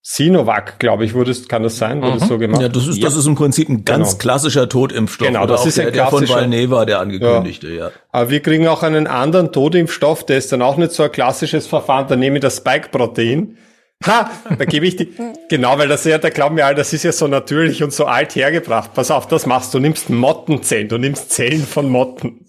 Sinovac, 0.00 0.78
glaube 0.78 1.04
ich, 1.04 1.12
wurde 1.12 1.32
es, 1.32 1.48
kann 1.48 1.62
das 1.64 1.76
sein, 1.76 2.00
wurde 2.00 2.16
es 2.18 2.28
so 2.28 2.38
gemacht? 2.38 2.62
Ja, 2.62 2.68
das 2.68 2.86
ist, 2.86 3.02
das 3.02 3.14
ist 3.16 3.26
im 3.26 3.34
Prinzip 3.34 3.68
ein 3.68 3.84
ganz 3.84 4.10
Genau. 4.10 4.18
klassischer 4.18 4.68
Totimpfstoff. 4.68 5.26
Genau, 5.26 5.44
das 5.44 5.66
ist 5.66 5.78
ein 5.78 5.86
der, 5.86 5.92
der 5.92 6.06
von 6.06 6.20
klassischer- 6.20 6.40
Valneva, 6.40 6.84
der 6.86 7.00
angekündigte, 7.00 7.68
ja. 7.74 7.90
Aber 8.10 8.30
wir 8.30 8.40
kriegen 8.40 8.68
auch 8.68 8.82
einen 8.82 9.06
anderen 9.06 9.52
Totimpfstoff, 9.52 10.24
der 10.24 10.38
ist 10.38 10.50
dann 10.52 10.62
auch 10.62 10.76
nicht 10.76 10.92
so 10.92 11.02
ein 11.02 11.12
klassisches 11.12 11.66
Verfahren. 11.66 12.06
Da 12.08 12.16
nehme 12.16 12.36
ich 12.38 12.42
das 12.42 12.56
Spike-Protein. 12.58 13.58
Ha, 14.06 14.30
da 14.56 14.64
gebe 14.64 14.86
ich 14.86 14.96
die, 14.96 15.12
genau, 15.48 15.76
weil 15.76 15.88
das 15.88 16.04
ja, 16.04 16.18
da 16.18 16.30
glauben 16.30 16.56
wir 16.56 16.66
alle, 16.66 16.76
das 16.76 16.92
ist 16.92 17.02
ja 17.02 17.10
so 17.10 17.26
natürlich 17.26 17.82
und 17.82 17.92
so 17.92 18.06
alt 18.06 18.36
hergebracht. 18.36 18.94
Pass 18.94 19.10
auf, 19.10 19.26
das 19.26 19.44
machst 19.44 19.74
du. 19.74 19.80
Nimmst 19.80 20.08
Mottenzellen, 20.08 20.88
du 20.88 20.98
nimmst 20.98 21.30
Zellen 21.32 21.66
von 21.66 21.88
Motten. 21.88 22.46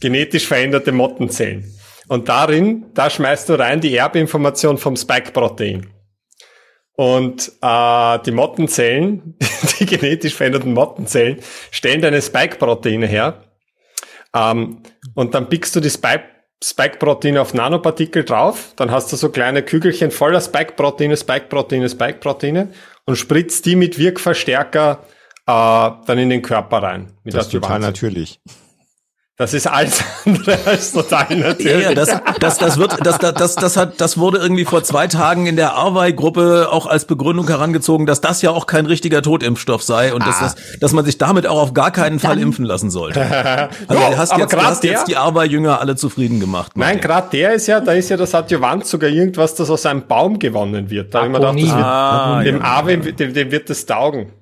Genetisch 0.00 0.46
veränderte 0.46 0.92
Mottenzellen. 0.92 1.74
Und 2.08 2.28
darin, 2.28 2.86
da 2.94 3.10
schmeißt 3.10 3.48
du 3.48 3.54
rein 3.54 3.80
die 3.80 3.96
Erbinformation 3.96 4.78
vom 4.78 4.96
Spike-Protein. 4.96 5.86
Und 6.96 7.50
äh, 7.60 8.18
die 8.20 8.30
Mottenzellen, 8.30 9.36
die 9.80 9.86
genetisch 9.86 10.34
veränderten 10.34 10.72
Mottenzellen, 10.72 11.38
stellen 11.72 12.00
deine 12.00 12.22
Spike-Proteine 12.22 13.06
her. 13.06 13.42
Ähm, 14.34 14.82
und 15.14 15.34
dann 15.34 15.48
pickst 15.48 15.74
du 15.74 15.80
die 15.80 15.90
Spike 15.90 16.33
Spike-Proteine 16.66 17.42
auf 17.42 17.52
Nanopartikel 17.52 18.24
drauf, 18.24 18.72
dann 18.76 18.90
hast 18.90 19.12
du 19.12 19.16
so 19.16 19.28
kleine 19.28 19.62
Kügelchen 19.62 20.10
voller 20.10 20.40
Spike-Proteine, 20.40 21.16
Spike-Proteine, 21.16 21.90
Spike-Proteine 21.90 22.68
und 23.04 23.16
spritzt 23.16 23.66
die 23.66 23.76
mit 23.76 23.98
Wirkverstärker 23.98 25.00
äh, 25.46 25.50
dann 26.06 26.18
in 26.18 26.30
den 26.30 26.40
Körper 26.40 26.82
rein. 26.82 27.12
Mit 27.22 27.34
Das 27.34 27.46
ist 27.46 27.52
total 27.52 27.82
Adjuvanten. 27.82 27.88
natürlich. 27.88 28.40
Das 29.36 29.52
ist 29.52 29.66
alles 29.66 30.00
andere 30.24 30.56
als 30.64 30.92
total 30.92 31.26
natürlich. 31.36 31.82
Ja, 31.82 31.92
das, 31.92 32.20
das, 32.38 32.58
das 32.58 32.78
wird, 32.78 33.04
das, 33.04 33.18
das, 33.18 33.34
das, 33.34 33.54
das 33.56 33.76
hat, 33.76 34.00
das 34.00 34.16
wurde 34.16 34.38
irgendwie 34.38 34.64
vor 34.64 34.84
zwei 34.84 35.08
Tagen 35.08 35.46
in 35.46 35.56
der 35.56 35.72
Arwei-Gruppe 35.72 36.68
auch 36.70 36.86
als 36.86 37.04
Begründung 37.04 37.48
herangezogen, 37.48 38.06
dass 38.06 38.20
das 38.20 38.42
ja 38.42 38.52
auch 38.52 38.66
kein 38.66 38.86
richtiger 38.86 39.22
Totimpfstoff 39.22 39.82
sei 39.82 40.14
und 40.14 40.22
ah. 40.22 40.26
dass, 40.26 40.38
das, 40.38 40.78
dass 40.78 40.92
man 40.92 41.04
sich 41.04 41.18
damit 41.18 41.48
auch 41.48 41.60
auf 41.60 41.74
gar 41.74 41.90
keinen 41.90 42.20
Fall 42.20 42.36
Dann. 42.36 42.44
impfen 42.44 42.64
lassen 42.64 42.90
sollte. 42.90 43.24
Also 43.88 44.02
no, 44.02 44.10
du 44.10 44.16
hast, 44.16 44.36
jetzt, 44.36 44.52
du 44.52 44.62
hast 44.62 44.84
jetzt 44.84 45.08
die 45.08 45.16
Arwei-Jünger 45.16 45.80
alle 45.80 45.96
zufrieden 45.96 46.38
gemacht. 46.38 46.72
Nein, 46.76 47.00
gerade 47.00 47.28
der 47.32 47.54
ist 47.54 47.66
ja, 47.66 47.80
da 47.80 47.92
ist 47.92 48.08
ja 48.08 48.16
das 48.16 48.34
Adjuvant 48.34 48.86
sogar 48.86 49.10
irgendwas, 49.10 49.54
das 49.54 49.68
aus 49.70 49.84
einem 49.86 50.06
Baum 50.06 50.38
gewonnen 50.38 50.90
wird. 50.90 51.12
Da 51.14 51.18
habe 51.18 51.26
ich 51.28 51.32
mir 51.32 51.38
gedacht, 51.38 51.56
das 51.56 51.76
wird, 51.76 51.84
ah, 51.84 52.42
dem 52.42 52.58
ja. 52.58 52.62
Arwei, 52.62 52.96
dem, 52.96 53.34
dem 53.34 53.50
wird 53.50 53.70
das 53.70 53.86
taugen. 53.86 54.32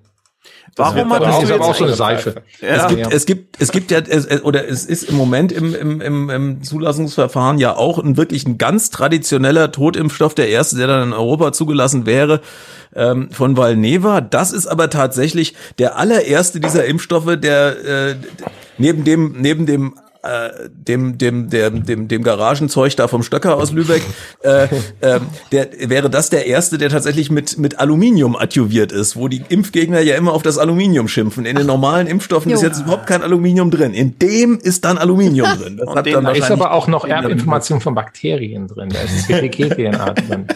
Warum 0.77 1.13
hat 1.13 1.23
das 1.23 1.51
aber 1.51 1.65
auch 1.65 1.75
so 1.75 1.85
eine 1.85 1.95
Seife? 1.95 2.43
Ja. 2.61 2.69
Es 2.69 2.89
gibt, 2.89 3.13
es 3.13 3.27
gibt, 3.27 3.63
es 3.63 3.73
gibt 3.73 3.91
ja, 3.91 3.99
es, 3.99 4.43
oder 4.43 4.67
es 4.67 4.87
ist 4.87 5.03
im 5.05 5.17
Moment 5.17 5.53
im, 5.53 5.75
im, 5.75 6.01
im, 6.01 6.31
im 6.31 6.63
Zulassungsverfahren 6.63 7.59
ja 7.59 7.77
auch 7.77 7.99
ein 7.99 8.17
wirklich 8.17 8.47
ein 8.47 8.57
ganz 8.57 8.89
traditioneller 8.89 9.71
Totimpfstoff, 9.71 10.35
der 10.35 10.49
erste, 10.49 10.77
der 10.77 10.87
dann 10.87 11.09
in 11.09 11.13
Europa 11.13 11.53
zugelassen 11.53 12.07
wäre, 12.07 12.41
ähm, 12.95 13.31
von 13.31 13.57
Valneva. 13.57 14.23
Das 14.23 14.53
ist 14.53 14.67
aber 14.67 14.89
tatsächlich 14.89 15.55
der 15.79 15.99
allererste 15.99 16.59
dieser 16.59 16.87
Impfstoffe, 16.87 17.37
der 17.37 17.85
äh, 17.85 18.17
neben 18.79 19.05
dem, 19.05 19.35
neben 19.39 19.67
dem 19.67 19.95
äh, 20.23 20.69
dem, 20.71 21.19
dem, 21.19 21.51
dem, 21.51 21.85
dem, 21.85 22.09
dem 22.09 22.23
Garagenzeug 22.23 22.95
da 22.97 23.09
vom 23.09 23.23
Stöcker 23.23 23.57
aus 23.57 23.73
Lübeck, 23.73 24.03
äh, 24.43 24.65
äh, 25.01 25.21
der 25.51 25.69
wäre 25.89 26.11
das 26.11 26.31
der 26.31 26.47
erste, 26.47 26.79
der 26.79 26.91
tatsächlich 26.91 27.31
mit, 27.31 27.59
mit 27.59 27.81
Aluminium 27.81 28.37
adjuviert 28.37 28.93
ist, 28.93 29.17
wo 29.17 29.29
die 29.29 29.43
Impfgegner 29.49 30.01
ja 30.01 30.17
immer 30.17 30.33
auf 30.33 30.43
das 30.43 30.59
Aluminium 30.59 31.09
schimpfen. 31.09 31.45
In 31.45 31.57
den 31.57 31.67
normalen 31.67 32.07
Impfstoffen 32.07 32.51
jo. 32.51 32.57
ist 32.57 32.63
jetzt 32.63 32.81
überhaupt 32.81 33.07
kein 33.07 33.23
Aluminium 33.23 33.71
drin. 33.71 33.95
In 33.95 34.19
dem 34.19 34.59
ist 34.59 34.85
dann 34.85 34.97
Aluminium 34.99 35.49
drin. 35.59 35.77
Das 35.79 35.95
hat 35.95 36.07
dann 36.07 36.25
da 36.25 36.31
ist 36.31 36.51
aber 36.51 36.73
auch 36.73 36.87
noch 36.87 37.05
Erbinformation 37.09 37.81
von 37.81 37.95
Bakterien 37.95 38.69
drin. 38.69 38.91
Da 38.91 39.01
ist 39.01 39.27
CPG-DNA 39.27 40.15
drin. 40.15 40.47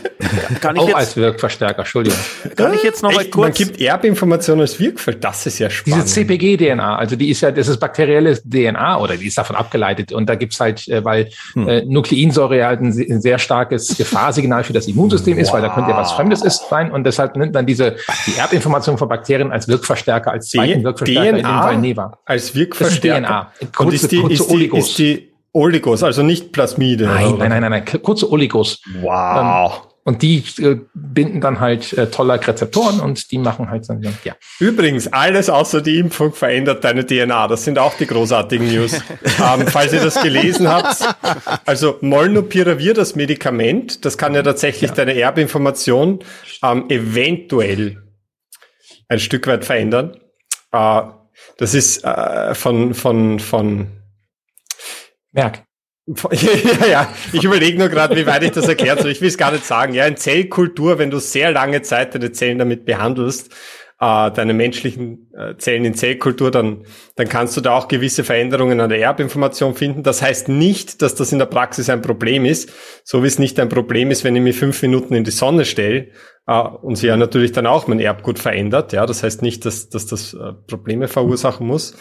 Kann 0.61 0.77
ich 0.77 0.83
auch 0.83 0.89
jetzt, 0.89 0.97
als 0.97 1.17
Wirkverstärker, 1.17 1.81
Entschuldigung. 1.81 2.19
Kann 2.57 2.75
ich 2.75 2.83
jetzt 2.83 3.03
noch 3.03 3.11
Echt? 3.11 3.19
mal 3.19 3.31
kurz... 3.31 3.59
Man 3.59 3.69
gibt 3.69 3.81
Erbinformation 3.81 4.61
als 4.61 4.79
Wirkverstärker, 4.79 5.21
das 5.21 5.47
ist 5.47 5.59
ja 5.59 5.71
spannend. 5.71 6.05
Diese 6.05 6.15
CPG-DNA, 6.15 6.97
also 6.97 7.17
die 7.17 7.31
ist 7.31 7.41
ja, 7.41 7.51
das 7.51 7.69
ist 7.69 7.79
bakterielle 7.79 8.37
DNA 8.37 8.99
oder 8.99 9.17
die 9.17 9.27
ist 9.27 9.39
davon 9.39 9.56
abgeleitet. 9.59 10.13
Und 10.13 10.29
da 10.29 10.35
gibt's 10.35 10.61
halt, 10.61 10.87
äh, 10.89 11.05
weil 11.05 11.31
hm. 11.53 11.69
äh, 11.69 11.85
Nukleinsäure 11.85 12.65
halt 12.65 12.81
ein, 12.81 12.89
ein, 12.89 13.21
sehr 13.21 13.39
starkes 13.39 13.97
Gefahrsignal 13.97 14.65
für 14.65 14.73
das 14.73 14.87
Immunsystem 14.87 15.37
wow. 15.37 15.43
ist, 15.43 15.53
weil 15.53 15.63
da 15.63 15.69
könnte 15.69 15.91
ja 15.91 15.97
was 15.97 16.13
Fremdes 16.13 16.43
ist 16.43 16.69
sein. 16.69 16.91
Und 16.91 17.05
deshalb 17.05 17.37
nimmt 17.37 17.55
man 17.55 17.67
diese 17.67 17.97
die 18.27 18.39
Erbinformation 18.39 18.99
von 18.99 19.09
Bakterien 19.09 19.53
als 19.53 19.69
Wirkverstärker, 19.69 20.33
als 20.33 20.51
zweiten 20.51 20.85
Wirkverstärker 20.85 21.31
DNA 21.31 21.39
in 21.39 21.45
dem 21.45 21.63
Fall 21.63 21.79
Neva. 21.79 22.19
Als 22.25 22.55
Wirkverstärker. 22.55 23.27
DNA. 23.27 23.53
Kurze, 23.75 23.83
Und 23.83 23.95
ist 23.95 24.13
die, 24.13 24.21
kurze 24.21 24.33
ist 24.33 24.51
die, 24.51 24.77
Ist 24.77 24.99
die 24.99 25.33
Oligos, 25.53 26.03
also 26.03 26.23
nicht 26.23 26.53
Plasmide. 26.53 27.07
Nein, 27.07 27.37
nein, 27.39 27.49
nein, 27.49 27.63
nein, 27.63 27.71
nein, 27.71 28.03
kurze 28.03 28.31
Oligos. 28.31 28.83
Wow. 29.01 29.83
Ähm, 29.85 29.91
und 30.07 30.23
die 30.23 30.45
äh, 30.61 30.79
binden 30.95 31.41
dann 31.41 31.59
halt 31.59 31.93
äh, 31.95 32.09
toller 32.09 32.35
Rezeptoren 32.35 33.01
und 33.01 33.33
die 33.33 33.39
machen 33.39 33.71
halt 33.71 33.89
dann, 33.89 34.01
ja. 34.23 34.37
Übrigens, 34.61 35.13
alles 35.13 35.51
außer 35.51 35.83
die 35.83 35.99
Impfung 35.99 36.33
verändert 36.33 36.85
deine 36.85 37.05
DNA. 37.05 37.49
Das 37.49 37.65
sind 37.65 37.77
auch 37.81 37.93
die 37.95 38.07
großartigen 38.07 38.69
News. 38.73 38.93
ähm, 39.25 39.67
falls 39.67 39.93
ihr 39.93 40.01
das 40.01 40.23
gelesen 40.23 40.69
habt, 40.69 41.05
also 41.65 41.99
Molnupiravir, 42.03 42.95
das 42.95 43.17
Medikament, 43.17 44.05
das 44.05 44.17
kann 44.17 44.33
ja 44.33 44.45
tatsächlich 44.45 44.91
ja. 44.91 44.95
deine 44.97 45.19
Erbinformation 45.19 46.21
ähm, 46.63 46.85
eventuell 46.89 48.05
ein 49.09 49.19
Stück 49.19 49.49
weit 49.49 49.65
verändern. 49.65 50.17
Äh, 50.71 51.03
das 51.59 51.75
ist 51.75 52.05
äh, 52.05 52.55
von, 52.55 52.95
von, 52.95 53.41
von 53.41 53.89
Merck. 55.33 55.66
Ja, 56.31 56.87
ja, 56.87 57.15
ich 57.33 57.43
überlege 57.43 57.79
nur 57.79 57.89
gerade, 57.89 58.17
wie 58.17 58.27
weit 58.27 58.45
ich 58.45 58.53
das 58.53 58.69
erklärt 58.69 59.01
soll. 59.01 59.11
Ich 59.11 59.21
will 59.21 59.29
es 59.29 59.39
gar 59.39 59.51
nicht 59.51 59.65
sagen. 59.65 59.93
Ja, 59.93 60.07
in 60.07 60.17
Zellkultur, 60.17 60.99
wenn 60.99 61.11
du 61.11 61.19
sehr 61.19 61.51
lange 61.51 61.83
Zeit 61.83 62.15
deine 62.15 62.33
Zellen 62.33 62.59
damit 62.59 62.85
behandelst, 62.85 63.53
äh, 64.01 64.31
deine 64.31 64.55
menschlichen 64.55 65.33
äh, 65.35 65.57
Zellen 65.57 65.85
in 65.85 65.95
Zellkultur, 65.95 66.51
dann, 66.51 66.85
dann 67.17 67.29
kannst 67.29 67.57
du 67.57 67.63
da 67.63 67.77
auch 67.77 67.89
gewisse 67.89 68.25
Veränderungen 68.25 68.79
an 68.81 68.91
der 68.91 69.01
Erbinformation 69.01 69.75
finden. 69.75 70.03
Das 70.03 70.21
heißt 70.21 70.49
nicht, 70.49 71.01
dass 71.01 71.15
das 71.15 71.33
in 71.33 71.39
der 71.39 71.47
Praxis 71.47 71.89
ein 71.89 72.03
Problem 72.03 72.45
ist, 72.45 72.71
so 73.05 73.23
wie 73.23 73.27
es 73.27 73.39
nicht 73.39 73.59
ein 73.59 73.71
Problem 73.71 74.11
ist, 74.11 74.23
wenn 74.23 74.37
ich 74.37 74.43
mich 74.43 74.57
fünf 74.57 74.81
Minuten 74.83 75.15
in 75.15 75.25
die 75.25 75.31
Sonne 75.31 75.65
stelle 75.65 76.09
äh, 76.47 76.61
und 76.61 76.97
sie 76.97 77.07
ja 77.07 77.17
natürlich 77.17 77.53
dann 77.53 77.67
auch 77.67 77.87
mein 77.87 78.01
Erbgut 78.01 78.39
verändert. 78.39 78.93
Ja, 78.93 79.07
das 79.07 79.23
heißt 79.23 79.43
nicht, 79.43 79.65
dass, 79.65 79.89
dass 79.89 80.07
das 80.07 80.35
äh, 80.35 80.53
Probleme 80.67 81.09
verursachen 81.09 81.67
muss. 81.67 81.97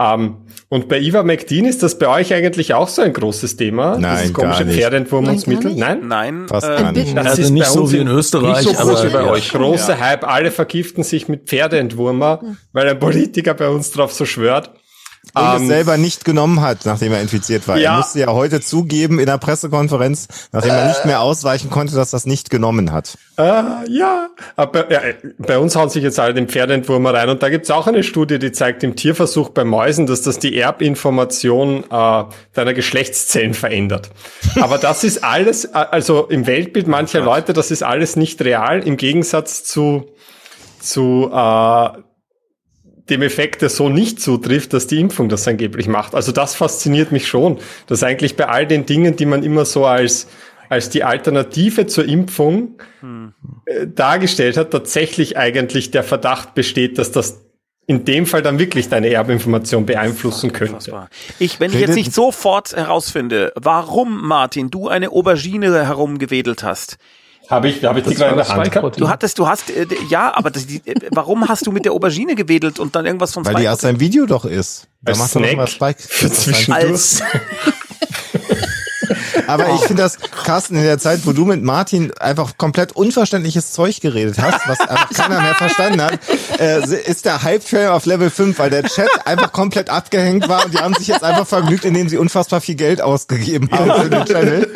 Ähm, 0.00 0.46
und 0.70 0.88
bei 0.88 0.98
Ivermectin 0.98 1.66
ist 1.66 1.82
das 1.82 1.98
bei 1.98 2.08
euch 2.08 2.32
eigentlich 2.32 2.72
auch 2.72 2.88
so 2.88 3.02
ein 3.02 3.12
großes 3.12 3.56
Thema? 3.56 3.98
Nein, 3.98 4.16
dieses 4.16 4.32
komische 4.32 4.64
Pferdeentwurmungsmittel? 4.64 5.74
Nein? 5.74 6.08
Nein, 6.08 6.48
fast 6.48 6.66
äh, 6.66 6.76
gar 6.82 6.92
nicht. 6.92 7.14
Das 7.14 7.26
also 7.26 7.42
ist 7.42 7.50
nicht 7.50 7.66
so 7.66 7.92
wie 7.92 7.98
in 7.98 8.08
Österreich, 8.08 8.64
nicht 8.64 8.78
so 8.78 8.86
groß 8.86 9.04
wie 9.04 9.08
bei 9.10 9.24
ja. 9.24 9.30
euch. 9.30 9.50
Große 9.50 9.92
ja. 9.92 10.00
Hype, 10.00 10.26
alle 10.26 10.50
vergiften 10.50 11.02
sich 11.02 11.28
mit 11.28 11.48
Pferdeentwurmer, 11.48 12.40
weil 12.72 12.88
ein 12.88 12.98
Politiker 12.98 13.52
bei 13.52 13.68
uns 13.68 13.90
drauf 13.90 14.12
so 14.12 14.24
schwört. 14.24 14.59
Und 15.34 15.42
um, 15.42 15.48
es 15.54 15.62
ähm, 15.62 15.68
selber 15.68 15.96
nicht 15.96 16.24
genommen 16.24 16.60
hat, 16.60 16.84
nachdem 16.84 17.12
er 17.12 17.20
infiziert 17.20 17.66
war. 17.68 17.76
Ja. 17.76 17.92
Er 17.92 17.96
musste 17.98 18.20
ja 18.20 18.28
heute 18.28 18.60
zugeben 18.60 19.18
in 19.18 19.26
der 19.26 19.38
Pressekonferenz, 19.38 20.28
nachdem 20.52 20.70
er 20.70 20.88
nicht 20.88 21.04
mehr 21.04 21.20
ausweichen 21.20 21.70
konnte, 21.70 21.94
dass 21.94 22.10
das 22.10 22.26
nicht 22.26 22.50
genommen 22.50 22.92
hat. 22.92 23.16
Äh, 23.38 23.42
ja, 23.88 24.28
aber 24.56 24.90
ja, 24.90 25.00
bei 25.38 25.58
uns 25.58 25.76
hauen 25.76 25.88
sich 25.90 26.02
jetzt 26.02 26.18
alle 26.18 26.34
den 26.34 26.48
Pferdeentwurmer 26.48 27.14
rein 27.14 27.28
und 27.28 27.42
da 27.42 27.48
gibt's 27.48 27.70
auch 27.70 27.86
eine 27.86 28.02
Studie, 28.02 28.38
die 28.38 28.52
zeigt 28.52 28.82
im 28.82 28.96
Tierversuch 28.96 29.50
bei 29.50 29.64
Mäusen, 29.64 30.06
dass 30.06 30.22
das 30.22 30.38
die 30.38 30.58
Erbinformation 30.58 31.84
äh, 31.90 32.24
deiner 32.54 32.74
Geschlechtszellen 32.74 33.54
verändert. 33.54 34.10
Aber 34.60 34.78
das 34.78 35.04
ist 35.04 35.24
alles, 35.24 35.66
äh, 35.66 35.70
also 35.74 36.26
im 36.26 36.46
Weltbild 36.46 36.88
mancher 36.88 37.20
Leute, 37.20 37.52
das 37.52 37.70
ist 37.70 37.82
alles 37.82 38.16
nicht 38.16 38.42
real, 38.42 38.80
im 38.80 38.96
Gegensatz 38.96 39.64
zu 39.64 40.06
zu 40.80 41.30
äh, 41.32 41.88
dem 43.10 43.22
Effekt, 43.22 43.62
der 43.62 43.68
so 43.68 43.88
nicht 43.88 44.20
zutrifft, 44.20 44.72
dass 44.72 44.86
die 44.86 45.00
Impfung 45.00 45.28
das 45.28 45.46
angeblich 45.46 45.88
macht. 45.88 46.14
Also 46.14 46.32
das 46.32 46.54
fasziniert 46.54 47.12
mich 47.12 47.28
schon, 47.28 47.58
dass 47.86 48.02
eigentlich 48.02 48.36
bei 48.36 48.48
all 48.48 48.66
den 48.66 48.86
Dingen, 48.86 49.16
die 49.16 49.26
man 49.26 49.42
immer 49.42 49.64
so 49.64 49.84
als 49.84 50.26
als 50.70 50.88
die 50.88 51.02
Alternative 51.02 51.86
zur 51.88 52.04
Impfung 52.04 52.80
hm. 53.00 53.34
äh, 53.66 53.88
dargestellt 53.88 54.56
hat, 54.56 54.70
tatsächlich 54.70 55.36
eigentlich 55.36 55.90
der 55.90 56.04
Verdacht 56.04 56.54
besteht, 56.54 56.96
dass 56.96 57.10
das 57.10 57.40
in 57.90 58.04
dem 58.04 58.24
Fall 58.24 58.40
dann 58.40 58.60
wirklich 58.60 58.88
deine 58.88 59.10
Erbinformation 59.10 59.84
beeinflussen 59.84 60.52
könnte. 60.52 61.08
Ich, 61.40 61.58
wenn 61.58 61.72
ich 61.72 61.80
jetzt 61.80 61.96
nicht 61.96 62.14
sofort 62.14 62.72
herausfinde, 62.72 63.52
warum, 63.56 64.28
Martin, 64.28 64.70
du 64.70 64.86
eine 64.86 65.10
Aubergine 65.10 65.74
herumgewedelt 65.84 66.62
hast, 66.62 66.98
habe 67.50 67.68
ich, 67.68 67.84
habe 67.84 67.98
ich 67.98 68.06
die 68.06 68.14
gerade 68.14 68.30
in 68.30 68.36
der 68.36 68.48
Hand 68.48 68.70
gehabt? 68.70 69.00
Du 69.00 69.08
hattest, 69.08 69.38
du 69.38 69.48
hast, 69.48 69.70
äh, 69.70 69.86
ja, 70.08 70.32
aber 70.34 70.50
das, 70.50 70.66
die, 70.66 70.76
äh, 70.86 70.94
warum 71.10 71.48
hast 71.48 71.66
du 71.66 71.72
mit 71.72 71.84
der 71.84 71.92
Aubergine 71.92 72.34
gewedelt 72.34 72.78
und 72.78 72.94
dann 72.94 73.06
irgendwas 73.06 73.32
von 73.34 73.44
Weil 73.44 73.56
die 73.56 73.68
aus 73.68 73.80
seinem 73.80 74.00
Video 74.00 74.26
doch 74.26 74.44
ist. 74.44 74.86
Da 75.02 75.16
macht 75.16 75.34
er 75.34 75.42
doch 75.42 75.56
mal 75.56 75.66
Spike. 75.66 76.00
Für 76.00 76.30
zwischendurch. 76.30 76.84
Als 76.84 77.22
Aber 79.50 79.74
ich 79.74 79.80
finde 79.80 80.02
das, 80.02 80.18
Carsten, 80.44 80.76
in 80.76 80.84
der 80.84 80.98
Zeit, 80.98 81.20
wo 81.24 81.32
du 81.32 81.44
mit 81.44 81.62
Martin 81.62 82.12
einfach 82.18 82.56
komplett 82.56 82.92
unverständliches 82.92 83.72
Zeug 83.72 84.00
geredet 84.00 84.36
hast, 84.40 84.68
was 84.68 84.80
einfach 84.80 85.10
keiner 85.14 85.40
mehr 85.40 85.54
verstanden 85.54 86.02
hat, 86.02 86.20
äh, 86.58 86.80
ist 86.80 87.24
der 87.24 87.42
Hype-Trail 87.42 87.88
auf 87.88 88.06
Level 88.06 88.30
5, 88.30 88.58
weil 88.58 88.70
der 88.70 88.84
Chat 88.84 89.08
einfach 89.24 89.52
komplett 89.52 89.90
abgehängt 89.90 90.48
war 90.48 90.64
und 90.64 90.74
die 90.74 90.78
haben 90.78 90.94
sich 90.94 91.08
jetzt 91.08 91.24
einfach 91.24 91.46
vergnügt, 91.46 91.84
indem 91.84 92.08
sie 92.08 92.16
unfassbar 92.16 92.60
viel 92.60 92.76
Geld 92.76 93.02
ausgegeben 93.02 93.68
haben 93.72 94.02
für 94.02 94.10
den 94.10 94.24
Channel. 94.24 94.72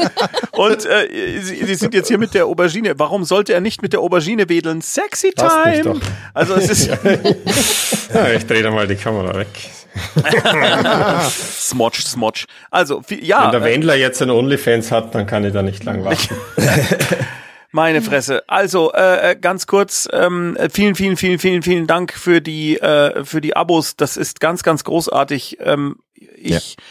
Und 0.53 0.87
äh, 0.87 1.41
sie, 1.41 1.65
sie 1.65 1.75
sind 1.75 1.95
jetzt 1.95 2.09
hier 2.09 2.19
mit 2.19 2.35
der 2.35 2.47
Aubergine. 2.47 2.95
Warum 2.99 3.25
sollte 3.25 3.53
er 3.53 3.61
nicht 3.61 3.83
mit 3.83 3.93
der 3.93 4.01
Aubergine 4.01 4.49
wedeln? 4.49 4.83
Sexy 4.83 5.33
Time! 5.33 6.01
Also 6.33 6.55
es 6.55 6.71
ist... 6.71 6.87
ja, 8.15 8.29
ich 8.35 8.47
drehe 8.47 8.63
da 8.63 8.71
mal 8.71 8.87
die 8.87 8.97
Kamera 8.97 9.37
weg. 9.37 9.49
smotch, 11.31 12.03
smotch. 12.03 12.47
Also, 12.71 13.03
ja. 13.09 13.45
Wenn 13.45 13.61
der 13.61 13.61
äh, 13.61 13.73
Wendler 13.75 13.95
jetzt 13.95 14.21
ein 14.23 14.31
OnlyFans 14.31 14.91
hat, 14.91 15.15
dann 15.15 15.27
kann 15.27 15.45
ich 15.45 15.53
da 15.53 15.63
nicht 15.63 15.85
lang 15.85 16.05
warten. 16.05 16.35
Meine 17.71 18.03
Fresse. 18.03 18.45
Also 18.47 18.93
äh, 18.93 19.33
äh, 19.33 19.37
ganz 19.37 19.67
kurz, 19.67 20.09
ähm, 20.13 20.57
vielen, 20.73 20.95
vielen, 20.95 21.17
vielen, 21.17 21.41
vielen, 21.41 21.63
vielen 21.63 21.87
Dank 21.89 22.13
für 22.13 22.41
die 22.41 22.77
äh, 22.81 23.25
für 23.25 23.41
die 23.41 23.57
Abos. 23.57 23.97
Das 23.97 24.17
ist 24.17 24.39
ganz, 24.39 24.63
ganz 24.63 24.85
großartig. 24.85 25.59
Ähm, 25.61 25.97
ich 26.37 26.77
ja 26.77 26.83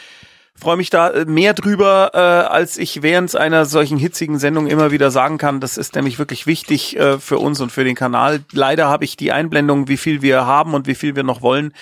freue 0.60 0.78
mich 0.78 0.90
da 0.90 1.10
äh, 1.10 1.26
mehr 1.26 1.54
drüber, 1.54 2.12
äh, 2.14 2.18
als 2.18 2.78
ich 2.78 3.02
während 3.02 3.36
einer 3.36 3.66
solchen 3.66 3.98
hitzigen 3.98 4.40
Sendung 4.40 4.68
immer 4.68 4.92
wieder 4.92 5.12
sagen 5.12 5.38
kann. 5.38 5.60
Das 5.60 5.78
ist 5.78 5.96
nämlich 5.96 6.20
wirklich 6.20 6.48
wichtig 6.48 6.98
äh, 6.98 7.20
für 7.20 7.40
uns 7.40 7.60
und 7.62 7.72
für 7.72 7.84
den 7.84 7.96
Kanal. 7.96 8.42
Leider 8.52 8.88
habe 8.88 9.06
ich 9.06 9.18
die 9.18 9.32
Einblendung, 9.32 9.88
wie 9.88 9.98
viel 9.98 10.22
wir 10.22 10.46
haben 10.46 10.74
und 10.74 10.88
wie 10.88 10.96
viel 10.96 11.16
wir 11.16 11.24
noch 11.24 11.42
wollen, 11.42 11.74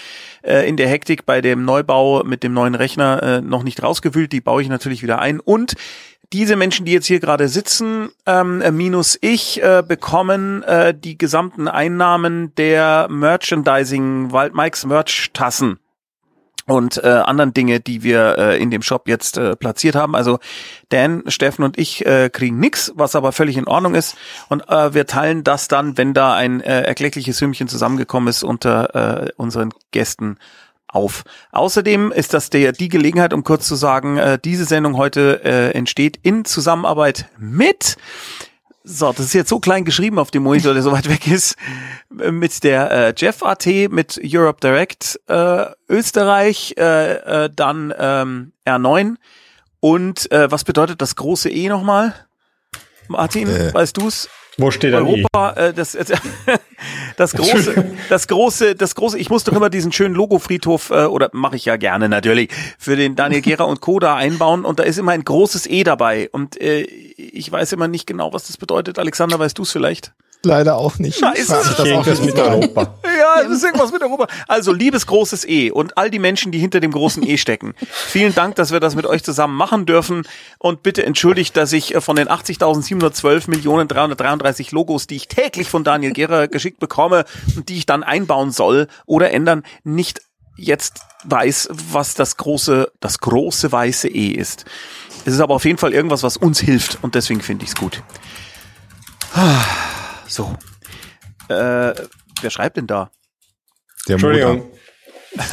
äh, 0.42 0.68
in 0.68 0.78
der 0.78 0.88
Hektik 0.88 1.26
bei 1.26 1.42
dem 1.42 1.66
Neubau 1.66 2.24
mit 2.24 2.44
dem 2.44 2.54
neuen 2.54 2.76
Rechner 2.76 3.22
äh, 3.22 3.42
noch 3.42 3.64
nicht 3.64 3.84
rausgewühlt. 3.84 4.32
Die 4.32 4.42
baue 4.42 4.62
ich 4.62 4.70
natürlich 4.70 5.04
wieder 5.04 5.20
ein. 5.20 5.40
Und 5.40 5.76
diese 6.34 6.56
Menschen, 6.56 6.86
die 6.86 6.94
jetzt 6.94 7.08
hier 7.08 7.20
gerade 7.20 7.50
sitzen, 7.50 8.10
ähm, 8.26 8.62
äh, 8.62 8.72
minus 8.72 9.18
ich, 9.20 9.62
äh, 9.62 9.84
bekommen 9.86 10.64
äh, 10.64 10.94
die 10.98 11.18
gesamten 11.18 11.68
Einnahmen 11.68 12.56
der 12.56 13.08
Merchandising 13.10 14.32
Wald 14.32 14.56
Mikes 14.56 14.86
Merch-Tassen 14.86 15.81
und 16.68 17.04
äh, 17.04 17.08
anderen 17.08 17.54
Dinge, 17.54 17.80
die 17.80 18.04
wir 18.04 18.38
äh, 18.38 18.62
in 18.62 18.72
dem 18.72 18.82
Shop 18.82 19.08
jetzt 19.08 19.38
äh, 19.38 19.56
platziert 19.56 19.96
haben. 19.96 20.16
Also 20.16 20.40
Dan, 20.90 21.24
Steffen 21.28 21.64
und 21.64 21.78
ich 21.78 22.06
äh, 22.06 22.30
kriegen 22.30 22.60
nix, 22.60 22.92
was 22.96 23.16
aber 23.16 23.32
völlig 23.32 23.58
in 23.58 23.68
Ordnung 23.68 23.96
ist. 23.96 24.16
Und 24.50 24.68
äh, 24.70 24.94
wir 24.94 25.06
teilen 25.08 25.44
das 25.44 25.68
dann, 25.68 25.98
wenn 25.98 26.14
da 26.14 26.36
ein 26.36 26.62
äh, 26.62 26.82
erkleckliches 26.82 27.38
Sümmchen 27.38 27.68
zusammengekommen 27.68 28.30
ist, 28.30 28.44
unter 28.44 29.26
äh, 29.26 29.32
unseren 29.38 29.74
Gästen 29.92 30.38
auf. 30.88 31.24
Außerdem 31.52 32.12
ist 32.12 32.34
das 32.34 32.50
der, 32.50 32.74
die 32.74 32.90
Gelegenheit, 32.90 33.34
um 33.34 33.44
kurz 33.44 33.68
zu 33.68 33.76
sagen, 33.76 34.18
äh, 34.18 34.38
diese 34.44 34.66
Sendung 34.66 34.98
heute 34.98 35.42
äh, 35.44 35.72
entsteht 35.72 36.20
in 36.22 36.46
Zusammenarbeit 36.46 37.30
mit 37.38 37.98
so, 38.84 39.12
das 39.12 39.28
ist 39.28 39.34
jetzt 39.34 39.50
so 39.50 39.60
klein 39.60 39.86
geschrieben 39.86 40.18
auf 40.20 40.32
dem 40.32 40.44
Monitor, 40.44 40.74
der 40.74 40.84
so 40.84 40.92
weit 40.92 41.10
weg 41.10 41.28
ist, 41.28 41.56
mit 42.10 42.64
der 42.64 42.92
äh, 42.92 43.14
Jeff 43.16 43.44
AT, 43.44 43.66
mit 43.90 44.20
Europe 44.24 44.60
Direct 44.62 45.20
äh, 45.28 45.66
Österreich, 45.88 46.76
äh, 46.78 47.46
äh, 47.46 47.50
dann 47.56 47.94
ähm, 47.98 48.54
R9 48.66 49.16
und 49.80 50.32
äh, 50.32 50.50
was 50.52 50.64
bedeutet 50.64 51.02
das 51.02 51.16
große 51.16 51.50
E 51.50 51.70
nochmal? 51.70 52.14
Martin, 53.08 53.50
äh, 53.50 53.74
weißt 53.74 53.98
du's? 53.98 54.30
Wo 54.58 54.70
steht 54.70 54.94
Europa, 54.94 55.54
äh, 55.54 55.74
das, 55.74 55.94
das 57.18 57.34
große, 57.34 57.92
das 58.10 58.28
große, 58.28 58.76
das 58.76 58.96
große, 58.96 59.18
ich 59.18 59.30
musste 59.30 59.52
doch 59.52 59.58
immer 59.58 59.70
diesen 59.70 59.92
schönen 59.92 60.14
Logo-Friedhof, 60.14 60.90
äh, 60.90 61.06
oder 61.06 61.30
mache 61.34 61.56
ich 61.56 61.66
ja 61.66 61.78
gerne 61.78 62.10
natürlich, 62.10 62.50
für 62.78 62.96
den 62.96 63.16
Daniel 63.16 63.42
Gera 63.42 63.64
und 63.64 63.82
Co. 63.82 64.00
da 64.00 64.16
einbauen 64.16 64.66
und 64.66 64.80
da 64.80 64.84
ist 64.84 64.98
immer 64.98 65.14
ein 65.14 65.24
großes 65.24 65.68
E 65.68 65.84
dabei 65.84 66.30
und 66.32 66.60
äh, 66.60 66.82
ich 66.82 67.52
weiß 67.52 67.72
immer 67.74 67.88
nicht 67.88 68.08
genau, 68.08 68.34
was 68.34 68.48
das 68.48 68.58
bedeutet. 68.58 69.00
Alexander, 69.00 69.40
weißt 69.40 69.58
du 69.58 69.64
es 69.64 69.72
vielleicht? 69.72 70.14
Leider 70.46 70.78
auch 70.78 71.00
nicht. 71.00 71.20
Scheiße. 71.20 71.52
Das 71.52 71.70
ist 71.70 71.80
irgendwas 71.80 72.22
mit 72.22 72.38
Europa. 72.38 72.96
Ja, 73.04 73.44
das 73.44 73.52
ist 73.52 73.64
irgendwas 73.64 73.92
mit 73.92 74.02
Europa. 74.02 74.28
Also, 74.48 74.74
liebes 74.74 75.06
großes 75.06 75.48
E 75.48 75.72
und 75.72 75.98
all 75.98 76.10
die 76.10 76.20
Menschen, 76.20 76.52
die 76.52 76.60
hinter 76.60 76.80
dem 76.80 76.92
großen 76.92 77.28
E 77.28 77.38
stecken. 77.38 77.74
Vielen 77.90 78.34
Dank, 78.34 78.56
dass 78.56 78.72
wir 78.72 78.80
das 78.80 78.96
mit 78.96 79.06
euch 79.06 79.24
zusammen 79.24 79.56
machen 79.56 79.86
dürfen. 79.86 80.24
Und 80.58 80.84
bitte 80.84 81.06
entschuldigt, 81.06 81.56
dass 81.58 81.74
ich 81.74 81.96
äh, 81.96 82.02
von 82.02 82.16
den 82.16 82.28
80.712 82.28 83.50
Millionen 83.50 83.88
333 83.88 84.72
Logos, 84.72 85.08
die 85.08 85.16
ich 85.16 85.28
täglich 85.28 85.70
von 85.70 85.84
Daniel 85.84 86.14
Gera 86.14 86.48
geschickt 86.48 86.80
bekomme 86.80 87.26
und 87.56 87.70
die 87.70 87.78
ich 87.78 87.86
dann 87.86 88.04
einbauen 88.04 88.52
soll 88.52 88.88
oder 89.06 89.32
ändern, 89.32 89.64
nicht 89.84 90.22
jetzt 90.58 91.02
weiß, 91.24 91.70
was 91.72 92.14
das 92.14 92.38
große, 92.38 92.92
das 93.00 93.20
große 93.20 93.72
weiße 93.72 94.08
E 94.08 94.30
ist. 94.30 94.66
Es 95.26 95.34
ist 95.34 95.40
aber 95.40 95.56
auf 95.56 95.66
jeden 95.66 95.78
Fall 95.78 95.94
irgendwas, 95.94 96.24
was 96.24 96.38
uns 96.38 96.60
hilft 96.60 97.00
und 97.02 97.16
deswegen 97.16 97.42
finde 97.42 97.66
ich 97.66 97.72
es 97.72 97.76
gut. 97.76 98.02
So. 100.32 100.56
Äh, 101.50 101.94
wer 102.42 102.50
schreibt 102.50 102.78
denn 102.78 102.88
da? 102.88 103.12
Der 104.08 104.14
Entschuldigung. 104.14 104.72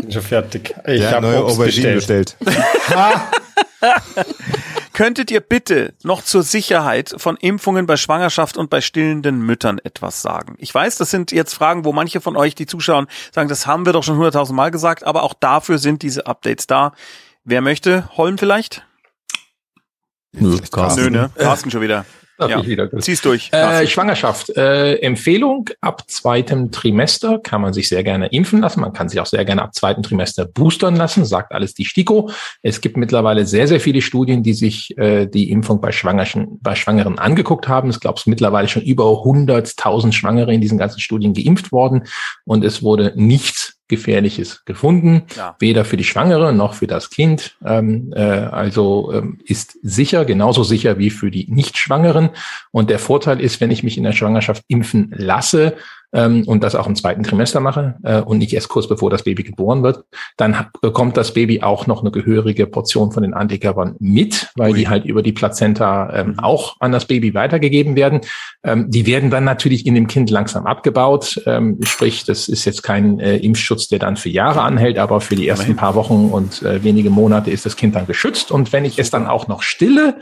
Bin 0.00 0.12
schon 0.12 0.22
fertig. 0.22 0.74
Ich 0.86 1.04
habe 1.04 1.26
neue 1.26 1.44
Obst 1.44 1.56
Aubergine 1.56 1.94
bestellt. 1.94 2.36
bestellt. 2.38 2.66
Könntet 4.92 5.30
ihr 5.30 5.40
bitte 5.40 5.94
noch 6.02 6.22
zur 6.22 6.42
Sicherheit 6.42 7.14
von 7.16 7.36
Impfungen 7.36 7.86
bei 7.86 7.96
Schwangerschaft 7.96 8.56
und 8.58 8.68
bei 8.68 8.80
stillenden 8.80 9.40
Müttern 9.40 9.78
etwas 9.78 10.20
sagen? 10.20 10.56
Ich 10.58 10.74
weiß, 10.74 10.96
das 10.96 11.10
sind 11.10 11.32
jetzt 11.32 11.54
Fragen, 11.54 11.84
wo 11.84 11.92
manche 11.92 12.20
von 12.20 12.36
euch, 12.36 12.54
die 12.54 12.66
zuschauen, 12.66 13.06
sagen, 13.32 13.48
das 13.48 13.66
haben 13.66 13.86
wir 13.86 13.92
doch 13.92 14.02
schon 14.02 14.16
hunderttausend 14.16 14.56
Mal 14.56 14.70
gesagt, 14.70 15.04
aber 15.04 15.22
auch 15.22 15.34
dafür 15.34 15.78
sind 15.78 16.02
diese 16.02 16.26
Updates 16.26 16.66
da. 16.66 16.92
Wer 17.44 17.62
möchte? 17.62 18.08
Holm 18.16 18.36
vielleicht? 18.36 18.84
Nö, 20.32 20.58
Nö, 20.96 21.10
ne? 21.10 21.30
Carsten 21.38 21.70
schon 21.70 21.80
wieder. 21.80 22.04
Darf 22.38 22.50
Ja. 22.50 22.60
ich 22.60 22.68
wieder. 22.68 22.88
Zieh's 23.00 23.20
durch. 23.20 23.50
Äh, 23.52 23.84
Schwangerschaft. 23.88 24.50
Äh, 24.56 24.94
Empfehlung 25.00 25.68
ab 25.80 26.04
zweitem 26.08 26.70
Trimester 26.70 27.40
kann 27.40 27.60
man 27.60 27.72
sich 27.72 27.88
sehr 27.88 28.04
gerne 28.04 28.28
impfen 28.28 28.60
lassen. 28.60 28.80
Man 28.80 28.92
kann 28.92 29.08
sich 29.08 29.18
auch 29.18 29.26
sehr 29.26 29.44
gerne 29.44 29.62
ab 29.62 29.74
zweiten 29.74 30.04
Trimester 30.04 30.46
boostern 30.46 30.94
lassen, 30.94 31.24
sagt 31.24 31.50
alles 31.52 31.74
die 31.74 31.84
STIKO. 31.84 32.30
Es 32.62 32.80
gibt 32.80 32.96
mittlerweile 32.96 33.44
sehr, 33.44 33.66
sehr 33.66 33.80
viele 33.80 34.00
Studien, 34.02 34.44
die 34.44 34.54
sich 34.54 34.96
äh, 34.98 35.26
die 35.26 35.50
Impfung 35.50 35.80
bei, 35.80 35.90
Schwangeren, 35.90 36.60
bei 36.60 36.76
Schwangeren 36.76 37.18
angeguckt 37.18 37.66
haben. 37.66 37.90
Ich 37.90 37.98
glaube, 37.98 38.20
es 38.20 38.26
mittlerweile 38.26 38.68
schon 38.68 38.82
über 38.82 39.04
100.000 39.04 40.12
Schwangere 40.12 40.54
in 40.54 40.60
diesen 40.60 40.78
ganzen 40.78 41.00
Studien 41.00 41.34
geimpft 41.34 41.72
worden 41.72 42.04
und 42.44 42.64
es 42.64 42.84
wurde 42.84 43.12
nichts 43.16 43.77
Gefährliches 43.88 44.64
gefunden, 44.64 45.22
Ja. 45.36 45.56
weder 45.58 45.84
für 45.84 45.96
die 45.96 46.04
Schwangere 46.04 46.52
noch 46.52 46.74
für 46.74 46.86
das 46.86 47.10
Kind. 47.10 47.56
Ähm, 47.64 48.12
äh, 48.14 48.20
also 48.20 49.12
ähm, 49.12 49.38
ist 49.44 49.78
sicher, 49.82 50.24
genauso 50.24 50.62
sicher 50.62 50.98
wie 50.98 51.10
für 51.10 51.30
die 51.30 51.46
Nicht-Schwangeren. 51.50 52.30
Und 52.70 52.90
der 52.90 52.98
Vorteil 52.98 53.40
ist, 53.40 53.60
wenn 53.60 53.70
ich 53.70 53.82
mich 53.82 53.96
in 53.96 54.04
der 54.04 54.12
Schwangerschaft 54.12 54.62
impfen 54.68 55.12
lasse 55.16 55.76
ähm, 56.12 56.44
und 56.46 56.64
das 56.64 56.74
auch 56.74 56.86
im 56.86 56.96
zweiten 56.96 57.22
Trimester 57.22 57.60
mache 57.60 57.96
äh, 58.02 58.20
und 58.20 58.38
nicht 58.38 58.52
erst 58.52 58.68
kurz 58.68 58.88
bevor 58.88 59.10
das 59.10 59.22
Baby 59.22 59.42
geboren 59.42 59.82
wird, 59.82 60.04
dann 60.36 60.58
hat, 60.58 60.68
bekommt 60.80 61.16
das 61.16 61.34
Baby 61.34 61.62
auch 61.62 61.86
noch 61.86 62.00
eine 62.00 62.10
gehörige 62.10 62.66
Portion 62.66 63.12
von 63.12 63.22
den 63.22 63.34
Antikörpern 63.34 63.96
mit, 63.98 64.48
weil 64.56 64.72
die 64.72 64.88
halt 64.88 65.04
über 65.04 65.22
die 65.22 65.32
Plazenta 65.32 66.12
ähm, 66.14 66.38
auch 66.38 66.76
an 66.80 66.92
das 66.92 67.06
Baby 67.06 67.34
weitergegeben 67.34 67.96
werden. 67.96 68.20
Ähm, 68.64 68.90
die 68.90 69.06
werden 69.06 69.30
dann 69.30 69.44
natürlich 69.44 69.86
in 69.86 69.94
dem 69.94 70.06
Kind 70.06 70.30
langsam 70.30 70.66
abgebaut. 70.66 71.42
Ähm, 71.46 71.78
sprich, 71.82 72.24
das 72.24 72.48
ist 72.48 72.64
jetzt 72.64 72.82
kein 72.82 73.20
äh, 73.20 73.36
Impfschutz, 73.36 73.88
der 73.88 73.98
dann 73.98 74.16
für 74.16 74.30
Jahre 74.30 74.62
anhält, 74.62 74.98
aber 74.98 75.20
für 75.20 75.36
die 75.36 75.48
ersten 75.48 75.76
paar 75.76 75.94
Wochen 75.94 76.30
und 76.32 76.62
äh, 76.62 76.82
wenige 76.82 77.10
Monate 77.10 77.50
ist 77.50 77.66
das 77.66 77.76
Kind 77.76 77.94
dann 77.94 78.06
geschützt. 78.06 78.50
Und 78.50 78.72
wenn 78.72 78.84
ich 78.84 78.98
es 78.98 79.10
dann 79.10 79.26
auch 79.26 79.48
noch 79.48 79.62
stille, 79.62 80.18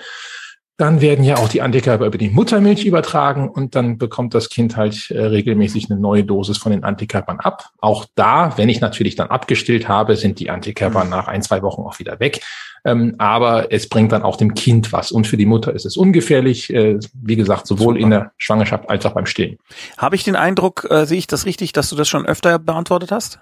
dann 0.77 1.01
werden 1.01 1.25
ja 1.25 1.39
auch 1.39 1.49
die 1.49 1.63
Antikörper 1.63 2.05
über 2.07 2.19
die 2.19 2.29
Muttermilch 2.29 2.85
übertragen 2.85 3.49
und 3.49 3.75
dann 3.75 3.97
bekommt 3.97 4.35
das 4.35 4.51
Kind 4.51 4.77
halt 4.77 5.11
äh, 5.11 5.25
regelmäßig 5.25 5.91
eine 5.91 5.99
neue 5.99 6.25
Dosis 6.25 6.59
von 6.59 6.73
den 6.73 6.85
Antikörpern 6.85 7.41
ab. 7.41 7.71
Auch 7.81 8.05
da, 8.15 8.53
wenn 8.57 8.69
ich 8.69 8.81
natürlich 8.81 9.15
dann 9.17 9.29
abgestillt 9.29 9.89
habe, 9.89 10.17
sind 10.17 10.39
die 10.39 10.51
Antikörper 10.51 11.05
nach 11.05 11.29
ein, 11.29 11.43
zwei 11.43 11.63
Wochen 11.63 11.83
auch 11.83 11.99
wieder 11.99 12.21
weg. 12.21 12.43
Ähm, 12.85 13.15
aber 13.19 13.73
es 13.73 13.89
bringt 13.89 14.13
dann 14.13 14.23
auch 14.23 14.37
dem 14.37 14.55
Kind 14.55 14.93
was. 14.93 15.11
Und 15.11 15.27
für 15.27 15.37
die 15.37 15.47
Mutter 15.47 15.73
ist 15.73 15.87
es 15.87 15.97
ungefährlich, 15.97 16.73
äh, 16.73 16.99
wie 17.15 17.37
gesagt, 17.37 17.67
sowohl 17.67 17.99
in 17.99 18.11
der 18.11 18.33
Schwangerschaft 18.37 18.89
als 18.89 19.05
auch 19.07 19.13
beim 19.13 19.27
Stillen. 19.27 19.59
Habe 19.97 20.15
ich 20.15 20.25
den 20.25 20.37
Eindruck, 20.37 20.87
äh, 20.91 21.07
sehe 21.07 21.19
ich 21.19 21.27
das 21.27 21.47
richtig, 21.47 21.73
dass 21.73 21.89
du 21.89 21.97
das 21.97 22.09
schon 22.09 22.27
öfter 22.27 22.59
beantwortet 22.59 23.11
hast? 23.11 23.41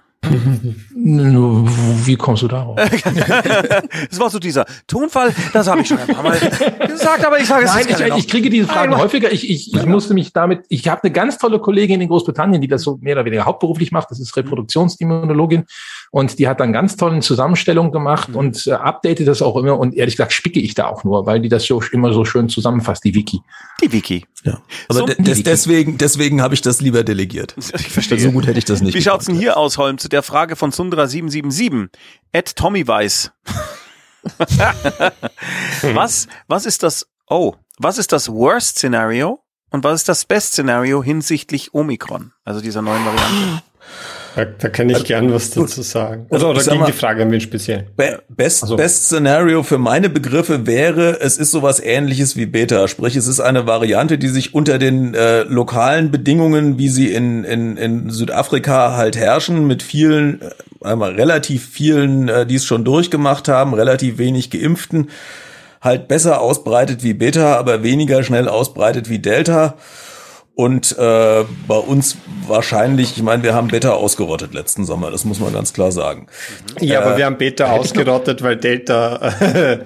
Wie 2.05 2.17
kommst 2.17 2.43
du 2.43 2.49
darauf? 2.49 2.79
Das 4.11 4.21
war 4.21 4.31
so 4.31 4.39
dieser 4.39 4.65
Tonfall, 4.87 5.33
das 5.53 5.67
habe 5.67 5.81
ich 5.81 5.89
schon 5.89 5.99
ein 5.99 6.07
paar 6.09 6.23
Mal 6.23 6.39
gesagt, 6.89 7.25
aber 7.25 7.39
ich 7.41 7.47
sage 7.47 7.65
es 7.65 7.75
Nein, 7.75 7.87
gerne 7.87 8.09
ich, 8.19 8.25
ich 8.25 8.29
kriege 8.29 8.51
diese 8.51 8.67
Fragen 8.67 8.85
Einmal. 8.93 9.01
häufiger. 9.01 9.33
Ich, 9.33 9.49
ich, 9.49 9.75
ich 9.75 9.87
musste 9.87 10.15
mich 10.15 10.33
damit, 10.33 10.65
ich 10.69 10.87
habe 10.89 11.03
eine 11.05 11.13
ganz 11.13 11.39
tolle 11.39 11.59
Kollegin 11.59 12.01
in 12.01 12.09
Großbritannien, 12.09 12.61
die 12.61 12.69
das 12.69 12.83
so 12.83 12.99
mehr 13.01 13.15
oder 13.17 13.25
weniger 13.25 13.45
hauptberuflich 13.45 13.93
macht. 13.93 14.11
Das 14.11 14.21
ist 14.21 14.37
Reproduktionsimmunologin. 14.37 15.65
Und 16.11 16.39
die 16.39 16.47
hat 16.49 16.61
dann 16.61 16.73
ganz 16.73 16.97
tollen 16.97 17.23
Zusammenstellungen 17.23 17.93
gemacht 17.93 18.29
Mhm. 18.31 18.37
und 18.37 18.67
äh, 18.67 18.73
updatet 18.73 19.27
das 19.27 19.43
auch 19.43 19.57
immer. 19.57 19.79
Und 19.79 19.95
ehrlich 19.95 20.17
gesagt 20.17 20.33
spicke 20.33 20.61
ich 20.61 20.75
da 20.75 20.87
auch 20.87 21.05
nur, 21.05 21.27
weil 21.27 21.41
die 21.41 21.49
das 21.49 21.65
so 21.65 21.83
immer 21.93 22.13
so 22.13 22.25
schön 22.25 22.49
zusammenfasst, 22.49 23.05
die 23.05 23.15
Wiki. 23.15 23.41
Die 23.83 23.93
Wiki. 23.93 24.25
Ja. 24.45 24.59
Aber 24.89 24.99
So, 25.01 25.07
de 25.07 25.21
des, 25.23 25.43
deswegen, 25.43 25.99
deswegen 25.99 26.41
habe 26.43 26.55
ich 26.55 26.63
das 26.63 26.81
lieber 26.81 27.03
delegiert. 27.05 27.55
Ich 27.79 27.89
verstehe. 27.89 28.19
So 28.21 28.31
gut 28.33 28.47
hätte 28.47 28.59
ich 28.59 28.65
das 28.65 28.81
nicht. 28.81 28.95
Wie 28.95 29.03
schaut's 29.03 29.27
denn 29.27 29.35
gekonnt. 29.35 29.43
hier 29.55 29.57
aus, 29.57 29.79
Holm, 29.79 29.99
zu 29.99 30.09
der 30.15 30.23
Frage 30.23 30.57
von 30.57 30.71
Sundra777? 30.71 31.91
Ed 32.33 32.57
Tommy 32.57 32.87
Weiß. 32.87 33.33
was, 35.83 36.29
was 36.47 36.65
ist 36.67 36.83
das, 36.83 37.07
oh, 37.29 37.55
was 37.79 37.99
ist 37.99 38.13
das 38.13 38.31
Worst 38.31 38.79
Szenario 38.79 39.41
und 39.71 39.85
was 39.85 40.01
ist 40.01 40.09
das 40.09 40.25
Best 40.25 40.53
Szenario 40.53 41.03
hinsichtlich 41.03 41.75
Omikron, 41.75 42.33
also 42.45 42.61
dieser 42.61 42.81
neuen 42.81 43.05
Variante? 43.05 43.63
Da, 44.37 44.45
da 44.45 44.69
kann 44.69 44.91
ich 44.91 45.05
gern 45.05 45.33
was 45.33 45.51
dazu 45.51 45.83
sagen. 45.83 46.27
Oder, 46.31 46.49
oder 46.51 46.61
sag 46.61 46.73
ging 46.73 46.81
mal- 46.81 46.87
die 46.87 46.93
Frage 46.93 47.23
an 47.23 47.31
wen 47.31 47.41
speziell? 47.41 47.87
Be 47.97 48.21
best, 48.29 48.63
Also- 48.65 48.77
best 48.77 49.05
Szenario 49.07 49.63
für 49.63 49.79
meine 49.79 50.09
Begriffe 50.09 50.67
wäre, 50.67 51.21
es 51.21 51.37
ist 51.39 51.53
sowas 51.53 51.79
ähnliches 51.81 52.37
wie 52.37 52.47
Beta. 52.47 52.89
Sprich, 52.89 53.15
es 53.17 53.27
ist 53.29 53.41
eine 53.41 53.67
Variante, 53.67 54.19
die 54.19 54.29
sich 54.29 54.53
unter 54.55 54.79
den 54.79 55.15
äh, 55.15 55.43
lokalen 55.43 56.11
Bedingungen, 56.11 56.79
wie 56.79 56.89
sie 56.89 57.13
in, 57.13 57.45
in, 57.45 57.77
in 57.77 58.11
Südafrika 58.11 58.97
halt 58.97 59.17
herrschen, 59.17 59.67
mit 59.67 59.83
vielen, 59.83 60.43
äh, 60.43 60.51
einmal 60.85 61.13
relativ 61.13 61.69
vielen, 61.69 62.29
äh, 62.29 62.45
die 62.47 62.57
es 62.57 62.65
schon 62.65 62.85
durchgemacht 62.85 63.47
haben, 63.49 63.73
relativ 63.75 64.19
wenig 64.19 64.51
Geimpften, 64.51 65.11
halt 65.81 66.09
besser 66.09 66.41
ausbreitet 66.41 67.03
wie 67.05 67.15
Beta, 67.15 67.57
aber 67.57 67.83
weniger 67.83 68.23
schnell 68.25 68.49
ausbreitet 68.49 69.09
wie 69.09 69.19
Delta. 69.21 69.75
Und 70.57 70.97
äh, 70.99 71.45
bei 71.67 71.77
uns 71.77 72.17
wahrscheinlich, 72.47 73.17
ich 73.17 73.23
meine, 73.25 73.43
wir 73.43 73.55
haben 73.55 73.69
Beta 73.69 73.91
ausgerottet 73.91 74.55
letzten 74.55 74.85
Sommer, 74.85 75.11
das 75.11 75.25
muss 75.25 75.41
man 75.41 75.53
ganz 75.53 75.73
klar 75.73 75.91
sagen. 75.91 76.29
Ja, 76.81 77.01
aber 77.01 77.17
wir 77.17 77.27
haben 77.27 77.39
Beta 77.39 77.67
ausgerottet, 77.73 78.41
weil 78.43 78.57
Delta, 78.57 79.33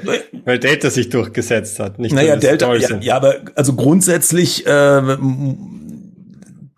weil 0.45 0.59
Delta 0.59 0.91
sich 0.91 1.09
durchgesetzt 1.09 1.81
hat. 1.81 1.99
Nicht, 1.99 2.15
Naja, 2.15 2.37
Delta, 2.37 2.75
ja, 2.75 2.99
ja, 3.01 3.17
aber 3.17 3.37
also 3.55 3.73
grundsätzlich, 3.73 4.67
äh, 4.67 5.17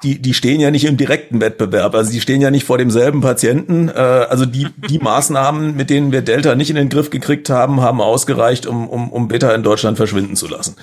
die, 0.05 0.23
die 0.23 0.35
stehen 0.35 0.61
ja 0.61 0.71
nicht 0.71 0.85
im 0.85 0.97
direkten 0.97 1.41
Wettbewerb, 1.41 1.97
also 1.97 2.13
die 2.13 2.21
stehen 2.21 2.41
ja 2.41 2.53
nicht 2.53 2.65
vor 2.65 2.79
demselben 2.79 3.21
Patienten. 3.21 3.89
Äh, 3.89 3.93
also 3.93 4.47
die, 4.47 4.69
die 4.89 4.99
Maßnahmen, 5.03 5.75
mit 5.75 5.91
denen 5.91 6.13
wir 6.13 6.23
Delta 6.23 6.55
nicht 6.55 6.71
in 6.71 6.77
den 6.77 6.91
Griff 6.91 7.11
gekriegt 7.11 7.51
haben, 7.51 7.81
haben 7.81 8.01
ausgereicht, 8.01 8.67
um, 8.67 8.89
um, 8.89 9.11
um 9.11 9.27
Beta 9.27 9.53
in 9.53 9.65
Deutschland 9.65 9.97
verschwinden 9.97 10.37
zu 10.37 10.47
lassen. 10.47 10.77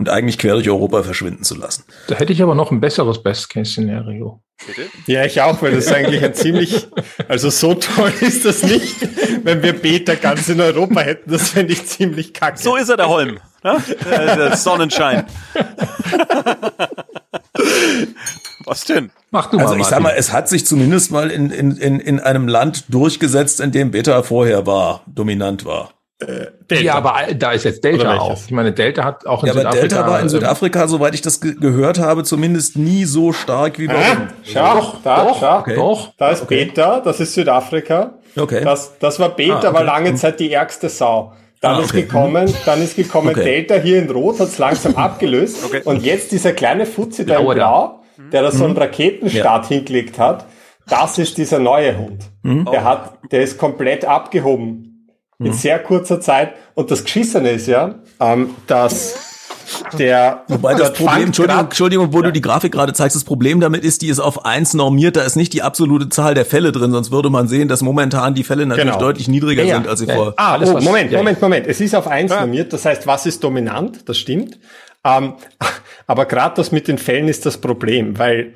Und 0.00 0.08
eigentlich 0.08 0.38
quer 0.38 0.54
durch 0.54 0.66
Europa 0.70 1.02
verschwinden 1.02 1.44
zu 1.44 1.54
lassen. 1.54 1.84
Da 2.08 2.14
hätte 2.14 2.32
ich 2.32 2.42
aber 2.42 2.54
noch 2.54 2.70
ein 2.70 2.80
besseres 2.80 3.22
Best-Case-Szenario. 3.22 4.42
Bitte? 4.66 4.88
Ja, 5.06 5.26
ich 5.26 5.42
auch, 5.42 5.60
weil 5.60 5.72
das 5.74 5.92
eigentlich 5.92 6.24
ein 6.24 6.32
ziemlich, 6.32 6.88
also 7.28 7.50
so 7.50 7.74
toll 7.74 8.10
ist 8.22 8.46
das 8.46 8.62
nicht, 8.62 8.96
wenn 9.44 9.62
wir 9.62 9.74
Beta 9.74 10.14
ganz 10.14 10.48
in 10.48 10.58
Europa 10.58 11.00
hätten. 11.00 11.30
Das 11.30 11.50
fände 11.50 11.74
ich 11.74 11.84
ziemlich 11.86 12.32
kacke. 12.32 12.56
So 12.58 12.76
ist 12.76 12.88
er, 12.88 12.96
der 12.96 13.10
Holm. 13.10 13.40
Ne? 13.62 13.76
Der 14.06 14.56
Sonnenschein. 14.56 15.26
Was 18.64 18.84
denn? 18.86 19.10
Mach 19.30 19.50
du 19.50 19.58
Also 19.58 19.74
mal. 19.74 19.80
ich 19.80 19.86
sag 19.86 19.96
mal, 19.98 20.04
Martin. 20.04 20.18
es 20.18 20.32
hat 20.32 20.48
sich 20.48 20.64
zumindest 20.64 21.10
mal 21.10 21.30
in, 21.30 21.50
in, 21.50 21.76
in, 21.76 22.00
in 22.00 22.20
einem 22.20 22.48
Land 22.48 22.84
durchgesetzt, 22.88 23.60
in 23.60 23.70
dem 23.70 23.90
Beta 23.90 24.22
vorher 24.22 24.66
war, 24.66 25.02
dominant 25.06 25.66
war. 25.66 25.90
Delta. 26.70 26.84
ja, 26.84 26.94
aber 26.94 27.14
da 27.34 27.52
ist 27.52 27.64
jetzt 27.64 27.82
Delta 27.82 28.18
auch. 28.18 28.38
Ich 28.44 28.50
meine, 28.50 28.72
Delta 28.72 29.04
hat 29.04 29.26
auch 29.26 29.42
in 29.42 29.48
Ja, 29.48 29.52
aber 29.52 29.60
Südafrika. 29.72 29.80
Delta 29.88 30.06
war 30.10 30.20
in 30.20 30.28
Südafrika, 30.28 30.88
soweit 30.88 31.14
ich 31.14 31.22
das 31.22 31.40
ge 31.40 31.54
gehört 31.58 31.98
habe, 31.98 32.24
zumindest 32.24 32.76
nie 32.76 33.04
so 33.06 33.32
stark 33.32 33.78
wie 33.78 33.86
bei 33.86 33.94
Ah, 33.94 34.12
uns. 34.12 34.32
schau, 34.44 34.94
da, 35.02 35.24
Doch, 35.24 35.40
schau. 35.40 35.58
okay. 35.60 35.74
Doch. 35.76 36.12
Da 36.18 36.28
ist 36.30 36.46
Beta, 36.46 37.00
das 37.00 37.20
ist 37.20 37.32
Südafrika. 37.34 38.14
Okay. 38.36 38.62
Das, 38.62 38.98
das 38.98 39.18
war 39.18 39.30
Beta, 39.30 39.54
Ah, 39.54 39.58
okay. 39.58 39.72
war 39.74 39.84
lange 39.84 40.14
Zeit 40.14 40.38
die 40.40 40.52
ärgste 40.52 40.88
Sau. 40.88 41.32
Dann 41.62 41.76
Ah, 41.76 41.80
ist 41.80 41.90
okay. 41.90 42.02
gekommen, 42.02 42.52
dann 42.64 42.82
ist 42.82 42.96
gekommen 42.96 43.30
Okay. 43.30 43.44
Delta 43.44 43.74
hier 43.76 43.98
in 43.98 44.10
Rot, 44.10 44.40
hat's 44.40 44.58
langsam 44.58 44.94
abgelöst. 44.96 45.64
Okay. 45.64 45.82
Und 45.84 46.02
jetzt 46.04 46.32
dieser 46.32 46.52
kleine 46.52 46.86
Fuzzi 46.86 47.24
da 47.26 47.38
in. 47.38 47.46
Blau, 47.46 48.00
der 48.32 48.42
da 48.42 48.50
so 48.50 48.64
Mhm. 48.64 48.70
einen 48.70 48.78
Raketenstart 48.78 49.66
hingelegt 49.66 50.18
hat, 50.18 50.44
das 50.88 51.18
ist 51.18 51.38
dieser 51.38 51.58
neue 51.58 51.96
Hund. 51.98 52.24
Mhm. 52.42 52.66
Der 52.70 52.84
hat, 52.84 53.14
der 53.30 53.42
ist 53.42 53.58
komplett 53.58 54.04
abgehoben. 54.04 54.89
In 55.46 55.52
sehr 55.54 55.78
kurzer 55.78 56.20
Zeit. 56.20 56.54
Und 56.74 56.90
das 56.90 57.02
Geschissene 57.04 57.50
ist 57.52 57.66
ja, 57.66 57.94
ähm, 58.20 58.50
dass 58.66 59.14
der, 59.98 60.44
Wobei 60.48 60.74
das 60.74 60.92
Problem, 60.92 61.26
Entschuldigung, 61.26 61.64
Entschuldigung, 61.64 62.12
wo 62.12 62.20
du 62.22 62.30
die 62.32 62.40
Grafik 62.40 62.72
gerade 62.72 62.92
zeigst, 62.92 63.16
das 63.16 63.24
Problem 63.24 63.60
damit 63.60 63.82
ist, 63.84 64.02
die 64.02 64.08
ist 64.08 64.18
auf 64.20 64.44
eins 64.44 64.74
normiert, 64.74 65.16
da 65.16 65.22
ist 65.22 65.36
nicht 65.36 65.52
die 65.52 65.62
absolute 65.62 66.08
Zahl 66.08 66.34
der 66.34 66.44
Fälle 66.44 66.72
drin, 66.72 66.90
sonst 66.92 67.10
würde 67.10 67.30
man 67.30 67.48
sehen, 67.48 67.68
dass 67.68 67.80
momentan 67.80 68.34
die 68.34 68.44
Fälle 68.44 68.66
natürlich 68.66 68.92
Genau. 68.92 69.04
deutlich 69.06 69.28
niedriger 69.28 69.62
Ja, 69.62 69.68
ja. 69.68 69.74
sind, 69.76 69.88
als 69.88 70.00
sie 70.00 70.06
Ja. 70.06 70.14
vor. 70.14 70.34
Ah, 70.36 70.52
Alles, 70.52 70.70
oh, 70.70 70.80
Moment, 70.80 71.10
ja, 71.10 71.12
ja. 71.12 71.18
Moment, 71.18 71.40
Moment. 71.40 71.66
Es 71.66 71.80
ist 71.80 71.94
auf 71.94 72.06
eins 72.06 72.30
normiert, 72.30 72.72
das 72.72 72.84
heißt, 72.84 73.06
was 73.06 73.26
ist 73.26 73.42
dominant? 73.42 74.08
Das 74.08 74.18
stimmt. 74.18 74.58
Ähm, 75.04 75.34
aber 76.06 76.26
gerade 76.26 76.56
das 76.56 76.72
mit 76.72 76.88
den 76.88 76.98
Fällen 76.98 77.28
ist 77.28 77.46
das 77.46 77.58
Problem, 77.58 78.18
weil 78.18 78.54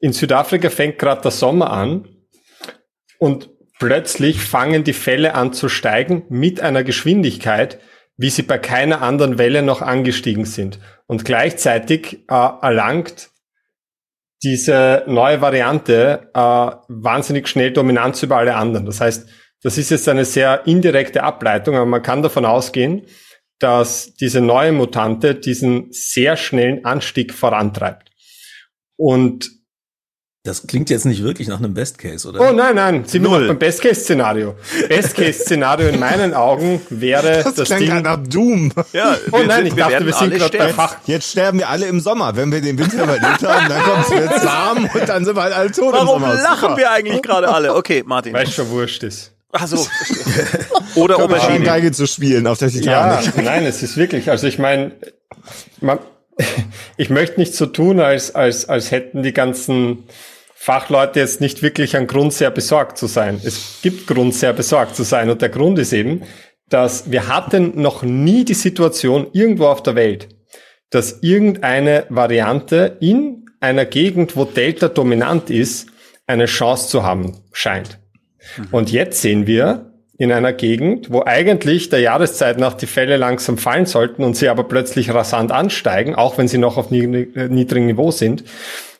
in 0.00 0.12
Südafrika 0.12 0.70
fängt 0.70 0.98
gerade 0.98 1.20
der 1.22 1.30
Sommer 1.32 1.70
an 1.70 2.08
und 3.18 3.50
plötzlich 3.78 4.40
fangen 4.40 4.84
die 4.84 4.92
Fälle 4.92 5.34
an 5.34 5.52
zu 5.52 5.68
steigen 5.68 6.24
mit 6.28 6.60
einer 6.60 6.84
Geschwindigkeit, 6.84 7.78
wie 8.16 8.30
sie 8.30 8.42
bei 8.42 8.58
keiner 8.58 9.02
anderen 9.02 9.38
Welle 9.38 9.62
noch 9.62 9.82
angestiegen 9.82 10.44
sind. 10.44 10.78
Und 11.06 11.24
gleichzeitig 11.24 12.24
äh, 12.28 12.34
erlangt 12.34 13.30
diese 14.42 15.04
neue 15.06 15.40
Variante 15.40 16.30
äh, 16.34 16.38
wahnsinnig 16.38 17.48
schnell 17.48 17.72
Dominanz 17.72 18.22
über 18.22 18.36
alle 18.36 18.54
anderen. 18.54 18.86
Das 18.86 19.00
heißt, 19.00 19.28
das 19.62 19.78
ist 19.78 19.90
jetzt 19.90 20.08
eine 20.08 20.26
sehr 20.26 20.66
indirekte 20.66 21.22
Ableitung, 21.22 21.74
aber 21.74 21.86
man 21.86 22.02
kann 22.02 22.22
davon 22.22 22.44
ausgehen, 22.44 23.06
dass 23.58 24.14
diese 24.14 24.42
neue 24.42 24.72
Mutante 24.72 25.34
diesen 25.34 25.90
sehr 25.90 26.36
schnellen 26.36 26.84
Anstieg 26.84 27.32
vorantreibt. 27.32 28.10
Und 28.96 29.50
Das 30.46 30.66
klingt 30.66 30.90
jetzt 30.90 31.06
nicht 31.06 31.22
wirklich 31.22 31.48
nach 31.48 31.56
einem 31.58 31.72
Best 31.72 31.96
Case, 31.96 32.28
oder? 32.28 32.38
oh 32.38 32.52
nein, 32.52 32.74
nein, 32.76 33.04
sind 33.06 33.22
wir 33.22 33.30
Null. 33.30 33.46
beim 33.48 33.58
Best-Case-Szenario. 33.58 34.54
Best-Case-Szenario 34.90 35.88
in 35.88 35.98
meinen 35.98 36.34
Augen 36.34 36.82
wäre 36.90 37.42
das, 37.42 37.54
Das, 37.54 37.68
Ding. 37.70 38.02
nach 38.02 38.18
Doom. 38.28 38.70
Ja, 38.92 39.16
Oh 39.32 39.38
wir 39.38 39.46
nein, 39.46 39.56
sind- 39.56 39.66
ich 39.68 39.74
dachte, 39.74 39.92
werden 39.92 40.06
wir 40.06 40.12
sind 40.12 40.22
alle 40.24 40.36
gerade 40.38 40.58
bei 40.58 40.64
sterben. 40.64 40.74
Fach. 40.74 40.96
Jetzt 41.06 41.30
sterben 41.30 41.58
wir 41.60 41.70
alle 41.70 41.86
im 41.86 41.98
Sommer. 41.98 42.36
Wenn 42.36 42.52
wir 42.52 42.60
den 42.60 42.78
Winter 42.78 43.04
überlebt 43.04 43.42
haben, 43.42 43.68
dann 43.70 43.82
kommt 43.84 44.04
es 44.04 44.10
jetzt 44.10 44.44
warm 44.44 44.84
und 44.92 45.08
dann 45.08 45.24
sind 45.24 45.34
wir 45.34 45.42
halt 45.44 45.54
alle 45.54 45.70
tot 45.72 45.86
im 45.86 45.92
Warum 45.92 46.20
Sommer. 46.20 46.34
lachen 46.34 46.60
Super. 46.60 46.76
wir 46.76 46.90
eigentlich 46.90 47.22
gerade 47.22 47.48
alle? 47.48 47.74
Okay, 47.74 48.02
Martin. 48.04 48.34
Weil 48.34 48.44
es 48.44 48.52
schon 48.54 48.68
wurscht 48.68 49.02
ist. 49.02 49.32
Ach 49.50 49.66
so. 49.66 49.78
Oder 51.00 51.16
wir 51.16 51.24
Aubergine. 51.24 51.64
Geige 51.64 51.90
zu 51.92 52.06
spielen 52.06 52.46
auf 52.46 52.58
der 52.58 52.68
Ja, 52.68 53.16
Titanic. 53.16 53.44
nein, 53.46 53.64
es 53.64 53.82
ist 53.82 53.96
wirklich, 53.96 54.28
also 54.28 54.46
ich 54.46 54.58
meine, 54.58 54.92
man, 55.80 56.00
ich 56.98 57.08
möchte 57.08 57.40
nicht 57.40 57.54
so 57.54 57.64
tun, 57.64 57.98
als, 57.98 58.34
als, 58.34 58.68
als 58.68 58.90
hätten 58.90 59.22
die 59.22 59.32
ganzen 59.32 60.04
Fachleute 60.64 61.20
jetzt 61.20 61.42
nicht 61.42 61.62
wirklich 61.62 61.94
einen 61.94 62.06
Grund, 62.06 62.32
sehr 62.32 62.50
besorgt 62.50 62.96
zu 62.96 63.06
sein. 63.06 63.38
Es 63.44 63.80
gibt 63.82 64.06
Grund, 64.06 64.32
sehr 64.34 64.54
besorgt 64.54 64.96
zu 64.96 65.02
sein. 65.02 65.28
Und 65.28 65.42
der 65.42 65.50
Grund 65.50 65.78
ist 65.78 65.92
eben, 65.92 66.22
dass 66.70 67.10
wir 67.10 67.28
hatten 67.28 67.82
noch 67.82 68.02
nie 68.02 68.46
die 68.46 68.54
Situation 68.54 69.26
irgendwo 69.34 69.66
auf 69.66 69.82
der 69.82 69.94
Welt, 69.94 70.28
dass 70.88 71.18
irgendeine 71.20 72.06
Variante 72.08 72.96
in 73.00 73.44
einer 73.60 73.84
Gegend, 73.84 74.36
wo 74.36 74.46
Delta 74.46 74.88
dominant 74.88 75.50
ist, 75.50 75.90
eine 76.26 76.46
Chance 76.46 76.88
zu 76.88 77.02
haben 77.02 77.42
scheint. 77.52 77.98
Und 78.70 78.90
jetzt 78.90 79.20
sehen 79.20 79.46
wir 79.46 79.92
in 80.16 80.32
einer 80.32 80.54
Gegend, 80.54 81.12
wo 81.12 81.24
eigentlich 81.26 81.90
der 81.90 82.00
Jahreszeit 82.00 82.58
nach 82.58 82.72
die 82.72 82.86
Fälle 82.86 83.18
langsam 83.18 83.58
fallen 83.58 83.84
sollten 83.84 84.24
und 84.24 84.34
sie 84.34 84.48
aber 84.48 84.64
plötzlich 84.64 85.12
rasant 85.12 85.52
ansteigen, 85.52 86.14
auch 86.14 86.38
wenn 86.38 86.48
sie 86.48 86.56
noch 86.56 86.78
auf 86.78 86.90
äh, 86.90 86.96
niedrigem 86.96 87.84
Niveau 87.84 88.10
sind, 88.10 88.44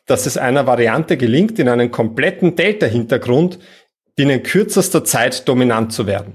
dass 0.06 0.26
es 0.26 0.36
einer 0.36 0.66
Variante 0.66 1.16
gelingt, 1.16 1.58
in 1.58 1.68
einem 1.68 1.90
kompletten 1.90 2.56
Delta-Hintergrund 2.56 3.58
binnen 4.16 4.42
kürzester 4.42 5.04
Zeit 5.04 5.48
dominant 5.48 5.92
zu 5.92 6.06
werden. 6.06 6.34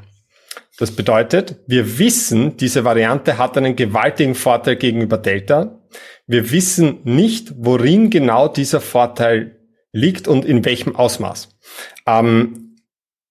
Das 0.77 0.91
bedeutet, 0.91 1.57
wir 1.67 1.99
wissen, 1.99 2.57
diese 2.57 2.85
Variante 2.85 3.37
hat 3.37 3.57
einen 3.57 3.75
gewaltigen 3.75 4.35
Vorteil 4.35 4.77
gegenüber 4.77 5.17
Delta. 5.17 5.81
Wir 6.25 6.51
wissen 6.51 6.99
nicht, 7.03 7.51
worin 7.57 8.09
genau 8.09 8.47
dieser 8.47 8.79
Vorteil 8.79 9.59
liegt 9.91 10.27
und 10.27 10.45
in 10.45 10.63
welchem 10.63 10.95
Ausmaß. 10.95 11.49
Ähm, 12.05 12.77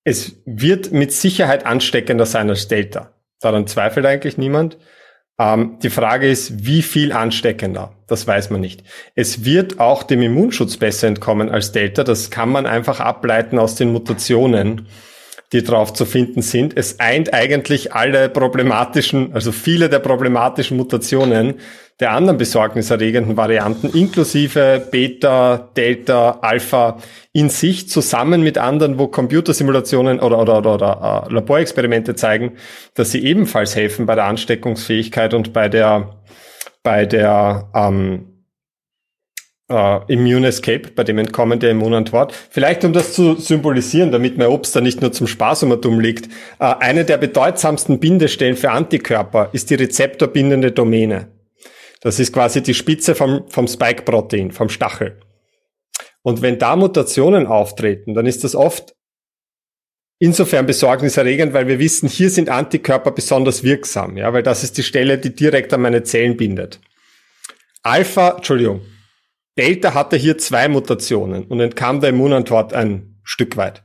es 0.04 0.42
wird 0.44 0.92
mit 0.92 1.12
Sicherheit 1.12 1.64
ansteckender 1.64 2.26
sein 2.26 2.50
als 2.50 2.68
Delta. 2.68 3.14
Daran 3.40 3.66
zweifelt 3.66 4.04
eigentlich 4.06 4.36
niemand. 4.36 4.78
Ähm, 5.38 5.78
die 5.82 5.90
Frage 5.90 6.28
ist, 6.28 6.66
wie 6.66 6.82
viel 6.82 7.12
ansteckender? 7.12 7.92
Das 8.06 8.26
weiß 8.26 8.50
man 8.50 8.60
nicht. 8.60 8.82
Es 9.14 9.44
wird 9.44 9.78
auch 9.78 10.02
dem 10.02 10.22
Immunschutz 10.22 10.76
besser 10.76 11.08
entkommen 11.08 11.50
als 11.50 11.72
Delta. 11.72 12.04
Das 12.04 12.30
kann 12.30 12.48
man 12.48 12.66
einfach 12.66 13.00
ableiten 13.00 13.58
aus 13.58 13.76
den 13.76 13.92
Mutationen, 13.92 14.88
die 15.52 15.62
drauf 15.62 15.92
zu 15.92 16.04
finden 16.04 16.42
sind. 16.42 16.76
Es 16.76 16.98
eint 17.00 17.32
eigentlich 17.32 17.94
alle 17.94 18.28
problematischen, 18.28 19.32
also 19.32 19.52
viele 19.52 19.88
der 19.88 20.00
problematischen 20.00 20.76
Mutationen 20.76 21.54
der 22.00 22.12
anderen 22.12 22.38
besorgniserregenden 22.38 23.36
Varianten, 23.36 23.90
inklusive 23.90 24.86
Beta, 24.90 25.70
Delta, 25.76 26.38
Alpha, 26.42 26.98
in 27.32 27.48
sich 27.48 27.88
zusammen 27.88 28.42
mit 28.42 28.56
anderen, 28.56 28.98
wo 28.98 29.08
Computersimulationen 29.08 30.20
oder, 30.20 30.38
oder, 30.38 30.58
oder, 30.58 30.74
oder 30.74 31.26
äh, 31.28 31.32
Laborexperimente 31.32 32.14
zeigen, 32.14 32.52
dass 32.94 33.10
sie 33.10 33.24
ebenfalls 33.24 33.74
helfen 33.74 34.06
bei 34.06 34.14
der 34.14 34.24
Ansteckungsfähigkeit 34.24 35.34
und 35.34 35.52
bei 35.52 35.68
der, 35.68 36.20
bei 36.84 37.04
der 37.04 37.68
ähm, 37.74 38.38
äh, 39.68 40.12
Immune 40.12 40.46
Escape, 40.46 40.90
bei 40.94 41.02
dem 41.02 41.18
Entkommen 41.18 41.58
der 41.58 41.72
Immunantwort. 41.72 42.32
Vielleicht 42.32 42.84
um 42.84 42.92
das 42.92 43.12
zu 43.12 43.34
symbolisieren, 43.34 44.12
damit 44.12 44.38
mein 44.38 44.48
Obst 44.48 44.74
da 44.74 44.80
nicht 44.80 45.00
nur 45.00 45.10
zum 45.10 45.26
Spaß 45.26 45.64
um 45.64 45.80
dumm 45.80 45.98
liegt. 45.98 46.26
Äh, 46.60 46.74
eine 46.78 47.04
der 47.04 47.18
bedeutsamsten 47.18 47.98
Bindestellen 47.98 48.56
für 48.56 48.70
Antikörper 48.70 49.50
ist 49.52 49.70
die 49.70 49.74
rezeptorbindende 49.74 50.70
Domäne. 50.70 51.37
Das 52.00 52.18
ist 52.20 52.32
quasi 52.32 52.62
die 52.62 52.74
Spitze 52.74 53.14
vom, 53.14 53.48
vom 53.48 53.66
Spike-Protein, 53.66 54.52
vom 54.52 54.68
Stachel. 54.68 55.20
Und 56.22 56.42
wenn 56.42 56.58
da 56.58 56.76
Mutationen 56.76 57.46
auftreten, 57.46 58.14
dann 58.14 58.26
ist 58.26 58.44
das 58.44 58.54
oft 58.54 58.94
insofern 60.18 60.66
besorgniserregend, 60.66 61.52
weil 61.52 61.68
wir 61.68 61.78
wissen, 61.78 62.08
hier 62.08 62.30
sind 62.30 62.48
Antikörper 62.48 63.12
besonders 63.12 63.62
wirksam, 63.62 64.16
ja, 64.16 64.32
weil 64.32 64.42
das 64.42 64.64
ist 64.64 64.76
die 64.76 64.82
Stelle, 64.82 65.18
die 65.18 65.34
direkt 65.34 65.72
an 65.72 65.82
meine 65.82 66.02
Zellen 66.02 66.36
bindet. 66.36 66.80
Alpha, 67.82 68.30
Entschuldigung, 68.36 68.82
Delta 69.56 69.94
hatte 69.94 70.16
hier 70.16 70.38
zwei 70.38 70.68
Mutationen 70.68 71.44
und 71.44 71.60
entkam 71.60 72.00
der 72.00 72.10
Immunantwort 72.10 72.72
ein 72.72 73.20
Stück 73.24 73.56
weit. 73.56 73.84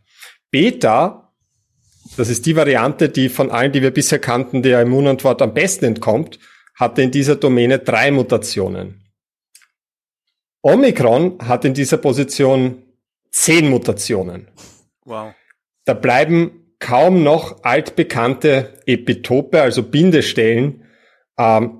Beta, 0.52 1.34
das 2.18 2.30
ist 2.30 2.45
die 2.45 2.56
Variante, 2.56 3.10
die 3.10 3.30
von 3.30 3.49
allen, 3.49 3.72
die 3.72 3.81
wir 3.81 3.91
bisher 3.91 4.19
kannten, 4.19 4.61
der 4.61 4.81
Immunantwort 4.81 5.41
am 5.41 5.53
besten 5.53 5.85
entkommt, 5.85 6.40
hatte 6.75 7.01
in 7.01 7.11
dieser 7.11 7.35
Domäne 7.35 7.79
drei 7.79 8.11
Mutationen. 8.11 9.01
Omikron 10.61 11.37
hat 11.39 11.65
in 11.65 11.73
dieser 11.73 11.97
Position 11.97 12.83
zehn 13.31 13.69
Mutationen. 13.69 14.47
Wow. 15.05 15.33
Da 15.85 15.93
bleiben 15.93 16.75
kaum 16.79 17.23
noch 17.23 17.63
altbekannte 17.63 18.73
Epitope, 18.85 19.61
also 19.61 19.83
Bindestellen, 19.83 20.85
ähm, 21.37 21.79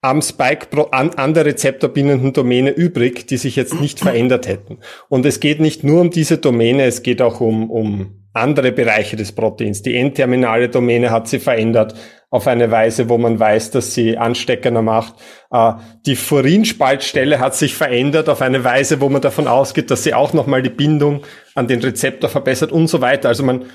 am 0.00 0.22
Spike 0.22 0.92
an, 0.92 1.10
an 1.10 1.34
der 1.34 1.44
rezeptorbindenden 1.44 2.32
Domäne 2.32 2.70
übrig, 2.70 3.26
die 3.26 3.36
sich 3.36 3.56
jetzt 3.56 3.80
nicht 3.80 3.98
verändert 3.98 4.46
hätten. 4.46 4.78
Und 5.08 5.26
es 5.26 5.40
geht 5.40 5.60
nicht 5.60 5.82
nur 5.82 6.00
um 6.00 6.10
diese 6.10 6.38
Domäne, 6.38 6.84
es 6.84 7.02
geht 7.02 7.20
auch 7.20 7.40
um, 7.40 7.70
um 7.70 8.28
andere 8.32 8.70
Bereiche 8.70 9.16
des 9.16 9.32
Proteins. 9.32 9.82
Die 9.82 9.96
N-terminale 9.96 10.68
Domäne 10.68 11.10
hat 11.10 11.26
sie 11.26 11.40
verändert. 11.40 11.94
Auf 12.30 12.46
eine 12.46 12.70
Weise, 12.70 13.08
wo 13.08 13.16
man 13.16 13.40
weiß, 13.40 13.70
dass 13.70 13.94
sie 13.94 14.18
ansteckender 14.18 14.82
macht. 14.82 15.14
Äh, 15.50 15.72
die 16.04 16.16
Furinspaltstelle 16.16 17.38
hat 17.38 17.54
sich 17.54 17.74
verändert 17.74 18.28
auf 18.28 18.42
eine 18.42 18.64
Weise, 18.64 19.00
wo 19.00 19.08
man 19.08 19.22
davon 19.22 19.48
ausgeht, 19.48 19.90
dass 19.90 20.04
sie 20.04 20.14
auch 20.14 20.32
nochmal 20.32 20.62
die 20.62 20.70
Bindung 20.70 21.22
an 21.54 21.68
den 21.68 21.80
Rezeptor 21.80 22.28
verbessert 22.28 22.70
und 22.70 22.88
so 22.88 23.00
weiter. 23.00 23.28
Also 23.28 23.44
man, 23.44 23.66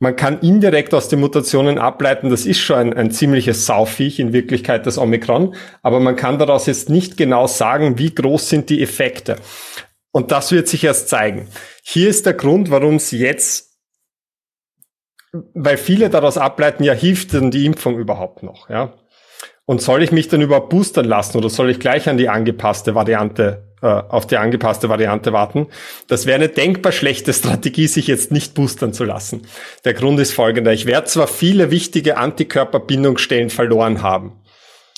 man 0.00 0.16
kann 0.16 0.40
indirekt 0.40 0.92
aus 0.92 1.08
den 1.08 1.20
Mutationen 1.20 1.78
ableiten, 1.78 2.28
das 2.28 2.44
ist 2.44 2.60
schon 2.60 2.76
ein, 2.76 2.92
ein 2.92 3.10
ziemliches 3.10 3.64
Sauviech 3.64 4.18
in 4.18 4.32
Wirklichkeit 4.34 4.86
das 4.86 4.98
Omikron, 4.98 5.54
aber 5.82 5.98
man 5.98 6.16
kann 6.16 6.38
daraus 6.38 6.66
jetzt 6.66 6.90
nicht 6.90 7.16
genau 7.16 7.46
sagen, 7.46 7.98
wie 7.98 8.14
groß 8.14 8.50
sind 8.50 8.68
die 8.68 8.82
Effekte. 8.82 9.36
Und 10.12 10.30
das 10.30 10.52
wird 10.52 10.68
sich 10.68 10.84
erst 10.84 11.08
zeigen. 11.08 11.48
Hier 11.82 12.08
ist 12.08 12.26
der 12.26 12.34
Grund, 12.34 12.70
warum 12.70 12.96
es 12.96 13.10
jetzt 13.10 13.73
weil 15.54 15.76
viele 15.76 16.10
daraus 16.10 16.38
ableiten, 16.38 16.84
ja, 16.84 16.92
hilft 16.92 17.32
denn 17.32 17.50
die 17.50 17.66
Impfung 17.66 17.98
überhaupt 17.98 18.42
noch, 18.42 18.68
ja? 18.70 18.94
Und 19.66 19.80
soll 19.80 20.02
ich 20.02 20.12
mich 20.12 20.28
dann 20.28 20.42
überhaupt 20.42 20.68
boostern 20.68 21.06
lassen 21.06 21.38
oder 21.38 21.48
soll 21.48 21.70
ich 21.70 21.80
gleich 21.80 22.08
an 22.08 22.18
die 22.18 22.28
angepasste 22.28 22.94
Variante, 22.94 23.64
äh, 23.80 23.86
auf 23.86 24.26
die 24.26 24.36
angepasste 24.36 24.90
Variante 24.90 25.32
warten? 25.32 25.68
Das 26.06 26.26
wäre 26.26 26.34
eine 26.34 26.50
denkbar 26.50 26.92
schlechte 26.92 27.32
Strategie, 27.32 27.86
sich 27.86 28.06
jetzt 28.06 28.30
nicht 28.30 28.54
boostern 28.54 28.92
zu 28.92 29.04
lassen. 29.04 29.46
Der 29.86 29.94
Grund 29.94 30.20
ist 30.20 30.32
folgender. 30.32 30.72
Ich 30.74 30.84
werde 30.84 31.06
zwar 31.06 31.28
viele 31.28 31.70
wichtige 31.70 32.18
Antikörperbindungsstellen 32.18 33.48
verloren 33.48 34.02
haben. 34.02 34.44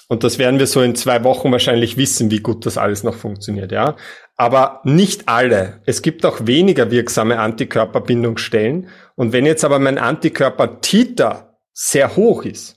Und 0.09 0.23
das 0.25 0.39
werden 0.39 0.59
wir 0.59 0.67
so 0.67 0.83
in 0.83 0.95
zwei 0.95 1.25
Wochen 1.25 1.51
wahrscheinlich 1.51 1.97
wissen, 1.97 2.31
wie 2.31 2.41
gut 2.41 2.67
das 2.67 2.79
alles 2.79 3.03
noch 3.03 3.15
funktioniert, 3.15 3.73
ja. 3.73 3.97
Aber 4.37 4.81
nicht 4.85 5.29
alle. 5.29 5.81
Es 5.85 6.03
gibt 6.03 6.25
auch 6.27 6.47
weniger 6.47 6.91
wirksame 6.91 7.39
Antikörperbindungsstellen. 7.39 8.89
Und 9.17 9.33
wenn 9.33 9.47
jetzt 9.47 9.65
aber 9.65 9.79
mein 9.79 9.99
Antikörper 9.99 10.81
Titer 10.81 11.59
sehr 11.73 12.15
hoch 12.17 12.45
ist, 12.45 12.77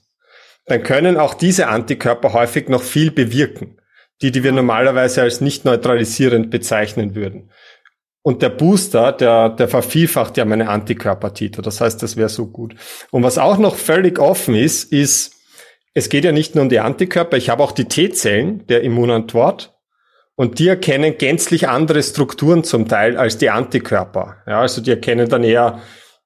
dann 0.66 0.82
können 0.82 1.16
auch 1.16 1.34
diese 1.34 1.68
Antikörper 1.68 2.32
häufig 2.32 2.68
noch 2.68 2.82
viel 2.82 3.10
bewirken. 3.10 3.76
Die, 4.22 4.32
die 4.32 4.44
wir 4.44 4.52
normalerweise 4.52 5.22
als 5.22 5.40
nicht 5.40 5.64
neutralisierend 5.64 6.50
bezeichnen 6.50 7.14
würden. 7.14 7.50
Und 8.22 8.42
der 8.42 8.50
Booster, 8.50 9.12
der, 9.12 9.48
der 9.48 9.66
vervielfacht 9.66 10.36
ja 10.36 10.44
meine 10.44 10.68
Antikörpertiter. 10.68 11.62
Das 11.62 11.80
heißt, 11.80 12.02
das 12.02 12.18
wäre 12.18 12.28
so 12.28 12.46
gut. 12.46 12.74
Und 13.10 13.22
was 13.22 13.38
auch 13.38 13.56
noch 13.56 13.76
völlig 13.76 14.18
offen 14.18 14.54
ist, 14.54 14.92
ist, 14.92 15.36
es 15.94 16.10
geht 16.10 16.24
ja 16.24 16.32
nicht 16.32 16.54
nur 16.54 16.62
um 16.62 16.68
die 16.68 16.80
Antikörper, 16.80 17.38
ich 17.38 17.48
habe 17.48 17.62
auch 17.62 17.72
die 17.72 17.86
T-Zellen 17.86 18.66
der 18.66 18.82
Immunantwort. 18.82 19.74
Und 20.36 20.58
die 20.58 20.68
erkennen 20.68 21.16
gänzlich 21.18 21.68
andere 21.68 22.02
Strukturen 22.02 22.62
zum 22.62 22.88
Teil 22.88 23.16
als 23.16 23.38
die 23.38 23.50
Antikörper. 23.50 24.36
Ja, 24.46 24.60
also 24.60 24.80
die 24.80 24.90
erkennen 24.90 25.28
dann 25.28 25.44
eher 25.44 25.80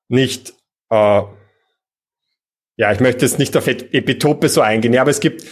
nicht, 0.08 0.54
äh, 0.90 1.22
ja, 2.76 2.92
ich 2.92 3.00
möchte 3.00 3.24
jetzt 3.24 3.38
nicht 3.38 3.56
auf 3.56 3.68
Epitope 3.68 4.48
so 4.48 4.60
eingehen, 4.60 4.92
ja, 4.92 5.02
aber 5.02 5.10
es 5.10 5.20
gibt 5.20 5.44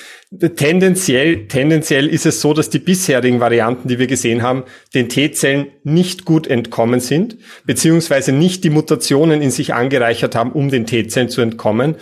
tendenziell, 0.56 1.46
tendenziell 1.46 2.08
ist 2.08 2.26
es 2.26 2.40
so, 2.40 2.52
dass 2.52 2.68
die 2.68 2.80
bisherigen 2.80 3.38
Varianten, 3.38 3.86
die 3.86 3.98
wir 3.98 4.08
gesehen 4.08 4.42
haben, 4.42 4.64
den 4.94 5.08
T-Zellen 5.08 5.68
nicht 5.84 6.24
gut 6.24 6.46
entkommen 6.46 7.00
sind, 7.00 7.36
beziehungsweise 7.64 8.32
nicht 8.32 8.64
die 8.64 8.70
Mutationen 8.70 9.40
in 9.40 9.50
sich 9.50 9.74
angereichert 9.74 10.34
haben, 10.34 10.52
um 10.52 10.70
den 10.70 10.86
T-Zellen 10.86 11.28
zu 11.28 11.42
entkommen 11.42 11.96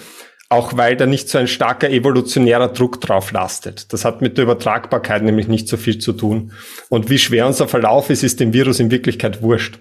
auch 0.51 0.77
weil 0.77 0.97
da 0.97 1.07
nicht 1.07 1.29
so 1.29 1.39
ein 1.39 1.47
starker 1.47 1.91
evolutionärer 1.91 2.69
Druck 2.69 3.01
drauf 3.01 3.31
lastet. 3.31 3.93
Das 3.93 4.05
hat 4.05 4.21
mit 4.21 4.37
der 4.37 4.45
Übertragbarkeit 4.45 5.23
nämlich 5.23 5.47
nicht 5.47 5.69
so 5.69 5.77
viel 5.77 5.99
zu 5.99 6.13
tun. 6.13 6.53
Und 6.89 7.09
wie 7.09 7.19
schwer 7.19 7.47
unser 7.47 7.69
Verlauf 7.69 8.11
ist, 8.11 8.25
ist 8.25 8.41
dem 8.41 8.53
Virus 8.53 8.81
in 8.81 8.91
Wirklichkeit 8.91 9.43
wurscht. 9.43 9.79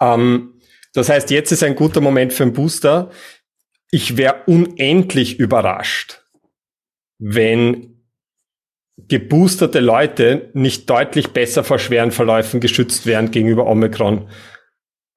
Ähm, 0.00 0.54
das 0.94 1.08
heißt, 1.08 1.30
jetzt 1.30 1.52
ist 1.52 1.62
ein 1.62 1.74
guter 1.74 2.00
Moment 2.00 2.32
für 2.32 2.44
einen 2.44 2.52
Booster. 2.52 3.10
Ich 3.90 4.16
wäre 4.16 4.42
unendlich 4.46 5.38
überrascht, 5.38 6.22
wenn 7.18 7.98
geboosterte 8.96 9.80
Leute 9.80 10.50
nicht 10.54 10.90
deutlich 10.90 11.28
besser 11.28 11.62
vor 11.62 11.78
schweren 11.78 12.10
Verläufen 12.10 12.60
geschützt 12.60 13.06
wären 13.06 13.30
gegenüber 13.30 13.66
Omikron 13.66 14.28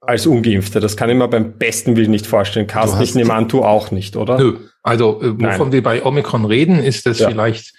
als 0.01 0.27
Ungeimpfte. 0.27 0.79
Das 0.79 0.97
kann 0.97 1.09
ich 1.09 1.15
mir 1.15 1.27
beim 1.27 1.57
besten 1.57 1.95
Willen 1.95 2.11
nicht 2.11 2.27
vorstellen. 2.27 2.67
Carsten, 2.67 3.01
ich 3.01 3.15
nehme 3.15 3.33
an, 3.33 3.47
du 3.47 3.63
auch 3.63 3.91
nicht, 3.91 4.15
oder? 4.15 4.37
Nö. 4.37 4.57
Also, 4.83 5.21
äh, 5.21 5.39
wovon 5.39 5.71
wir 5.71 5.83
bei 5.83 6.03
Omikron 6.03 6.45
reden, 6.45 6.79
ist 6.79 7.05
es 7.05 7.19
ja. 7.19 7.29
vielleicht 7.29 7.73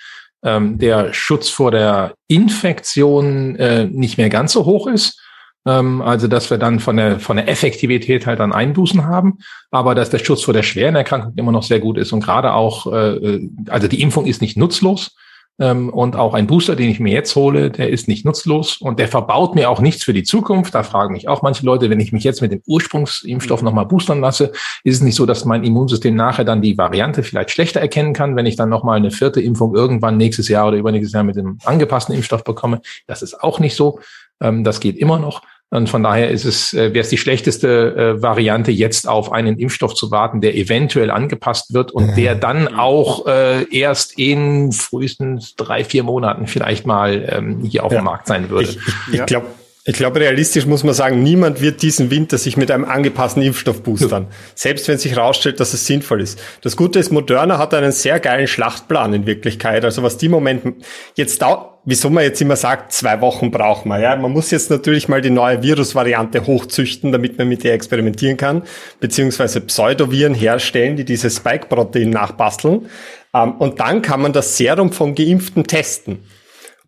ähm, 0.44 0.78
der 0.78 1.12
Schutz 1.12 1.48
vor 1.48 1.70
der 1.70 2.14
Infektion 2.28 3.56
äh, 3.56 3.84
nicht 3.84 4.18
mehr 4.18 4.28
ganz 4.28 4.52
so 4.52 4.64
hoch 4.64 4.86
ist. 4.86 5.20
Ähm, 5.66 6.02
also, 6.02 6.28
dass 6.28 6.50
wir 6.50 6.58
dann 6.58 6.80
von 6.80 6.96
der, 6.96 7.20
von 7.20 7.36
der 7.36 7.48
Effektivität 7.48 8.26
halt 8.26 8.40
dann 8.40 8.52
Einbußen 8.52 9.04
haben, 9.04 9.38
aber 9.70 9.94
dass 9.94 10.10
der 10.10 10.18
Schutz 10.18 10.42
vor 10.42 10.54
der 10.54 10.62
schweren 10.62 10.96
Erkrankung 10.96 11.34
immer 11.36 11.52
noch 11.52 11.62
sehr 11.62 11.80
gut 11.80 11.98
ist 11.98 12.12
und 12.12 12.22
gerade 12.22 12.52
auch, 12.52 12.92
äh, 12.92 13.16
äh 13.16 13.50
also 13.68 13.88
die 13.88 14.02
Impfung 14.02 14.26
ist 14.26 14.42
nicht 14.42 14.56
nutzlos. 14.56 15.16
Ähm, 15.60 15.90
und 15.90 16.16
auch 16.16 16.32
ein 16.32 16.46
Booster, 16.46 16.76
den 16.76 16.88
ich 16.88 16.98
mir 16.98 17.12
jetzt 17.12 17.36
hole, 17.36 17.70
der 17.70 17.90
ist 17.90 18.08
nicht 18.08 18.24
nutzlos 18.24 18.78
und 18.78 18.98
der 18.98 19.06
verbaut 19.06 19.54
mir 19.54 19.68
auch 19.68 19.80
nichts 19.80 20.02
für 20.02 20.14
die 20.14 20.22
Zukunft. 20.22 20.74
Da 20.74 20.82
fragen 20.82 21.12
mich 21.12 21.28
auch 21.28 21.42
manche 21.42 21.66
Leute, 21.66 21.90
wenn 21.90 22.00
ich 22.00 22.10
mich 22.10 22.24
jetzt 22.24 22.40
mit 22.40 22.52
dem 22.52 22.62
Ursprungsimpfstoff 22.66 23.60
mhm. 23.60 23.66
nochmal 23.66 23.86
boostern 23.86 24.20
lasse, 24.20 24.52
ist 24.82 24.96
es 24.96 25.02
nicht 25.02 25.14
so, 25.14 25.26
dass 25.26 25.44
mein 25.44 25.62
Immunsystem 25.62 26.16
nachher 26.16 26.44
dann 26.44 26.62
die 26.62 26.78
Variante 26.78 27.22
vielleicht 27.22 27.50
schlechter 27.50 27.80
erkennen 27.80 28.14
kann, 28.14 28.34
wenn 28.34 28.46
ich 28.46 28.56
dann 28.56 28.70
nochmal 28.70 28.96
eine 28.96 29.10
vierte 29.10 29.42
Impfung 29.42 29.74
irgendwann 29.74 30.16
nächstes 30.16 30.48
Jahr 30.48 30.68
oder 30.68 30.78
übernächstes 30.78 31.12
Jahr 31.12 31.22
mit 31.22 31.36
dem 31.36 31.58
angepassten 31.64 32.14
Impfstoff 32.14 32.44
bekomme. 32.44 32.80
Das 33.06 33.20
ist 33.20 33.42
auch 33.42 33.60
nicht 33.60 33.76
so. 33.76 34.00
Ähm, 34.40 34.64
das 34.64 34.80
geht 34.80 34.96
immer 34.96 35.18
noch. 35.18 35.42
Und 35.72 35.88
von 35.88 36.02
daher 36.02 36.28
ist 36.30 36.44
es, 36.44 36.74
äh, 36.74 36.92
wäre 36.92 37.00
es 37.00 37.08
die 37.08 37.16
schlechteste 37.16 38.16
äh, 38.18 38.22
Variante, 38.22 38.70
jetzt 38.70 39.08
auf 39.08 39.32
einen 39.32 39.58
Impfstoff 39.58 39.94
zu 39.94 40.10
warten, 40.10 40.42
der 40.42 40.54
eventuell 40.54 41.10
angepasst 41.10 41.72
wird 41.72 41.92
und 41.92 42.14
der 42.14 42.34
dann 42.34 42.68
auch 42.68 43.26
äh, 43.26 43.64
erst 43.74 44.18
in 44.18 44.72
frühestens 44.72 45.56
drei, 45.56 45.82
vier 45.82 46.02
Monaten 46.02 46.46
vielleicht 46.46 46.86
mal 46.86 47.26
ähm, 47.26 47.64
hier 47.64 47.84
auf 47.84 47.92
ja. 47.92 48.00
dem 48.00 48.04
Markt 48.04 48.26
sein 48.26 48.50
würde. 48.50 48.68
Ich, 48.68 48.78
ich, 49.10 49.20
ich 49.20 49.24
glaube, 49.24 49.46
ich 49.84 49.94
glaube, 49.94 50.20
realistisch 50.20 50.64
muss 50.64 50.84
man 50.84 50.94
sagen, 50.94 51.24
niemand 51.24 51.60
wird 51.60 51.82
diesen 51.82 52.12
Winter 52.12 52.38
sich 52.38 52.56
mit 52.56 52.70
einem 52.70 52.84
angepassten 52.84 53.42
Impfstoff 53.42 53.82
boostern. 53.82 54.28
Ja. 54.30 54.36
Selbst 54.54 54.86
wenn 54.86 54.96
sich 54.96 55.16
herausstellt, 55.16 55.58
dass 55.58 55.74
es 55.74 55.86
sinnvoll 55.86 56.20
ist. 56.20 56.40
Das 56.60 56.76
Gute 56.76 57.00
ist, 57.00 57.10
Moderna 57.10 57.58
hat 57.58 57.74
einen 57.74 57.90
sehr 57.90 58.20
geilen 58.20 58.46
Schlachtplan 58.46 59.12
in 59.12 59.26
Wirklichkeit. 59.26 59.84
Also 59.84 60.04
was 60.04 60.18
die 60.18 60.28
Moment 60.28 60.84
jetzt 61.16 61.42
da, 61.42 61.80
wieso 61.84 62.10
man 62.10 62.22
jetzt 62.22 62.40
immer 62.40 62.54
sagt, 62.54 62.92
zwei 62.92 63.20
Wochen 63.20 63.50
braucht 63.50 63.84
man, 63.84 64.00
ja. 64.00 64.14
Man 64.14 64.30
muss 64.30 64.52
jetzt 64.52 64.70
natürlich 64.70 65.08
mal 65.08 65.20
die 65.20 65.30
neue 65.30 65.64
Virusvariante 65.64 66.46
hochzüchten, 66.46 67.10
damit 67.10 67.36
man 67.38 67.48
mit 67.48 67.64
der 67.64 67.74
experimentieren 67.74 68.36
kann, 68.36 68.62
beziehungsweise 69.00 69.60
Pseudoviren 69.62 70.34
herstellen, 70.34 70.94
die 70.94 71.04
dieses 71.04 71.38
Spike-Protein 71.38 72.10
nachbasteln. 72.10 72.86
Ähm, 73.34 73.52
und 73.56 73.80
dann 73.80 74.00
kann 74.00 74.22
man 74.22 74.32
das 74.32 74.56
Serum 74.56 74.92
von 74.92 75.16
Geimpften 75.16 75.64
testen. 75.64 76.20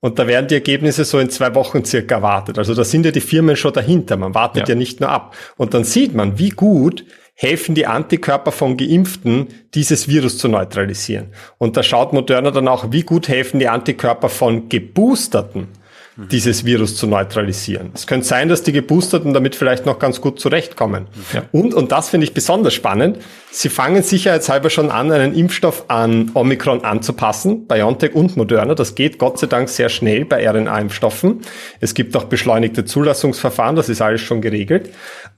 Und 0.05 0.19
da 0.19 0.27
werden 0.27 0.49
die 0.49 0.55
Ergebnisse 0.55 1.07
so 1.07 1.19
in 1.19 1.31
zwei 1.31 1.55
Wochen 1.55 1.83
circa 1.83 2.17
erwartet. 2.17 2.59
Also 2.59 2.75
da 2.75 2.85
sind 2.85 3.07
ja 3.07 3.11
die 3.11 3.23
Firmen 3.23 3.57
schon 3.57 3.73
dahinter. 3.73 4.19
Man 4.19 4.35
wartet 4.35 4.69
ja, 4.69 4.75
ja 4.75 4.79
nicht 4.79 5.01
nur 5.01 5.09
ab. 5.09 5.35
Und 5.57 5.73
dann 5.73 5.83
sieht 5.83 6.15
man, 6.15 6.39
wie 6.39 6.51
gut 6.51 7.07
helfen 7.33 7.75
die 7.75 7.87
Antikörper 7.87 8.53
von 8.53 8.77
Geimpften, 8.77 9.47
dieses 9.73 10.07
Virus 10.07 10.37
zu 10.37 10.49
neutralisieren. 10.49 11.29
Und 11.57 11.79
da 11.79 11.83
schaut 11.83 12.13
Moderna 12.13 12.51
dann 12.51 12.69
auch, 12.69 12.93
wie 12.93 13.01
gut 13.01 13.29
helfen 13.29 13.61
die 13.61 13.69
Antikörper 13.69 14.29
von 14.29 14.69
Geboosterten 14.69 15.69
dieses 16.17 16.65
Virus 16.65 16.97
zu 16.97 17.07
neutralisieren. 17.09 17.91
Es 17.93 18.07
könnte 18.07 18.27
sein, 18.27 18.49
dass 18.49 18.63
die 18.63 18.73
Geboosterten 18.73 19.35
damit 19.35 19.57
vielleicht 19.57 19.85
noch 19.85 19.99
ganz 19.99 20.21
gut 20.21 20.39
zurechtkommen. 20.39 21.07
Ja. 21.33 21.43
Und, 21.51 21.75
und 21.75 21.91
das 21.91 22.09
finde 22.09 22.25
ich 22.25 22.35
besonders 22.35 22.73
spannend, 22.73 23.19
sie 23.51 23.69
fangen 23.69 24.03
sicherheitshalber 24.03 24.71
schon 24.71 24.91
an, 24.91 25.11
einen 25.11 25.35
Impfstoff 25.35 25.87
an 25.89 26.31
Omikron 26.35 26.85
anzupassen, 26.85 27.67
BioNTech 27.67 28.15
und 28.15 28.37
Moderna. 28.37 28.75
Das 28.75 28.95
geht 28.95 29.19
Gott 29.19 29.39
sei 29.39 29.49
Dank 29.49 29.69
sehr 29.69 29.89
schnell 29.89 30.25
bei 30.25 30.49
RNA-Impfstoffen. 30.49 31.41
Es 31.81 31.95
gibt 31.95 32.17
auch 32.17 32.25
beschleunigte 32.25 32.85
Zulassungsverfahren, 32.85 33.75
das 33.75 33.89
ist 33.89 34.01
alles 34.01 34.21
schon 34.21 34.41
geregelt. 34.41 34.91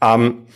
Ähm, 0.03 0.47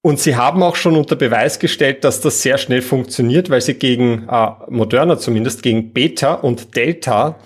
und 0.00 0.20
sie 0.20 0.36
haben 0.36 0.62
auch 0.62 0.76
schon 0.76 0.96
unter 0.96 1.16
Beweis 1.16 1.58
gestellt, 1.58 2.04
dass 2.04 2.20
das 2.20 2.42
sehr 2.42 2.58
schnell 2.58 2.82
funktioniert, 2.82 3.48
weil 3.50 3.62
sie 3.62 3.74
gegen 3.74 4.28
äh, 4.28 4.48
Moderna 4.68 5.18
zumindest, 5.18 5.62
gegen 5.62 5.92
Beta 5.92 6.34
und 6.34 6.76
Delta 6.76 7.36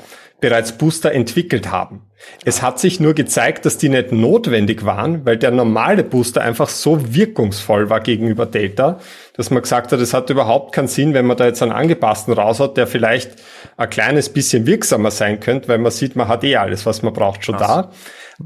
bereits 0.40 0.72
Booster 0.72 1.12
entwickelt 1.12 1.70
haben. 1.70 2.02
Es 2.44 2.62
hat 2.62 2.78
sich 2.78 3.00
nur 3.00 3.14
gezeigt, 3.14 3.64
dass 3.64 3.78
die 3.78 3.88
nicht 3.88 4.12
notwendig 4.12 4.84
waren, 4.84 5.24
weil 5.24 5.36
der 5.36 5.50
normale 5.50 6.04
Booster 6.04 6.42
einfach 6.42 6.68
so 6.68 7.14
wirkungsvoll 7.14 7.90
war 7.90 8.00
gegenüber 8.00 8.46
Delta, 8.46 9.00
dass 9.34 9.50
man 9.50 9.62
gesagt 9.62 9.92
hat, 9.92 10.00
es 10.00 10.14
hat 10.14 10.28
überhaupt 10.30 10.74
keinen 10.74 10.88
Sinn, 10.88 11.14
wenn 11.14 11.26
man 11.26 11.36
da 11.36 11.46
jetzt 11.46 11.62
einen 11.62 11.72
angepassten 11.72 12.34
raus 12.34 12.60
hat, 12.60 12.76
der 12.76 12.86
vielleicht 12.86 13.32
ein 13.76 13.90
kleines 13.90 14.28
bisschen 14.28 14.66
wirksamer 14.66 15.10
sein 15.10 15.40
könnte, 15.40 15.68
weil 15.68 15.78
man 15.78 15.92
sieht, 15.92 16.16
man 16.16 16.28
hat 16.28 16.44
eh 16.44 16.56
alles, 16.56 16.86
was 16.86 17.02
man 17.02 17.12
braucht, 17.12 17.44
schon 17.44 17.56
Krass. 17.56 17.68
da. 17.68 17.90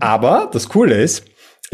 Aber 0.01 0.51
das 0.53 0.69
Coole 0.69 0.95
ist, 0.95 1.25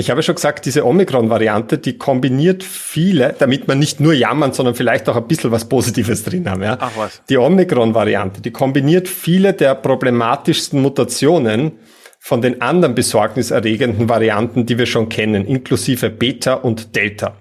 ich 0.01 0.11
habe 0.11 0.23
schon 0.23 0.37
gesagt, 0.37 0.65
diese 0.65 0.87
Omikron-Variante, 0.87 1.77
die 1.77 1.99
kombiniert 1.99 2.63
viele, 2.63 3.35
damit 3.37 3.67
man 3.67 3.81
nicht 3.81 3.99
nur 3.99 4.13
jammern, 4.13 4.53
sondern 4.53 4.77
vielleicht 4.77 5.09
auch 5.09 5.17
ein 5.17 5.27
bisschen 5.27 5.51
was 5.51 5.69
Positives 5.69 6.23
drin 6.23 6.49
haben. 6.49 6.63
Ja? 6.63 6.79
Ach 6.79 6.93
was. 6.97 7.21
Die 7.29 7.37
Omikron-Variante, 7.37 8.41
die 8.41 8.53
kombiniert 8.53 9.09
viele 9.09 9.55
der 9.55 9.75
problematischsten 9.75 10.81
Mutationen 10.81 11.81
von 12.21 12.41
den 12.41 12.63
anderen 12.63 12.95
besorgniserregenden 12.95 14.09
Varianten, 14.09 14.67
die 14.67 14.79
wir 14.79 14.87
schon 14.87 15.09
kennen, 15.09 15.45
inklusive 15.45 16.11
Beta 16.11 16.55
und 16.55 16.95
Delta. 16.95 17.37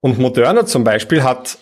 Und 0.00 0.18
Moderna 0.18 0.66
zum 0.66 0.84
Beispiel 0.84 1.22
hat 1.22 1.56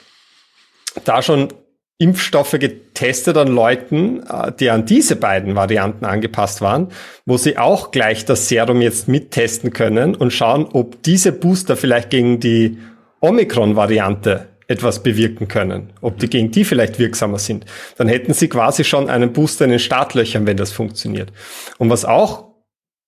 da 1.05 1.23
schon 1.23 1.52
Impfstoffe 1.98 2.59
getestet 2.59 3.36
an 3.39 3.48
Leuten, 3.48 4.23
äh, 4.23 4.52
die 4.52 4.70
an 4.70 4.85
diese 4.85 5.16
beiden 5.16 5.55
Varianten 5.55 6.05
angepasst 6.05 6.60
waren, 6.60 6.89
wo 7.24 7.39
sie 7.39 7.56
auch 7.56 7.90
gleich 7.90 8.24
das 8.24 8.48
Serum 8.48 8.82
jetzt 8.82 9.09
mittesten 9.09 9.73
können 9.73 10.14
und 10.14 10.32
schauen, 10.32 10.66
ob 10.73 11.02
diese 11.02 11.32
Booster 11.32 11.77
vielleicht 11.77 12.10
gegen 12.10 12.39
die 12.39 12.78
Omikron-Variante 13.20 14.48
etwas 14.68 15.02
bewirken 15.02 15.48
können, 15.48 15.93
ob 16.01 16.18
die 16.18 16.28
gegen 16.28 16.51
die 16.51 16.64
vielleicht 16.64 16.98
wirksamer 16.98 17.39
sind. 17.39 17.64
Dann 17.97 18.09
hätten 18.09 18.35
sie 18.35 18.48
quasi 18.48 18.85
schon 18.85 19.09
einen 19.09 19.32
Booster 19.32 19.64
in 19.64 19.70
den 19.70 19.81
Startlöchern, 19.81 20.47
wenn 20.47 20.56
das 20.56 20.73
funktioniert. 20.73 21.32
Und 21.78 21.89
was 21.89 22.05
auch 22.05 22.52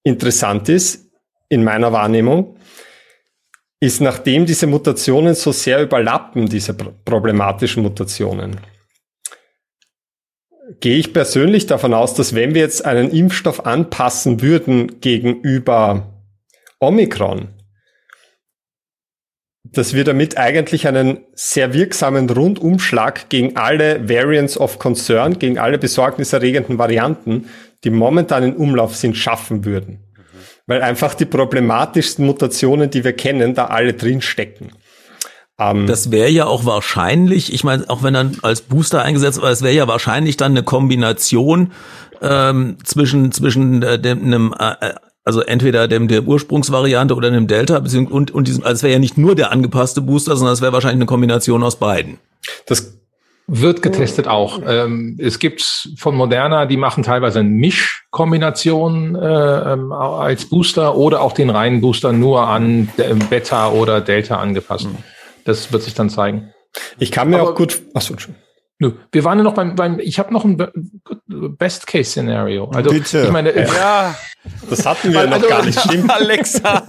interessant 0.02 0.68
ist, 0.68 1.10
in 1.48 1.64
meiner 1.64 1.92
Wahrnehmung, 1.92 2.56
ist, 3.80 4.00
nachdem 4.00 4.46
diese 4.46 4.66
Mutationen 4.66 5.34
so 5.34 5.52
sehr 5.52 5.82
überlappen, 5.82 6.48
diese 6.48 6.74
problematischen 6.74 7.82
Mutationen, 7.82 8.56
gehe 10.80 10.98
ich 10.98 11.12
persönlich 11.12 11.66
davon 11.66 11.94
aus, 11.94 12.14
dass 12.14 12.34
wenn 12.34 12.54
wir 12.54 12.62
jetzt 12.62 12.84
einen 12.84 13.10
Impfstoff 13.10 13.66
anpassen 13.66 14.42
würden 14.42 15.00
gegenüber 15.00 16.24
Omikron, 16.80 17.48
dass 19.64 19.94
wir 19.94 20.04
damit 20.04 20.38
eigentlich 20.38 20.86
einen 20.86 21.20
sehr 21.34 21.74
wirksamen 21.74 22.30
Rundumschlag 22.30 23.28
gegen 23.28 23.56
alle 23.56 24.08
Variants 24.08 24.58
of 24.58 24.78
Concern, 24.78 25.38
gegen 25.38 25.58
alle 25.58 25.78
besorgniserregenden 25.78 26.78
Varianten, 26.78 27.48
die 27.84 27.90
momentan 27.90 28.44
in 28.44 28.56
Umlauf 28.56 28.96
sind, 28.96 29.16
schaffen 29.16 29.64
würden. 29.64 30.04
Weil 30.66 30.82
einfach 30.82 31.14
die 31.14 31.26
problematischsten 31.26 32.24
Mutationen, 32.24 32.90
die 32.90 33.04
wir 33.04 33.12
kennen, 33.14 33.54
da 33.54 33.66
alle 33.66 33.94
drin 33.94 34.20
stecken. 34.20 34.72
Um, 35.60 35.88
das 35.88 36.12
wäre 36.12 36.30
ja 36.30 36.46
auch 36.46 36.66
wahrscheinlich, 36.66 37.52
ich 37.52 37.64
meine, 37.64 37.90
auch 37.90 38.04
wenn 38.04 38.14
dann 38.14 38.38
als 38.42 38.60
Booster 38.60 39.02
eingesetzt, 39.02 39.38
aber 39.38 39.50
es 39.50 39.60
wäre 39.60 39.74
ja 39.74 39.88
wahrscheinlich 39.88 40.36
dann 40.36 40.52
eine 40.52 40.62
Kombination 40.62 41.72
ähm, 42.22 42.76
zwischen 42.84 43.32
zwischen 43.32 43.82
äh, 43.82 43.98
dem, 43.98 44.22
einem 44.22 44.54
äh, 44.56 44.94
also 45.24 45.40
entweder 45.40 45.88
dem 45.88 46.06
der 46.06 46.22
Ursprungsvariante 46.22 47.16
oder 47.16 47.32
dem 47.32 47.48
Delta 47.48 47.78
und 47.78 48.30
und 48.30 48.46
diesem, 48.46 48.62
also 48.62 48.74
es 48.74 48.82
wäre 48.84 48.92
ja 48.92 48.98
nicht 49.00 49.18
nur 49.18 49.34
der 49.34 49.50
angepasste 49.50 50.00
Booster, 50.00 50.36
sondern 50.36 50.54
es 50.54 50.60
wäre 50.60 50.72
wahrscheinlich 50.72 50.98
eine 50.98 51.06
Kombination 51.06 51.64
aus 51.64 51.74
beiden. 51.74 52.18
Das 52.66 52.96
wird 53.48 53.82
getestet 53.82 54.28
auch. 54.28 54.60
Ähm, 54.64 55.18
es 55.20 55.40
gibt 55.40 55.88
von 55.96 56.14
Moderna, 56.14 56.66
die 56.66 56.76
machen 56.76 57.02
teilweise 57.02 57.40
eine 57.40 57.48
Mischkombination 57.48 59.16
äh, 59.16 59.72
ähm, 59.72 59.90
als 59.90 60.44
Booster 60.44 60.96
oder 60.96 61.20
auch 61.20 61.32
den 61.32 61.50
reinen 61.50 61.80
Booster 61.80 62.12
nur 62.12 62.46
an 62.46 62.90
Beta 63.28 63.70
oder 63.70 64.00
Delta 64.00 64.36
angepasst. 64.36 64.86
Mhm. 64.86 65.17
Das 65.48 65.72
wird 65.72 65.82
sich 65.82 65.94
dann 65.94 66.10
zeigen. 66.10 66.52
Ich 66.98 67.10
kann 67.10 67.30
mir 67.30 67.40
Aber, 67.40 67.52
auch 67.52 67.54
gut. 67.54 67.80
Achso, 67.94 68.14
Nö, 68.80 68.92
wir 69.10 69.24
waren 69.24 69.38
ja 69.38 69.44
noch 69.44 69.54
beim, 69.54 69.74
beim 69.74 69.98
ich 69.98 70.20
habe 70.20 70.32
noch 70.32 70.44
ein 70.44 70.56
Best-Case-Szenario. 71.26 72.70
Also 72.70 72.90
Bitte. 72.90 73.24
ich 73.24 73.32
meine, 73.32 73.52
ja, 73.66 74.14
das 74.68 74.86
hatten 74.86 75.12
wir 75.12 75.20
also, 75.20 75.38
noch 75.38 75.48
gar 75.48 75.64
nicht. 75.64 75.80
Stimmt, 75.80 76.10
Alexa. 76.14 76.86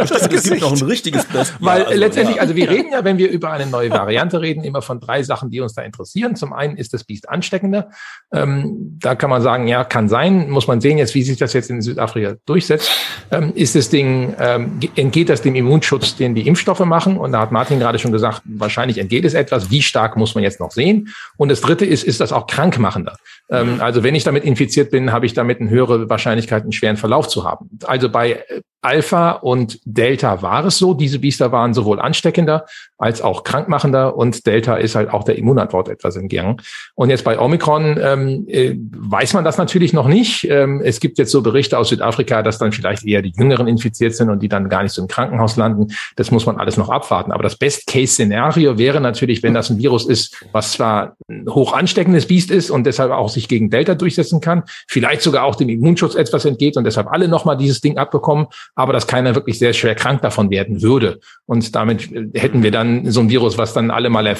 das 0.00 0.10
es 0.10 0.42
gibt 0.42 0.60
noch 0.60 0.72
ein 0.72 0.82
richtiges 0.82 1.26
Best. 1.26 1.54
Weil 1.60 1.84
also, 1.84 1.98
letztendlich, 1.98 2.36
ja. 2.36 2.42
also 2.42 2.56
wir 2.56 2.70
reden 2.70 2.92
ja, 2.92 3.04
wenn 3.04 3.18
wir 3.18 3.30
über 3.30 3.50
eine 3.50 3.66
neue 3.66 3.90
Variante 3.90 4.40
reden, 4.40 4.64
immer 4.64 4.82
von 4.82 5.00
drei 5.00 5.22
Sachen, 5.22 5.50
die 5.50 5.60
uns 5.60 5.74
da 5.74 5.82
interessieren. 5.82 6.36
Zum 6.36 6.52
einen 6.52 6.76
ist 6.76 6.92
das 6.92 7.04
Biest 7.04 7.28
ansteckender. 7.28 7.90
Ähm, 8.32 8.98
da 9.00 9.14
kann 9.14 9.30
man 9.30 9.42
sagen, 9.42 9.68
ja, 9.68 9.84
kann 9.84 10.08
sein. 10.08 10.50
Muss 10.50 10.66
man 10.66 10.80
sehen 10.80 10.98
jetzt, 10.98 11.14
wie 11.14 11.22
sich 11.22 11.38
das 11.38 11.52
jetzt 11.52 11.70
in 11.70 11.82
Südafrika 11.82 12.34
durchsetzt. 12.46 12.90
Ähm, 13.30 13.52
ist 13.54 13.74
das 13.74 13.90
Ding, 13.90 14.34
ähm, 14.38 14.80
entgeht 14.96 15.28
das 15.28 15.42
dem 15.42 15.54
Immunschutz, 15.54 16.16
den 16.16 16.34
die 16.34 16.46
Impfstoffe 16.46 16.84
machen? 16.84 17.16
Und 17.16 17.32
da 17.32 17.40
hat 17.40 17.52
Martin 17.52 17.78
gerade 17.78 17.98
schon 17.98 18.12
gesagt, 18.12 18.42
wahrscheinlich 18.44 18.98
entgeht 18.98 19.24
es 19.24 19.34
etwas. 19.34 19.70
Wie 19.70 19.82
stark 19.82 20.16
muss 20.16 20.34
man 20.34 20.42
jetzt 20.42 20.60
noch 20.60 20.63
sehen? 20.72 21.14
Und 21.36 21.48
das 21.48 21.60
dritte 21.60 21.84
ist, 21.84 22.04
ist 22.04 22.20
das 22.20 22.32
auch 22.32 22.46
krankmachender? 22.46 23.16
Ähm, 23.60 23.80
also 23.80 24.02
wenn 24.02 24.14
ich 24.14 24.24
damit 24.24 24.44
infiziert 24.44 24.90
bin, 24.90 25.12
habe 25.12 25.26
ich 25.26 25.34
damit 25.34 25.60
eine 25.60 25.70
höhere 25.70 26.08
Wahrscheinlichkeit, 26.08 26.62
einen 26.62 26.72
schweren 26.72 26.96
Verlauf 26.96 27.28
zu 27.28 27.44
haben. 27.44 27.70
Also 27.84 28.08
bei 28.08 28.44
Alpha 28.84 29.30
und 29.30 29.80
Delta 29.84 30.42
war 30.42 30.64
es 30.66 30.78
so. 30.78 30.92
Diese 30.92 31.18
Biester 31.18 31.52
waren 31.52 31.72
sowohl 31.72 32.00
ansteckender 32.00 32.66
als 32.98 33.22
auch 33.22 33.42
krankmachender 33.42 34.16
und 34.16 34.46
Delta 34.46 34.76
ist 34.76 34.94
halt 34.94 35.10
auch 35.10 35.24
der 35.24 35.36
Immunantwort 35.36 35.88
etwas 35.88 36.16
entgangen. 36.16 36.58
Und 36.94 37.10
jetzt 37.10 37.24
bei 37.24 37.38
Omikron 37.38 37.98
ähm, 38.00 38.44
äh, 38.48 38.74
weiß 38.76 39.32
man 39.34 39.44
das 39.44 39.58
natürlich 39.58 39.92
noch 39.92 40.06
nicht. 40.06 40.48
Ähm, 40.48 40.82
es 40.84 41.00
gibt 41.00 41.18
jetzt 41.18 41.30
so 41.30 41.42
Berichte 41.42 41.78
aus 41.78 41.88
Südafrika, 41.88 42.42
dass 42.42 42.58
dann 42.58 42.72
vielleicht 42.72 43.04
eher 43.04 43.22
die 43.22 43.32
Jüngeren 43.36 43.68
infiziert 43.68 44.14
sind 44.14 44.30
und 44.30 44.42
die 44.42 44.48
dann 44.48 44.68
gar 44.68 44.82
nicht 44.82 44.92
so 44.92 45.02
im 45.02 45.08
Krankenhaus 45.08 45.56
landen. 45.56 45.88
Das 46.16 46.30
muss 46.30 46.46
man 46.46 46.58
alles 46.58 46.76
noch 46.76 46.90
abwarten. 46.90 47.32
Aber 47.32 47.42
das 47.42 47.56
Best-Case-Szenario 47.56 48.78
wäre 48.78 49.00
natürlich, 49.00 49.42
wenn 49.42 49.54
das 49.54 49.70
ein 49.70 49.78
Virus 49.78 50.06
ist, 50.06 50.44
was 50.52 50.72
zwar 50.72 51.16
ein 51.28 51.46
hoch 51.48 51.72
ansteckendes 51.72 52.26
Biest 52.26 52.50
ist 52.50 52.70
und 52.70 52.84
deshalb 52.84 53.10
auch 53.12 53.28
sich 53.30 53.43
gegen 53.48 53.70
Delta 53.70 53.94
durchsetzen 53.94 54.40
kann, 54.40 54.62
vielleicht 54.88 55.22
sogar 55.22 55.44
auch 55.44 55.54
dem 55.54 55.68
Immunschutz 55.68 56.14
etwas 56.14 56.44
entgeht 56.44 56.76
und 56.76 56.84
deshalb 56.84 57.08
alle 57.10 57.28
nochmal 57.28 57.56
dieses 57.56 57.80
Ding 57.80 57.98
abbekommen 57.98 58.46
aber 58.74 58.92
dass 58.92 59.06
keiner 59.06 59.34
wirklich 59.34 59.58
sehr 59.58 59.72
schwer 59.72 59.94
krank 59.94 60.22
davon 60.22 60.50
werden 60.50 60.82
würde. 60.82 61.20
Und 61.46 61.74
damit 61.74 62.10
hätten 62.34 62.62
wir 62.62 62.70
dann 62.70 63.10
so 63.10 63.20
ein 63.20 63.30
Virus, 63.30 63.58
was 63.58 63.72
dann 63.72 63.90
alle 63.90 64.10
mal, 64.10 64.36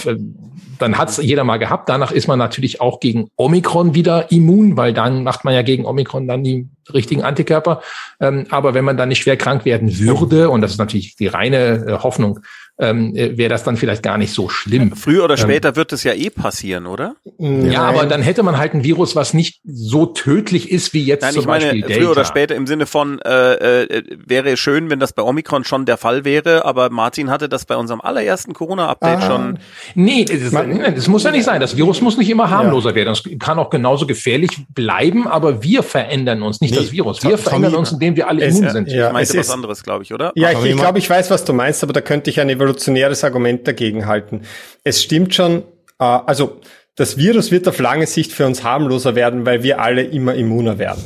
dann 0.78 0.98
hat's 0.98 1.18
jeder 1.18 1.44
mal 1.44 1.58
gehabt. 1.58 1.88
Danach 1.88 2.12
ist 2.12 2.28
man 2.28 2.38
natürlich 2.38 2.80
auch 2.80 3.00
gegen 3.00 3.28
Omikron 3.36 3.94
wieder 3.94 4.30
immun, 4.30 4.76
weil 4.76 4.92
dann 4.92 5.22
macht 5.22 5.44
man 5.44 5.54
ja 5.54 5.62
gegen 5.62 5.86
Omikron 5.86 6.26
dann 6.26 6.44
die 6.44 6.68
richtigen 6.92 7.22
Antikörper. 7.22 7.82
Ähm, 8.20 8.46
aber 8.50 8.74
wenn 8.74 8.84
man 8.84 8.96
dann 8.96 9.08
nicht 9.08 9.22
schwer 9.22 9.36
krank 9.36 9.64
werden 9.64 9.98
würde, 9.98 10.50
und 10.50 10.60
das 10.60 10.72
ist 10.72 10.78
natürlich 10.78 11.16
die 11.16 11.26
reine 11.26 11.84
äh, 11.86 11.92
Hoffnung, 12.02 12.40
ähm, 12.76 13.14
äh, 13.14 13.38
wäre 13.38 13.50
das 13.50 13.62
dann 13.62 13.76
vielleicht 13.76 14.02
gar 14.02 14.18
nicht 14.18 14.32
so 14.32 14.48
schlimm. 14.48 14.88
Ja, 14.88 14.96
früher 14.96 15.24
oder 15.24 15.34
ähm, 15.34 15.40
später 15.40 15.68
ähm, 15.70 15.76
wird 15.76 15.92
es 15.92 16.02
ja 16.02 16.12
eh 16.12 16.30
passieren, 16.30 16.86
oder? 16.86 17.14
Ja, 17.38 17.48
ja, 17.48 17.82
aber 17.82 18.06
dann 18.06 18.20
hätte 18.20 18.42
man 18.42 18.58
halt 18.58 18.74
ein 18.74 18.82
Virus, 18.82 19.14
was 19.14 19.32
nicht 19.32 19.60
so 19.64 20.06
tödlich 20.06 20.72
ist 20.72 20.92
wie 20.92 21.04
jetzt 21.04 21.22
Nein, 21.22 21.34
zum 21.34 21.42
ich 21.42 21.46
meine, 21.46 21.64
Beispiel 21.66 21.80
Delta. 21.82 21.94
Früher 21.94 22.10
oder 22.10 22.24
später 22.24 22.56
im 22.56 22.66
Sinne 22.66 22.86
von 22.86 23.20
äh, 23.20 23.84
äh, 23.84 24.02
wäre 24.26 24.56
schön, 24.56 24.90
wenn 24.90 24.98
das 24.98 25.12
bei 25.12 25.22
Omikron 25.22 25.62
schon 25.62 25.86
der 25.86 25.96
Fall 25.98 26.24
wäre, 26.24 26.64
aber 26.64 26.90
Martin 26.90 27.30
hatte 27.30 27.48
das 27.48 27.64
bei 27.64 27.76
unserem 27.76 28.00
allerersten 28.00 28.54
Corona-Update 28.54 29.18
ah. 29.18 29.26
schon. 29.26 29.58
Nee, 29.94 30.24
das, 30.24 30.50
das, 30.50 31.06
muss 31.06 31.22
ja 31.22 31.30
nicht 31.30 31.44
sein. 31.44 31.60
Das 31.60 31.76
Virus 31.76 32.00
muss 32.00 32.16
nicht 32.16 32.28
immer 32.28 32.50
harmloser 32.50 32.90
ja. 32.90 32.96
werden. 32.96 33.08
Das 33.10 33.22
kann 33.38 33.60
auch 33.60 33.70
genauso 33.70 34.04
gefährlich 34.06 34.50
bleiben, 34.74 35.28
aber 35.28 35.62
wir 35.62 35.84
verändern 35.84 36.42
uns, 36.42 36.60
nicht 36.74 36.80
nee, 36.80 36.86
das 36.86 36.92
Virus. 36.92 37.22
Wir 37.22 37.38
verändern 37.38 37.74
uns, 37.74 37.92
indem 37.92 38.16
wir 38.16 38.28
alle 38.28 38.44
immun 38.44 38.70
sind. 38.70 38.88
Ja, 38.90 39.08
ich 39.08 39.12
meinte 39.12 39.38
was 39.38 39.50
anderes, 39.50 39.82
glaube 39.82 40.02
ich, 40.04 40.12
oder? 40.12 40.32
Ja, 40.34 40.52
ich, 40.52 40.64
ich 40.64 40.76
glaube, 40.76 40.98
ich 40.98 41.08
weiß, 41.08 41.30
was 41.30 41.44
du 41.44 41.52
meinst, 41.52 41.82
aber 41.82 41.92
da 41.92 42.00
könnte 42.00 42.30
ich 42.30 42.40
eine 42.40 42.52
evolutionäres 42.52 43.24
Argument 43.24 43.66
dagegen 43.66 44.06
halten. 44.06 44.42
Es 44.82 45.02
stimmt 45.02 45.34
schon, 45.34 45.62
äh, 45.98 46.04
also 46.04 46.60
das 46.96 47.16
Virus 47.16 47.50
wird 47.50 47.66
auf 47.66 47.78
lange 47.78 48.06
Sicht 48.06 48.32
für 48.32 48.46
uns 48.46 48.62
harmloser 48.62 49.14
werden, 49.14 49.46
weil 49.46 49.62
wir 49.62 49.80
alle 49.80 50.02
immer 50.02 50.34
immuner 50.34 50.78
werden. 50.78 51.02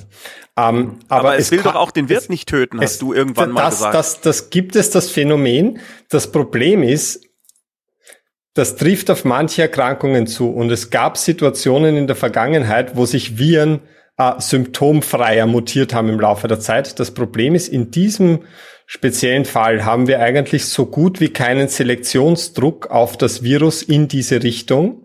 Ähm, 0.56 0.98
aber, 1.08 1.20
aber, 1.20 1.36
es, 1.36 1.46
es 1.46 1.50
will 1.52 1.60
kann, 1.60 1.72
doch 1.72 1.80
auch 1.80 1.90
den 1.90 2.08
Wirt 2.08 2.22
es, 2.22 2.28
nicht 2.28 2.48
töten, 2.48 2.80
hast 2.80 2.92
es, 2.92 2.98
du 2.98 3.14
irgendwann 3.14 3.52
mal 3.52 3.62
das, 3.62 3.76
gesagt. 3.76 3.94
Das, 3.94 4.20
das 4.20 4.50
gibt 4.50 4.76
es, 4.76 4.90
das 4.90 5.10
Phänomen. 5.10 5.78
Das 6.08 6.32
Problem 6.32 6.82
ist, 6.82 7.24
das 8.54 8.74
trifft 8.74 9.08
auf 9.08 9.24
manche 9.24 9.62
Erkrankungen 9.62 10.26
zu. 10.26 10.50
Und 10.50 10.70
es 10.72 10.90
gab 10.90 11.16
Situationen 11.16 11.96
in 11.96 12.08
der 12.08 12.16
Vergangenheit, 12.16 12.96
wo 12.96 13.06
sich 13.06 13.38
Viren 13.38 13.80
äh, 14.18 14.32
symptomfreier 14.38 15.46
mutiert 15.46 15.94
haben 15.94 16.08
im 16.08 16.20
Laufe 16.20 16.48
der 16.48 16.60
Zeit. 16.60 16.98
Das 17.00 17.12
Problem 17.12 17.54
ist, 17.54 17.68
in 17.68 17.90
diesem 17.90 18.40
speziellen 18.86 19.44
Fall 19.44 19.84
haben 19.84 20.06
wir 20.08 20.20
eigentlich 20.20 20.64
so 20.66 20.86
gut 20.86 21.20
wie 21.20 21.28
keinen 21.28 21.68
Selektionsdruck 21.68 22.90
auf 22.90 23.16
das 23.16 23.42
Virus 23.42 23.82
in 23.82 24.08
diese 24.08 24.42
Richtung, 24.42 25.04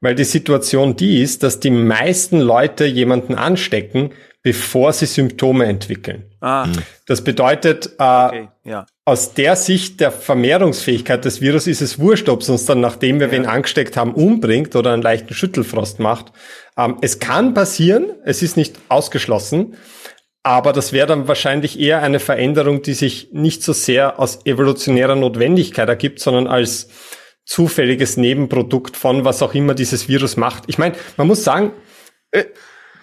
weil 0.00 0.14
die 0.14 0.24
Situation 0.24 0.96
die 0.96 1.22
ist, 1.22 1.42
dass 1.42 1.60
die 1.60 1.70
meisten 1.70 2.40
Leute 2.40 2.84
jemanden 2.84 3.34
anstecken, 3.34 4.10
bevor 4.42 4.92
sie 4.92 5.06
Symptome 5.06 5.66
entwickeln. 5.66 6.24
Ah. 6.40 6.66
Das 7.06 7.22
bedeutet, 7.22 7.92
äh, 8.00 8.02
okay, 8.02 8.48
ja. 8.64 8.86
aus 9.04 9.34
der 9.34 9.54
Sicht 9.54 10.00
der 10.00 10.10
Vermehrungsfähigkeit 10.10 11.24
des 11.24 11.40
Virus 11.40 11.68
ist 11.68 11.80
es 11.80 12.00
wurscht, 12.00 12.28
ob 12.28 12.40
es 12.40 12.48
uns 12.48 12.64
dann, 12.64 12.80
nachdem 12.80 13.20
wir 13.20 13.28
ja. 13.28 13.32
wen 13.32 13.46
angesteckt 13.46 13.96
haben, 13.96 14.14
umbringt 14.14 14.74
oder 14.74 14.92
einen 14.92 15.02
leichten 15.02 15.32
Schüttelfrost 15.32 16.00
macht. 16.00 16.32
Ähm, 16.76 16.98
es 17.00 17.18
kann 17.18 17.54
passieren, 17.54 18.12
es 18.24 18.42
ist 18.42 18.56
nicht 18.56 18.76
ausgeschlossen, 18.88 19.76
aber 20.42 20.72
das 20.72 20.92
wäre 20.92 21.06
dann 21.06 21.28
wahrscheinlich 21.28 21.78
eher 21.78 22.02
eine 22.02 22.18
Veränderung, 22.18 22.82
die 22.82 22.94
sich 22.94 23.28
nicht 23.32 23.62
so 23.62 23.72
sehr 23.72 24.18
aus 24.18 24.44
evolutionärer 24.44 25.14
Notwendigkeit 25.14 25.88
ergibt, 25.88 26.18
sondern 26.18 26.48
als 26.48 26.88
zufälliges 27.44 28.16
Nebenprodukt 28.16 28.96
von 28.96 29.24
was 29.24 29.42
auch 29.42 29.54
immer 29.54 29.74
dieses 29.74 30.08
Virus 30.08 30.36
macht. 30.36 30.64
Ich 30.66 30.78
meine, 30.78 30.94
man 31.16 31.26
muss 31.26 31.44
sagen, 31.44 31.72
äh, 32.30 32.44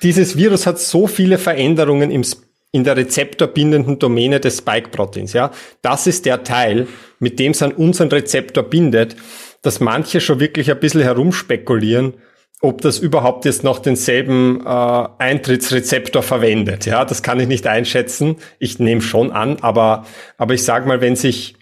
dieses 0.01 0.37
Virus 0.37 0.65
hat 0.65 0.79
so 0.79 1.07
viele 1.07 1.37
Veränderungen 1.37 2.11
im, 2.11 2.23
in 2.71 2.83
der 2.83 2.97
rezeptorbindenden 2.97 3.99
Domäne 3.99 4.39
des 4.39 4.59
Spike-Proteins. 4.59 5.33
Ja, 5.33 5.51
das 5.81 6.07
ist 6.07 6.25
der 6.25 6.43
Teil, 6.43 6.87
mit 7.19 7.39
dem 7.39 7.51
es 7.51 7.61
an 7.61 7.73
unseren 7.73 8.09
Rezeptor 8.09 8.63
bindet, 8.63 9.15
dass 9.61 9.79
manche 9.79 10.21
schon 10.21 10.39
wirklich 10.39 10.71
ein 10.71 10.79
bisschen 10.79 11.01
herumspekulieren, 11.01 12.13
ob 12.61 12.81
das 12.81 12.99
überhaupt 12.99 13.45
jetzt 13.45 13.63
noch 13.63 13.79
denselben 13.79 14.65
äh, 14.65 14.69
Eintrittsrezeptor 15.17 16.23
verwendet. 16.23 16.85
Ja, 16.85 17.05
das 17.05 17.23
kann 17.23 17.39
ich 17.39 17.47
nicht 17.47 17.67
einschätzen. 17.67 18.35
Ich 18.59 18.79
nehme 18.79 19.01
schon 19.01 19.31
an, 19.31 19.57
aber 19.61 20.05
aber 20.37 20.53
ich 20.53 20.63
sage 20.63 20.87
mal, 20.87 20.99
wenn 20.99 21.15
sich 21.15 21.55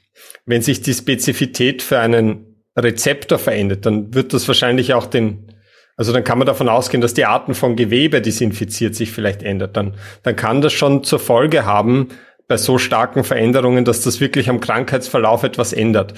wenn 0.45 0.61
sich 0.61 0.81
die 0.81 0.93
Spezifität 0.93 1.83
für 1.83 1.99
einen 1.99 2.63
Rezeptor 2.75 3.37
verändert, 3.37 3.85
dann 3.85 4.13
wird 4.13 4.33
das 4.33 4.47
wahrscheinlich 4.47 4.93
auch 4.93 5.05
den, 5.05 5.51
also 5.97 6.13
dann 6.13 6.23
kann 6.23 6.37
man 6.37 6.47
davon 6.47 6.69
ausgehen, 6.69 7.01
dass 7.01 7.13
die 7.13 7.25
Arten 7.25 7.53
von 7.53 7.75
Gewebe, 7.75 8.21
die 8.21 8.29
es 8.29 8.39
infiziert, 8.39 8.95
sich 8.95 9.11
vielleicht 9.11 9.43
ändert. 9.43 9.75
Dann, 9.75 9.95
dann 10.23 10.35
kann 10.35 10.61
das 10.61 10.73
schon 10.73 11.03
zur 11.03 11.19
Folge 11.19 11.65
haben, 11.65 12.09
bei 12.47 12.55
so 12.55 12.77
starken 12.77 13.25
Veränderungen, 13.25 13.83
dass 13.83 14.01
das 14.01 14.21
wirklich 14.21 14.49
am 14.49 14.61
Krankheitsverlauf 14.61 15.43
etwas 15.43 15.73
ändert 15.73 16.13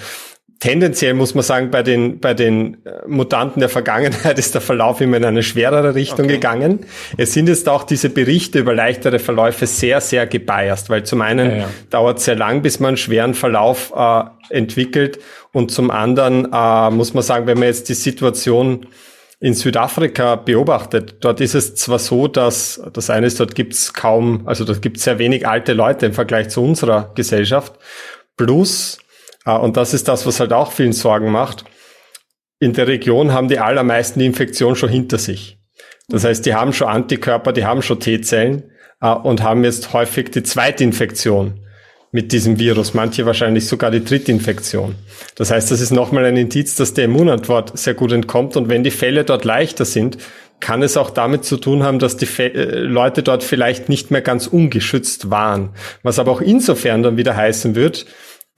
tendenziell 0.60 1.14
muss 1.14 1.34
man 1.34 1.42
sagen, 1.42 1.70
bei 1.70 1.82
den, 1.82 2.20
bei 2.20 2.34
den 2.34 2.84
äh, 2.84 3.00
Mutanten 3.08 3.60
der 3.60 3.68
Vergangenheit 3.68 4.38
ist 4.38 4.54
der 4.54 4.60
Verlauf 4.60 5.00
immer 5.00 5.16
in 5.16 5.24
eine 5.24 5.42
schwerere 5.42 5.94
Richtung 5.94 6.26
okay. 6.26 6.34
gegangen. 6.34 6.80
Es 7.16 7.32
sind 7.32 7.48
jetzt 7.48 7.68
auch 7.68 7.82
diese 7.82 8.10
Berichte 8.10 8.60
über 8.60 8.74
leichtere 8.74 9.18
Verläufe 9.18 9.66
sehr, 9.66 10.00
sehr 10.00 10.26
gebiased, 10.26 10.90
weil 10.90 11.04
zum 11.04 11.22
einen 11.22 11.50
ja, 11.50 11.56
ja. 11.56 11.68
dauert 11.88 12.20
sehr 12.20 12.36
lang, 12.36 12.62
bis 12.62 12.78
man 12.78 12.88
einen 12.88 12.96
schweren 12.98 13.34
Verlauf 13.34 13.92
äh, 13.96 14.22
entwickelt 14.50 15.18
und 15.52 15.72
zum 15.72 15.90
anderen 15.90 16.52
äh, 16.52 16.90
muss 16.90 17.14
man 17.14 17.22
sagen, 17.22 17.46
wenn 17.46 17.58
man 17.58 17.68
jetzt 17.68 17.88
die 17.88 17.94
Situation 17.94 18.86
in 19.42 19.54
Südafrika 19.54 20.36
beobachtet, 20.36 21.16
dort 21.20 21.40
ist 21.40 21.54
es 21.54 21.74
zwar 21.74 21.98
so, 21.98 22.28
dass 22.28 22.82
das 22.92 23.08
eine 23.08 23.26
ist, 23.26 23.40
dort 23.40 23.54
gibt's 23.54 23.94
kaum, 23.94 24.42
also 24.46 24.64
dort 24.64 24.82
gibt's 24.82 25.04
sehr 25.04 25.18
wenig 25.18 25.48
alte 25.48 25.72
Leute 25.72 26.04
im 26.04 26.12
Vergleich 26.12 26.50
zu 26.50 26.62
unserer 26.62 27.12
Gesellschaft, 27.14 27.72
plus 28.36 28.98
und 29.44 29.76
das 29.76 29.94
ist 29.94 30.08
das, 30.08 30.26
was 30.26 30.40
halt 30.40 30.52
auch 30.52 30.72
vielen 30.72 30.92
Sorgen 30.92 31.30
macht. 31.30 31.64
In 32.58 32.74
der 32.74 32.86
Region 32.86 33.32
haben 33.32 33.48
die 33.48 33.58
allermeisten 33.58 34.20
die 34.20 34.26
Infektion 34.26 34.76
schon 34.76 34.90
hinter 34.90 35.18
sich. 35.18 35.58
Das 36.08 36.24
heißt, 36.24 36.44
die 36.44 36.54
haben 36.54 36.72
schon 36.72 36.88
Antikörper, 36.88 37.52
die 37.52 37.64
haben 37.64 37.82
schon 37.82 38.00
T-Zellen 38.00 38.64
äh, 39.00 39.10
und 39.10 39.42
haben 39.42 39.64
jetzt 39.64 39.92
häufig 39.92 40.30
die 40.30 40.42
zweite 40.42 40.84
Infektion 40.84 41.60
mit 42.12 42.32
diesem 42.32 42.58
Virus, 42.58 42.92
manche 42.92 43.24
wahrscheinlich 43.24 43.68
sogar 43.68 43.92
die 43.92 44.04
dritte 44.04 44.32
Infektion. 44.32 44.96
Das 45.36 45.52
heißt, 45.52 45.70
das 45.70 45.80
ist 45.80 45.92
nochmal 45.92 46.24
ein 46.24 46.36
Indiz, 46.36 46.74
dass 46.74 46.92
der 46.92 47.04
Immunantwort 47.04 47.78
sehr 47.78 47.94
gut 47.94 48.10
entkommt 48.10 48.56
und 48.56 48.68
wenn 48.68 48.82
die 48.82 48.90
Fälle 48.90 49.22
dort 49.24 49.44
leichter 49.44 49.84
sind, 49.84 50.18
kann 50.58 50.82
es 50.82 50.96
auch 50.96 51.10
damit 51.10 51.44
zu 51.44 51.56
tun 51.56 51.84
haben, 51.84 51.98
dass 51.98 52.16
die 52.16 52.26
äh, 52.42 52.80
Leute 52.80 53.22
dort 53.22 53.44
vielleicht 53.44 53.88
nicht 53.88 54.10
mehr 54.10 54.20
ganz 54.20 54.46
ungeschützt 54.46 55.30
waren. 55.30 55.70
Was 56.02 56.18
aber 56.18 56.32
auch 56.32 56.40
insofern 56.40 57.02
dann 57.02 57.16
wieder 57.16 57.36
heißen 57.36 57.74
wird, 57.76 58.06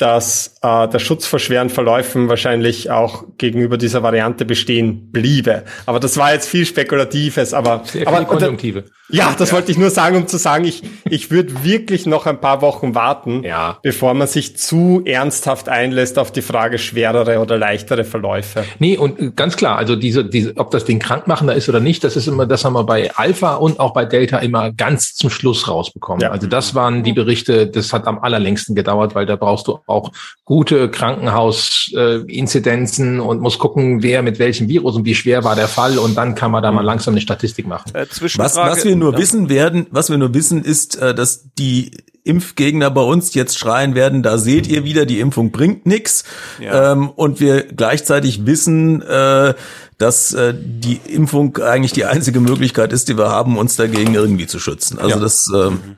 dass 0.02 0.56
äh, 0.62 0.88
der 0.88 0.98
Schutz 0.98 1.26
vor 1.26 1.38
schweren 1.38 1.70
Verläufen 1.70 2.28
wahrscheinlich 2.28 2.90
auch 2.90 3.22
gegenüber 3.38 3.78
dieser 3.78 4.02
Variante 4.02 4.44
bestehen 4.44 5.12
bliebe. 5.12 5.62
Aber 5.86 6.00
das 6.00 6.16
war 6.16 6.32
jetzt 6.32 6.48
viel 6.48 6.66
Spekulatives, 6.66 7.54
aber, 7.54 7.82
Sehr 7.84 8.08
aber 8.08 8.24
Konjunktive. 8.24 8.82
Ja, 9.12 9.34
das 9.38 9.50
ja. 9.50 9.56
wollte 9.56 9.70
ich 9.70 9.78
nur 9.78 9.90
sagen, 9.90 10.16
um 10.16 10.26
zu 10.26 10.38
sagen, 10.38 10.64
ich, 10.64 10.82
ich 11.04 11.30
würde 11.30 11.64
wirklich 11.64 12.06
noch 12.06 12.26
ein 12.26 12.40
paar 12.40 12.62
Wochen 12.62 12.94
warten, 12.94 13.44
ja. 13.44 13.78
bevor 13.82 14.14
man 14.14 14.26
sich 14.26 14.56
zu 14.56 15.02
ernsthaft 15.04 15.68
einlässt 15.68 16.18
auf 16.18 16.32
die 16.32 16.40
Frage 16.40 16.78
schwerere 16.78 17.38
oder 17.38 17.58
leichtere 17.58 18.04
Verläufe. 18.04 18.64
Nee, 18.78 18.96
und 18.96 19.36
ganz 19.36 19.56
klar, 19.56 19.76
also 19.76 19.96
diese, 19.96 20.24
diese, 20.24 20.56
ob 20.56 20.70
das 20.70 20.86
Ding 20.86 20.98
krankmachender 20.98 21.54
ist 21.54 21.68
oder 21.68 21.78
nicht, 21.78 22.02
das 22.04 22.16
ist 22.16 22.26
immer, 22.26 22.46
das 22.46 22.64
haben 22.64 22.72
wir 22.72 22.84
bei 22.84 23.14
Alpha 23.14 23.56
und 23.56 23.78
auch 23.80 23.92
bei 23.92 24.06
Delta 24.06 24.38
immer 24.38 24.72
ganz 24.72 25.14
zum 25.14 25.28
Schluss 25.28 25.68
rausbekommen. 25.68 26.22
Ja. 26.22 26.30
Also 26.30 26.46
das 26.46 26.74
waren 26.74 27.02
die 27.02 27.12
Berichte, 27.12 27.66
das 27.66 27.92
hat 27.92 28.06
am 28.06 28.18
allerlängsten 28.18 28.74
gedauert, 28.74 29.14
weil 29.14 29.26
da 29.26 29.36
brauchst 29.36 29.68
du 29.68 29.78
auch 29.93 30.12
gute 30.44 30.90
Krankenhausinzidenzen 30.90 33.19
äh, 33.19 33.20
und 33.20 33.40
muss 33.40 33.59
gucken, 33.59 34.02
wer 34.02 34.23
mit 34.23 34.39
welchem 34.39 34.69
Virus 34.69 34.97
und 34.97 35.05
wie 35.05 35.14
schwer 35.14 35.44
war 35.44 35.55
der 35.55 35.69
Fall 35.69 35.98
und 35.98 36.16
dann 36.16 36.35
kann 36.35 36.51
man 36.51 36.62
da 36.62 36.73
mal 36.73 36.85
langsam 36.85 37.14
eine 37.14 37.20
Statistik 37.20 37.66
machen. 37.66 37.94
Äh, 37.94 38.06
was, 38.36 38.56
was 38.56 38.85
wir 38.85 38.97
nur 38.97 39.16
wissen 39.16 39.48
werden, 39.48 39.86
was 39.90 40.10
wir 40.10 40.19
nur 40.19 40.35
wissen, 40.35 40.64
ist, 40.64 40.97
äh, 40.97 41.14
dass 41.14 41.44
die 41.59 41.93
Impfgegner 42.24 42.90
bei 42.90 43.01
uns 43.01 43.35
jetzt 43.35 43.59
schreien 43.59 43.94
werden, 43.94 44.23
da 44.23 44.39
seht 44.39 44.69
ihr 44.69 44.85
wieder, 44.85 45.06
die 45.06 45.20
Impfung 45.20 45.51
bringt 45.51 45.86
nix. 45.86 46.24
Ja. 46.60 46.93
Ähm, 46.93 47.10
und 47.10 47.40
wir 47.40 47.64
gleichzeitig 47.64 48.47
wissen, 48.47 49.02
äh, 49.02 49.55
dass 49.98 50.32
äh, 50.32 50.55
die 50.56 51.01
Impfung 51.06 51.59
eigentlich 51.59 51.93
die 51.93 52.05
einzige 52.05 52.40
Möglichkeit 52.40 52.93
ist, 52.93 53.09
die 53.09 53.19
wir 53.19 53.28
haben, 53.28 53.59
uns 53.59 53.77
dagegen 53.77 54.14
irgendwie 54.14 54.47
zu 54.47 54.59
schützen. 54.59 54.98
Also 54.98 55.16
ja. 55.16 55.20
das. 55.20 55.51
Ähm, 55.55 55.97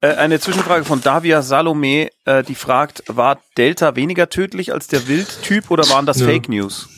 äh, 0.00 0.14
eine 0.14 0.40
Zwischenfrage 0.40 0.84
von 0.84 1.00
Davia 1.00 1.42
Salome, 1.42 2.10
äh, 2.24 2.42
die 2.42 2.54
fragt, 2.54 3.02
war 3.06 3.40
Delta 3.56 3.96
weniger 3.96 4.28
tödlich 4.28 4.72
als 4.72 4.86
der 4.86 5.08
Wildtyp 5.08 5.70
oder 5.70 5.88
waren 5.90 6.06
das 6.06 6.18
Nö. 6.18 6.26
Fake 6.26 6.48
News? 6.48 6.88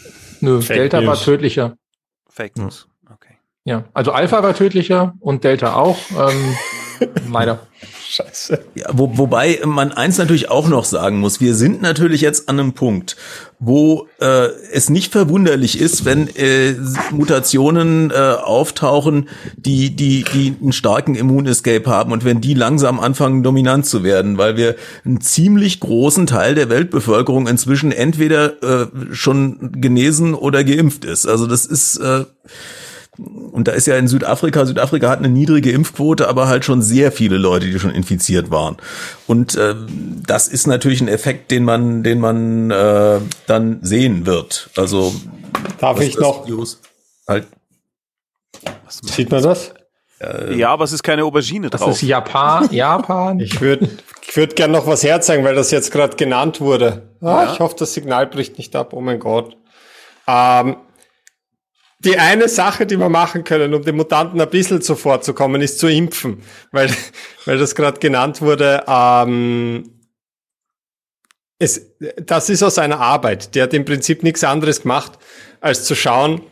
Nö, 0.40 0.60
Fake 0.60 0.76
Delta 0.76 1.00
News. 1.00 1.08
war 1.08 1.24
tödlicher. 1.24 1.76
Fake 2.28 2.56
News. 2.56 2.88
Ja, 3.68 3.84
also 3.92 4.12
Alpha 4.12 4.42
war 4.42 4.54
tödlicher 4.54 5.14
und 5.20 5.44
Delta 5.44 5.74
auch. 5.74 5.98
Ähm, 6.18 6.56
leider. 7.30 7.58
Scheiße. 8.10 8.58
Ja, 8.74 8.86
wo, 8.94 9.18
wobei 9.18 9.60
man 9.66 9.92
eins 9.92 10.16
natürlich 10.16 10.50
auch 10.50 10.66
noch 10.66 10.86
sagen 10.86 11.18
muss, 11.20 11.42
wir 11.42 11.54
sind 11.54 11.82
natürlich 11.82 12.22
jetzt 12.22 12.48
an 12.48 12.58
einem 12.58 12.72
Punkt, 12.72 13.16
wo 13.58 14.08
äh, 14.18 14.46
es 14.72 14.88
nicht 14.88 15.12
verwunderlich 15.12 15.78
ist, 15.78 16.06
wenn 16.06 16.26
äh, 16.34 16.74
Mutationen 17.10 18.10
äh, 18.10 18.14
auftauchen, 18.14 19.28
die, 19.56 19.94
die, 19.94 20.24
die 20.24 20.56
einen 20.58 20.72
starken 20.72 21.16
Immunescape 21.16 21.84
haben 21.90 22.12
und 22.12 22.24
wenn 22.24 22.40
die 22.40 22.54
langsam 22.54 22.98
anfangen, 22.98 23.42
dominant 23.42 23.84
zu 23.84 24.02
werden, 24.04 24.38
weil 24.38 24.56
wir 24.56 24.76
einen 25.04 25.20
ziemlich 25.20 25.78
großen 25.78 26.26
Teil 26.26 26.54
der 26.54 26.70
Weltbevölkerung 26.70 27.46
inzwischen 27.46 27.92
entweder 27.92 28.62
äh, 28.62 28.86
schon 29.12 29.72
genesen 29.82 30.32
oder 30.32 30.64
geimpft 30.64 31.04
ist. 31.04 31.26
Also 31.26 31.46
das 31.46 31.66
ist 31.66 31.98
äh, 31.98 32.24
und 33.18 33.66
da 33.66 33.72
ist 33.72 33.86
ja 33.86 33.96
in 33.96 34.06
Südafrika, 34.06 34.64
Südafrika 34.64 35.08
hat 35.08 35.18
eine 35.18 35.28
niedrige 35.28 35.72
Impfquote, 35.72 36.28
aber 36.28 36.46
halt 36.46 36.64
schon 36.64 36.82
sehr 36.82 37.10
viele 37.10 37.36
Leute, 37.36 37.66
die 37.66 37.78
schon 37.80 37.90
infiziert 37.90 38.50
waren. 38.50 38.76
Und 39.26 39.56
äh, 39.56 39.74
das 40.26 40.46
ist 40.46 40.66
natürlich 40.66 41.00
ein 41.00 41.08
Effekt, 41.08 41.50
den 41.50 41.64
man, 41.64 42.02
den 42.04 42.20
man 42.20 42.70
äh, 42.70 43.20
dann 43.46 43.78
sehen 43.82 44.24
wird. 44.26 44.70
Also 44.76 45.14
darf 45.80 46.00
ich 46.00 46.16
noch 46.18 46.46
Virus 46.46 46.80
halt. 47.26 47.46
Sieht 48.88 49.30
man 49.30 49.42
das? 49.42 49.74
Äh, 50.20 50.54
ja, 50.56 50.70
aber 50.70 50.84
es 50.84 50.92
ist 50.92 51.02
keine 51.02 51.24
Aubergine 51.24 51.70
drauf. 51.70 51.88
Das 51.88 51.96
ist 51.96 52.08
Japan. 52.08 52.68
Japan. 52.72 53.40
Ich 53.40 53.60
würde 53.60 53.88
ich 54.28 54.36
würd 54.36 54.56
gerne 54.56 54.74
noch 54.74 54.86
was 54.86 55.02
herzeigen, 55.02 55.44
weil 55.44 55.54
das 55.54 55.70
jetzt 55.70 55.90
gerade 55.90 56.16
genannt 56.16 56.60
wurde. 56.60 57.08
Ah, 57.20 57.44
ja. 57.44 57.52
Ich 57.52 57.60
hoffe, 57.60 57.76
das 57.78 57.94
Signal 57.94 58.26
bricht 58.26 58.58
nicht 58.58 58.76
ab. 58.76 58.92
Oh 58.92 59.00
mein 59.00 59.18
Gott. 59.18 59.56
Ähm, 60.26 60.76
die 62.00 62.16
eine 62.16 62.48
Sache, 62.48 62.86
die 62.86 62.96
wir 62.96 63.08
machen 63.08 63.44
können, 63.44 63.74
um 63.74 63.82
den 63.82 63.96
Mutanten 63.96 64.40
ein 64.40 64.50
bisschen 64.50 64.80
zuvorzukommen, 64.80 65.60
ist 65.60 65.78
zu 65.78 65.88
impfen, 65.88 66.42
weil, 66.70 66.90
weil 67.44 67.58
das 67.58 67.74
gerade 67.74 67.98
genannt 67.98 68.40
wurde. 68.40 68.84
Ähm, 68.86 69.94
es, 71.58 71.96
das 72.16 72.50
ist 72.50 72.62
aus 72.62 72.78
einer 72.78 73.00
Arbeit. 73.00 73.54
Der 73.54 73.64
hat 73.64 73.74
im 73.74 73.84
Prinzip 73.84 74.22
nichts 74.22 74.44
anderes 74.44 74.82
gemacht, 74.82 75.18
als 75.60 75.84
zu 75.84 75.96
schauen, 75.96 76.42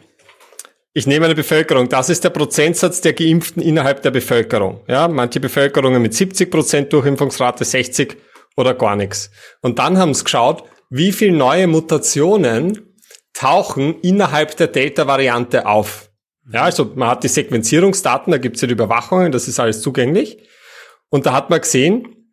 ich 0.97 1.07
nehme 1.07 1.27
eine 1.27 1.35
Bevölkerung, 1.35 1.91
das 1.91 2.09
ist 2.09 2.25
der 2.25 2.31
Prozentsatz 2.31 3.03
der 3.03 3.13
Geimpften 3.13 3.63
innerhalb 3.63 4.01
der 4.01 4.11
Bevölkerung. 4.11 4.81
Ja, 4.89 5.09
manche 5.09 5.41
Bevölkerungen 5.41 6.01
mit 6.01 6.15
70 6.15 6.51
Prozent 6.51 6.91
Durchimpfungsrate, 6.91 7.67
60 7.67 8.17
oder 8.57 8.73
gar 8.73 8.97
nichts. 8.97 9.31
Und 9.61 9.79
dann 9.79 9.99
haben 9.99 10.15
sie 10.15 10.25
geschaut, 10.25 10.65
wie 10.89 11.13
viel 11.13 11.33
neue 11.33 11.67
Mutationen 11.67 12.86
tauchen 13.37 14.01
innerhalb 14.01 14.57
der 14.57 14.69
Delta-Variante 14.69 15.67
auf. 15.67 16.11
Ja, 16.53 16.63
also 16.63 16.93
man 16.95 17.09
hat 17.09 17.25
die 17.25 17.29
Sequenzierungsdaten, 17.29 18.31
da 18.31 18.39
gibt 18.39 18.57
es 18.57 18.63
ja 18.63 18.69
die 18.69 18.73
Überwachungen, 18.73 19.33
das 19.33 19.49
ist 19.49 19.61
alles 19.61 19.83
zugänglich. 19.83 20.39
Und 21.11 21.27
da 21.27 21.33
hat 21.33 21.51
man 21.51 21.61
gesehen, 21.61 22.33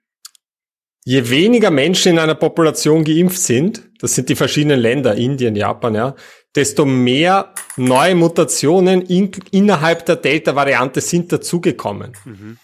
je 1.04 1.30
weniger 1.30 1.72
Menschen 1.72 2.14
in 2.14 2.20
einer 2.20 2.36
Population 2.36 3.04
geimpft 3.04 3.40
sind, 3.40 3.90
das 4.00 4.16
sind 4.16 4.30
die 4.30 4.36
verschiedenen 4.36 4.80
Länder, 4.80 5.16
Indien, 5.16 5.56
Japan, 5.56 5.96
ja, 5.96 6.16
desto 6.56 6.86
mehr 6.86 7.54
neue 7.76 8.16
Mutationen 8.16 9.02
in, 9.02 9.32
innerhalb 9.52 10.06
der 10.06 10.16
Delta-Variante 10.16 11.02
sind 11.02 11.32
dazugekommen. 11.32 12.14
Mhm. 12.24 12.58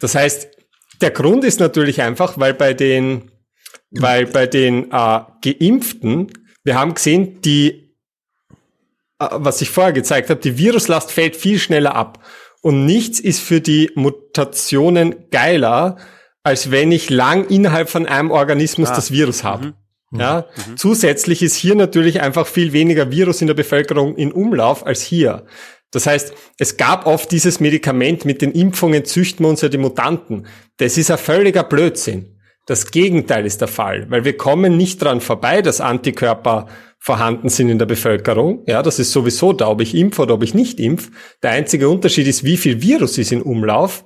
Das 0.00 0.14
heißt, 0.14 0.48
der 1.00 1.10
Grund 1.10 1.44
ist 1.44 1.60
natürlich 1.60 2.00
einfach, 2.00 2.38
weil 2.38 2.54
bei 2.54 2.72
den, 2.72 3.30
weil 3.90 4.26
bei 4.26 4.46
den 4.46 4.90
äh, 4.92 5.20
Geimpften 5.42 6.32
wir 6.64 6.78
haben 6.78 6.94
gesehen, 6.94 7.40
die, 7.42 7.94
äh, 9.18 9.28
was 9.30 9.60
ich 9.60 9.70
vorher 9.70 9.92
gezeigt 9.92 10.30
habe, 10.30 10.40
die 10.40 10.58
Viruslast 10.58 11.10
fällt 11.10 11.36
viel 11.36 11.58
schneller 11.58 11.94
ab. 11.94 12.24
Und 12.60 12.86
nichts 12.86 13.18
ist 13.18 13.40
für 13.40 13.60
die 13.60 13.90
Mutationen 13.94 15.28
geiler, 15.30 15.96
als 16.44 16.70
wenn 16.70 16.92
ich 16.92 17.10
lang 17.10 17.48
innerhalb 17.48 17.88
von 17.88 18.06
einem 18.06 18.30
Organismus 18.30 18.90
ah. 18.90 18.94
das 18.94 19.10
Virus 19.10 19.44
habe. 19.44 19.66
Mhm. 19.66 19.74
mhm. 20.10 20.20
Ja, 20.20 20.46
mhm. 20.68 20.76
zusätzlich 20.76 21.42
ist 21.42 21.56
hier 21.56 21.74
natürlich 21.74 22.20
einfach 22.20 22.46
viel 22.46 22.72
weniger 22.72 23.10
Virus 23.10 23.40
in 23.40 23.48
der 23.48 23.54
Bevölkerung 23.54 24.16
in 24.16 24.32
Umlauf 24.32 24.86
als 24.86 25.02
hier. 25.02 25.44
Das 25.90 26.06
heißt, 26.06 26.32
es 26.58 26.78
gab 26.78 27.06
oft 27.06 27.30
dieses 27.30 27.60
Medikament 27.60 28.24
mit 28.24 28.40
den 28.40 28.52
Impfungen 28.52 29.04
züchten 29.04 29.44
wir 29.44 29.50
uns 29.50 29.60
ja 29.60 29.68
die 29.68 29.78
Mutanten. 29.78 30.46
Das 30.78 30.96
ist 30.96 31.10
ein 31.10 31.18
völliger 31.18 31.64
Blödsinn. 31.64 32.38
Das 32.66 32.90
Gegenteil 32.90 33.44
ist 33.44 33.60
der 33.60 33.68
Fall, 33.68 34.08
weil 34.08 34.24
wir 34.24 34.36
kommen 34.36 34.76
nicht 34.76 35.02
dran 35.02 35.20
vorbei, 35.20 35.62
dass 35.62 35.80
Antikörper 35.80 36.68
vorhanden 36.98 37.48
sind 37.48 37.68
in 37.68 37.80
der 37.80 37.86
Bevölkerung. 37.86 38.62
Ja, 38.68 38.82
das 38.82 39.00
ist 39.00 39.10
sowieso 39.10 39.52
da, 39.52 39.68
ob 39.68 39.80
ich 39.80 39.96
impfe 39.96 40.22
oder 40.22 40.34
ob 40.34 40.44
ich 40.44 40.54
nicht 40.54 40.78
impfe. 40.78 41.10
Der 41.42 41.50
einzige 41.50 41.88
Unterschied 41.88 42.28
ist, 42.28 42.44
wie 42.44 42.56
viel 42.56 42.80
Virus 42.80 43.18
ist 43.18 43.32
in 43.32 43.42
Umlauf 43.42 44.04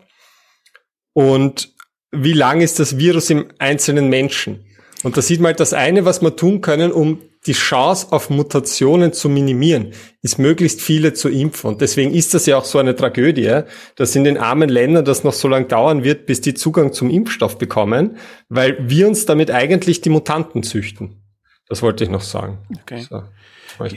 und 1.12 1.74
wie 2.10 2.32
lang 2.32 2.62
ist 2.62 2.78
das 2.78 2.96
Virus 2.96 3.28
im 3.28 3.52
einzelnen 3.58 4.08
Menschen. 4.08 4.64
Und 5.02 5.18
da 5.18 5.20
sieht 5.22 5.40
man 5.40 5.48
halt 5.48 5.60
das 5.60 5.74
eine, 5.74 6.06
was 6.06 6.22
wir 6.22 6.36
tun 6.36 6.62
können, 6.62 6.90
um 6.90 7.20
die 7.46 7.52
Chance 7.52 8.08
auf 8.10 8.30
Mutationen 8.30 9.12
zu 9.12 9.28
minimieren, 9.28 9.92
ist 10.22 10.38
möglichst 10.38 10.80
viele 10.80 11.12
zu 11.12 11.28
impfen. 11.28 11.68
Und 11.68 11.80
deswegen 11.80 12.12
ist 12.12 12.34
das 12.34 12.46
ja 12.46 12.56
auch 12.56 12.64
so 12.64 12.78
eine 12.78 12.96
Tragödie, 12.96 13.62
dass 13.96 14.16
in 14.16 14.24
den 14.24 14.38
armen 14.38 14.68
Ländern 14.68 15.04
das 15.04 15.24
noch 15.24 15.32
so 15.32 15.48
lange 15.48 15.66
dauern 15.66 16.04
wird, 16.04 16.26
bis 16.26 16.40
die 16.40 16.54
Zugang 16.54 16.92
zum 16.92 17.10
Impfstoff 17.10 17.58
bekommen, 17.58 18.16
weil 18.48 18.76
wir 18.80 19.06
uns 19.06 19.26
damit 19.26 19.50
eigentlich 19.50 20.00
die 20.00 20.10
Mutanten 20.10 20.62
züchten. 20.62 21.22
Das 21.68 21.82
wollte 21.82 22.04
ich 22.04 22.10
noch 22.10 22.22
sagen. 22.22 22.58
Okay. 22.82 23.06
So. 23.08 23.22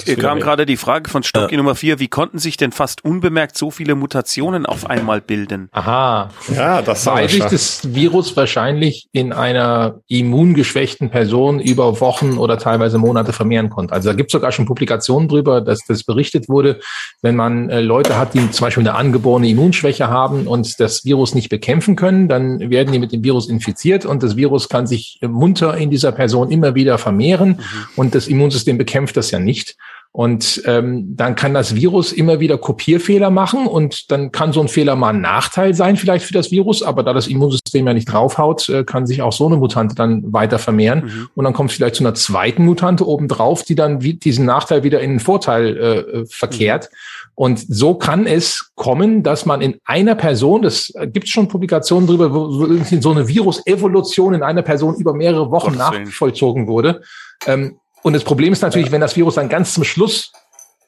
Hier 0.06 0.18
kam 0.18 0.40
gerade 0.40 0.66
die 0.66 0.78
Frage 0.78 1.10
von 1.10 1.24
Stocki 1.24 1.58
Nummer 1.58 1.76
4, 1.76 2.00
wie 2.00 2.08
konnten 2.08 2.40
sich 2.40 2.58
denn 2.58 2.72
fast 2.72 3.04
unbemerkt 3.04 3.58
so 3.58 3.72
viele 3.72 3.96
Mutationen 3.96 4.66
auf 4.66 4.90
einmal 4.90 5.22
bilden? 5.22 5.70
Aha. 5.72 6.30
Ja, 6.54 6.82
das 6.82 7.06
war 7.06 7.16
Weil 7.16 7.30
sich 7.30 7.44
das 7.44 7.94
Virus 7.94 8.36
wahrscheinlich 8.36 9.08
in 9.12 9.34
einer 9.34 10.02
immungeschwächten 10.08 11.10
Person 11.10 11.60
über 11.60 12.00
Wochen 12.00 12.38
oder 12.38 12.58
teilweise 12.58 12.98
Monate 12.98 13.34
vermehren 13.34 13.70
konnte. 13.70 13.94
Also 13.94 14.10
da 14.10 14.16
gibt 14.16 14.30
es 14.30 14.34
sogar 14.34 14.52
schon 14.52 14.66
Publikationen 14.66 15.28
drüber, 15.28 15.62
dass 15.62 15.80
das 15.88 16.04
berichtet 16.04 16.50
wurde, 16.50 16.80
wenn 17.22 17.36
man 17.36 17.70
äh, 17.70 17.82
Leute 17.82 18.18
hat, 18.18 18.34
die 18.34 18.52
zum 18.52 18.66
Beispiel 18.66 18.88
eine 18.88 18.96
angeborene 18.96 19.50
Immunschwäche 19.50 20.08
haben 20.08 20.48
und 20.48 20.80
das 20.80 21.06
Virus 21.06 21.36
nicht 21.36 21.50
bekämpfen 21.50 21.96
können, 21.96 22.28
dann 22.28 22.60
werden 22.70 22.92
die 22.92 23.00
mit 23.00 23.12
dem 23.12 23.24
Virus 23.24 23.50
infiziert 23.50 24.06
und 24.06 24.24
das 24.24 24.36
Virus 24.36 24.70
kann 24.70 24.88
sich 24.88 25.20
munter 25.22 25.76
in 25.78 25.90
dieser 25.90 26.12
Person 26.12 26.52
immer 26.52 26.76
wieder 26.76 26.98
vermehren 26.98 27.50
mhm. 27.50 27.88
und 27.96 28.16
das 28.16 28.28
Immunsystem 28.28 28.78
bekämpft 28.78 29.18
das 29.18 29.32
ja 29.32 29.40
nicht. 29.40 29.69
Und 30.12 30.64
ähm, 30.66 31.16
dann 31.16 31.36
kann 31.36 31.54
das 31.54 31.76
Virus 31.76 32.12
immer 32.12 32.40
wieder 32.40 32.58
Kopierfehler 32.58 33.30
machen 33.30 33.68
und 33.68 34.10
dann 34.10 34.32
kann 34.32 34.54
so 34.54 34.60
ein 34.60 34.68
Fehler 34.68 34.96
mal 34.96 35.14
ein 35.14 35.22
Nachteil 35.22 35.76
sein 35.76 35.98
vielleicht 35.98 36.26
für 36.26 36.34
das 36.34 36.50
Virus, 36.50 36.82
aber 36.82 37.04
da 37.04 37.14
das 37.14 37.28
Immunsystem 37.28 37.86
ja 37.86 37.94
nicht 37.94 38.12
draufhaut, 38.12 38.68
äh, 38.70 38.84
kann 38.84 39.06
sich 39.06 39.22
auch 39.22 39.32
so 39.32 39.46
eine 39.46 39.58
Mutante 39.58 39.94
dann 39.94 40.34
weiter 40.34 40.58
vermehren 40.58 41.06
mhm. 41.06 41.30
und 41.36 41.44
dann 41.44 41.54
kommt 41.54 41.70
es 41.70 41.76
vielleicht 41.76 41.94
zu 41.94 42.04
einer 42.04 42.16
zweiten 42.16 42.66
Mutante 42.66 43.08
obendrauf, 43.08 43.62
die 43.62 43.76
dann 43.76 44.02
wie, 44.02 44.16
diesen 44.16 44.46
Nachteil 44.46 44.82
wieder 44.84 45.00
in 45.00 45.12
den 45.12 45.20
Vorteil 45.20 45.78
äh, 45.78 46.00
äh 46.00 46.26
verkehrt. 46.26 46.90
Mhm. 46.92 47.30
Und 47.36 47.66
so 47.70 47.94
kann 47.94 48.26
es 48.26 48.72
kommen, 48.76 49.22
dass 49.24 49.46
man 49.46 49.62
in 49.62 49.80
einer 49.86 50.16
Person, 50.16 50.64
das 50.64 50.92
gibt 51.14 51.28
es 51.28 51.32
schon 51.32 51.48
Publikationen 51.48 52.06
darüber, 52.06 52.34
wo 52.34 52.50
so 52.50 53.12
eine 53.12 53.28
Virus-Evolution 53.30 54.34
in 54.34 54.44
einer 54.44 54.64
Person 54.64 54.96
über 54.96 55.14
mehrere 55.14 55.50
Wochen 55.50 55.78
nachvollzogen 55.78 56.68
wurde. 56.68 57.02
Ähm, 57.48 57.78
und 58.02 58.14
das 58.14 58.24
Problem 58.24 58.54
ist 58.54 58.62
natürlich, 58.62 58.92
wenn 58.92 59.02
das 59.02 59.16
Virus 59.16 59.36
dann 59.36 59.50
ganz 59.50 59.74
zum 59.74 59.84
Schluss 59.84 60.32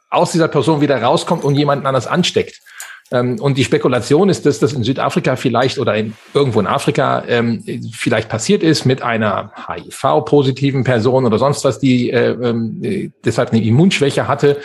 aus 0.09 0.31
dieser 0.31 0.47
Person 0.47 0.81
wieder 0.81 1.01
rauskommt 1.01 1.43
und 1.43 1.55
jemanden 1.55 1.85
anders 1.85 2.07
ansteckt. 2.07 2.61
Ähm, 3.11 3.39
und 3.39 3.57
die 3.57 3.63
Spekulation 3.63 4.29
ist, 4.29 4.45
dass 4.45 4.59
das 4.59 4.73
in 4.73 4.83
Südafrika 4.83 5.35
vielleicht 5.35 5.79
oder 5.79 5.95
in, 5.95 6.13
irgendwo 6.33 6.59
in 6.59 6.67
Afrika 6.67 7.23
ähm, 7.27 7.63
vielleicht 7.93 8.29
passiert 8.29 8.63
ist 8.63 8.85
mit 8.85 9.01
einer 9.01 9.51
HIV-positiven 9.67 10.83
Person 10.83 11.25
oder 11.25 11.38
sonst 11.38 11.63
was, 11.65 11.79
die 11.79 12.09
äh, 12.09 12.31
äh, 12.31 13.11
deshalb 13.25 13.51
eine 13.51 13.61
Immunschwäche 13.61 14.27
hatte 14.27 14.61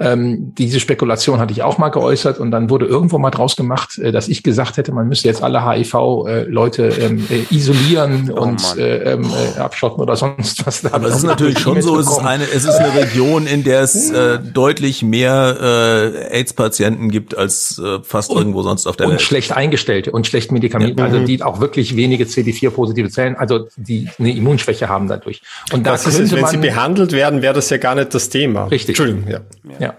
ähm, 0.00 0.54
diese 0.56 0.80
Spekulation 0.80 1.38
hatte 1.38 1.52
ich 1.52 1.62
auch 1.62 1.76
mal 1.76 1.90
geäußert 1.90 2.40
und 2.40 2.50
dann 2.50 2.70
wurde 2.70 2.86
irgendwo 2.86 3.18
mal 3.18 3.30
draus 3.30 3.54
gemacht, 3.54 3.98
äh, 3.98 4.12
dass 4.12 4.28
ich 4.28 4.42
gesagt 4.42 4.78
hätte, 4.78 4.92
man 4.92 5.06
müsste 5.08 5.28
jetzt 5.28 5.42
alle 5.42 5.62
HIV-Leute 5.64 6.88
äh, 6.88 7.04
ähm, 7.04 7.26
äh, 7.28 7.54
isolieren 7.54 8.32
oh, 8.34 8.40
und 8.40 8.78
äh, 8.78 9.12
ähm, 9.12 9.24
äh, 9.24 9.58
abschotten 9.58 10.00
oder 10.00 10.16
sonst 10.16 10.66
was. 10.66 10.90
Aber 10.90 11.08
es 11.08 11.16
ist 11.16 11.24
natürlich 11.24 11.58
schon 11.58 11.82
so, 11.82 11.98
es 11.98 12.08
ist 12.08 12.18
eine, 12.18 12.44
es 12.44 12.64
ist 12.64 12.76
eine 12.76 12.94
Region, 12.94 13.46
in 13.46 13.62
der 13.62 13.82
es 13.82 14.10
äh, 14.10 14.38
deutlich 14.38 15.02
mehr 15.02 15.58
äh, 15.60 16.34
AIDS-Patienten 16.34 17.10
gibt 17.10 17.36
als 17.36 17.78
äh, 17.78 17.98
fast 18.02 18.30
und, 18.30 18.38
irgendwo 18.38 18.62
sonst 18.62 18.86
auf 18.86 18.96
der 18.96 19.04
und 19.04 19.12
Welt. 19.12 19.20
Und 19.20 19.26
schlecht 19.26 19.54
eingestellte 19.54 20.12
und 20.12 20.26
schlecht 20.26 20.50
Medikamente, 20.50 21.02
ja. 21.02 21.08
also 21.08 21.24
die 21.26 21.42
auch 21.42 21.60
wirklich 21.60 21.94
wenige 21.94 22.24
CD4-positive 22.24 23.10
Zellen, 23.10 23.36
also 23.36 23.68
die 23.76 24.08
eine 24.18 24.34
Immunschwäche 24.34 24.88
haben 24.88 25.08
dadurch. 25.08 25.42
Und 25.74 25.86
da 25.86 25.92
das 25.92 26.06
ist, 26.06 26.32
wenn 26.32 26.40
man, 26.40 26.50
sie 26.50 26.56
behandelt 26.56 27.12
werden, 27.12 27.42
wäre 27.42 27.52
das 27.52 27.68
ja 27.68 27.76
gar 27.76 27.94
nicht 27.94 28.14
das 28.14 28.30
Thema. 28.30 28.64
Richtig. 28.64 28.98
Entschuldigung, 28.98 29.28
ja. 29.28 29.40
ja. 29.78 29.89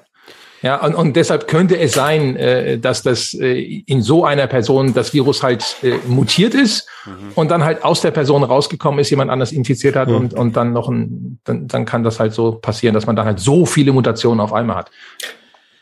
Ja, 0.62 0.76
und, 0.86 0.94
und 0.94 1.16
deshalb 1.16 1.48
könnte 1.48 1.78
es 1.80 1.94
sein, 1.94 2.36
äh, 2.36 2.78
dass 2.78 3.02
das 3.02 3.34
äh, 3.34 3.84
in 3.86 4.02
so 4.04 4.26
einer 4.26 4.46
Person 4.46 4.94
das 4.94 5.12
Virus 5.12 5.42
halt 5.42 5.78
äh, 5.82 5.96
mutiert 6.08 6.54
ist 6.54 6.88
mhm. 7.06 7.32
und 7.34 7.50
dann 7.50 7.64
halt 7.64 7.84
aus 7.84 8.02
der 8.02 8.12
Person 8.12 8.44
rausgekommen 8.44 9.00
ist, 9.00 9.10
jemand 9.10 9.32
anders 9.32 9.52
infiziert 9.52 9.96
hat 9.96 10.10
mhm. 10.10 10.16
und, 10.16 10.34
und 10.36 10.56
dann 10.56 10.72
noch 10.72 10.88
ein, 10.88 11.40
dann, 11.46 11.68
dann 11.68 11.86
kann 11.86 12.04
das 12.04 12.20
halt 12.20 12.34
so 12.34 12.54
passieren, 12.54 12.94
dass 12.94 13.08
man 13.08 13.16
dann 13.16 13.26
halt 13.26 13.40
so 13.40 13.66
viele 13.66 13.92
Mutationen 13.92 14.40
auf 14.40 14.54
einmal 14.54 14.76
hat. 14.76 14.92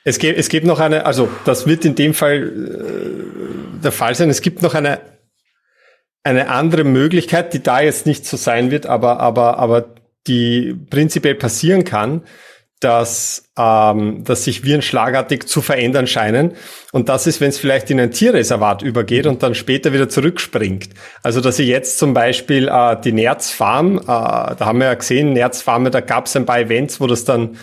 Es 0.06 0.18
gibt, 0.18 0.39
es 0.39 0.47
gibt 0.47 0.65
noch 0.65 0.80
eine, 0.80 1.06
also 1.06 1.27
das 1.43 1.68
wird 1.68 1.84
in 1.84 1.95
dem 1.95 2.14
Fall 2.14 2.38
äh, 2.38 3.81
der 3.84 3.91
Fall 3.91 4.15
sein. 4.15 4.30
Es 4.30 4.41
gibt 4.41 4.61
noch 4.61 4.76
eine, 4.76 5.01
eine 6.23 6.49
andere 6.49 6.85
Möglichkeit, 6.85 7.53
die 7.53 7.61
da 7.61 7.81
jetzt 7.81 8.06
nicht 8.06 8.26
so 8.26 8.38
sein 8.38 8.72
wird, 8.72 8.85
aber, 8.85 9.19
aber, 9.19 9.57
aber 9.57 9.85
die 10.26 10.73
prinzipiell 10.89 11.35
passieren 11.35 11.84
kann 11.84 12.22
dass, 12.80 13.51
ähm, 13.57 14.23
dass 14.23 14.45
sich 14.45 14.64
Viren 14.64 14.81
schlagartig 14.81 15.47
zu 15.47 15.61
verändern 15.61 16.07
scheinen. 16.07 16.53
Und 16.91 17.10
das 17.10 17.27
ist, 17.27 17.41
wenn 17.41 17.49
es 17.49 17.57
vielleicht 17.57 17.91
in 17.91 17.99
ein 17.99 18.11
Tierreservat 18.11 18.81
übergeht 18.81 19.26
und 19.26 19.43
dann 19.43 19.53
später 19.53 19.91
wieder 19.91 20.07
zurückspringt. 20.07 20.89
Also 21.22 21.41
dass 21.41 21.60
ich 21.60 21.68
jetzt 21.68 21.97
zum 21.97 22.14
Beispiel 22.14 22.69
äh, 22.69 22.95
die 23.01 23.11
Nerzfarm, 23.11 23.97
äh, 23.97 24.06
da 24.06 24.57
haben 24.61 24.80
wir 24.80 24.88
ja 24.88 24.93
gesehen, 24.93 25.34
Nerzfarme, 25.34 25.91
da 25.91 25.99
gab 25.99 26.27
es 26.27 26.35
ein 26.38 26.45
paar 26.45 26.60
Events, 26.60 27.01
wo 27.01 27.07
das 27.07 27.26
dann 27.26 27.57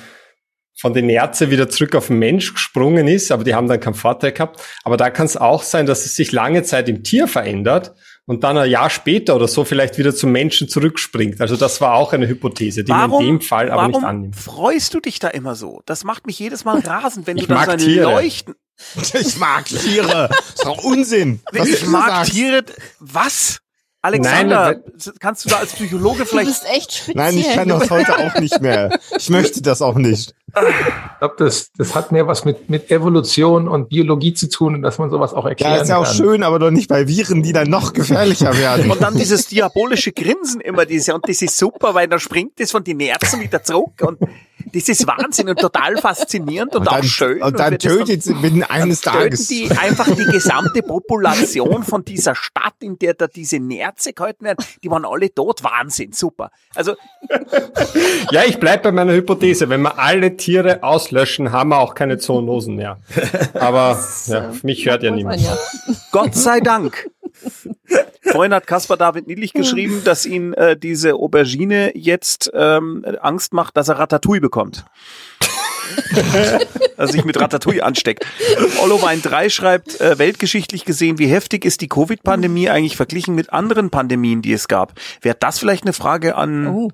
von 0.79 0.93
den 0.93 1.07
Nerze 1.07 1.51
wieder 1.51 1.71
zurück 1.71 1.95
auf 1.95 2.09
den 2.09 2.19
Mensch 2.19 2.53
gesprungen 2.53 3.09
ist, 3.09 3.33
aber 3.33 3.45
die 3.45 3.55
haben 3.55 3.67
dann 3.67 3.81
keinen 3.81 3.95
Vorteil 3.95 4.33
gehabt. 4.33 4.61
Aber 4.85 4.99
da 4.99 5.09
kann 5.09 5.25
es 5.25 5.39
auch 5.39 5.63
sein, 5.63 5.87
dass 5.87 6.05
es 6.05 6.15
sich 6.15 6.33
lange 6.33 6.63
Zeit 6.65 6.91
im 6.91 7.03
Tier 7.03 7.27
verändert 7.27 7.95
und 8.27 8.43
dann 8.43 8.59
ein 8.59 8.69
Jahr 8.69 8.91
später 8.91 9.37
oder 9.37 9.49
so 9.49 9.65
vielleicht 9.65 9.99
wieder 9.99 10.15
zum 10.15 10.33
Menschen 10.33 10.69
zurückspringt. 10.69 11.41
Also 11.41 11.57
das 11.57 11.81
war 11.81 11.95
auch 11.95 12.13
eine 12.13 12.27
Hypothese, 12.27 12.85
die 12.85 12.91
warum, 12.91 13.11
man 13.11 13.21
in 13.21 13.27
dem 13.27 13.41
Fall 13.41 13.71
aber 13.71 13.89
nicht 13.89 14.03
annimmt. 14.03 14.37
freust 14.37 14.93
du 14.95 15.01
dich 15.01 15.19
da 15.19 15.29
immer 15.29 15.55
so? 15.55 15.81
Das 15.87 16.05
macht 16.05 16.27
mich 16.27 16.39
jedes 16.39 16.65
Mal 16.65 16.81
rasend, 16.81 17.27
wenn 17.27 17.37
ich 17.37 17.47
du 17.47 17.55
da 17.55 17.65
so 17.65 17.71
ein 17.71 17.79
Tiere. 17.79 18.11
Leuchten... 18.13 18.55
Ich 19.15 19.39
mag 19.39 19.65
Tiere. 19.65 20.29
Das 20.29 20.49
ist 20.49 20.67
doch 20.67 20.85
Unsinn. 20.85 21.41
ich 21.53 21.87
mag 21.87 22.27
Tiere. 22.27 22.63
Was? 22.99 23.61
Alexander, 24.03 24.73
Nein, 24.73 25.15
kannst 25.19 25.45
du 25.45 25.49
da 25.49 25.57
als 25.57 25.73
Psychologe 25.73 26.27
vielleicht... 26.27 26.47
Du 26.47 26.53
bist 26.53 26.67
echt 26.71 26.93
speziell. 26.93 27.17
Nein, 27.17 27.39
ich 27.39 27.53
kann 27.55 27.69
das 27.69 27.91
heute 27.91 28.19
auch 28.19 28.39
nicht 28.39 28.61
mehr. 28.61 29.01
Ich 29.17 29.31
möchte 29.31 29.63
das 29.63 29.81
auch 29.83 29.97
nicht. 29.97 30.35
Ich 30.49 31.19
glaube, 31.19 31.35
das, 31.39 31.73
das 31.77 31.95
hat 31.95 32.13
mehr 32.13 32.27
was 32.27 32.45
mit, 32.45 32.71
mit 32.71 32.91
Evolution 32.91 33.69
und 33.69 33.89
Biologie 33.89 34.33
zu 34.33 34.49
tun, 34.49 34.81
dass 34.81 34.99
man 34.99 35.11
sowas 35.11 35.35
auch 35.35 35.45
erklären 35.45 35.71
kann. 35.71 35.77
Ja, 35.79 35.83
ist 35.83 35.89
ja 35.89 35.97
auch 35.99 36.05
kann. 36.05 36.15
schön, 36.15 36.43
aber 36.43 36.59
doch 36.59 36.71
nicht 36.71 36.89
bei 36.89 37.09
Viren, 37.09 37.43
die 37.43 37.53
dann 37.53 37.69
noch 37.69 37.93
gefährlicher 37.93 38.57
werden. 38.57 38.91
Und 38.91 39.03
dann 39.03 39.17
dieses 39.17 39.49
diabolische 39.49 40.13
Grinsen 40.13 40.61
immer, 40.61 40.87
diese, 40.87 41.15
und 41.15 41.29
das 41.29 41.43
ist 41.43 41.59
super, 41.59 41.95
weil 41.95 42.09
dann 42.09 42.21
springt 42.21 42.61
das 42.61 42.71
von 42.71 42.85
den 42.85 42.99
Nerven 42.99 43.41
wieder 43.41 43.63
zurück 43.63 44.03
und 44.03 44.19
das 44.73 44.89
ist 44.89 45.07
Wahnsinn 45.07 45.49
und 45.49 45.59
total 45.59 45.97
faszinierend 45.97 46.75
und, 46.75 46.81
und 46.81 46.87
dann, 46.87 47.01
auch 47.01 47.05
schön. 47.05 47.43
Und 47.43 47.59
dann 47.59 47.75
und 47.75 47.83
tötet 47.83 48.23
sie 48.23 48.35
binnen 48.35 48.63
eines 48.63 49.01
Tages. 49.01 49.49
die 49.49 49.71
einfach 49.71 50.07
die 50.07 50.25
gesamte 50.25 50.83
Population 50.83 51.85
von 51.85 52.05
dieser 52.05 52.35
Stadt, 52.35 52.75
in 52.81 52.99
der 52.99 53.15
da 53.15 53.27
diese 53.27 53.59
Nerze 53.59 54.13
gehalten 54.13 54.45
werden, 54.45 54.65
die 54.83 54.91
waren 54.91 55.05
alle 55.05 55.33
tot. 55.33 55.63
Wahnsinn, 55.63 56.13
super. 56.13 56.51
Also. 56.75 56.95
ja, 58.31 58.45
ich 58.45 58.59
bleib 58.59 58.83
bei 58.83 58.93
meiner 58.93 59.13
Hypothese. 59.13 59.69
Wenn 59.69 59.83
wir 59.83 59.99
alle 59.99 60.36
Tiere 60.37 60.83
auslöschen, 60.83 61.53
haben 61.53 61.71
wir 61.71 61.79
auch 61.79 61.95
keine 61.95 62.19
Zoonosen 62.19 62.77
mehr. 62.77 62.99
Aber 63.55 63.99
ja, 64.27 64.53
mich 64.63 64.87
hört 64.87 65.03
ja 65.03 65.11
niemand. 65.11 65.43
Gott 66.13 66.35
sei 66.35 66.61
Dank. 66.61 67.09
Vorhin 68.23 68.53
hat 68.53 68.67
Caspar 68.67 68.97
David 68.97 69.27
Nielich 69.27 69.53
geschrieben, 69.53 70.03
dass 70.05 70.27
ihn 70.27 70.53
äh, 70.55 70.77
diese 70.77 71.15
Aubergine 71.15 71.93
jetzt 71.97 72.51
ähm, 72.55 73.05
Angst 73.21 73.53
macht, 73.53 73.77
dass 73.77 73.89
er 73.89 73.99
Ratatouille 73.99 74.41
bekommt. 74.41 74.85
dass 76.97 77.13
sich 77.13 77.25
mit 77.25 77.39
Ratatouille 77.41 77.83
ansteckt. 77.85 78.27
Olowein 78.83 79.23
3 79.23 79.49
schreibt, 79.49 80.01
äh, 80.01 80.19
weltgeschichtlich 80.19 80.85
gesehen, 80.85 81.19
wie 81.19 81.27
heftig 81.27 81.65
ist 81.65 81.81
die 81.81 81.89
Covid-Pandemie 81.89 82.69
eigentlich 82.69 82.97
verglichen 82.97 83.35
mit 83.35 83.53
anderen 83.53 83.91
Pandemien, 83.91 84.43
die 84.43 84.53
es 84.53 84.69
gab? 84.69 84.95
Wäre 85.21 85.37
das 85.39 85.59
vielleicht 85.59 85.85
eine 85.85 85.93
Frage 85.93 86.35
an 86.35 86.67
oh. 86.67 86.91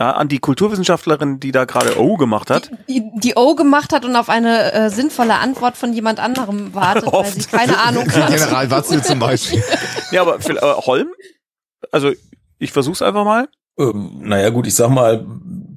Ja, 0.00 0.12
an 0.12 0.28
die 0.28 0.38
Kulturwissenschaftlerin, 0.38 1.40
die 1.40 1.50
da 1.50 1.64
gerade 1.64 2.00
O 2.00 2.16
gemacht 2.16 2.50
hat. 2.50 2.70
Die, 2.88 3.10
die 3.16 3.34
O 3.34 3.56
gemacht 3.56 3.92
hat 3.92 4.04
und 4.04 4.14
auf 4.14 4.28
eine 4.28 4.72
äh, 4.72 4.90
sinnvolle 4.90 5.34
Antwort 5.34 5.76
von 5.76 5.92
jemand 5.92 6.20
anderem 6.20 6.72
wartet, 6.72 7.06
weil 7.12 7.24
sie 7.24 7.48
keine 7.48 7.78
Ahnung 7.80 8.08
hat. 8.12 8.30
General 8.30 8.70
Watzel 8.70 9.02
zum 9.02 9.18
Beispiel. 9.18 9.62
ja, 10.12 10.22
aber 10.22 10.40
für, 10.40 10.56
äh, 10.56 10.74
Holm? 10.86 11.08
Also 11.90 12.12
ich 12.58 12.70
versuch's 12.70 13.02
einfach 13.02 13.24
mal. 13.24 13.48
Ähm, 13.76 14.20
naja 14.22 14.50
gut, 14.50 14.68
ich 14.68 14.74
sag 14.76 14.90
mal, 14.90 15.26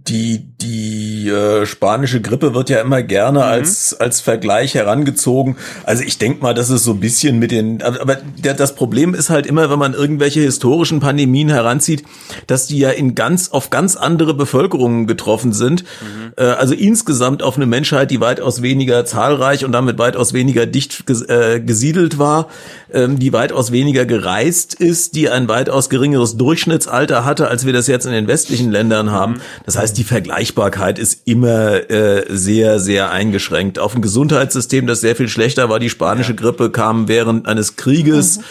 die, 0.08 0.40
die 0.62 1.30
äh, 1.30 1.66
spanische 1.66 2.22
Grippe 2.22 2.56
wird 2.56 2.70
ja 2.70 2.82
immer 2.82 3.04
gerne 3.04 3.40
mhm. 3.40 3.46
als, 3.46 4.00
als 4.00 4.20
Vergleich 4.20 4.74
herangezogen. 4.74 5.58
Also 5.84 6.04
ich 6.04 6.18
denk 6.18 6.42
mal, 6.42 6.54
das 6.54 6.70
ist 6.70 6.84
so 6.84 6.92
ein 6.92 7.00
bisschen 7.00 7.40
mit 7.40 7.52
den, 7.52 7.82
aber, 7.82 8.18
der, 8.38 8.54
das 8.56 8.76
Problem 8.76 9.14
ist 9.14 9.30
halt 9.30 9.46
immer, 9.46 9.70
wenn 9.70 9.80
man 9.80 9.94
irgendwelche 9.94 10.42
historischen 10.42 11.00
Pandemien 11.00 11.50
heranzieht, 11.50 12.04
dass 12.48 12.68
die 12.68 12.80
ja 12.80 12.90
in 12.90 13.16
ganz, 13.16 13.50
auf 13.50 13.70
ganz 13.70 13.96
andere 13.96 14.34
Bevölkerungen 14.34 15.06
getroffen 15.08 15.54
sind. 15.54 15.84
Mhm. 15.84 16.34
Äh, 16.38 16.44
also 16.46 16.74
insgesamt 16.74 17.44
auf 17.44 17.58
eine 17.58 17.68
Menschheit, 17.68 18.10
die 18.10 18.20
weitaus 18.20 18.62
weniger 18.62 19.06
zahlreich 19.06 19.66
und 19.66 19.72
damit 19.72 20.00
weitaus 20.00 20.34
weniger 20.34 20.66
dicht 20.66 21.06
ges 21.06 21.22
äh, 21.22 21.62
gesiedelt 21.64 22.18
war, 22.18 22.48
ähm, 22.92 23.20
die 23.20 23.34
weitaus 23.34 23.72
weniger 23.72 24.06
gereist 24.06 24.74
ist, 24.74 25.16
die 25.16 25.30
ein 25.30 25.48
weitaus 25.48 25.90
geringeres 25.90 26.38
Durchschnittsalter 26.38 27.24
hatte, 27.24 27.48
als 27.48 27.66
wir 27.66 27.74
das 27.74 27.88
jetzt 27.88 28.06
in 28.06 28.12
den 28.12 28.28
westlichen 28.28 28.72
Ländern 28.72 29.12
haben. 29.12 29.34
Mhm. 29.34 29.42
Das 29.66 29.78
heißt, 29.78 29.91
heißt, 29.92 29.98
die 29.98 30.04
Vergleichbarkeit 30.04 31.00
ist 31.00 31.24
immer 31.26 31.90
äh, 31.90 32.26
sehr, 32.30 32.80
sehr 32.80 33.12
eingeschränkt. 33.12 33.78
Auf 33.78 33.96
ein 33.96 34.02
Gesundheitssystem, 34.02 34.88
das 34.88 35.02
sehr 35.02 35.16
viel 35.16 35.28
schlechter 35.28 35.70
war, 35.70 35.80
die 35.80 35.90
spanische 35.90 36.36
Grippe 36.36 36.72
kam 36.72 37.08
während 37.08 37.48
eines 37.48 37.76
Krieges. 37.76 38.38
Mhm. 38.38 38.44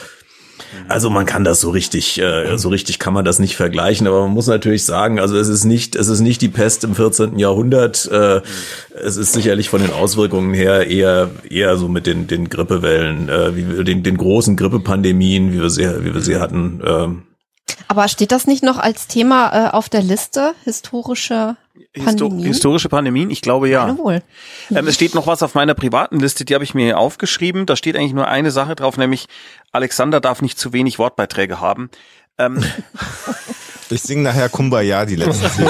Also 0.88 1.10
man 1.10 1.26
kann 1.26 1.42
das 1.42 1.60
so 1.60 1.70
richtig, 1.70 2.20
äh, 2.20 2.56
so 2.56 2.68
richtig 2.68 2.98
kann 2.98 3.14
man 3.14 3.24
das 3.24 3.38
nicht 3.38 3.56
vergleichen, 3.56 4.06
aber 4.06 4.20
man 4.22 4.30
muss 4.30 4.46
natürlich 4.46 4.84
sagen, 4.84 5.18
also 5.18 5.36
es 5.36 5.48
ist 5.48 5.64
nicht, 5.64 5.96
es 5.96 6.08
ist 6.08 6.20
nicht 6.20 6.42
die 6.42 6.48
Pest 6.48 6.84
im 6.84 6.94
14. 6.94 7.38
Jahrhundert. 7.38 8.06
Äh, 8.12 8.42
es 9.02 9.16
ist 9.16 9.32
sicherlich 9.32 9.68
von 9.68 9.80
den 9.80 9.92
Auswirkungen 9.92 10.54
her 10.54 10.86
eher, 10.86 11.30
eher 11.48 11.76
so 11.76 11.88
mit 11.88 12.06
den, 12.06 12.26
den 12.26 12.50
Grippewellen, 12.50 13.28
äh, 13.28 13.56
wie 13.56 13.84
den, 13.84 14.02
den 14.02 14.16
großen 14.16 14.56
Grippepandemien, 14.56 15.52
wie 15.52 15.60
wir 15.60 15.70
sie, 15.70 15.88
wie 16.04 16.14
wir 16.14 16.20
sie 16.20 16.36
hatten. 16.36 16.80
Äh, 16.84 17.29
aber 17.88 18.08
steht 18.08 18.32
das 18.32 18.46
nicht 18.46 18.62
noch 18.62 18.78
als 18.78 19.06
Thema 19.06 19.68
äh, 19.68 19.70
auf 19.70 19.88
der 19.88 20.02
Liste, 20.02 20.54
historische 20.64 21.56
Pandemien? 22.04 22.46
historische 22.46 22.88
Pandemien? 22.88 23.30
Ich 23.30 23.40
glaube 23.40 23.68
ja. 23.68 23.96
Wohl. 23.96 24.22
Ähm, 24.70 24.86
es 24.86 24.94
steht 24.94 25.14
noch 25.14 25.26
was 25.26 25.42
auf 25.42 25.54
meiner 25.54 25.74
privaten 25.74 26.20
Liste, 26.20 26.44
die 26.44 26.54
habe 26.54 26.64
ich 26.64 26.74
mir 26.74 26.84
hier 26.84 26.98
aufgeschrieben. 26.98 27.66
Da 27.66 27.76
steht 27.76 27.96
eigentlich 27.96 28.12
nur 28.12 28.28
eine 28.28 28.50
Sache 28.50 28.76
drauf, 28.76 28.96
nämlich 28.96 29.26
Alexander 29.72 30.20
darf 30.20 30.42
nicht 30.42 30.58
zu 30.58 30.72
wenig 30.72 30.98
Wortbeiträge 30.98 31.60
haben. 31.60 31.90
Ähm, 32.38 32.62
Ich 33.90 34.02
singe 34.02 34.22
nachher 34.22 34.48
Kumbaya 34.48 35.04
die 35.04 35.16
letzten 35.16 35.50
zehn 35.56 35.64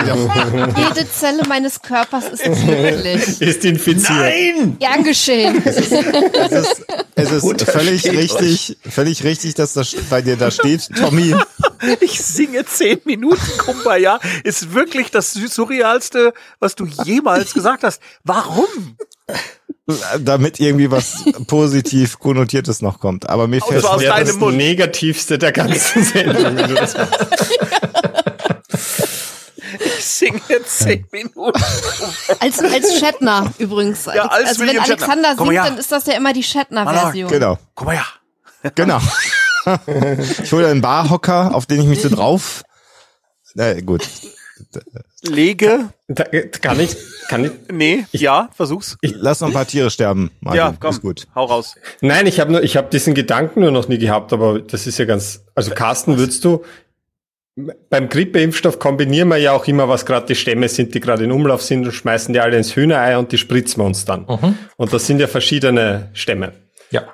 Minuten. 0.00 0.74
Jede 0.76 1.10
Zelle 1.10 1.42
meines 1.46 1.80
Körpers 1.80 2.24
ist 2.30 2.42
tödlich. 2.42 3.40
Ist 3.40 3.64
infiziert. 3.64 4.08
Nein! 4.18 4.76
Gern 4.78 5.04
geschehen. 5.04 5.62
Es 5.64 5.76
ist, 5.76 6.86
es 7.14 7.30
ist 7.32 7.62
völlig 7.70 8.06
richtig, 8.06 8.76
euch. 8.84 8.92
völlig 8.92 9.24
richtig, 9.24 9.54
dass 9.54 9.74
das 9.74 9.94
bei 10.08 10.22
dir 10.22 10.36
da 10.36 10.50
steht, 10.50 10.88
Tommy. 10.96 11.34
Ich 12.00 12.22
singe 12.22 12.64
zehn 12.64 12.98
Minuten 13.04 13.58
Kumbaya 13.58 14.18
ist 14.42 14.72
wirklich 14.72 15.10
das 15.10 15.32
surrealste, 15.32 16.32
was 16.58 16.74
du 16.74 16.86
jemals 17.04 17.52
gesagt 17.52 17.84
hast. 17.84 18.00
Warum? 18.22 18.96
damit 20.18 20.60
irgendwie 20.60 20.90
was 20.90 21.24
positiv 21.46 22.18
konnotiertes 22.18 22.80
noch 22.82 23.00
kommt. 23.00 23.28
Aber 23.28 23.48
mir 23.48 23.60
fällt 23.60 23.84
das, 23.84 24.02
das 24.02 24.36
Mund. 24.36 24.56
negativste 24.56 25.38
der 25.38 25.52
ganzen 25.52 26.02
Sendung, 26.04 26.56
wenn 26.56 26.68
du 26.68 26.74
das 26.74 26.96
machst. 26.96 27.14
Ich 29.98 30.04
singe 30.04 30.40
jetzt 30.48 30.78
zehn 30.78 31.06
Minuten. 31.10 31.60
Als, 32.40 32.58
als 32.60 32.98
Shatner 32.98 33.52
übrigens. 33.58 34.06
Ja, 34.06 34.26
als 34.26 34.50
also 34.50 34.66
wenn 34.66 34.78
Alexander 34.78 35.36
singt, 35.36 35.56
dann 35.56 35.78
ist 35.78 35.92
das 35.92 36.06
ja 36.06 36.14
immer 36.14 36.32
die 36.32 36.42
Shatner-Version. 36.42 37.30
Genau. 37.30 37.58
Komm 37.74 37.86
mal 37.86 37.96
her. 37.96 38.06
Genau. 38.74 39.00
Ich 40.42 40.52
hole 40.52 40.68
einen 40.68 40.82
Barhocker, 40.82 41.54
auf 41.54 41.64
den 41.64 41.80
ich 41.80 41.86
mich 41.86 42.02
so 42.02 42.10
drauf. 42.10 42.64
Na 43.54 43.80
gut 43.80 44.06
lege. 45.22 45.90
Da, 46.08 46.24
kann 46.24 46.80
ich, 46.80 46.96
kann 47.28 47.44
ich? 47.44 47.52
Nee, 47.72 48.06
ich, 48.12 48.20
ja, 48.20 48.50
versuch's. 48.54 48.96
Ich, 49.00 49.14
lass 49.16 49.40
noch 49.40 49.48
ein 49.48 49.54
paar 49.54 49.66
Tiere 49.66 49.90
sterben. 49.90 50.30
Martin. 50.40 50.58
Ja, 50.58 50.74
komm, 50.78 50.90
ist 50.90 51.02
gut. 51.02 51.26
hau 51.34 51.44
raus. 51.44 51.76
Nein, 52.00 52.26
ich 52.26 52.40
habe 52.40 52.52
nur, 52.52 52.62
ich 52.62 52.76
habe 52.76 52.88
diesen 52.90 53.14
Gedanken 53.14 53.60
nur 53.60 53.70
noch 53.70 53.88
nie 53.88 53.98
gehabt, 53.98 54.32
aber 54.32 54.60
das 54.60 54.86
ist 54.86 54.98
ja 54.98 55.04
ganz, 55.04 55.44
also 55.54 55.72
Carsten, 55.72 56.18
würdest 56.18 56.44
du, 56.44 56.62
beim 57.88 58.08
Grippeimpfstoff 58.08 58.78
kombinieren 58.78 59.28
wir 59.28 59.36
ja 59.36 59.52
auch 59.52 59.66
immer, 59.68 59.88
was 59.88 60.06
gerade 60.06 60.26
die 60.26 60.34
Stämme 60.34 60.68
sind, 60.68 60.94
die 60.94 61.00
gerade 61.00 61.24
in 61.24 61.30
Umlauf 61.30 61.62
sind 61.62 61.86
und 61.86 61.92
schmeißen 61.92 62.34
die 62.34 62.40
alle 62.40 62.56
ins 62.56 62.74
Hühnerei 62.74 63.16
und 63.16 63.30
die 63.30 63.38
spritzen 63.38 63.80
wir 63.80 63.86
uns 63.86 64.04
dann. 64.04 64.26
Mhm. 64.26 64.58
Und 64.76 64.92
das 64.92 65.06
sind 65.06 65.20
ja 65.20 65.28
verschiedene 65.28 66.10
Stämme. 66.14 66.52
Ja. 66.90 67.04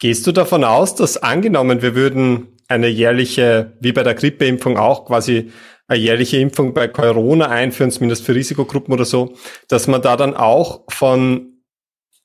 Gehst 0.00 0.26
du 0.26 0.32
davon 0.32 0.64
aus, 0.64 0.96
dass 0.96 1.18
angenommen, 1.18 1.82
wir 1.82 1.94
würden 1.94 2.58
eine 2.66 2.88
jährliche, 2.88 3.76
wie 3.80 3.92
bei 3.92 4.02
der 4.02 4.14
Grippeimpfung 4.14 4.76
auch 4.76 5.04
quasi 5.04 5.52
eine 5.90 5.98
jährliche 5.98 6.36
Impfung 6.36 6.72
bei 6.72 6.86
Corona 6.86 7.48
einführen, 7.48 7.90
zumindest 7.90 8.24
für 8.24 8.34
Risikogruppen 8.34 8.94
oder 8.94 9.04
so, 9.04 9.34
dass 9.66 9.88
man 9.88 10.00
da 10.00 10.16
dann 10.16 10.34
auch 10.34 10.84
von 10.88 11.64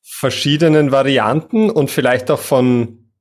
verschiedenen 0.04 0.92
Varianten 0.92 1.72
und 1.72 1.90
vielleicht 1.90 2.30
auch 2.30 2.40
von 2.40 3.12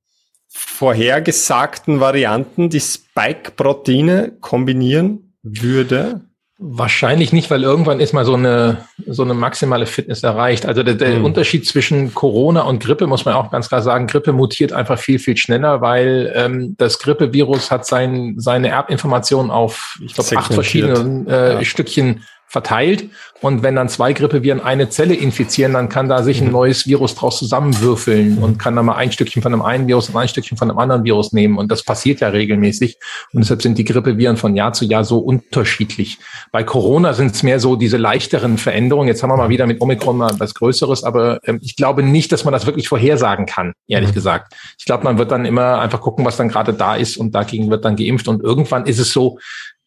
vorhergesagten 0.48 1.98
Varianten 1.98 2.68
die 2.68 2.80
Spike-Proteine 2.80 4.36
kombinieren 4.40 5.34
würde? 5.42 6.20
Wahrscheinlich 6.58 7.32
nicht, 7.32 7.50
weil 7.50 7.64
irgendwann 7.64 7.98
ist 7.98 8.12
mal 8.12 8.24
so 8.24 8.34
eine, 8.34 8.86
so 9.06 9.24
eine 9.24 9.34
maximale 9.34 9.86
Fitness 9.86 10.22
erreicht. 10.22 10.66
Also 10.66 10.84
der, 10.84 10.94
der 10.94 11.18
mhm. 11.18 11.24
Unterschied 11.24 11.66
zwischen 11.66 12.14
Corona 12.14 12.60
und 12.62 12.78
Grippe, 12.78 13.08
muss 13.08 13.24
man 13.24 13.34
auch 13.34 13.50
ganz 13.50 13.68
klar 13.68 13.82
sagen, 13.82 14.06
Grippe 14.06 14.32
mutiert 14.32 14.72
einfach 14.72 14.96
viel, 14.96 15.18
viel 15.18 15.36
schneller, 15.36 15.80
weil 15.80 16.32
ähm, 16.36 16.76
das 16.78 17.00
Grippevirus 17.00 17.72
hat 17.72 17.86
sein, 17.86 18.34
seine 18.38 18.68
Erbinformationen 18.68 19.50
auf, 19.50 19.98
ich 20.00 20.14
glaube, 20.14 20.36
acht 20.36 20.54
verschiedenen 20.54 21.26
äh, 21.26 21.54
ja. 21.54 21.64
Stückchen 21.64 22.22
verteilt. 22.46 23.10
Und 23.40 23.62
wenn 23.62 23.74
dann 23.74 23.88
zwei 23.88 24.12
Grippeviren 24.12 24.60
eine 24.60 24.88
Zelle 24.88 25.14
infizieren, 25.14 25.74
dann 25.74 25.88
kann 25.88 26.08
da 26.08 26.22
sich 26.22 26.40
ein 26.40 26.46
mhm. 26.46 26.52
neues 26.52 26.86
Virus 26.86 27.14
draus 27.14 27.38
zusammenwürfeln 27.38 28.38
und 28.38 28.58
kann 28.58 28.76
dann 28.76 28.86
mal 28.86 28.94
ein 28.94 29.12
Stückchen 29.12 29.42
von 29.42 29.52
einem 29.52 29.62
einen 29.62 29.86
Virus 29.86 30.08
und 30.08 30.16
ein 30.16 30.28
Stückchen 30.28 30.56
von 30.56 30.70
einem 30.70 30.78
anderen 30.78 31.04
Virus 31.04 31.32
nehmen. 31.32 31.58
Und 31.58 31.70
das 31.70 31.82
passiert 31.82 32.20
ja 32.20 32.28
regelmäßig. 32.28 32.96
Und 33.32 33.40
deshalb 33.40 33.60
sind 33.60 33.76
die 33.76 33.84
Grippeviren 33.84 34.36
von 34.36 34.56
Jahr 34.56 34.72
zu 34.72 34.84
Jahr 34.84 35.04
so 35.04 35.18
unterschiedlich. 35.18 36.18
Bei 36.52 36.62
Corona 36.62 37.12
sind 37.12 37.34
es 37.34 37.42
mehr 37.42 37.60
so 37.60 37.76
diese 37.76 37.96
leichteren 37.96 38.56
Veränderungen. 38.56 39.08
Jetzt 39.08 39.22
haben 39.22 39.30
wir 39.30 39.36
mal 39.36 39.48
wieder 39.48 39.66
mit 39.66 39.80
Omikron 39.80 40.16
mal 40.16 40.32
was 40.38 40.54
Größeres, 40.54 41.04
aber 41.04 41.40
ähm, 41.44 41.58
ich 41.60 41.76
glaube 41.76 42.02
nicht, 42.02 42.32
dass 42.32 42.44
man 42.44 42.52
das 42.52 42.66
wirklich 42.66 42.88
vorhersagen 42.88 43.46
kann, 43.46 43.72
ehrlich 43.88 44.10
mhm. 44.10 44.14
gesagt. 44.14 44.54
Ich 44.78 44.84
glaube, 44.84 45.04
man 45.04 45.18
wird 45.18 45.30
dann 45.30 45.44
immer 45.44 45.80
einfach 45.80 46.00
gucken, 46.00 46.24
was 46.24 46.36
dann 46.36 46.48
gerade 46.48 46.72
da 46.72 46.94
ist 46.94 47.16
und 47.16 47.34
dagegen 47.34 47.70
wird 47.70 47.84
dann 47.84 47.96
geimpft. 47.96 48.28
Und 48.28 48.42
irgendwann 48.42 48.86
ist 48.86 48.98
es 48.98 49.12
so, 49.12 49.38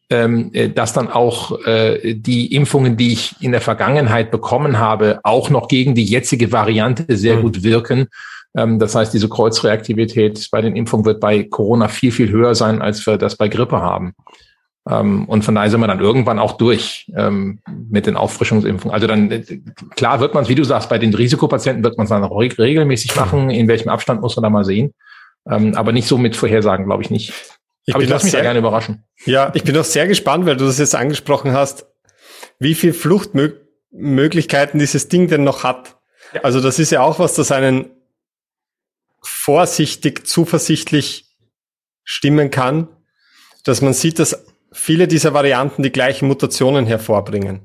ähm, 0.09 0.51
äh, 0.53 0.69
dass 0.69 0.93
dann 0.93 1.09
auch 1.09 1.65
äh, 1.65 2.13
die 2.13 2.53
Impfungen, 2.55 2.97
die 2.97 3.13
ich 3.13 3.35
in 3.41 3.51
der 3.51 3.61
Vergangenheit 3.61 4.31
bekommen 4.31 4.79
habe, 4.79 5.19
auch 5.23 5.49
noch 5.49 5.67
gegen 5.67 5.95
die 5.95 6.05
jetzige 6.05 6.51
Variante 6.51 7.17
sehr 7.17 7.37
mhm. 7.37 7.41
gut 7.41 7.63
wirken. 7.63 8.07
Ähm, 8.55 8.79
das 8.79 8.95
heißt, 8.95 9.13
diese 9.13 9.29
Kreuzreaktivität 9.29 10.47
bei 10.51 10.61
den 10.61 10.75
Impfungen 10.75 11.05
wird 11.05 11.19
bei 11.19 11.43
Corona 11.43 11.87
viel, 11.87 12.11
viel 12.11 12.31
höher 12.31 12.55
sein, 12.55 12.81
als 12.81 13.05
wir 13.05 13.17
das 13.17 13.35
bei 13.35 13.49
Grippe 13.49 13.81
haben. 13.81 14.13
Ähm, 14.89 15.25
und 15.25 15.43
von 15.43 15.55
daher 15.55 15.69
sind 15.69 15.81
wir 15.81 15.87
dann 15.87 15.99
irgendwann 15.99 16.39
auch 16.39 16.53
durch 16.53 17.11
ähm, 17.15 17.59
mit 17.89 18.07
den 18.07 18.15
Auffrischungsimpfungen. 18.15 18.93
Also 18.93 19.07
dann, 19.07 19.31
äh, 19.31 19.43
klar 19.95 20.19
wird 20.19 20.33
man 20.33 20.43
es, 20.43 20.49
wie 20.49 20.55
du 20.55 20.63
sagst, 20.63 20.89
bei 20.89 20.97
den 20.97 21.13
Risikopatienten 21.13 21.83
wird 21.83 21.97
man 21.97 22.05
es 22.05 22.09
dann 22.09 22.23
auch 22.23 22.37
regelmäßig 22.39 23.15
machen. 23.15 23.49
In 23.49 23.67
welchem 23.67 23.89
Abstand 23.89 24.21
muss 24.21 24.35
man 24.37 24.43
da 24.43 24.49
mal 24.49 24.63
sehen. 24.63 24.93
Ähm, 25.49 25.75
aber 25.75 25.91
nicht 25.91 26.07
so 26.07 26.17
mit 26.17 26.35
Vorhersagen, 26.35 26.85
glaube 26.85 27.03
ich 27.03 27.09
nicht. 27.09 27.33
Ich 27.87 27.95
Aber 27.95 28.03
ich 28.03 28.09
lasse 28.09 28.25
mich 28.25 28.31
sehr, 28.31 28.41
da 28.41 28.47
gerne 28.47 28.59
überraschen. 28.59 29.03
Ja, 29.25 29.51
ich 29.55 29.63
bin 29.63 29.75
auch 29.77 29.85
sehr 29.85 30.07
gespannt, 30.07 30.45
weil 30.45 30.57
du 30.57 30.65
das 30.65 30.77
jetzt 30.77 30.93
angesprochen 30.93 31.53
hast, 31.53 31.87
wie 32.59 32.75
viel 32.75 32.93
Fluchtmöglichkeiten 32.93 34.77
dieses 34.79 35.07
Ding 35.07 35.29
denn 35.29 35.45
noch 35.45 35.63
hat. 35.63 35.95
Ja. 36.33 36.41
Also 36.41 36.59
das 36.59 36.79
ist 36.79 36.91
ja 36.91 37.01
auch 37.01 37.17
was, 37.17 37.33
das 37.33 37.51
einen 37.51 37.89
vorsichtig, 39.21 40.27
zuversichtlich 40.27 41.25
stimmen 42.03 42.51
kann, 42.51 42.89
dass 43.63 43.81
man 43.81 43.93
sieht, 43.93 44.19
dass 44.19 44.45
viele 44.73 45.07
dieser 45.07 45.33
Varianten 45.33 45.81
die 45.81 45.91
gleichen 45.91 46.27
Mutationen 46.27 46.85
hervorbringen. 46.85 47.61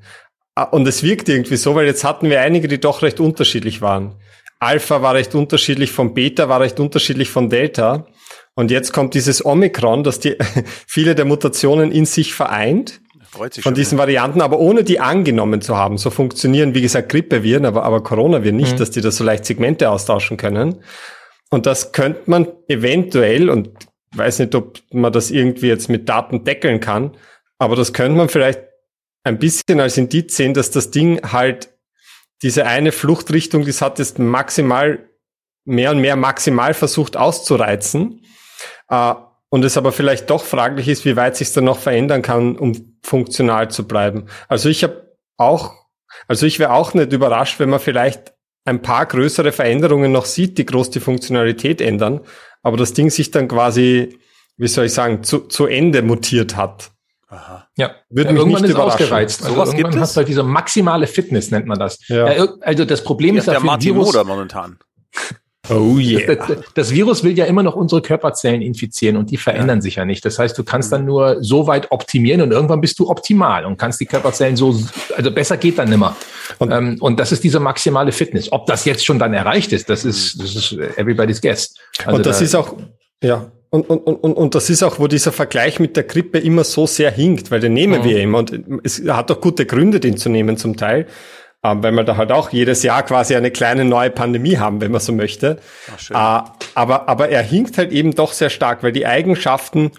Ah, 0.54 0.64
und 0.64 0.86
es 0.86 1.02
wirkt 1.02 1.28
irgendwie 1.28 1.56
so, 1.56 1.74
weil 1.74 1.86
jetzt 1.86 2.04
hatten 2.04 2.30
wir 2.30 2.40
einige, 2.40 2.68
die 2.68 2.78
doch 2.78 3.02
recht 3.02 3.20
unterschiedlich 3.20 3.80
waren. 3.80 4.16
Alpha 4.60 5.02
war 5.02 5.14
recht 5.14 5.34
unterschiedlich 5.34 5.90
von 5.90 6.14
Beta, 6.14 6.48
war 6.48 6.60
recht 6.60 6.78
unterschiedlich 6.78 7.30
von 7.30 7.50
Delta. 7.50 8.06
Und 8.54 8.70
jetzt 8.70 8.92
kommt 8.92 9.14
dieses 9.14 9.44
Omikron, 9.44 10.04
das 10.04 10.20
die 10.20 10.36
viele 10.86 11.14
der 11.14 11.24
Mutationen 11.24 11.90
in 11.90 12.04
sich 12.04 12.34
vereint. 12.34 13.00
Von 13.62 13.72
diesen 13.72 13.96
Varianten, 13.96 14.42
aber 14.42 14.58
ohne 14.58 14.84
die 14.84 15.00
angenommen 15.00 15.62
zu 15.62 15.74
haben. 15.74 15.96
So 15.96 16.10
funktionieren, 16.10 16.74
wie 16.74 16.82
gesagt, 16.82 17.08
Grippeviren, 17.08 17.64
aber, 17.64 17.82
aber 17.82 18.02
Coronaviren 18.02 18.56
nicht, 18.56 18.74
mhm. 18.74 18.76
dass 18.76 18.90
die 18.90 19.00
da 19.00 19.10
so 19.10 19.24
leicht 19.24 19.46
Segmente 19.46 19.88
austauschen 19.88 20.36
können. 20.36 20.82
Und 21.48 21.64
das 21.64 21.92
könnte 21.92 22.22
man 22.26 22.48
eventuell, 22.68 23.48
und 23.48 23.70
weiß 24.14 24.40
nicht, 24.40 24.54
ob 24.54 24.80
man 24.92 25.14
das 25.14 25.30
irgendwie 25.30 25.68
jetzt 25.68 25.88
mit 25.88 26.10
Daten 26.10 26.44
deckeln 26.44 26.80
kann, 26.80 27.16
aber 27.58 27.74
das 27.74 27.94
könnte 27.94 28.18
man 28.18 28.28
vielleicht 28.28 28.60
ein 29.24 29.38
bisschen 29.38 29.80
als 29.80 29.96
Indiz 29.96 30.36
sehen, 30.36 30.52
dass 30.52 30.70
das 30.70 30.90
Ding 30.90 31.32
halt 31.32 31.70
diese 32.42 32.66
eine 32.66 32.92
Fluchtrichtung, 32.92 33.64
das 33.64 33.80
hat 33.80 33.98
jetzt 33.98 34.18
maximal, 34.18 35.08
mehr 35.64 35.92
und 35.92 36.00
mehr 36.00 36.16
maximal 36.16 36.74
versucht 36.74 37.16
auszureizen 37.16 38.20
äh, 38.92 39.14
und 39.48 39.64
es 39.64 39.76
aber 39.76 39.92
vielleicht 39.92 40.30
doch 40.30 40.44
fraglich 40.44 40.88
ist, 40.88 41.04
wie 41.04 41.16
weit 41.16 41.36
sich 41.36 41.48
es 41.48 41.54
dann 41.54 41.64
noch 41.64 41.78
verändern 41.78 42.22
kann, 42.22 42.56
um 42.56 42.96
funktional 43.02 43.70
zu 43.70 43.86
bleiben. 43.86 44.26
Also 44.48 44.68
ich 44.68 44.82
habe 44.82 45.16
auch, 45.36 45.74
also 46.28 46.46
ich 46.46 46.58
wäre 46.58 46.72
auch 46.72 46.94
nicht 46.94 47.12
überrascht, 47.12 47.58
wenn 47.58 47.68
man 47.68 47.80
vielleicht 47.80 48.32
ein 48.64 48.80
paar 48.80 49.06
größere 49.06 49.52
Veränderungen 49.52 50.12
noch 50.12 50.24
sieht, 50.24 50.56
die 50.56 50.64
groß 50.64 50.90
die 50.90 51.00
Funktionalität 51.00 51.80
ändern, 51.80 52.20
aber 52.62 52.76
das 52.76 52.92
Ding 52.92 53.10
sich 53.10 53.30
dann 53.30 53.48
quasi, 53.48 54.18
wie 54.56 54.68
soll 54.68 54.86
ich 54.86 54.94
sagen, 54.94 55.22
zu, 55.24 55.40
zu 55.40 55.66
Ende 55.66 56.02
mutiert 56.02 56.56
hat. 56.56 56.90
Aha. 57.28 57.66
Ja, 57.76 57.96
Würde 58.10 58.30
ja, 58.30 58.36
irgendwann 58.36 58.64
ist 58.64 58.76
ausgereizt. 58.76 59.42
Also 59.42 59.54
Sowas 59.54 59.72
irgendwann 59.74 60.00
hast 60.00 60.16
du 60.16 60.18
halt 60.18 60.28
diese 60.28 60.42
maximale 60.42 61.06
Fitness, 61.06 61.50
nennt 61.50 61.66
man 61.66 61.78
das. 61.78 61.98
Ja. 62.08 62.26
also 62.60 62.84
das 62.84 63.02
Problem 63.02 63.36
ist, 63.36 63.48
ist 63.48 63.52
der 63.52 63.60
Martin 63.60 63.94
Virus, 63.94 64.06
Moder 64.06 64.24
momentan. 64.24 64.78
Oh 65.70 65.96
yeah. 65.98 66.34
Das, 66.34 66.58
das, 66.74 66.90
Virus 66.92 67.22
will 67.22 67.38
ja 67.38 67.44
immer 67.44 67.62
noch 67.62 67.76
unsere 67.76 68.02
Körperzellen 68.02 68.62
infizieren 68.62 69.16
und 69.16 69.30
die 69.30 69.36
verändern 69.36 69.78
ja. 69.78 69.82
sich 69.82 69.94
ja 69.94 70.04
nicht. 70.04 70.24
Das 70.24 70.38
heißt, 70.38 70.58
du 70.58 70.64
kannst 70.64 70.90
dann 70.90 71.04
nur 71.04 71.36
so 71.40 71.68
weit 71.68 71.92
optimieren 71.92 72.40
und 72.40 72.50
irgendwann 72.50 72.80
bist 72.80 72.98
du 72.98 73.08
optimal 73.08 73.64
und 73.64 73.76
kannst 73.76 74.00
die 74.00 74.06
Körperzellen 74.06 74.56
so, 74.56 74.76
also 75.16 75.30
besser 75.30 75.56
geht 75.56 75.78
dann 75.78 75.88
nimmer. 75.88 76.16
Und, 76.58 76.72
ähm, 76.72 76.96
und 76.98 77.20
das 77.20 77.30
ist 77.30 77.44
diese 77.44 77.60
maximale 77.60 78.10
Fitness. 78.10 78.50
Ob 78.50 78.66
das 78.66 78.84
jetzt 78.84 79.04
schon 79.04 79.20
dann 79.20 79.34
erreicht 79.34 79.72
ist, 79.72 79.88
das 79.88 80.04
ist, 80.04 80.42
das 80.42 80.56
ist 80.56 80.72
everybody's 80.96 81.40
guess. 81.40 81.74
Also 82.04 82.16
und 82.16 82.26
das 82.26 82.38
da, 82.38 82.44
ist 82.44 82.54
auch, 82.56 82.74
ja, 83.22 83.52
und, 83.70 83.88
und, 83.88 84.00
und, 84.00 84.34
und 84.34 84.54
das 84.54 84.68
ist 84.68 84.82
auch, 84.82 84.98
wo 84.98 85.06
dieser 85.06 85.32
Vergleich 85.32 85.80
mit 85.80 85.96
der 85.96 86.04
Grippe 86.04 86.38
immer 86.38 86.62
so 86.62 86.86
sehr 86.86 87.10
hinkt, 87.10 87.50
weil 87.50 87.60
den 87.60 87.72
nehmen 87.72 88.00
mhm. 88.00 88.04
wir 88.04 88.20
immer. 88.20 88.38
Und 88.38 88.52
es 88.82 89.02
hat 89.08 89.30
auch 89.30 89.40
gute 89.40 89.64
Gründe, 89.64 89.98
den 89.98 90.18
zu 90.18 90.28
nehmen 90.28 90.58
zum 90.58 90.76
Teil. 90.76 91.06
Ähm, 91.64 91.82
weil 91.82 91.92
wir 91.92 92.02
da 92.02 92.16
halt 92.16 92.32
auch 92.32 92.50
jedes 92.50 92.82
Jahr 92.82 93.04
quasi 93.04 93.36
eine 93.36 93.52
kleine 93.52 93.84
neue 93.84 94.10
Pandemie 94.10 94.58
haben, 94.58 94.80
wenn 94.80 94.90
man 94.90 95.00
so 95.00 95.12
möchte. 95.12 95.58
Ach, 96.12 96.44
äh, 96.44 96.50
aber, 96.74 97.08
aber 97.08 97.28
er 97.28 97.42
hinkt 97.42 97.78
halt 97.78 97.92
eben 97.92 98.14
doch 98.14 98.32
sehr 98.32 98.50
stark, 98.50 98.82
weil 98.82 98.92
die 98.92 99.06
Eigenschaften 99.06 99.92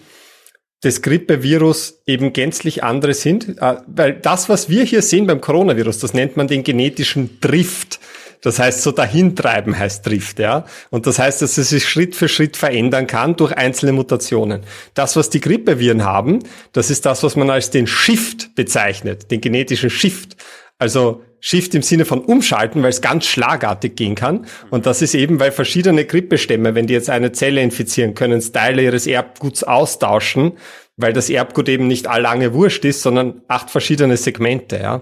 des 0.84 1.00
Grippevirus 1.00 2.02
eben 2.06 2.34
gänzlich 2.34 2.84
andere 2.84 3.14
sind. 3.14 3.58
Äh, 3.60 3.76
weil 3.86 4.12
das, 4.12 4.48
was 4.48 4.68
wir 4.68 4.84
hier 4.84 5.00
sehen 5.00 5.26
beim 5.26 5.40
Coronavirus, 5.40 6.00
das 6.00 6.12
nennt 6.12 6.36
man 6.36 6.48
den 6.48 6.64
genetischen 6.64 7.40
Drift. 7.40 7.98
Das 8.42 8.58
heißt, 8.58 8.82
so 8.82 8.92
dahintreiben 8.92 9.78
heißt 9.78 10.06
Drift, 10.06 10.38
ja. 10.38 10.66
Und 10.90 11.06
das 11.06 11.18
heißt, 11.18 11.40
dass 11.40 11.56
es 11.56 11.70
sich 11.70 11.88
Schritt 11.88 12.14
für 12.14 12.28
Schritt 12.28 12.58
verändern 12.58 13.06
kann 13.06 13.36
durch 13.36 13.52
einzelne 13.52 13.92
Mutationen. 13.92 14.64
Das, 14.92 15.16
was 15.16 15.30
die 15.30 15.40
Grippeviren 15.40 16.04
haben, 16.04 16.40
das 16.72 16.90
ist 16.90 17.06
das, 17.06 17.22
was 17.22 17.36
man 17.36 17.48
als 17.48 17.70
den 17.70 17.86
Shift 17.86 18.54
bezeichnet, 18.54 19.30
den 19.30 19.40
genetischen 19.40 19.88
Shift. 19.88 20.36
Also 20.84 21.22
Shift 21.40 21.74
im 21.74 21.80
Sinne 21.80 22.04
von 22.04 22.20
umschalten, 22.20 22.82
weil 22.82 22.90
es 22.90 23.00
ganz 23.00 23.24
schlagartig 23.24 23.96
gehen 23.96 24.14
kann. 24.14 24.44
Und 24.68 24.84
das 24.84 25.00
ist 25.00 25.14
eben, 25.14 25.40
weil 25.40 25.50
verschiedene 25.50 26.04
Grippestämme, 26.04 26.74
wenn 26.74 26.86
die 26.86 26.92
jetzt 26.92 27.08
eine 27.08 27.32
Zelle 27.32 27.62
infizieren, 27.62 28.14
können 28.14 28.42
Teile 28.52 28.82
ihres 28.82 29.06
Erbguts 29.06 29.64
austauschen, 29.64 30.52
weil 30.98 31.14
das 31.14 31.30
Erbgut 31.30 31.70
eben 31.70 31.86
nicht 31.86 32.06
allange 32.06 32.52
wurscht 32.52 32.84
ist, 32.84 33.00
sondern 33.00 33.40
acht 33.48 33.70
verschiedene 33.70 34.18
Segmente, 34.18 34.76
ja. 34.76 35.00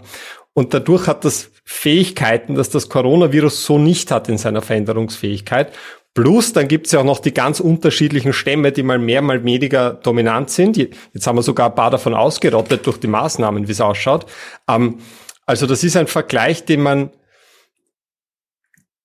Und 0.52 0.72
dadurch 0.72 1.08
hat 1.08 1.24
das 1.24 1.50
Fähigkeiten, 1.64 2.54
dass 2.54 2.70
das 2.70 2.88
Coronavirus 2.88 3.64
so 3.64 3.78
nicht 3.78 4.12
hat 4.12 4.28
in 4.28 4.38
seiner 4.38 4.62
Veränderungsfähigkeit. 4.62 5.72
Plus, 6.14 6.52
dann 6.52 6.68
gibt 6.68 6.86
es 6.86 6.92
ja 6.92 7.00
auch 7.00 7.04
noch 7.04 7.18
die 7.18 7.34
ganz 7.34 7.58
unterschiedlichen 7.58 8.32
Stämme, 8.32 8.70
die 8.70 8.84
mal 8.84 9.00
mehr, 9.00 9.22
mal 9.22 9.42
weniger 9.42 9.94
dominant 9.94 10.50
sind. 10.50 10.76
Jetzt 10.76 11.26
haben 11.26 11.38
wir 11.38 11.42
sogar 11.42 11.70
ein 11.70 11.74
paar 11.74 11.90
davon 11.90 12.14
ausgerottet 12.14 12.86
durch 12.86 12.98
die 12.98 13.08
Maßnahmen, 13.08 13.66
wie 13.66 13.72
es 13.72 13.80
ausschaut. 13.80 14.26
Ähm, 14.68 14.98
also 15.46 15.66
das 15.66 15.84
ist 15.84 15.96
ein 15.96 16.06
Vergleich, 16.06 16.64
den 16.64 16.80
man, 16.80 17.10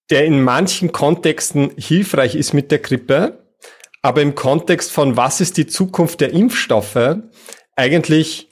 der 0.10 0.26
in 0.26 0.42
manchen 0.42 0.92
Kontexten 0.92 1.72
hilfreich 1.78 2.36
ist 2.36 2.54
mit 2.54 2.72
der 2.72 2.80
Grippe, 2.80 3.44
aber 4.02 4.22
im 4.22 4.36
Kontext 4.36 4.92
von 4.92 5.18
was 5.18 5.42
ist 5.42 5.58
die 5.58 5.68
Zukunft 5.68 6.22
der 6.22 6.32
Impfstoffe 6.32 7.18
eigentlich 7.76 8.50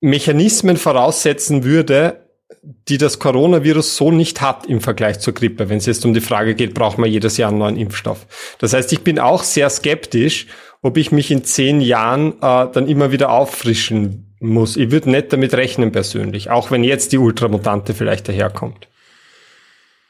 Mechanismen 0.00 0.76
voraussetzen 0.76 1.64
würde, 1.64 2.26
die 2.62 2.98
das 2.98 3.18
Coronavirus 3.18 3.96
so 3.96 4.10
nicht 4.12 4.40
hat 4.40 4.66
im 4.66 4.80
Vergleich 4.80 5.18
zur 5.20 5.34
Grippe. 5.34 5.68
Wenn 5.68 5.78
es 5.78 5.86
jetzt 5.86 6.04
um 6.04 6.14
die 6.14 6.20
Frage 6.20 6.54
geht, 6.54 6.74
braucht 6.74 6.98
man 6.98 7.10
jedes 7.10 7.36
Jahr 7.36 7.50
einen 7.50 7.58
neuen 7.58 7.76
Impfstoff. 7.76 8.26
Das 8.58 8.72
heißt, 8.72 8.92
ich 8.92 9.00
bin 9.00 9.18
auch 9.18 9.42
sehr 9.42 9.70
skeptisch, 9.70 10.46
ob 10.82 10.96
ich 10.96 11.10
mich 11.10 11.30
in 11.30 11.44
zehn 11.44 11.80
Jahren 11.80 12.34
äh, 12.34 12.70
dann 12.72 12.86
immer 12.86 13.10
wieder 13.10 13.30
auffrischen 13.30 14.25
muss. 14.40 14.76
Ich 14.76 14.90
würde 14.90 15.10
nicht 15.10 15.32
damit 15.32 15.54
rechnen 15.54 15.92
persönlich, 15.92 16.50
auch 16.50 16.70
wenn 16.70 16.84
jetzt 16.84 17.12
die 17.12 17.18
Ultramutante 17.18 17.94
vielleicht 17.94 18.28
daherkommt. 18.28 18.88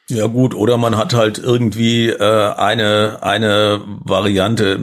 Ja 0.09 0.27
gut, 0.27 0.55
oder 0.55 0.77
man 0.77 0.97
hat 0.97 1.15
halt 1.15 1.39
irgendwie 1.39 2.11
äh, 2.11 2.53
eine 2.55 3.19
eine 3.23 3.81
Variante 4.05 4.79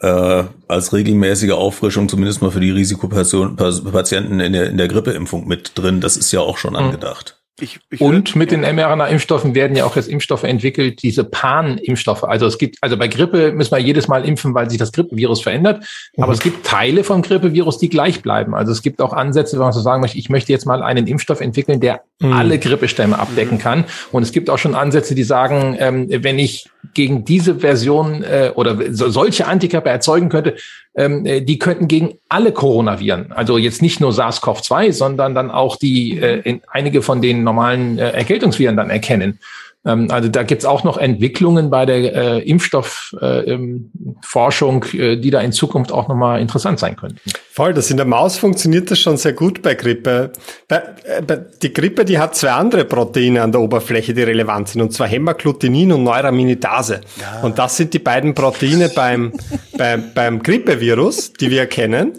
äh, 0.00 0.44
als 0.68 0.92
regelmäßige 0.92 1.52
Auffrischung, 1.52 2.08
zumindest 2.08 2.40
mal 2.40 2.50
für 2.50 2.60
die 2.60 2.70
Risikopatienten 2.70 4.40
in 4.40 4.52
der, 4.52 4.70
in 4.70 4.76
der 4.76 4.88
Grippeimpfung 4.88 5.48
mit 5.48 5.72
drin. 5.74 6.00
Das 6.00 6.16
ist 6.16 6.30
ja 6.30 6.40
auch 6.40 6.58
schon 6.58 6.72
mhm. 6.72 6.78
angedacht. 6.78 7.33
Ich, 7.60 7.78
ich 7.90 8.00
und 8.00 8.34
mit 8.34 8.50
den 8.50 8.62
mRNA-Impfstoffen 8.62 9.54
werden 9.54 9.76
ja 9.76 9.84
auch 9.84 9.94
jetzt 9.94 10.08
Impfstoffe 10.08 10.42
entwickelt, 10.42 11.04
diese 11.04 11.22
Pan-Impfstoffe. 11.22 12.24
Also 12.24 12.46
es 12.46 12.58
gibt, 12.58 12.78
also 12.80 12.96
bei 12.96 13.06
Grippe 13.06 13.52
müssen 13.52 13.70
wir 13.70 13.78
jedes 13.78 14.08
Mal 14.08 14.24
impfen, 14.24 14.54
weil 14.54 14.68
sich 14.68 14.78
das 14.78 14.90
Grippevirus 14.90 15.40
verändert. 15.40 15.84
Mhm. 16.16 16.24
Aber 16.24 16.32
es 16.32 16.40
gibt 16.40 16.66
Teile 16.66 17.04
vom 17.04 17.22
Grippevirus, 17.22 17.78
die 17.78 17.88
gleich 17.88 18.22
bleiben. 18.22 18.56
Also 18.56 18.72
es 18.72 18.82
gibt 18.82 19.00
auch 19.00 19.12
Ansätze, 19.12 19.56
wenn 19.56 19.64
man 19.64 19.72
so 19.72 19.80
sagen 19.80 20.00
möchte, 20.00 20.18
ich 20.18 20.30
möchte 20.30 20.50
jetzt 20.50 20.66
mal 20.66 20.82
einen 20.82 21.06
Impfstoff 21.06 21.40
entwickeln, 21.40 21.78
der 21.78 22.00
mhm. 22.18 22.32
alle 22.32 22.58
Grippestämme 22.58 23.16
abdecken 23.16 23.58
mhm. 23.58 23.62
kann. 23.62 23.84
Und 24.10 24.24
es 24.24 24.32
gibt 24.32 24.50
auch 24.50 24.58
schon 24.58 24.74
Ansätze, 24.74 25.14
die 25.14 25.22
sagen, 25.22 25.76
ähm, 25.78 26.08
wenn 26.10 26.40
ich 26.40 26.68
gegen 26.92 27.24
diese 27.24 27.60
Version 27.60 28.24
äh, 28.24 28.50
oder 28.54 28.78
so, 28.92 29.08
solche 29.10 29.46
Antikörper 29.46 29.90
erzeugen 29.90 30.28
könnte, 30.28 30.56
ähm, 30.96 31.26
äh, 31.26 31.40
die 31.40 31.58
könnten 31.58 31.88
gegen 31.88 32.14
alle 32.28 32.52
Coronaviren, 32.52 33.32
also 33.32 33.58
jetzt 33.58 33.82
nicht 33.82 34.00
nur 34.00 34.12
SARS-CoV-2, 34.12 34.92
sondern 34.92 35.34
dann 35.34 35.50
auch 35.50 35.76
die 35.76 36.18
äh, 36.18 36.40
in, 36.40 36.62
einige 36.68 37.02
von 37.02 37.20
den 37.20 37.43
normalen 37.44 37.98
äh, 37.98 38.10
Erkältungsviren 38.10 38.76
dann 38.76 38.90
erkennen. 38.90 39.38
Ähm, 39.86 40.10
also 40.10 40.28
da 40.28 40.42
gibt's 40.42 40.64
auch 40.64 40.82
noch 40.84 40.96
Entwicklungen 40.96 41.68
bei 41.70 41.84
der 41.86 42.14
äh, 42.14 42.38
Impfstoffforschung, 42.40 44.84
äh, 44.92 45.12
äh, 45.12 45.16
die 45.16 45.30
da 45.30 45.40
in 45.40 45.52
Zukunft 45.52 45.92
auch 45.92 46.08
nochmal 46.08 46.40
interessant 46.40 46.78
sein 46.78 46.96
könnten. 46.96 47.20
Voll, 47.50 47.74
das 47.74 47.90
in 47.90 47.98
der 47.98 48.06
Maus 48.06 48.38
funktioniert 48.38 48.90
das 48.90 48.98
schon 48.98 49.16
sehr 49.16 49.34
gut 49.34 49.62
bei 49.62 49.74
Grippe. 49.74 50.32
Bei, 50.68 50.82
äh, 51.04 51.22
bei, 51.22 51.44
die 51.62 51.72
Grippe, 51.72 52.04
die 52.04 52.18
hat 52.18 52.34
zwei 52.34 52.50
andere 52.50 52.84
Proteine 52.84 53.42
an 53.42 53.52
der 53.52 53.60
Oberfläche, 53.60 54.12
die 54.14 54.22
relevant 54.22 54.68
sind, 54.68 54.80
und 54.80 54.92
zwar 54.92 55.06
Hämagglutinin 55.06 55.92
und 55.92 56.02
Neuraminidase. 56.04 57.02
Ja. 57.20 57.42
Und 57.42 57.58
das 57.58 57.76
sind 57.76 57.94
die 57.94 57.98
beiden 57.98 58.34
Proteine 58.34 58.88
beim, 58.88 59.32
beim, 59.76 60.12
beim 60.14 60.42
Grippevirus, 60.42 61.34
die 61.34 61.50
wir 61.50 61.60
erkennen. 61.60 62.12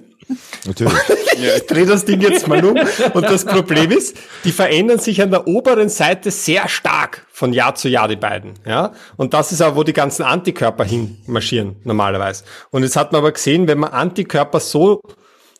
Natürlich. 0.65 0.93
ich 1.57 1.65
drehe 1.67 1.85
das 1.85 2.05
Ding 2.05 2.21
jetzt 2.21 2.47
mal 2.47 2.63
um. 2.63 2.77
Und 3.13 3.23
das 3.23 3.45
Problem 3.45 3.91
ist, 3.91 4.17
die 4.43 4.51
verändern 4.51 4.99
sich 4.99 5.21
an 5.21 5.31
der 5.31 5.47
oberen 5.47 5.89
Seite 5.89 6.31
sehr 6.31 6.67
stark 6.67 7.27
von 7.31 7.53
Jahr 7.53 7.75
zu 7.75 7.89
Jahr, 7.89 8.07
die 8.07 8.15
beiden. 8.15 8.53
Ja? 8.65 8.93
Und 9.17 9.33
das 9.33 9.51
ist 9.51 9.61
auch, 9.61 9.75
wo 9.75 9.83
die 9.83 9.93
ganzen 9.93 10.23
Antikörper 10.23 10.83
hinmarschieren, 10.83 11.77
normalerweise. 11.83 12.43
Und 12.71 12.83
jetzt 12.83 12.95
hat 12.95 13.11
man 13.11 13.19
aber 13.19 13.31
gesehen, 13.31 13.67
wenn 13.67 13.79
man 13.79 13.91
Antikörper 13.91 14.59
so 14.59 15.01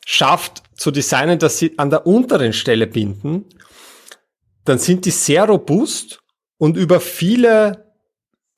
schafft 0.04 0.62
zu 0.74 0.90
designen, 0.90 1.38
dass 1.38 1.58
sie 1.58 1.78
an 1.78 1.90
der 1.90 2.06
unteren 2.06 2.52
Stelle 2.52 2.86
binden, 2.86 3.44
dann 4.64 4.78
sind 4.78 5.04
die 5.04 5.10
sehr 5.10 5.44
robust 5.44 6.20
und 6.58 6.76
über 6.76 7.00
viele 7.00 7.85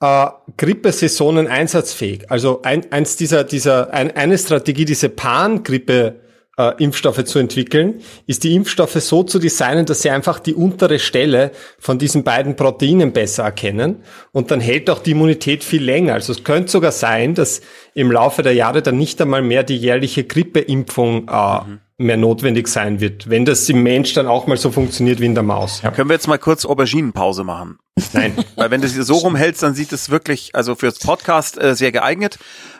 äh, 0.00 0.26
Grippesaisonen 0.56 1.46
einsatzfähig. 1.46 2.30
Also 2.30 2.62
ein, 2.62 2.90
eins 2.92 3.16
dieser, 3.16 3.44
dieser, 3.44 3.92
ein, 3.92 4.10
eine 4.14 4.38
Strategie, 4.38 4.84
diese 4.84 5.08
Pan-Grippe 5.08 6.20
äh, 6.56 6.72
Impfstoffe 6.82 7.24
zu 7.24 7.38
entwickeln, 7.38 8.00
ist 8.26 8.44
die 8.44 8.54
Impfstoffe 8.54 8.94
so 8.94 9.22
zu 9.22 9.38
designen, 9.38 9.86
dass 9.86 10.02
sie 10.02 10.10
einfach 10.10 10.38
die 10.38 10.54
untere 10.54 10.98
Stelle 10.98 11.52
von 11.78 11.98
diesen 11.98 12.24
beiden 12.24 12.56
Proteinen 12.56 13.12
besser 13.12 13.44
erkennen 13.44 14.02
und 14.32 14.50
dann 14.50 14.60
hält 14.60 14.90
auch 14.90 14.98
die 14.98 15.12
Immunität 15.12 15.64
viel 15.64 15.82
länger. 15.82 16.14
Also 16.14 16.32
es 16.32 16.44
könnte 16.44 16.70
sogar 16.70 16.92
sein, 16.92 17.34
dass 17.34 17.60
im 17.94 18.10
Laufe 18.10 18.42
der 18.42 18.54
Jahre 18.54 18.82
dann 18.82 18.98
nicht 18.98 19.20
einmal 19.20 19.42
mehr 19.42 19.62
die 19.62 19.76
jährliche 19.76 20.24
Grippeimpfung 20.24 21.28
äh, 21.28 21.60
mhm 21.64 21.80
mehr 21.98 22.16
notwendig 22.16 22.68
sein 22.68 23.00
wird, 23.00 23.28
wenn 23.28 23.44
das 23.44 23.68
im 23.68 23.82
Mensch 23.82 24.14
dann 24.14 24.28
auch 24.28 24.46
mal 24.46 24.56
so 24.56 24.70
funktioniert 24.70 25.20
wie 25.20 25.26
in 25.26 25.34
der 25.34 25.42
Maus. 25.42 25.82
Ja. 25.82 25.90
Können 25.90 26.08
wir 26.08 26.14
jetzt 26.14 26.28
mal 26.28 26.38
kurz 26.38 26.64
Auberginenpause 26.64 27.42
machen? 27.42 27.78
Nein. 28.12 28.36
Weil 28.56 28.70
wenn 28.70 28.80
du 28.80 28.88
sie 28.88 29.02
so 29.02 29.14
rumhältst, 29.14 29.64
dann 29.64 29.74
sieht 29.74 29.92
es 29.92 30.08
wirklich, 30.08 30.54
also 30.54 30.76
fürs 30.76 31.00
Podcast 31.00 31.60
äh, 31.60 31.74
sehr 31.74 31.90
geeignet, 31.90 32.38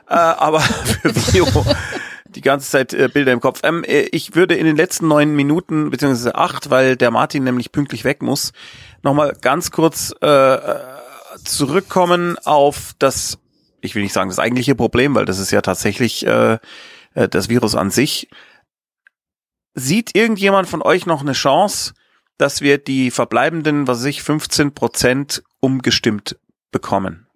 äh, 0.09 0.15
aber 0.15 0.61
für 1.03 1.15
Video 1.15 1.47
die 2.29 2.43
ganze 2.43 2.71
Zeit 2.71 2.95
äh, 2.95 3.09
Bilder 3.13 3.33
im 3.33 3.41
Kopf. 3.41 3.61
Ähm, 3.65 3.83
äh, 3.83 4.03
ich 4.13 4.37
würde 4.37 4.55
in 4.55 4.67
den 4.67 4.77
letzten 4.77 5.09
neun 5.09 5.35
Minuten, 5.35 5.91
beziehungsweise 5.91 6.37
acht, 6.37 6.71
weil 6.71 6.97
der 6.97 7.11
Martin 7.11 7.43
nämlich 7.43 7.73
pünktlich 7.73 8.05
weg 8.05 8.23
muss, 8.23 8.53
nochmal 9.03 9.37
ganz 9.41 9.73
kurz 9.73 10.15
äh, 10.23 10.55
äh, 10.55 10.79
zurückkommen 11.45 12.37
auf 12.45 12.93
das, 13.01 13.39
ich 13.81 13.97
will 13.97 14.03
nicht 14.03 14.13
sagen 14.13 14.31
das 14.31 14.39
eigentliche 14.39 14.77
Problem, 14.77 15.17
weil 15.17 15.25
das 15.25 15.41
ist 15.41 15.51
ja 15.51 15.61
tatsächlich 15.61 16.25
äh, 16.25 16.59
äh 17.15 17.29
das 17.29 17.49
Virus 17.49 17.75
an 17.75 17.91
sich, 17.91 18.29
Sieht 19.79 20.17
irgendjemand 20.17 20.69
von 20.69 20.83
euch 20.83 21.07
noch 21.07 21.21
eine 21.21 21.33
Chance, 21.33 21.93
dass 22.37 22.61
wir 22.61 22.79
die 22.79 23.11
verbleibenden, 23.11 23.87
was 23.87 23.99
weiß 23.99 24.07
ich, 24.07 24.23
15 24.23 24.73
Prozent 24.73 25.43
umgestimmt 25.61 26.37
bekommen? 26.73 27.27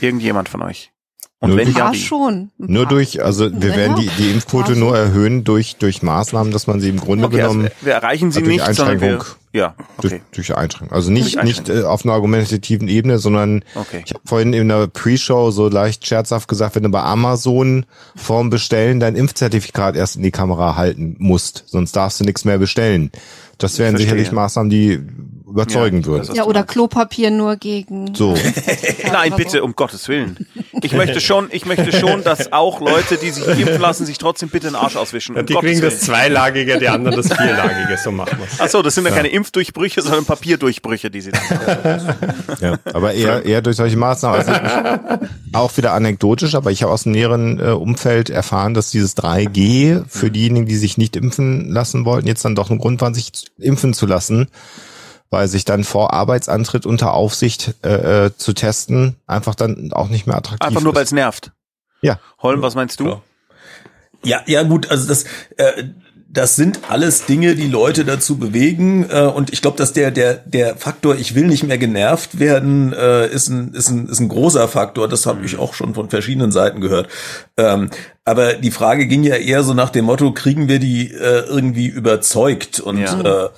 Irgendjemand 0.00 0.48
von 0.48 0.62
euch? 0.62 0.92
Und 1.40 1.50
nur 1.50 1.58
wenn 1.58 1.72
ja, 1.72 1.92
wie? 1.92 1.98
schon. 1.98 2.50
Nur 2.58 2.86
durch, 2.86 3.22
also 3.22 3.50
wir 3.50 3.70
ja, 3.70 3.76
werden 3.76 3.96
die, 3.96 4.08
die 4.18 4.30
Impfquote 4.30 4.76
nur 4.76 4.96
erhöhen 4.96 5.44
durch, 5.44 5.76
durch 5.76 6.02
Maßnahmen, 6.02 6.52
dass 6.52 6.66
man 6.66 6.80
sie 6.80 6.88
im 6.88 7.00
Grunde 7.00 7.26
okay, 7.26 7.36
genommen. 7.36 7.64
Also 7.64 7.74
wir 7.80 7.92
erreichen 7.94 8.30
sie 8.30 8.42
nicht, 8.42 8.64
sondern 8.74 9.00
wir, 9.00 9.24
ja, 9.54 9.74
okay. 9.98 10.20
durch, 10.32 10.48
durch 10.48 10.56
Einschränkung. 10.56 10.94
Also 10.94 11.10
nicht, 11.12 11.42
nicht 11.44 11.68
äh, 11.68 11.84
auf 11.84 12.04
einer 12.04 12.12
argumentativen 12.14 12.88
Ebene, 12.88 13.18
sondern 13.18 13.64
okay. 13.76 14.02
ich 14.04 14.12
habe 14.12 14.22
vorhin 14.26 14.52
in 14.52 14.68
der 14.68 14.88
Pre-Show 14.88 15.52
so 15.52 15.68
leicht 15.68 16.06
scherzhaft 16.06 16.48
gesagt, 16.48 16.74
wenn 16.74 16.82
du 16.82 16.88
bei 16.90 17.02
Amazon 17.02 17.86
vorm 18.16 18.50
Bestellen 18.50 18.98
dein 18.98 19.14
Impfzertifikat 19.14 19.94
erst 19.96 20.16
in 20.16 20.22
die 20.24 20.32
Kamera 20.32 20.76
halten 20.76 21.14
musst, 21.18 21.62
sonst 21.66 21.92
darfst 21.92 22.18
du 22.20 22.24
nichts 22.24 22.44
mehr 22.44 22.58
bestellen. 22.58 23.12
Das 23.58 23.78
wären 23.78 23.96
sicherlich 23.96 24.32
Maßnahmen, 24.32 24.68
die 24.68 25.00
überzeugen 25.48 26.00
Ja, 26.00 26.06
würde. 26.06 26.18
das 26.20 26.28
ist- 26.30 26.36
Ja, 26.36 26.44
oder. 26.46 26.64
Klopapier 26.64 27.30
nur 27.30 27.54
gegen. 27.56 28.12
So. 28.14 28.34
Nein, 29.12 29.32
bitte, 29.36 29.62
um 29.62 29.74
Gottes 29.76 30.08
Willen. 30.08 30.48
Ich 30.82 30.92
möchte 30.92 31.20
schon, 31.22 31.48
ich 31.50 31.66
möchte 31.66 31.92
schon, 31.92 32.22
dass 32.24 32.52
auch 32.52 32.80
Leute, 32.80 33.16
die 33.16 33.30
sich 33.30 33.46
impfen 33.46 33.80
lassen, 33.80 34.06
sich 34.06 34.18
trotzdem 34.18 34.48
bitte 34.48 34.68
den 34.68 34.76
Arsch 34.76 34.96
auswischen. 34.96 35.36
Um 35.36 35.46
Die 35.46 35.54
Gottes 35.54 35.68
kriegen 35.68 35.82
das 35.82 35.94
Willen. 35.94 36.02
Zweilagige, 36.02 36.78
die 36.78 36.88
anderen 36.88 37.16
das 37.16 37.32
Vierlagige, 37.32 37.98
so 38.02 38.10
machen 38.12 38.38
wir's. 38.38 38.58
Ach 38.58 38.68
so, 38.68 38.82
das 38.82 38.94
sind 38.94 39.06
ja 39.06 39.10
keine 39.10 39.28
Impfdurchbrüche, 39.28 40.02
sondern 40.02 40.24
Papierdurchbrüche, 40.24 41.10
die 41.10 41.20
sie 41.20 41.32
dann. 41.32 42.16
Ja, 42.60 42.78
aber 42.92 43.12
eher, 43.12 43.44
eher 43.44 43.62
durch 43.62 43.76
solche 43.76 43.96
Maßnahmen. 43.96 44.38
Also 44.38 44.52
ich, 44.52 45.28
auch 45.54 45.76
wieder 45.76 45.92
anekdotisch, 45.92 46.54
aber 46.54 46.70
ich 46.70 46.82
habe 46.82 46.92
aus 46.92 47.04
dem 47.04 47.12
näheren 47.12 47.60
äh, 47.60 47.70
Umfeld 47.70 48.30
erfahren, 48.30 48.74
dass 48.74 48.90
dieses 48.90 49.16
3G 49.16 50.04
für 50.08 50.30
diejenigen, 50.30 50.66
die 50.66 50.76
sich 50.76 50.98
nicht 50.98 51.16
impfen 51.16 51.70
lassen 51.70 52.04
wollten, 52.04 52.26
jetzt 52.26 52.44
dann 52.44 52.54
doch 52.54 52.70
ein 52.70 52.78
Grund 52.78 53.00
war, 53.00 53.14
sich 53.14 53.30
impfen 53.58 53.94
zu 53.94 54.06
lassen, 54.06 54.48
weil 55.34 55.48
sich 55.48 55.64
dann 55.64 55.82
vor 55.82 56.14
Arbeitsantritt 56.14 56.86
unter 56.86 57.12
Aufsicht 57.12 57.74
äh, 57.82 58.26
äh, 58.26 58.30
zu 58.36 58.52
testen 58.52 59.16
einfach 59.26 59.56
dann 59.56 59.92
auch 59.92 60.08
nicht 60.08 60.28
mehr 60.28 60.36
attraktiv 60.36 60.66
Einfach 60.66 60.80
nur, 60.80 60.94
weil 60.94 61.02
es 61.04 61.10
nervt. 61.12 61.50
Ja. 62.02 62.20
Holm, 62.40 62.62
was 62.62 62.76
meinst 62.76 63.00
du? 63.00 63.20
Ja, 64.22 64.42
ja 64.46 64.62
gut, 64.62 64.90
also 64.90 65.08
das, 65.08 65.24
äh, 65.56 65.84
das 66.28 66.54
sind 66.56 66.80
alles 66.88 67.26
Dinge, 67.26 67.56
die 67.56 67.66
Leute 67.68 68.04
dazu 68.04 68.36
bewegen. 68.38 69.08
Äh, 69.10 69.22
und 69.22 69.52
ich 69.52 69.60
glaube, 69.60 69.76
dass 69.76 69.92
der, 69.92 70.12
der, 70.12 70.34
der 70.34 70.76
Faktor, 70.76 71.16
ich 71.16 71.34
will 71.34 71.46
nicht 71.46 71.64
mehr 71.64 71.78
genervt 71.78 72.38
werden, 72.38 72.92
äh, 72.92 73.26
ist, 73.26 73.48
ein, 73.48 73.72
ist, 73.74 73.88
ein, 73.88 74.08
ist 74.08 74.20
ein 74.20 74.28
großer 74.28 74.68
Faktor. 74.68 75.08
Das 75.08 75.26
habe 75.26 75.44
ich 75.44 75.58
auch 75.58 75.74
schon 75.74 75.94
von 75.94 76.10
verschiedenen 76.10 76.52
Seiten 76.52 76.80
gehört. 76.80 77.08
Ähm, 77.56 77.90
aber 78.24 78.54
die 78.54 78.70
Frage 78.70 79.06
ging 79.06 79.24
ja 79.24 79.34
eher 79.36 79.62
so 79.64 79.74
nach 79.74 79.90
dem 79.90 80.04
Motto, 80.04 80.32
kriegen 80.32 80.68
wir 80.68 80.78
die 80.78 81.10
äh, 81.12 81.40
irgendwie 81.46 81.86
überzeugt? 81.86 82.80
Und 82.80 82.98
Ja. 82.98 83.44
äh, 83.46 83.48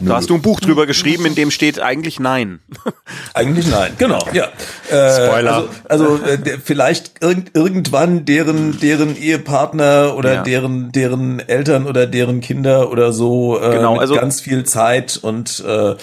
Da 0.00 0.16
hast 0.16 0.28
du 0.30 0.34
ein 0.34 0.42
Buch 0.42 0.60
drüber 0.60 0.86
geschrieben, 0.86 1.24
in 1.26 1.34
dem 1.34 1.50
steht 1.50 1.80
eigentlich 1.80 2.18
nein. 2.20 2.60
Eigentlich 3.34 3.66
nein, 3.68 3.92
genau, 3.98 4.26
ja. 4.32 4.48
Äh, 4.90 5.26
Spoiler. 5.28 5.68
Also, 5.88 6.04
also 6.18 6.24
äh, 6.24 6.38
der, 6.38 6.58
vielleicht 6.58 7.22
irgend, 7.22 7.54
irgendwann 7.54 8.24
deren 8.24 8.78
deren 8.80 9.16
Ehepartner 9.16 10.14
oder 10.16 10.34
Ja. 10.34 10.42
deren 10.42 10.92
deren 10.92 11.40
Eltern 11.40 11.86
oder 11.86 12.06
deren 12.06 12.40
Kinder 12.40 12.90
oder 12.90 13.12
so 13.12 13.58
äh, 13.60 13.70
Genau, 13.76 13.92
mit 13.92 14.00
also- 14.02 14.14
ganz 14.14 14.40
viel 14.40 14.64
Zeit 14.64 15.18
und 15.20 15.62
äh, 15.66 15.94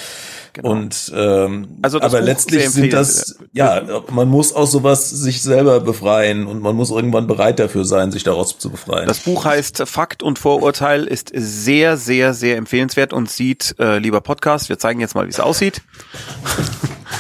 und 0.61 1.11
ähm, 1.15 1.68
Also 1.82 1.99
aber 2.02 2.19
Buch 2.19 2.26
letztlich 2.26 2.69
sind 2.69 2.94
das 2.94 3.38
ja 3.53 3.82
man 4.10 4.28
muss 4.28 4.53
aus 4.53 4.72
sowas 4.72 5.10
sich 5.10 5.41
selber 5.41 5.80
befreien 5.80 6.48
und 6.48 6.61
man 6.61 6.76
muss 6.76 6.91
irgendwann 6.91 7.28
bereit 7.28 7.60
dafür 7.60 7.86
sein, 7.86 8.11
sich 8.11 8.23
daraus 8.23 8.57
zu 8.57 8.69
befreien. 8.69 9.07
Das 9.07 9.19
Buch 9.19 9.45
heißt 9.45 9.84
Fakt 9.86 10.23
und 10.23 10.40
Vorurteil, 10.40 11.06
ist 11.06 11.32
sehr, 11.34 11.98
sehr, 11.98 12.34
sehr 12.34 12.57
empfehlenswert 12.57 13.14
und 13.14 13.30
sieht, 13.30 13.76
äh, 13.80 13.98
lieber 13.98 14.22
Podcast, 14.22 14.69
wir 14.69 14.78
zeigen 14.80 14.99
jetzt 14.99 15.15
mal, 15.15 15.26
wie 15.26 15.30
es 15.30 15.40
aussieht. 15.40 15.82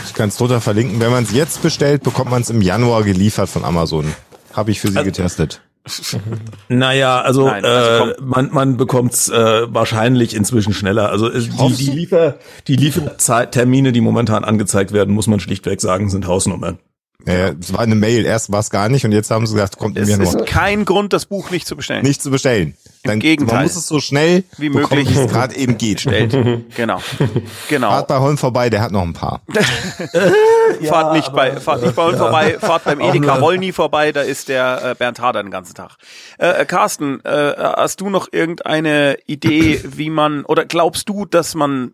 Ich 0.07 0.13
kann 0.13 0.29
es 0.29 0.37
drunter 0.37 0.61
verlinken. 0.61 0.99
Wenn 0.99 1.11
man 1.11 1.23
es 1.23 1.31
jetzt 1.31 1.61
bestellt, 1.61 2.03
bekommt 2.03 2.29
man 2.31 2.41
es 2.41 2.49
im 2.49 2.61
Januar 2.61 3.03
geliefert 3.03 3.49
von 3.49 3.63
Amazon. 3.63 4.13
Habe 4.53 4.71
ich 4.71 4.81
für 4.81 4.89
Sie 4.89 4.97
Also- 4.97 5.05
getestet. 5.09 5.61
Naja, 6.69 7.21
also, 7.21 7.45
Nein, 7.45 7.65
also 7.65 8.11
äh, 8.11 8.15
man, 8.21 8.51
man 8.53 8.77
bekommt's 8.77 9.29
äh, 9.29 9.73
wahrscheinlich 9.73 10.35
inzwischen 10.35 10.73
schneller. 10.73 11.09
Also 11.09 11.29
äh, 11.29 11.39
die, 11.39 11.73
die, 11.75 11.91
Liefer, 11.91 12.37
die 12.67 12.75
Lieferzeittermine, 12.75 13.91
die 13.91 14.01
momentan 14.01 14.43
angezeigt 14.43 14.91
werden, 14.91 15.13
muss 15.13 15.27
man 15.27 15.39
schlichtweg 15.39 15.81
sagen, 15.81 16.09
sind 16.09 16.27
Hausnummern. 16.27 16.77
Äh, 17.25 17.53
es 17.59 17.71
war 17.73 17.81
eine 17.81 17.95
Mail, 17.95 18.25
erst 18.25 18.51
war 18.51 18.59
es 18.59 18.69
gar 18.69 18.89
nicht 18.89 19.05
und 19.05 19.11
jetzt 19.11 19.29
haben 19.31 19.45
sie 19.45 19.53
gesagt, 19.53 19.77
kommt 19.77 19.97
im 19.97 20.03
Es 20.03 20.09
Januar. 20.09 20.35
ist 20.35 20.45
kein 20.47 20.85
Grund, 20.85 21.13
das 21.13 21.25
Buch 21.25 21.51
nicht 21.51 21.67
zu 21.67 21.75
bestellen. 21.75 22.03
Nicht 22.03 22.21
zu 22.21 22.31
bestellen. 22.31 22.75
Dann, 23.03 23.19
Gegenteil. 23.19 23.55
Man 23.55 23.63
muss 23.65 23.75
es 23.75 23.87
so 23.87 23.99
schnell 23.99 24.43
Wie 24.57 24.69
möglich. 24.69 25.09
wie 25.09 25.19
es 25.19 25.31
gerade 25.31 25.55
eben 25.55 25.77
geht. 25.77 25.95
Bestellt. 25.95 26.31
Genau. 26.75 27.01
Genau. 27.69 27.89
Fahrt 27.89 28.07
bei 28.07 28.19
Holm 28.19 28.37
vorbei, 28.37 28.69
der 28.69 28.81
hat 28.81 28.91
noch 28.91 29.01
ein 29.01 29.13
paar. 29.13 29.41
fahrt 30.87 31.13
nicht 31.13 31.33
bei, 31.33 31.59
fahrt 31.59 31.81
nicht 31.83 31.95
bei 31.95 32.05
uns 32.05 32.17
vorbei, 32.17 32.57
fahrt 32.59 32.83
beim 32.83 32.99
Edeka 32.99 33.41
Wollny 33.41 33.71
vorbei, 33.71 34.11
da 34.11 34.21
ist 34.21 34.49
der 34.49 34.91
äh, 34.91 34.95
Bernd 34.95 35.19
Hader 35.19 35.43
den 35.43 35.51
ganzen 35.51 35.75
Tag. 35.75 35.97
Äh, 36.37 36.61
äh, 36.61 36.65
Carsten, 36.65 37.23
äh, 37.25 37.53
hast 37.57 38.01
du 38.01 38.09
noch 38.09 38.27
irgendeine 38.31 39.17
Idee, 39.25 39.81
wie 39.95 40.09
man, 40.09 40.43
oder 40.45 40.65
glaubst 40.65 41.09
du, 41.09 41.25
dass 41.25 41.55
man 41.55 41.93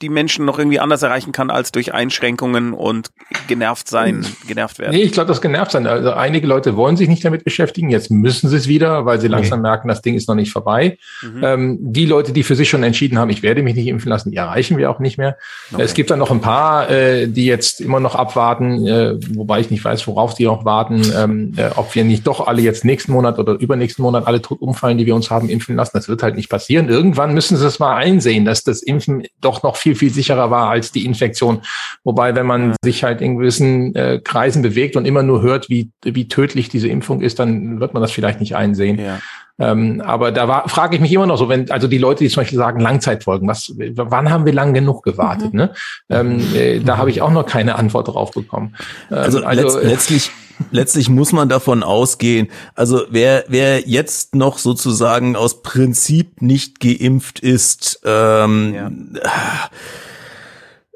die 0.00 0.08
Menschen 0.08 0.44
noch 0.44 0.58
irgendwie 0.58 0.78
anders 0.78 1.02
erreichen 1.02 1.32
kann 1.32 1.50
als 1.50 1.72
durch 1.72 1.92
Einschränkungen 1.92 2.72
und 2.72 3.10
genervt 3.48 3.88
sein, 3.88 4.24
genervt 4.46 4.78
werden? 4.78 4.92
Nee, 4.92 5.02
ich 5.02 5.12
glaube, 5.12 5.28
das 5.28 5.40
genervt 5.40 5.72
sein. 5.72 5.86
Also 5.86 6.12
einige 6.12 6.46
Leute 6.46 6.76
wollen 6.76 6.96
sich 6.96 7.08
nicht 7.08 7.24
damit 7.24 7.44
beschäftigen. 7.44 7.90
Jetzt 7.90 8.10
müssen 8.10 8.48
sie 8.48 8.56
es 8.56 8.68
wieder, 8.68 9.06
weil 9.06 9.20
sie 9.20 9.28
langsam 9.28 9.62
merken, 9.62 9.88
das 9.88 10.02
Ding 10.02 10.14
ist 10.14 10.28
noch 10.28 10.34
nicht 10.34 10.52
vorbei. 10.52 10.98
Ähm, 11.42 11.78
die 11.80 12.06
Leute, 12.06 12.32
die 12.32 12.42
für 12.42 12.54
sich 12.54 12.68
schon 12.68 12.82
entschieden 12.82 13.18
haben, 13.18 13.30
ich 13.30 13.42
werde 13.42 13.62
mich 13.62 13.74
nicht 13.74 13.88
impfen 13.88 14.08
lassen, 14.08 14.30
die 14.30 14.36
erreichen 14.36 14.76
wir 14.76 14.90
auch 14.90 15.00
nicht 15.00 15.18
mehr. 15.18 15.36
Es 15.76 15.94
gibt 15.94 16.10
dann 16.10 16.18
noch 16.18 16.30
ein 16.30 16.40
paar, 16.40 16.90
äh, 16.90 17.26
die 17.26 17.46
jetzt 17.46 17.80
immer 17.80 18.00
noch 18.00 18.14
abwarten, 18.14 18.86
äh, 18.86 19.14
wobei 19.34 19.60
ich 19.60 19.70
nicht 19.70 19.84
weiß, 19.84 20.06
worauf 20.06 20.34
die 20.34 20.46
auch 20.46 20.64
warten, 20.64 21.02
ähm, 21.16 21.54
äh, 21.56 21.70
ob 21.76 21.94
wir 21.94 22.04
nicht 22.04 22.26
doch 22.26 22.46
alle 22.46 22.62
jetzt 22.62 22.84
nächsten 22.84 23.12
Monat 23.12 23.38
oder 23.38 23.54
übernächsten 23.54 24.02
Monat 24.02 24.26
alle 24.26 24.40
tot 24.42 24.60
umfallen, 24.60 24.98
die 24.98 25.06
wir 25.06 25.14
uns 25.14 25.30
haben 25.30 25.48
impfen 25.48 25.76
lassen. 25.76 25.92
Das 25.94 26.08
wird 26.08 26.22
halt 26.22 26.36
nicht 26.36 26.48
passieren. 26.48 26.88
Irgendwann 26.88 27.34
müssen 27.34 27.56
sie 27.56 27.66
es 27.66 27.78
mal 27.78 27.96
einsehen, 27.96 28.44
dass 28.44 28.62
das 28.62 28.82
Impfen 28.82 29.26
doch 29.40 29.62
noch 29.62 29.76
viel, 29.76 29.87
viel 29.94 30.10
sicherer 30.10 30.50
war 30.50 30.68
als 30.70 30.92
die 30.92 31.04
Infektion. 31.04 31.62
Wobei, 32.04 32.34
wenn 32.34 32.46
man 32.46 32.74
sich 32.82 33.04
halt 33.04 33.20
in 33.20 33.38
gewissen 33.38 33.94
äh, 33.94 34.20
Kreisen 34.22 34.62
bewegt 34.62 34.96
und 34.96 35.04
immer 35.04 35.22
nur 35.22 35.42
hört, 35.42 35.68
wie, 35.68 35.90
wie 36.02 36.28
tödlich 36.28 36.68
diese 36.68 36.88
Impfung 36.88 37.20
ist, 37.20 37.38
dann 37.38 37.80
wird 37.80 37.94
man 37.94 38.02
das 38.02 38.12
vielleicht 38.12 38.40
nicht 38.40 38.56
einsehen. 38.56 38.98
Ja. 38.98 39.20
Ähm, 39.58 40.00
aber 40.00 40.30
da 40.30 40.46
war, 40.46 40.68
frage 40.68 40.96
ich 40.96 41.00
mich 41.00 41.12
immer 41.12 41.26
noch 41.26 41.36
so, 41.36 41.48
wenn, 41.48 41.70
also 41.70 41.88
die 41.88 41.98
Leute, 41.98 42.22
die 42.24 42.30
zum 42.30 42.42
Beispiel 42.42 42.58
sagen, 42.58 42.80
Langzeitfolgen, 42.80 43.48
was, 43.48 43.72
wann 43.76 44.30
haben 44.30 44.44
wir 44.46 44.52
lang 44.52 44.72
genug 44.72 45.02
gewartet? 45.02 45.52
Ne? 45.52 45.72
Ähm, 46.08 46.40
äh, 46.54 46.78
da 46.80 46.96
habe 46.96 47.10
ich 47.10 47.22
auch 47.22 47.30
noch 47.30 47.44
keine 47.44 47.74
Antwort 47.74 48.08
drauf 48.08 48.30
bekommen. 48.30 48.76
Ähm, 49.10 49.16
Also, 49.18 49.40
letzt, 49.40 49.76
äh, 49.76 49.86
letztlich, 49.86 50.30
letztlich 50.70 51.08
muss 51.08 51.32
man 51.32 51.48
davon 51.48 51.82
ausgehen, 51.82 52.48
also 52.74 53.02
wer, 53.10 53.44
wer 53.48 53.80
jetzt 53.88 54.34
noch 54.34 54.58
sozusagen 54.58 55.34
aus 55.34 55.62
Prinzip 55.62 56.40
nicht 56.40 56.78
geimpft 56.80 57.40
ist, 57.40 58.00
ähm, 58.04 59.16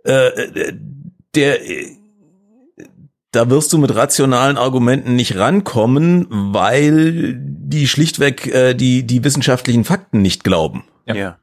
äh, 0.05 0.27
äh, 0.27 0.73
der, 1.35 1.69
äh, 1.69 1.97
da 3.33 3.51
wirst 3.51 3.73
du 3.73 3.79
mit 3.79 3.95
rationalen 3.95 4.57
Argumenten 4.59 5.17
nicht 5.17 5.37
rankommen, 5.37 6.27
weil 6.31 7.35
die 7.39 7.89
schlichtweg 7.89 8.47
äh, 8.47 8.75
die, 8.75 9.05
die 9.07 9.25
wissenschaftlichen 9.25 9.85
Fakten 9.85 10.23
nicht 10.23 10.45
glauben. 10.45 10.85
Ja. 11.07 11.15
Ja. 11.15 11.39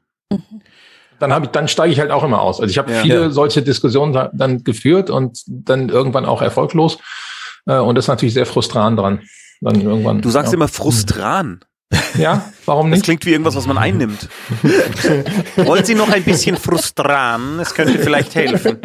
dann 1.18 1.32
habe 1.32 1.46
ich, 1.46 1.50
dann 1.50 1.68
steige 1.68 1.92
ich 1.92 2.00
halt 2.00 2.10
auch 2.12 2.22
immer 2.24 2.40
aus. 2.40 2.60
Also 2.60 2.70
ich 2.70 2.78
habe 2.78 2.92
Ja. 2.92 3.02
viele 3.02 3.20
Ja. 3.22 3.30
solche 3.30 3.62
Diskussionen 3.62 4.12
da, 4.12 4.30
dann 4.32 4.64
geführt 4.64 5.10
und 5.10 5.42
dann 5.46 5.88
irgendwann 5.88 6.24
auch 6.24 6.40
erfolglos. 6.42 6.98
Äh, 7.66 7.76
und 7.78 7.96
das 7.96 8.04
ist 8.04 8.08
natürlich 8.08 8.34
sehr 8.34 8.46
frustrant 8.46 8.98
dran. 8.98 9.20
Dann 9.60 9.80
irgendwann. 9.82 10.22
Du 10.22 10.30
sagst 10.30 10.52
ja. 10.52 10.56
immer 10.56 10.68
frustran. 10.68 11.60
ja, 12.16 12.44
warum 12.66 12.90
Das 12.90 12.98
nicht? 12.98 13.04
klingt 13.04 13.26
wie 13.26 13.32
irgendwas, 13.32 13.56
was 13.56 13.66
man 13.66 13.76
einnimmt. 13.76 14.28
Wollen 15.56 15.84
Sie 15.84 15.94
noch 15.96 16.08
ein 16.08 16.22
bisschen 16.22 16.56
frustran? 16.56 17.58
Es 17.60 17.74
könnte 17.74 17.98
vielleicht 17.98 18.34
helfen. 18.36 18.78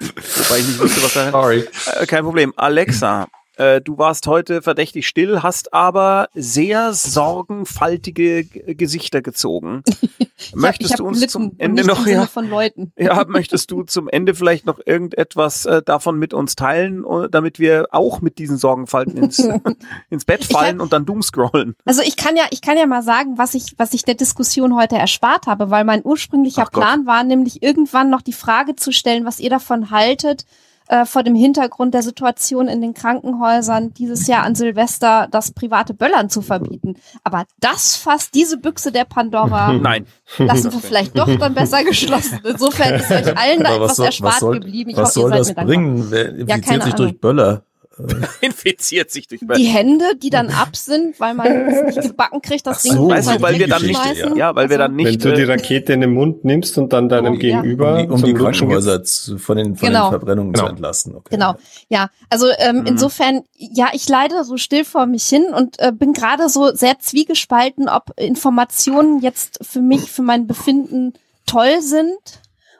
Wobei 0.00 0.58
ich 0.58 0.66
nicht 0.66 0.78
wusste, 0.78 1.02
was 1.02 1.14
da... 1.14 1.30
Sorry. 1.30 1.68
Äh, 2.00 2.06
kein 2.06 2.24
Problem. 2.24 2.52
Alexa, 2.56 3.26
äh, 3.56 3.80
du 3.80 3.98
warst 3.98 4.26
heute 4.26 4.62
verdächtig 4.62 5.06
still, 5.06 5.42
hast 5.42 5.72
aber 5.72 6.28
sehr 6.34 6.92
sorgenfaltige 6.92 8.44
G 8.44 8.74
Gesichter 8.74 9.22
gezogen. 9.22 9.82
möchtest 10.54 10.92
hab 10.92 10.98
du 10.98 11.06
uns 11.06 11.18
gelitten 11.18 11.30
zum 11.30 11.52
Ende 11.58 11.84
noch 11.84 12.06
ja, 12.06 12.26
von 12.26 12.48
Leuten. 12.48 12.92
ja, 12.98 13.24
möchtest 13.26 13.70
du 13.70 13.82
zum 13.82 14.08
Ende 14.08 14.34
vielleicht 14.34 14.66
noch 14.66 14.78
irgendetwas 14.84 15.64
äh, 15.66 15.82
davon 15.82 16.18
mit 16.18 16.34
uns 16.34 16.56
teilen, 16.56 17.04
äh, 17.04 17.28
damit 17.30 17.58
wir 17.58 17.88
auch 17.90 18.20
mit 18.20 18.38
diesen 18.38 18.58
Sorgenfalten 18.58 19.16
ins, 19.16 19.38
ins 20.10 20.24
Bett 20.24 20.44
fallen 20.44 20.80
und 20.80 20.92
dann 20.92 21.06
doomscrollen? 21.06 21.74
Also 21.84 22.02
ich 22.02 22.16
kann 22.16 22.36
ja, 22.36 22.44
ich 22.50 22.60
kann 22.60 22.76
ja 22.76 22.86
mal 22.86 23.02
sagen, 23.02 23.38
was 23.38 23.54
ich, 23.54 23.74
was 23.78 23.94
ich 23.94 24.02
der 24.04 24.14
Diskussion 24.14 24.76
heute 24.76 24.96
erspart 24.96 25.46
habe, 25.46 25.70
weil 25.70 25.84
mein 25.84 26.04
ursprünglicher 26.04 26.64
Ach 26.66 26.72
Gott. 26.72 26.82
Plan 26.82 27.06
war, 27.06 27.24
nämlich 27.24 27.62
irgendwann 27.62 28.10
noch 28.10 28.22
die 28.22 28.32
Frage 28.32 28.76
zu 28.76 28.92
stellen, 28.92 29.24
was 29.24 29.40
ihr 29.40 29.50
davon 29.50 29.90
haltet, 29.90 30.44
äh, 30.88 31.04
vor 31.04 31.22
dem 31.22 31.34
Hintergrund 31.34 31.94
der 31.94 32.02
Situation 32.02 32.68
in 32.68 32.80
den 32.80 32.94
Krankenhäusern 32.94 33.92
dieses 33.94 34.26
Jahr 34.26 34.44
an 34.44 34.54
Silvester 34.54 35.28
das 35.30 35.50
private 35.50 35.94
Böllern 35.94 36.30
zu 36.30 36.42
verbieten. 36.42 36.96
Aber 37.24 37.44
das 37.60 37.96
fasst 37.96 38.34
diese 38.34 38.58
Büchse 38.58 38.92
der 38.92 39.04
Pandora, 39.04 39.72
Nein. 39.72 40.06
lassen 40.38 40.72
wir 40.72 40.80
vielleicht 40.80 41.18
doch 41.18 41.28
dann 41.36 41.54
besser 41.54 41.84
geschlossen. 41.84 42.40
Insofern 42.44 42.94
ist 42.94 43.10
euch 43.10 43.36
allen 43.36 43.62
da 43.62 43.74
etwas 43.76 43.96
soll, 43.96 44.06
erspart 44.06 44.34
was 44.34 44.40
soll, 44.40 44.60
geblieben. 44.60 44.90
Ich 44.90 44.96
was 44.96 45.16
hoffe, 45.16 45.20
ihr 45.20 45.22
soll 45.22 45.44
seid 45.44 45.58
das 45.58 45.66
bringen? 45.66 46.10
Wer 46.10 46.28
infiziert 46.28 46.64
keine 46.64 46.84
sich 46.84 46.94
durch 46.94 47.10
Ahnung. 47.22 47.60
Böller? 48.02 48.28
Infiziert 48.40 49.10
sich 49.10 49.28
durch 49.28 49.40
Die 49.56 49.64
Hände, 49.64 50.16
die 50.16 50.30
dann 50.30 50.50
ab 50.50 50.76
sind, 50.76 51.18
weil 51.20 51.34
man 51.34 51.46
es 51.68 51.96
nicht 51.96 52.08
gebacken 52.08 52.42
kriegt, 52.42 52.66
das 52.66 52.78
Ach 52.78 52.82
Ding 52.82 52.92
so, 52.94 53.08
Weißt 53.08 53.28
du, 53.30 53.42
weil 53.42 53.58
wir 53.58 53.68
dann 53.68 53.82
nicht, 53.82 53.98
wegschmeißen. 53.98 54.36
ja, 54.36 54.54
weil 54.54 54.70
wir 54.70 54.78
dann 54.78 54.90
Wenn 54.96 55.04
nicht, 55.04 55.24
du 55.24 55.32
die 55.34 55.42
äh, 55.42 55.50
Rakete 55.50 55.92
in 55.92 56.00
den 56.02 56.12
Mund 56.12 56.44
nimmst 56.44 56.76
und 56.78 56.92
dann 56.92 57.08
deinem 57.08 57.32
Oh, 57.34 57.36
ja. 57.36 57.60
Gegenüber 57.62 57.92
Um 58.00 58.06
die, 58.06 58.08
um 58.08 58.22
die 58.24 58.34
Krankenhäuser 58.34 59.02
zu, 59.02 59.38
von 59.38 59.56
den, 59.56 59.76
von 59.76 59.88
Genau. 59.88 60.06
den 60.06 60.10
Verbrennungen 60.10 60.54
zu 60.54 60.60
Genau. 60.62 60.70
entlassen. 60.72 61.14
Okay. 61.14 61.28
Genau, 61.30 61.54
ja. 61.88 62.10
Also 62.30 62.46
ähm, 62.58 62.80
Mhm. 62.80 62.86
insofern, 62.86 63.42
ja, 63.56 63.88
ich 63.92 64.08
leide 64.08 64.44
so 64.44 64.56
still 64.56 64.84
vor 64.84 65.06
mich 65.06 65.24
hin 65.24 65.46
und 65.54 65.78
äh, 65.78 65.92
bin 65.92 66.12
gerade 66.12 66.48
so 66.48 66.72
sehr 66.74 66.98
zwiegespalten, 66.98 67.88
ob 67.88 68.10
Informationen 68.18 69.20
jetzt 69.20 69.58
für 69.62 69.80
mich, 69.80 70.10
für 70.10 70.22
mein 70.22 70.46
Befinden 70.46 71.14
toll 71.46 71.80
sind 71.80 72.16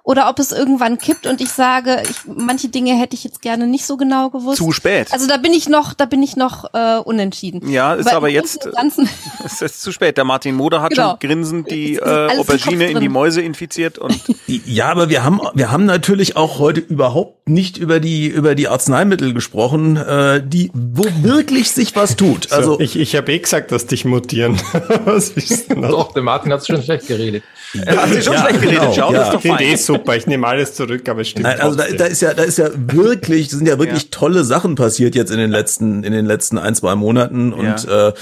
oder 0.06 0.30
ob 0.30 0.38
es 0.38 0.52
irgendwann 0.52 0.98
kippt 0.98 1.26
und 1.26 1.40
ich 1.40 1.50
sage, 1.50 2.00
ich, 2.08 2.16
manche 2.26 2.68
Dinge 2.68 2.94
hätte 2.98 3.14
ich 3.16 3.24
jetzt 3.24 3.42
gerne 3.42 3.66
nicht 3.66 3.84
so 3.84 3.96
genau 3.96 4.30
gewusst. 4.30 4.56
Zu 4.56 4.70
spät. 4.70 5.08
Also 5.12 5.26
da 5.26 5.36
bin 5.36 5.52
ich 5.52 5.68
noch, 5.68 5.94
da 5.94 6.04
bin 6.06 6.22
ich 6.22 6.36
noch 6.36 6.72
äh, 6.74 6.98
unentschieden. 7.04 7.68
Ja, 7.68 7.94
ist 7.94 8.12
aber 8.14 8.28
im 8.28 8.34
jetzt- 8.36 8.66
ist 9.60 9.82
zu 9.82 9.90
spät. 9.90 10.16
Der 10.16 10.24
Martin 10.24 10.54
Moder 10.54 10.80
hat 10.80 10.90
Genau. 10.92 11.10
schon 11.10 11.18
grinsend 11.18 11.70
die 11.72 11.96
äh, 11.96 12.38
Aubergine 12.38 12.88
in 12.90 13.00
die. 13.00 13.08
Mäuse 13.08 13.40
infiziert 13.40 13.98
und 13.98 14.16
Ja, 14.46 14.90
aber 14.90 15.08
wir 15.10 15.24
haben 15.24 15.40
wir 15.54 15.70
haben 15.72 15.86
natürlich 15.86 16.36
auch 16.36 16.58
heute 16.60 16.80
überhaupt 16.80 17.48
nicht 17.48 17.76
über 17.76 17.98
die 17.98 18.26
über 18.28 18.54
die 18.54 18.68
Arzneimittel 18.68 19.34
gesprochen, 19.34 19.96
äh, 19.96 20.40
die 20.44 20.70
wo 20.72 21.04
wirklich 21.22 21.70
sich 21.72 21.96
was 21.96 22.14
tut. 22.16 22.52
Also 22.52 22.72
Also 22.72 22.80
ich, 22.80 22.96
ich 22.96 23.16
habe 23.16 23.32
eh 23.32 23.38
gesagt, 23.40 23.72
dass 23.72 23.86
dich 23.86 24.04
mutieren. 24.04 24.56
Was 25.04 25.30
ist 25.30 25.70
denn 25.70 25.82
das? 25.82 25.90
Doch, 25.90 26.12
der 26.12 26.22
Martin 26.22 26.52
hat 26.52 26.64
schon 26.66 26.80
schlecht 26.82 27.06
geredet. 27.08 27.42
er 27.74 27.96
hat 28.02 28.10
sich 28.10 28.24
schon 28.24 28.34
Ja, 28.34 28.40
schlecht 28.40 28.60
geredet. 28.62 28.80
genau, 28.82 28.92
Schau, 28.94 29.12
ja. 29.12 29.18
das 29.18 29.28
ist 29.28 29.34
doch 29.34 29.38
Ich 29.38 29.42
finde 29.42 29.64
eh 29.64 29.68
fein. 29.70 29.78
Super. 29.98 30.16
Ich 30.16 30.27
nehme 30.27 30.47
alles 30.47 30.74
zurück, 30.74 31.09
aber 31.09 31.23
es 31.23 31.28
stimmt 31.28 31.47
Nein, 31.47 31.60
also 31.60 31.77
da, 31.77 31.85
da 31.86 32.05
ist 32.06 32.23
ja, 32.23 32.35
da 32.35 32.43
ist 32.43 32.59
ja 32.59 32.68
wirklich, 32.74 33.51
sind 33.51 33.66
ja 33.66 33.78
wirklich 33.78 34.10
tolle 34.10 34.44
Sachen 34.44 34.74
passiert 34.74 35.14
jetzt 35.14 35.31
in 35.31 35.39
den 35.39 35.51
letzten, 35.51 36.05
in 36.05 36.12
den 36.12 36.27
letzten 36.27 36.59
ein, 36.59 36.74
zwei 36.74 36.94
Monaten 36.94 37.52
und 37.52 37.86
äh, 37.89 38.12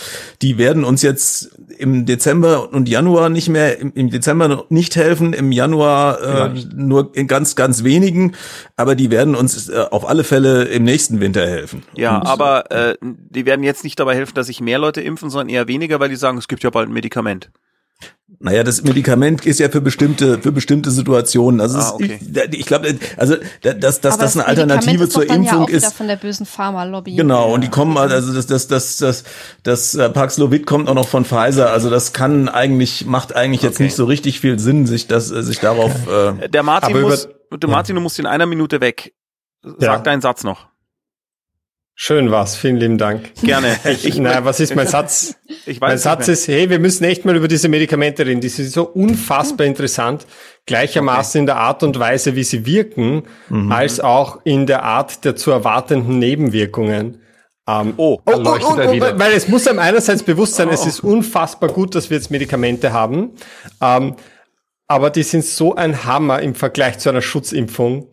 die 0.43 0.59
werden 0.59 0.85
uns 0.85 1.03
jetzt 1.03 1.51
im 1.79 2.07
Dezember 2.07 2.73
und 2.73 2.89
Januar 2.89 3.29
nicht 3.29 3.49
mehr, 3.49 3.79
im, 3.79 3.93
im 3.95 4.11
Dezember 4.11 4.65
nicht 4.69 4.97
helfen, 4.97 5.33
im 5.33 5.53
Januar 5.53 6.55
äh, 6.55 6.61
nur 6.75 7.11
in 7.15 7.27
ganz, 7.27 7.57
ganz 7.57 7.85
wenigen, 7.85 8.35
aber 8.77 8.95
die 8.95 9.11
werden 9.11 9.35
uns 9.35 9.69
äh, 9.69 9.85
auf 9.91 10.09
alle 10.09 10.25
Fälle 10.25 10.65
im 10.65 10.85
nächsten 10.85 11.21
Winter 11.21 11.47
helfen. 11.47 11.83
Ja, 11.95 12.19
Und, 12.19 12.27
aber 12.27 12.71
äh, 12.71 12.97
die 13.03 13.47
werden 13.47 13.63
jetzt 13.63 13.85
nicht 13.85 13.99
dabei 13.99 14.15
helfen, 14.15 14.35
dass 14.35 14.47
sich 14.47 14.61
mehr 14.61 14.79
Leute 14.79 15.01
impfen, 15.01 15.31
sondern 15.31 15.49
eher 15.49 15.69
weniger, 15.69 16.01
weil 16.01 16.09
die 16.09 16.17
sagen, 16.17 16.39
es 16.39 16.49
gibt 16.49 16.63
ja 16.63 16.71
bald 16.71 16.89
ein 16.89 16.93
Medikament. 16.93 17.51
Naja, 18.41 18.65
das 18.65 18.83
Medikament 18.83 19.47
ist 19.47 19.61
ja 19.61 19.69
für 19.69 19.81
bestimmte, 19.81 20.41
für 20.41 20.53
bestimmte 20.53 20.91
Situationen. 20.91 21.61
Also 21.61 21.79
Ah, 21.79 21.93
okay. 21.95 22.19
ist, 22.21 22.37
ich, 22.55 22.61
ich 22.61 22.67
glaube, 22.67 22.97
also 23.17 23.37
dass, 23.63 23.79
dass, 23.79 24.01
dass 24.01 24.15
Aber 24.15 24.23
das 24.23 24.37
eine 24.37 24.47
Alternative 24.47 25.05
ist 25.05 25.15
doch 25.17 25.21
zur 25.21 25.27
dann 25.27 25.43
ja 25.43 25.51
Impfung 25.51 25.65
auch 25.65 25.69
wieder 25.69 25.77
ist. 25.79 25.95
von 25.95 26.09
der 26.09 26.17
bösen 26.17 26.45
Pharma-Lobby. 26.47 27.15
Genau, 27.17 27.55
und 27.55 27.63
die 27.63 27.69
kommen 27.71 27.97
also 27.97 28.33
das, 28.35 28.47
das, 28.47 28.67
das, 28.69 28.97
das, 28.99 29.25
das 29.63 29.95
äh, 29.95 30.11
Paxlovid 30.11 30.67
kommt 30.67 30.89
auch 30.89 30.95
noch 30.95 31.09
von 31.09 31.25
Pfizer, 31.25 31.71
also 31.71 31.91
das 31.91 32.13
kann 32.13 32.49
eigentlich, 32.49 33.07
macht 33.07 33.35
eigentlich 33.35 33.63
jetzt 33.63 33.77
Okay. 33.77 33.85
nicht 33.85 33.95
so 33.97 34.05
richtig 34.05 34.41
viel 34.41 34.59
Sinn, 34.59 34.87
sich 34.87 35.07
das, 35.07 35.31
äh, 35.31 35.43
sich 35.43 35.61
darauf, 35.61 35.93
äh, 36.09 36.49
Der 36.49 36.63
Martin 36.63 36.91
Aber 36.91 37.01
über- 37.01 37.09
muss, 37.11 37.29
der 37.57 37.69
Martin, 37.71 37.95
du 37.95 38.01
musst 38.01 38.19
in 38.19 38.27
einer 38.27 38.47
Minute 38.47 38.81
weg. 38.81 39.15
Sag 39.63 39.81
Ja. 39.81 39.99
deinen 39.99 40.21
Satz 40.21 40.45
noch. 40.45 40.67
Schön 41.97 42.31
war's. 42.33 42.57
Vielen 42.57 42.77
lieben 42.77 42.99
Dank. 42.99 43.35
Gerne. 43.43 43.77
Ich, 43.85 44.19
naja, 44.19 44.45
was 44.45 44.59
ist 44.59 44.75
mein 44.75 44.89
Satz? 44.89 45.37
ich 45.67 45.81
Mein 45.81 45.93
weiß 45.93 46.03
Satz 46.03 46.27
nicht 46.27 46.39
ist, 46.39 46.49
hey, 46.49 46.69
wir 46.69 46.81
müssen 46.81 47.05
echt 47.05 47.25
mal 47.25 47.37
über 47.37 47.47
diese 47.47 47.69
Medikamente 47.69 48.27
reden. 48.27 48.41
Die 48.41 48.49
sind 48.49 48.71
so 48.71 48.83
unfassbar 48.85 49.67
interessant, 49.67 50.27
gleichermaßen 50.67 51.39
in 51.41 51.47
der 51.47 51.57
Art 51.57 51.83
und 51.85 51.99
Weise, 51.99 52.35
wie 52.35 52.43
sie 52.43 52.67
wirken, 52.67 53.23
als 53.71 54.01
auch 54.01 54.41
in 54.45 54.67
der 54.67 54.83
Art 54.83 55.25
der 55.25 55.37
zu 55.37 55.53
erwartenden 55.53 56.19
Nebenwirkungen. 56.19 57.21
Ähm. 57.69 57.95
Oh, 57.97 58.21
Da 58.27 58.37
leuchtet 58.37 58.79
er 58.79 58.93
wieder. 58.93 59.19
weil 59.19 59.33
es 59.33 59.49
muss 59.49 59.67
einem 59.69 59.79
einerseits 59.79 60.23
bewusst 60.23 60.57
sein, 60.57 60.69
es 60.71 60.85
ist 60.87 61.01
unfassbar 61.01 61.71
gut, 61.71 61.95
dass 61.95 62.11
wir 62.11 62.17
jetzt 62.17 62.31
Medikamente 62.31 62.93
haben, 62.93 63.31
ähm, 63.81 64.17
aber 64.87 65.11
die 65.11 65.23
sind 65.23 65.45
so 65.45 65.75
ein 65.77 66.05
Hammer 66.05 66.43
im 66.43 66.55
Vergleich 66.55 66.99
zu 66.99 67.09
einer 67.09 67.23
Schutzimpfung, 67.23 68.09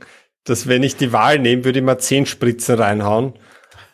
dass 0.45 0.67
wenn 0.67 0.83
ich 0.83 0.95
die 0.95 1.11
Wahl 1.11 1.39
nehme, 1.39 1.65
würde 1.65 1.79
ich 1.79 1.85
mal 1.85 1.97
zehn 1.97 2.25
Spritzen 2.25 2.75
reinhauen. 2.75 3.33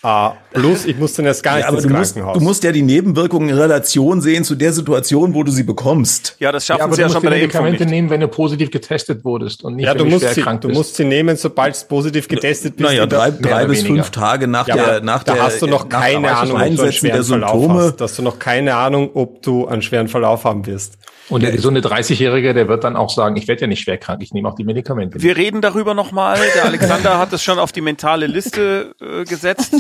Äh, 0.04 0.30
plus, 0.54 0.86
ich 0.86 0.96
muss 0.98 1.14
dann 1.14 1.26
erst 1.26 1.42
gar 1.42 1.56
nicht 1.56 1.64
ja, 1.64 1.68
aber 1.70 1.78
ins 1.78 1.88
du 1.88 1.90
musst, 1.94 2.14
Krankenhaus. 2.14 2.38
du 2.38 2.44
musst 2.44 2.64
ja 2.64 2.72
die 2.72 2.84
Nebenwirkungen 2.84 3.50
in 3.50 3.56
Relation 3.58 4.22
sehen 4.22 4.44
zu 4.44 4.54
der 4.54 4.72
Situation, 4.72 5.34
wo 5.34 5.42
du 5.44 5.52
sie 5.52 5.64
bekommst. 5.64 6.36
ja, 6.40 6.52
das 6.52 6.68
schaffen 6.68 6.80
Ja, 6.80 6.86
aber 6.86 6.96
sie 6.96 7.02
du 7.02 7.08
ja 7.08 7.14
schon 7.14 7.22
die 7.22 7.28
bei 7.28 7.34
der 7.34 7.44
Impfung 7.44 7.64
Medikamente 7.64 7.86
nicht. 7.86 7.92
nehmen, 7.96 8.10
wenn 8.12 8.20
du 8.22 8.28
positiv 8.28 8.70
getestet 8.70 9.26
wurdest 9.26 9.64
und 9.64 9.76
nicht, 9.76 9.86
ja, 9.86 9.94
du 9.96 10.04
du 10.04 10.10
musst, 10.12 10.22
schwer 10.24 10.34
sie, 10.36 10.42
krank 10.42 10.62
du 10.62 10.68
bist. 10.68 10.78
musst 10.78 10.96
sie 10.98 11.04
nehmen, 11.04 11.36
sobald 11.36 11.82
du 11.82 11.88
positiv 11.88 12.28
getestet 12.28 12.76
bist. 12.78 12.88
Naja, 12.88 13.08
drei, 13.08 13.32
drei 13.32 13.66
bis 13.66 13.80
weniger. 13.84 14.04
fünf 14.04 14.12
Tage 14.12 14.48
nach 14.48 14.68
Ja, 14.68 14.76
der, 14.76 15.02
nach 15.02 15.24
da 15.24 15.34
der, 15.34 15.44
hast 15.44 15.62
du 15.64 15.68
noch 15.68 15.90
nach 15.90 16.00
keine 16.00 16.28
nach 16.28 16.42
Ahnung, 16.44 16.56
ob 16.62 16.76
du 16.76 16.82
einen 16.84 16.92
schweren 16.94 17.24
Verlauf 17.24 17.52
Symptome. 17.62 17.82
hast. 17.82 17.96
Da 17.98 18.04
hast 18.06 18.18
du 18.20 18.22
noch 18.22 18.38
keine 18.40 18.76
Ahnung, 18.76 19.10
ob 19.16 19.42
du 19.42 19.66
einen 19.68 19.82
schweren 19.82 20.08
Verlauf 20.10 20.44
haben 20.44 20.66
wirst. 20.68 20.98
Und 21.30 21.44
der 21.44 21.52
gesunde 21.52 21.82
30-Jährige, 21.82 22.54
der 22.54 22.70
wird 22.70 22.86
dann 22.86 22.96
auch 22.96 23.10
sagen, 23.10 23.36
ich 23.36 23.48
werde 23.50 23.62
ja 23.62 23.68
nicht 23.68 23.82
schwer 23.82 23.98
krank, 23.98 24.22
ich 24.24 24.34
nehme 24.34 24.48
auch 24.48 24.56
die 24.56 24.64
Medikamente. 24.64 25.22
Wir 25.22 25.36
reden 25.36 25.60
darüber 25.62 25.94
nochmal. 25.94 26.40
Der 26.56 26.64
Alexander 26.66 27.18
hat 27.18 27.34
es 27.34 27.44
schon 27.44 27.60
auf 27.60 27.72
die 27.74 27.82
mentale 27.82 28.28
Liste 28.28 28.96
äh, 29.02 29.26
gesetzt, 29.26 29.74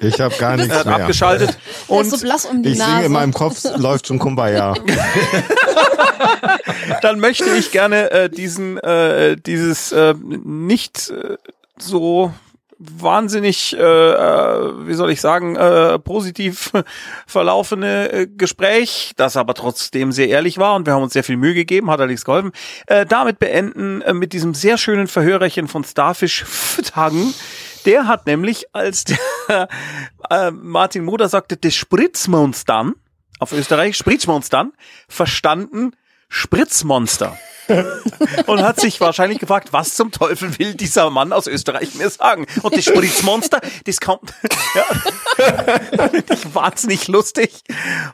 Ich 0.00 0.18
habe 0.20 0.34
gar 0.36 0.56
nichts 0.56 0.72
er 0.72 0.78
hat 0.80 0.86
mehr. 0.86 0.96
abgeschaltet. 0.96 1.58
Und 1.88 2.08
so 2.10 2.16
blass 2.18 2.46
um 2.46 2.62
die 2.62 2.70
Ich 2.70 2.78
singe 2.78 2.90
Nase. 2.90 3.06
in 3.06 3.12
meinem 3.12 3.34
Kopf, 3.34 3.62
läuft 3.76 4.06
schon 4.06 4.18
Kumbaya. 4.18 4.72
dann 7.02 7.20
möchte 7.20 7.50
ich 7.50 7.70
gerne 7.70 8.10
äh, 8.10 8.30
diesen, 8.30 8.78
äh, 8.78 9.36
dieses 9.36 9.92
äh, 9.92 10.14
nicht 10.44 11.10
äh, 11.10 11.36
so 11.78 12.32
wahnsinnig, 12.98 13.76
äh, 13.76 13.80
äh, 13.80 14.86
wie 14.86 14.94
soll 14.94 15.10
ich 15.10 15.20
sagen, 15.20 15.56
äh, 15.56 15.98
positiv 15.98 16.72
verlaufene 17.26 18.12
äh, 18.12 18.26
Gespräch, 18.26 19.12
das 19.16 19.36
aber 19.36 19.54
trotzdem 19.54 20.12
sehr 20.12 20.28
ehrlich 20.28 20.58
war 20.58 20.74
und 20.74 20.86
wir 20.86 20.94
haben 20.94 21.02
uns 21.02 21.12
sehr 21.12 21.24
viel 21.24 21.36
Mühe 21.36 21.54
gegeben, 21.54 21.90
hat 21.90 22.00
allerdings 22.00 22.24
geholfen, 22.24 22.52
äh, 22.86 23.06
damit 23.06 23.38
beenden 23.38 24.02
äh, 24.02 24.12
mit 24.12 24.32
diesem 24.32 24.54
sehr 24.54 24.78
schönen 24.78 25.06
Verhörerchen 25.06 25.68
von 25.68 25.84
Starfish 25.84 26.44
Tagen. 26.84 27.34
Der 27.84 28.06
hat 28.06 28.26
nämlich, 28.26 28.66
als 28.72 29.04
der 29.04 29.18
äh, 30.30 30.50
Martin 30.50 31.04
Moder 31.04 31.28
sagte, 31.28 31.56
das 31.56 31.74
spritzen 31.74 32.32
wir 32.32 32.40
uns 32.40 32.64
dann, 32.64 32.94
auf 33.38 33.52
Österreich, 33.52 33.96
spritzen 33.96 34.30
wir 34.30 34.36
uns 34.36 34.48
dann, 34.48 34.72
verstanden, 35.08 35.92
Spritzmonster. 36.28 37.38
und 38.46 38.62
hat 38.62 38.78
sich 38.78 39.00
wahrscheinlich 39.00 39.38
gefragt, 39.38 39.68
was 39.72 39.94
zum 39.94 40.12
Teufel 40.12 40.58
will 40.58 40.74
dieser 40.74 41.08
Mann 41.08 41.32
aus 41.32 41.46
Österreich 41.46 41.94
mir 41.94 42.10
sagen? 42.10 42.46
Und 42.62 42.76
das 42.76 42.84
Spritzmonster, 42.84 43.58
das 43.86 44.00
kommt, 44.00 44.34
ja, 44.74 46.10
ich 46.30 46.54
wahnsinnig 46.54 47.08
lustig. 47.08 47.62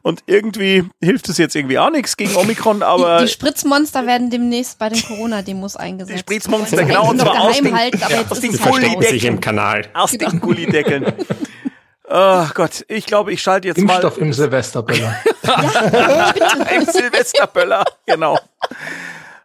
Und 0.02 0.22
irgendwie 0.26 0.84
hilft 1.02 1.28
es 1.30 1.38
jetzt 1.38 1.56
irgendwie 1.56 1.80
auch 1.80 1.90
nichts 1.90 2.16
gegen 2.16 2.36
Omikron, 2.36 2.84
aber 2.84 3.18
die, 3.18 3.24
die 3.26 3.32
Spritzmonster 3.32 4.06
werden 4.06 4.30
demnächst 4.30 4.78
bei 4.78 4.88
den 4.88 5.02
Corona-Demos 5.02 5.74
eingesetzt. 5.74 6.14
Die 6.16 6.20
Spritzmonster, 6.20 6.84
genau, 6.84 7.10
und 7.10 7.16
noch 7.16 7.24
zwar 7.24 7.40
aus 7.40 7.48
geheim 7.56 7.64
den- 7.64 7.76
halten, 7.76 8.02
aber 8.04 8.12
ja, 8.14 8.20
jetzt 8.20 8.30
aus 8.30 8.40
den 8.40 8.52
halt 8.52 8.74
Fully 8.74 9.06
sich 9.08 9.24
im 9.24 9.40
Kanal. 9.40 9.86
aus 9.94 10.12
den 10.12 10.40
Gullideckeln. 10.40 11.12
Oh 12.12 12.46
Gott, 12.54 12.84
ich 12.88 13.06
glaube, 13.06 13.32
ich 13.32 13.40
schalte 13.40 13.68
jetzt 13.68 13.78
Impfstoff 13.78 14.16
mal 14.16 14.26
im 14.26 14.32
Silvesterböller. 14.32 15.16
im 16.76 16.84
Silvesterböller, 16.84 17.84
genau. 18.04 18.36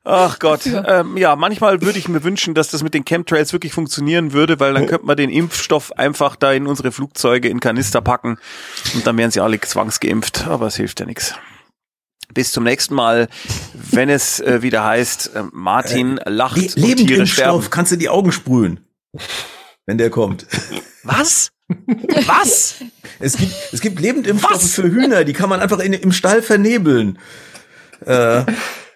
Ach 0.03 0.39
Gott, 0.39 0.61
ähm, 0.65 1.15
ja, 1.15 1.35
manchmal 1.35 1.83
würde 1.83 1.99
ich 1.99 2.07
mir 2.07 2.23
wünschen, 2.23 2.55
dass 2.55 2.69
das 2.69 2.81
mit 2.81 2.95
den 2.95 3.05
Chemtrails 3.05 3.53
wirklich 3.53 3.71
funktionieren 3.71 4.33
würde, 4.33 4.59
weil 4.59 4.73
dann 4.73 4.87
könnte 4.87 5.05
man 5.05 5.15
den 5.15 5.29
Impfstoff 5.29 5.91
einfach 5.91 6.35
da 6.35 6.53
in 6.53 6.65
unsere 6.65 6.91
Flugzeuge 6.91 7.49
in 7.49 7.59
Kanister 7.59 8.01
packen 8.01 8.39
und 8.95 9.05
dann 9.05 9.15
wären 9.17 9.29
sie 9.29 9.41
alle 9.41 9.61
zwangsgeimpft, 9.61 10.47
aber 10.47 10.65
es 10.65 10.75
hilft 10.75 10.99
ja 10.99 11.05
nichts. 11.05 11.35
Bis 12.33 12.51
zum 12.51 12.63
nächsten 12.63 12.95
Mal, 12.95 13.27
wenn 13.73 14.09
es 14.09 14.39
äh, 14.39 14.63
wieder 14.63 14.83
heißt, 14.83 15.35
äh, 15.35 15.43
Martin 15.51 16.19
lacht 16.25 16.57
Le 16.75 16.83
und 16.83 16.97
Tiere 16.97 17.27
sterben. 17.27 17.67
kannst 17.69 17.91
du 17.91 17.95
die 17.95 18.09
Augen 18.09 18.31
sprühen, 18.31 18.79
wenn 19.85 19.99
der 19.99 20.09
kommt. 20.09 20.47
Was? 21.03 21.51
Was? 21.67 22.75
Es 23.19 23.37
gibt, 23.37 23.53
es 23.71 23.81
gibt 23.81 23.99
Lebendimpfstoffe 23.99 24.63
Was? 24.63 24.73
für 24.73 24.83
Hühner, 24.83 25.23
die 25.23 25.33
kann 25.33 25.49
man 25.49 25.59
einfach 25.61 25.79
in, 25.79 25.93
im 25.93 26.11
Stall 26.11 26.41
vernebeln. 26.41 27.17
Das 28.05 28.45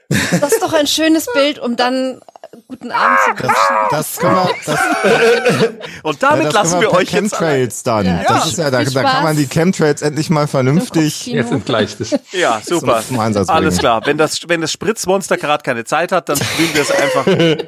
ist 0.09 0.61
doch 0.61 0.73
ein 0.73 0.87
schönes 0.87 1.27
Bild, 1.33 1.59
um 1.59 1.75
dann 1.75 2.19
guten 2.67 2.91
Abend 2.91 3.17
zu 3.25 3.43
Das, 3.43 3.53
das 3.91 4.17
können 4.17 4.35
wir, 4.35 4.49
das, 4.65 4.79
Und 6.03 6.21
ja, 6.21 6.29
damit 6.29 6.47
das 6.47 6.53
lassen 6.53 6.81
wir 6.81 6.89
per 6.89 6.97
euch 6.97 7.11
jetzt. 7.11 7.13
Chemtrails 7.13 7.83
dann. 7.83 8.05
Ja. 8.05 8.23
Das 8.27 8.47
ist 8.47 8.57
ja, 8.57 8.71
da, 8.71 8.83
da 8.83 9.03
kann 9.03 9.23
man 9.23 9.35
die 9.35 9.47
Chemtrails 9.47 10.01
endlich 10.01 10.29
mal 10.29 10.47
vernünftig. 10.47 11.27
Jetzt 11.27 11.51
entgleicht 11.51 11.99
es. 12.01 12.15
Ja, 12.31 12.61
super. 12.63 13.03
zum 13.07 13.19
Einsatz 13.19 13.49
Alles 13.49 13.75
bringen. 13.75 13.79
klar. 13.79 14.05
Wenn 14.05 14.17
das, 14.17 14.39
wenn 14.47 14.61
das 14.61 14.71
Spritzmonster 14.71 15.37
gerade 15.37 15.63
keine 15.63 15.85
Zeit 15.85 16.11
hat, 16.11 16.29
dann 16.29 16.37
sprühen 16.37 16.73
wir 16.73 16.81
es 16.81 16.91
einfach. 16.91 17.25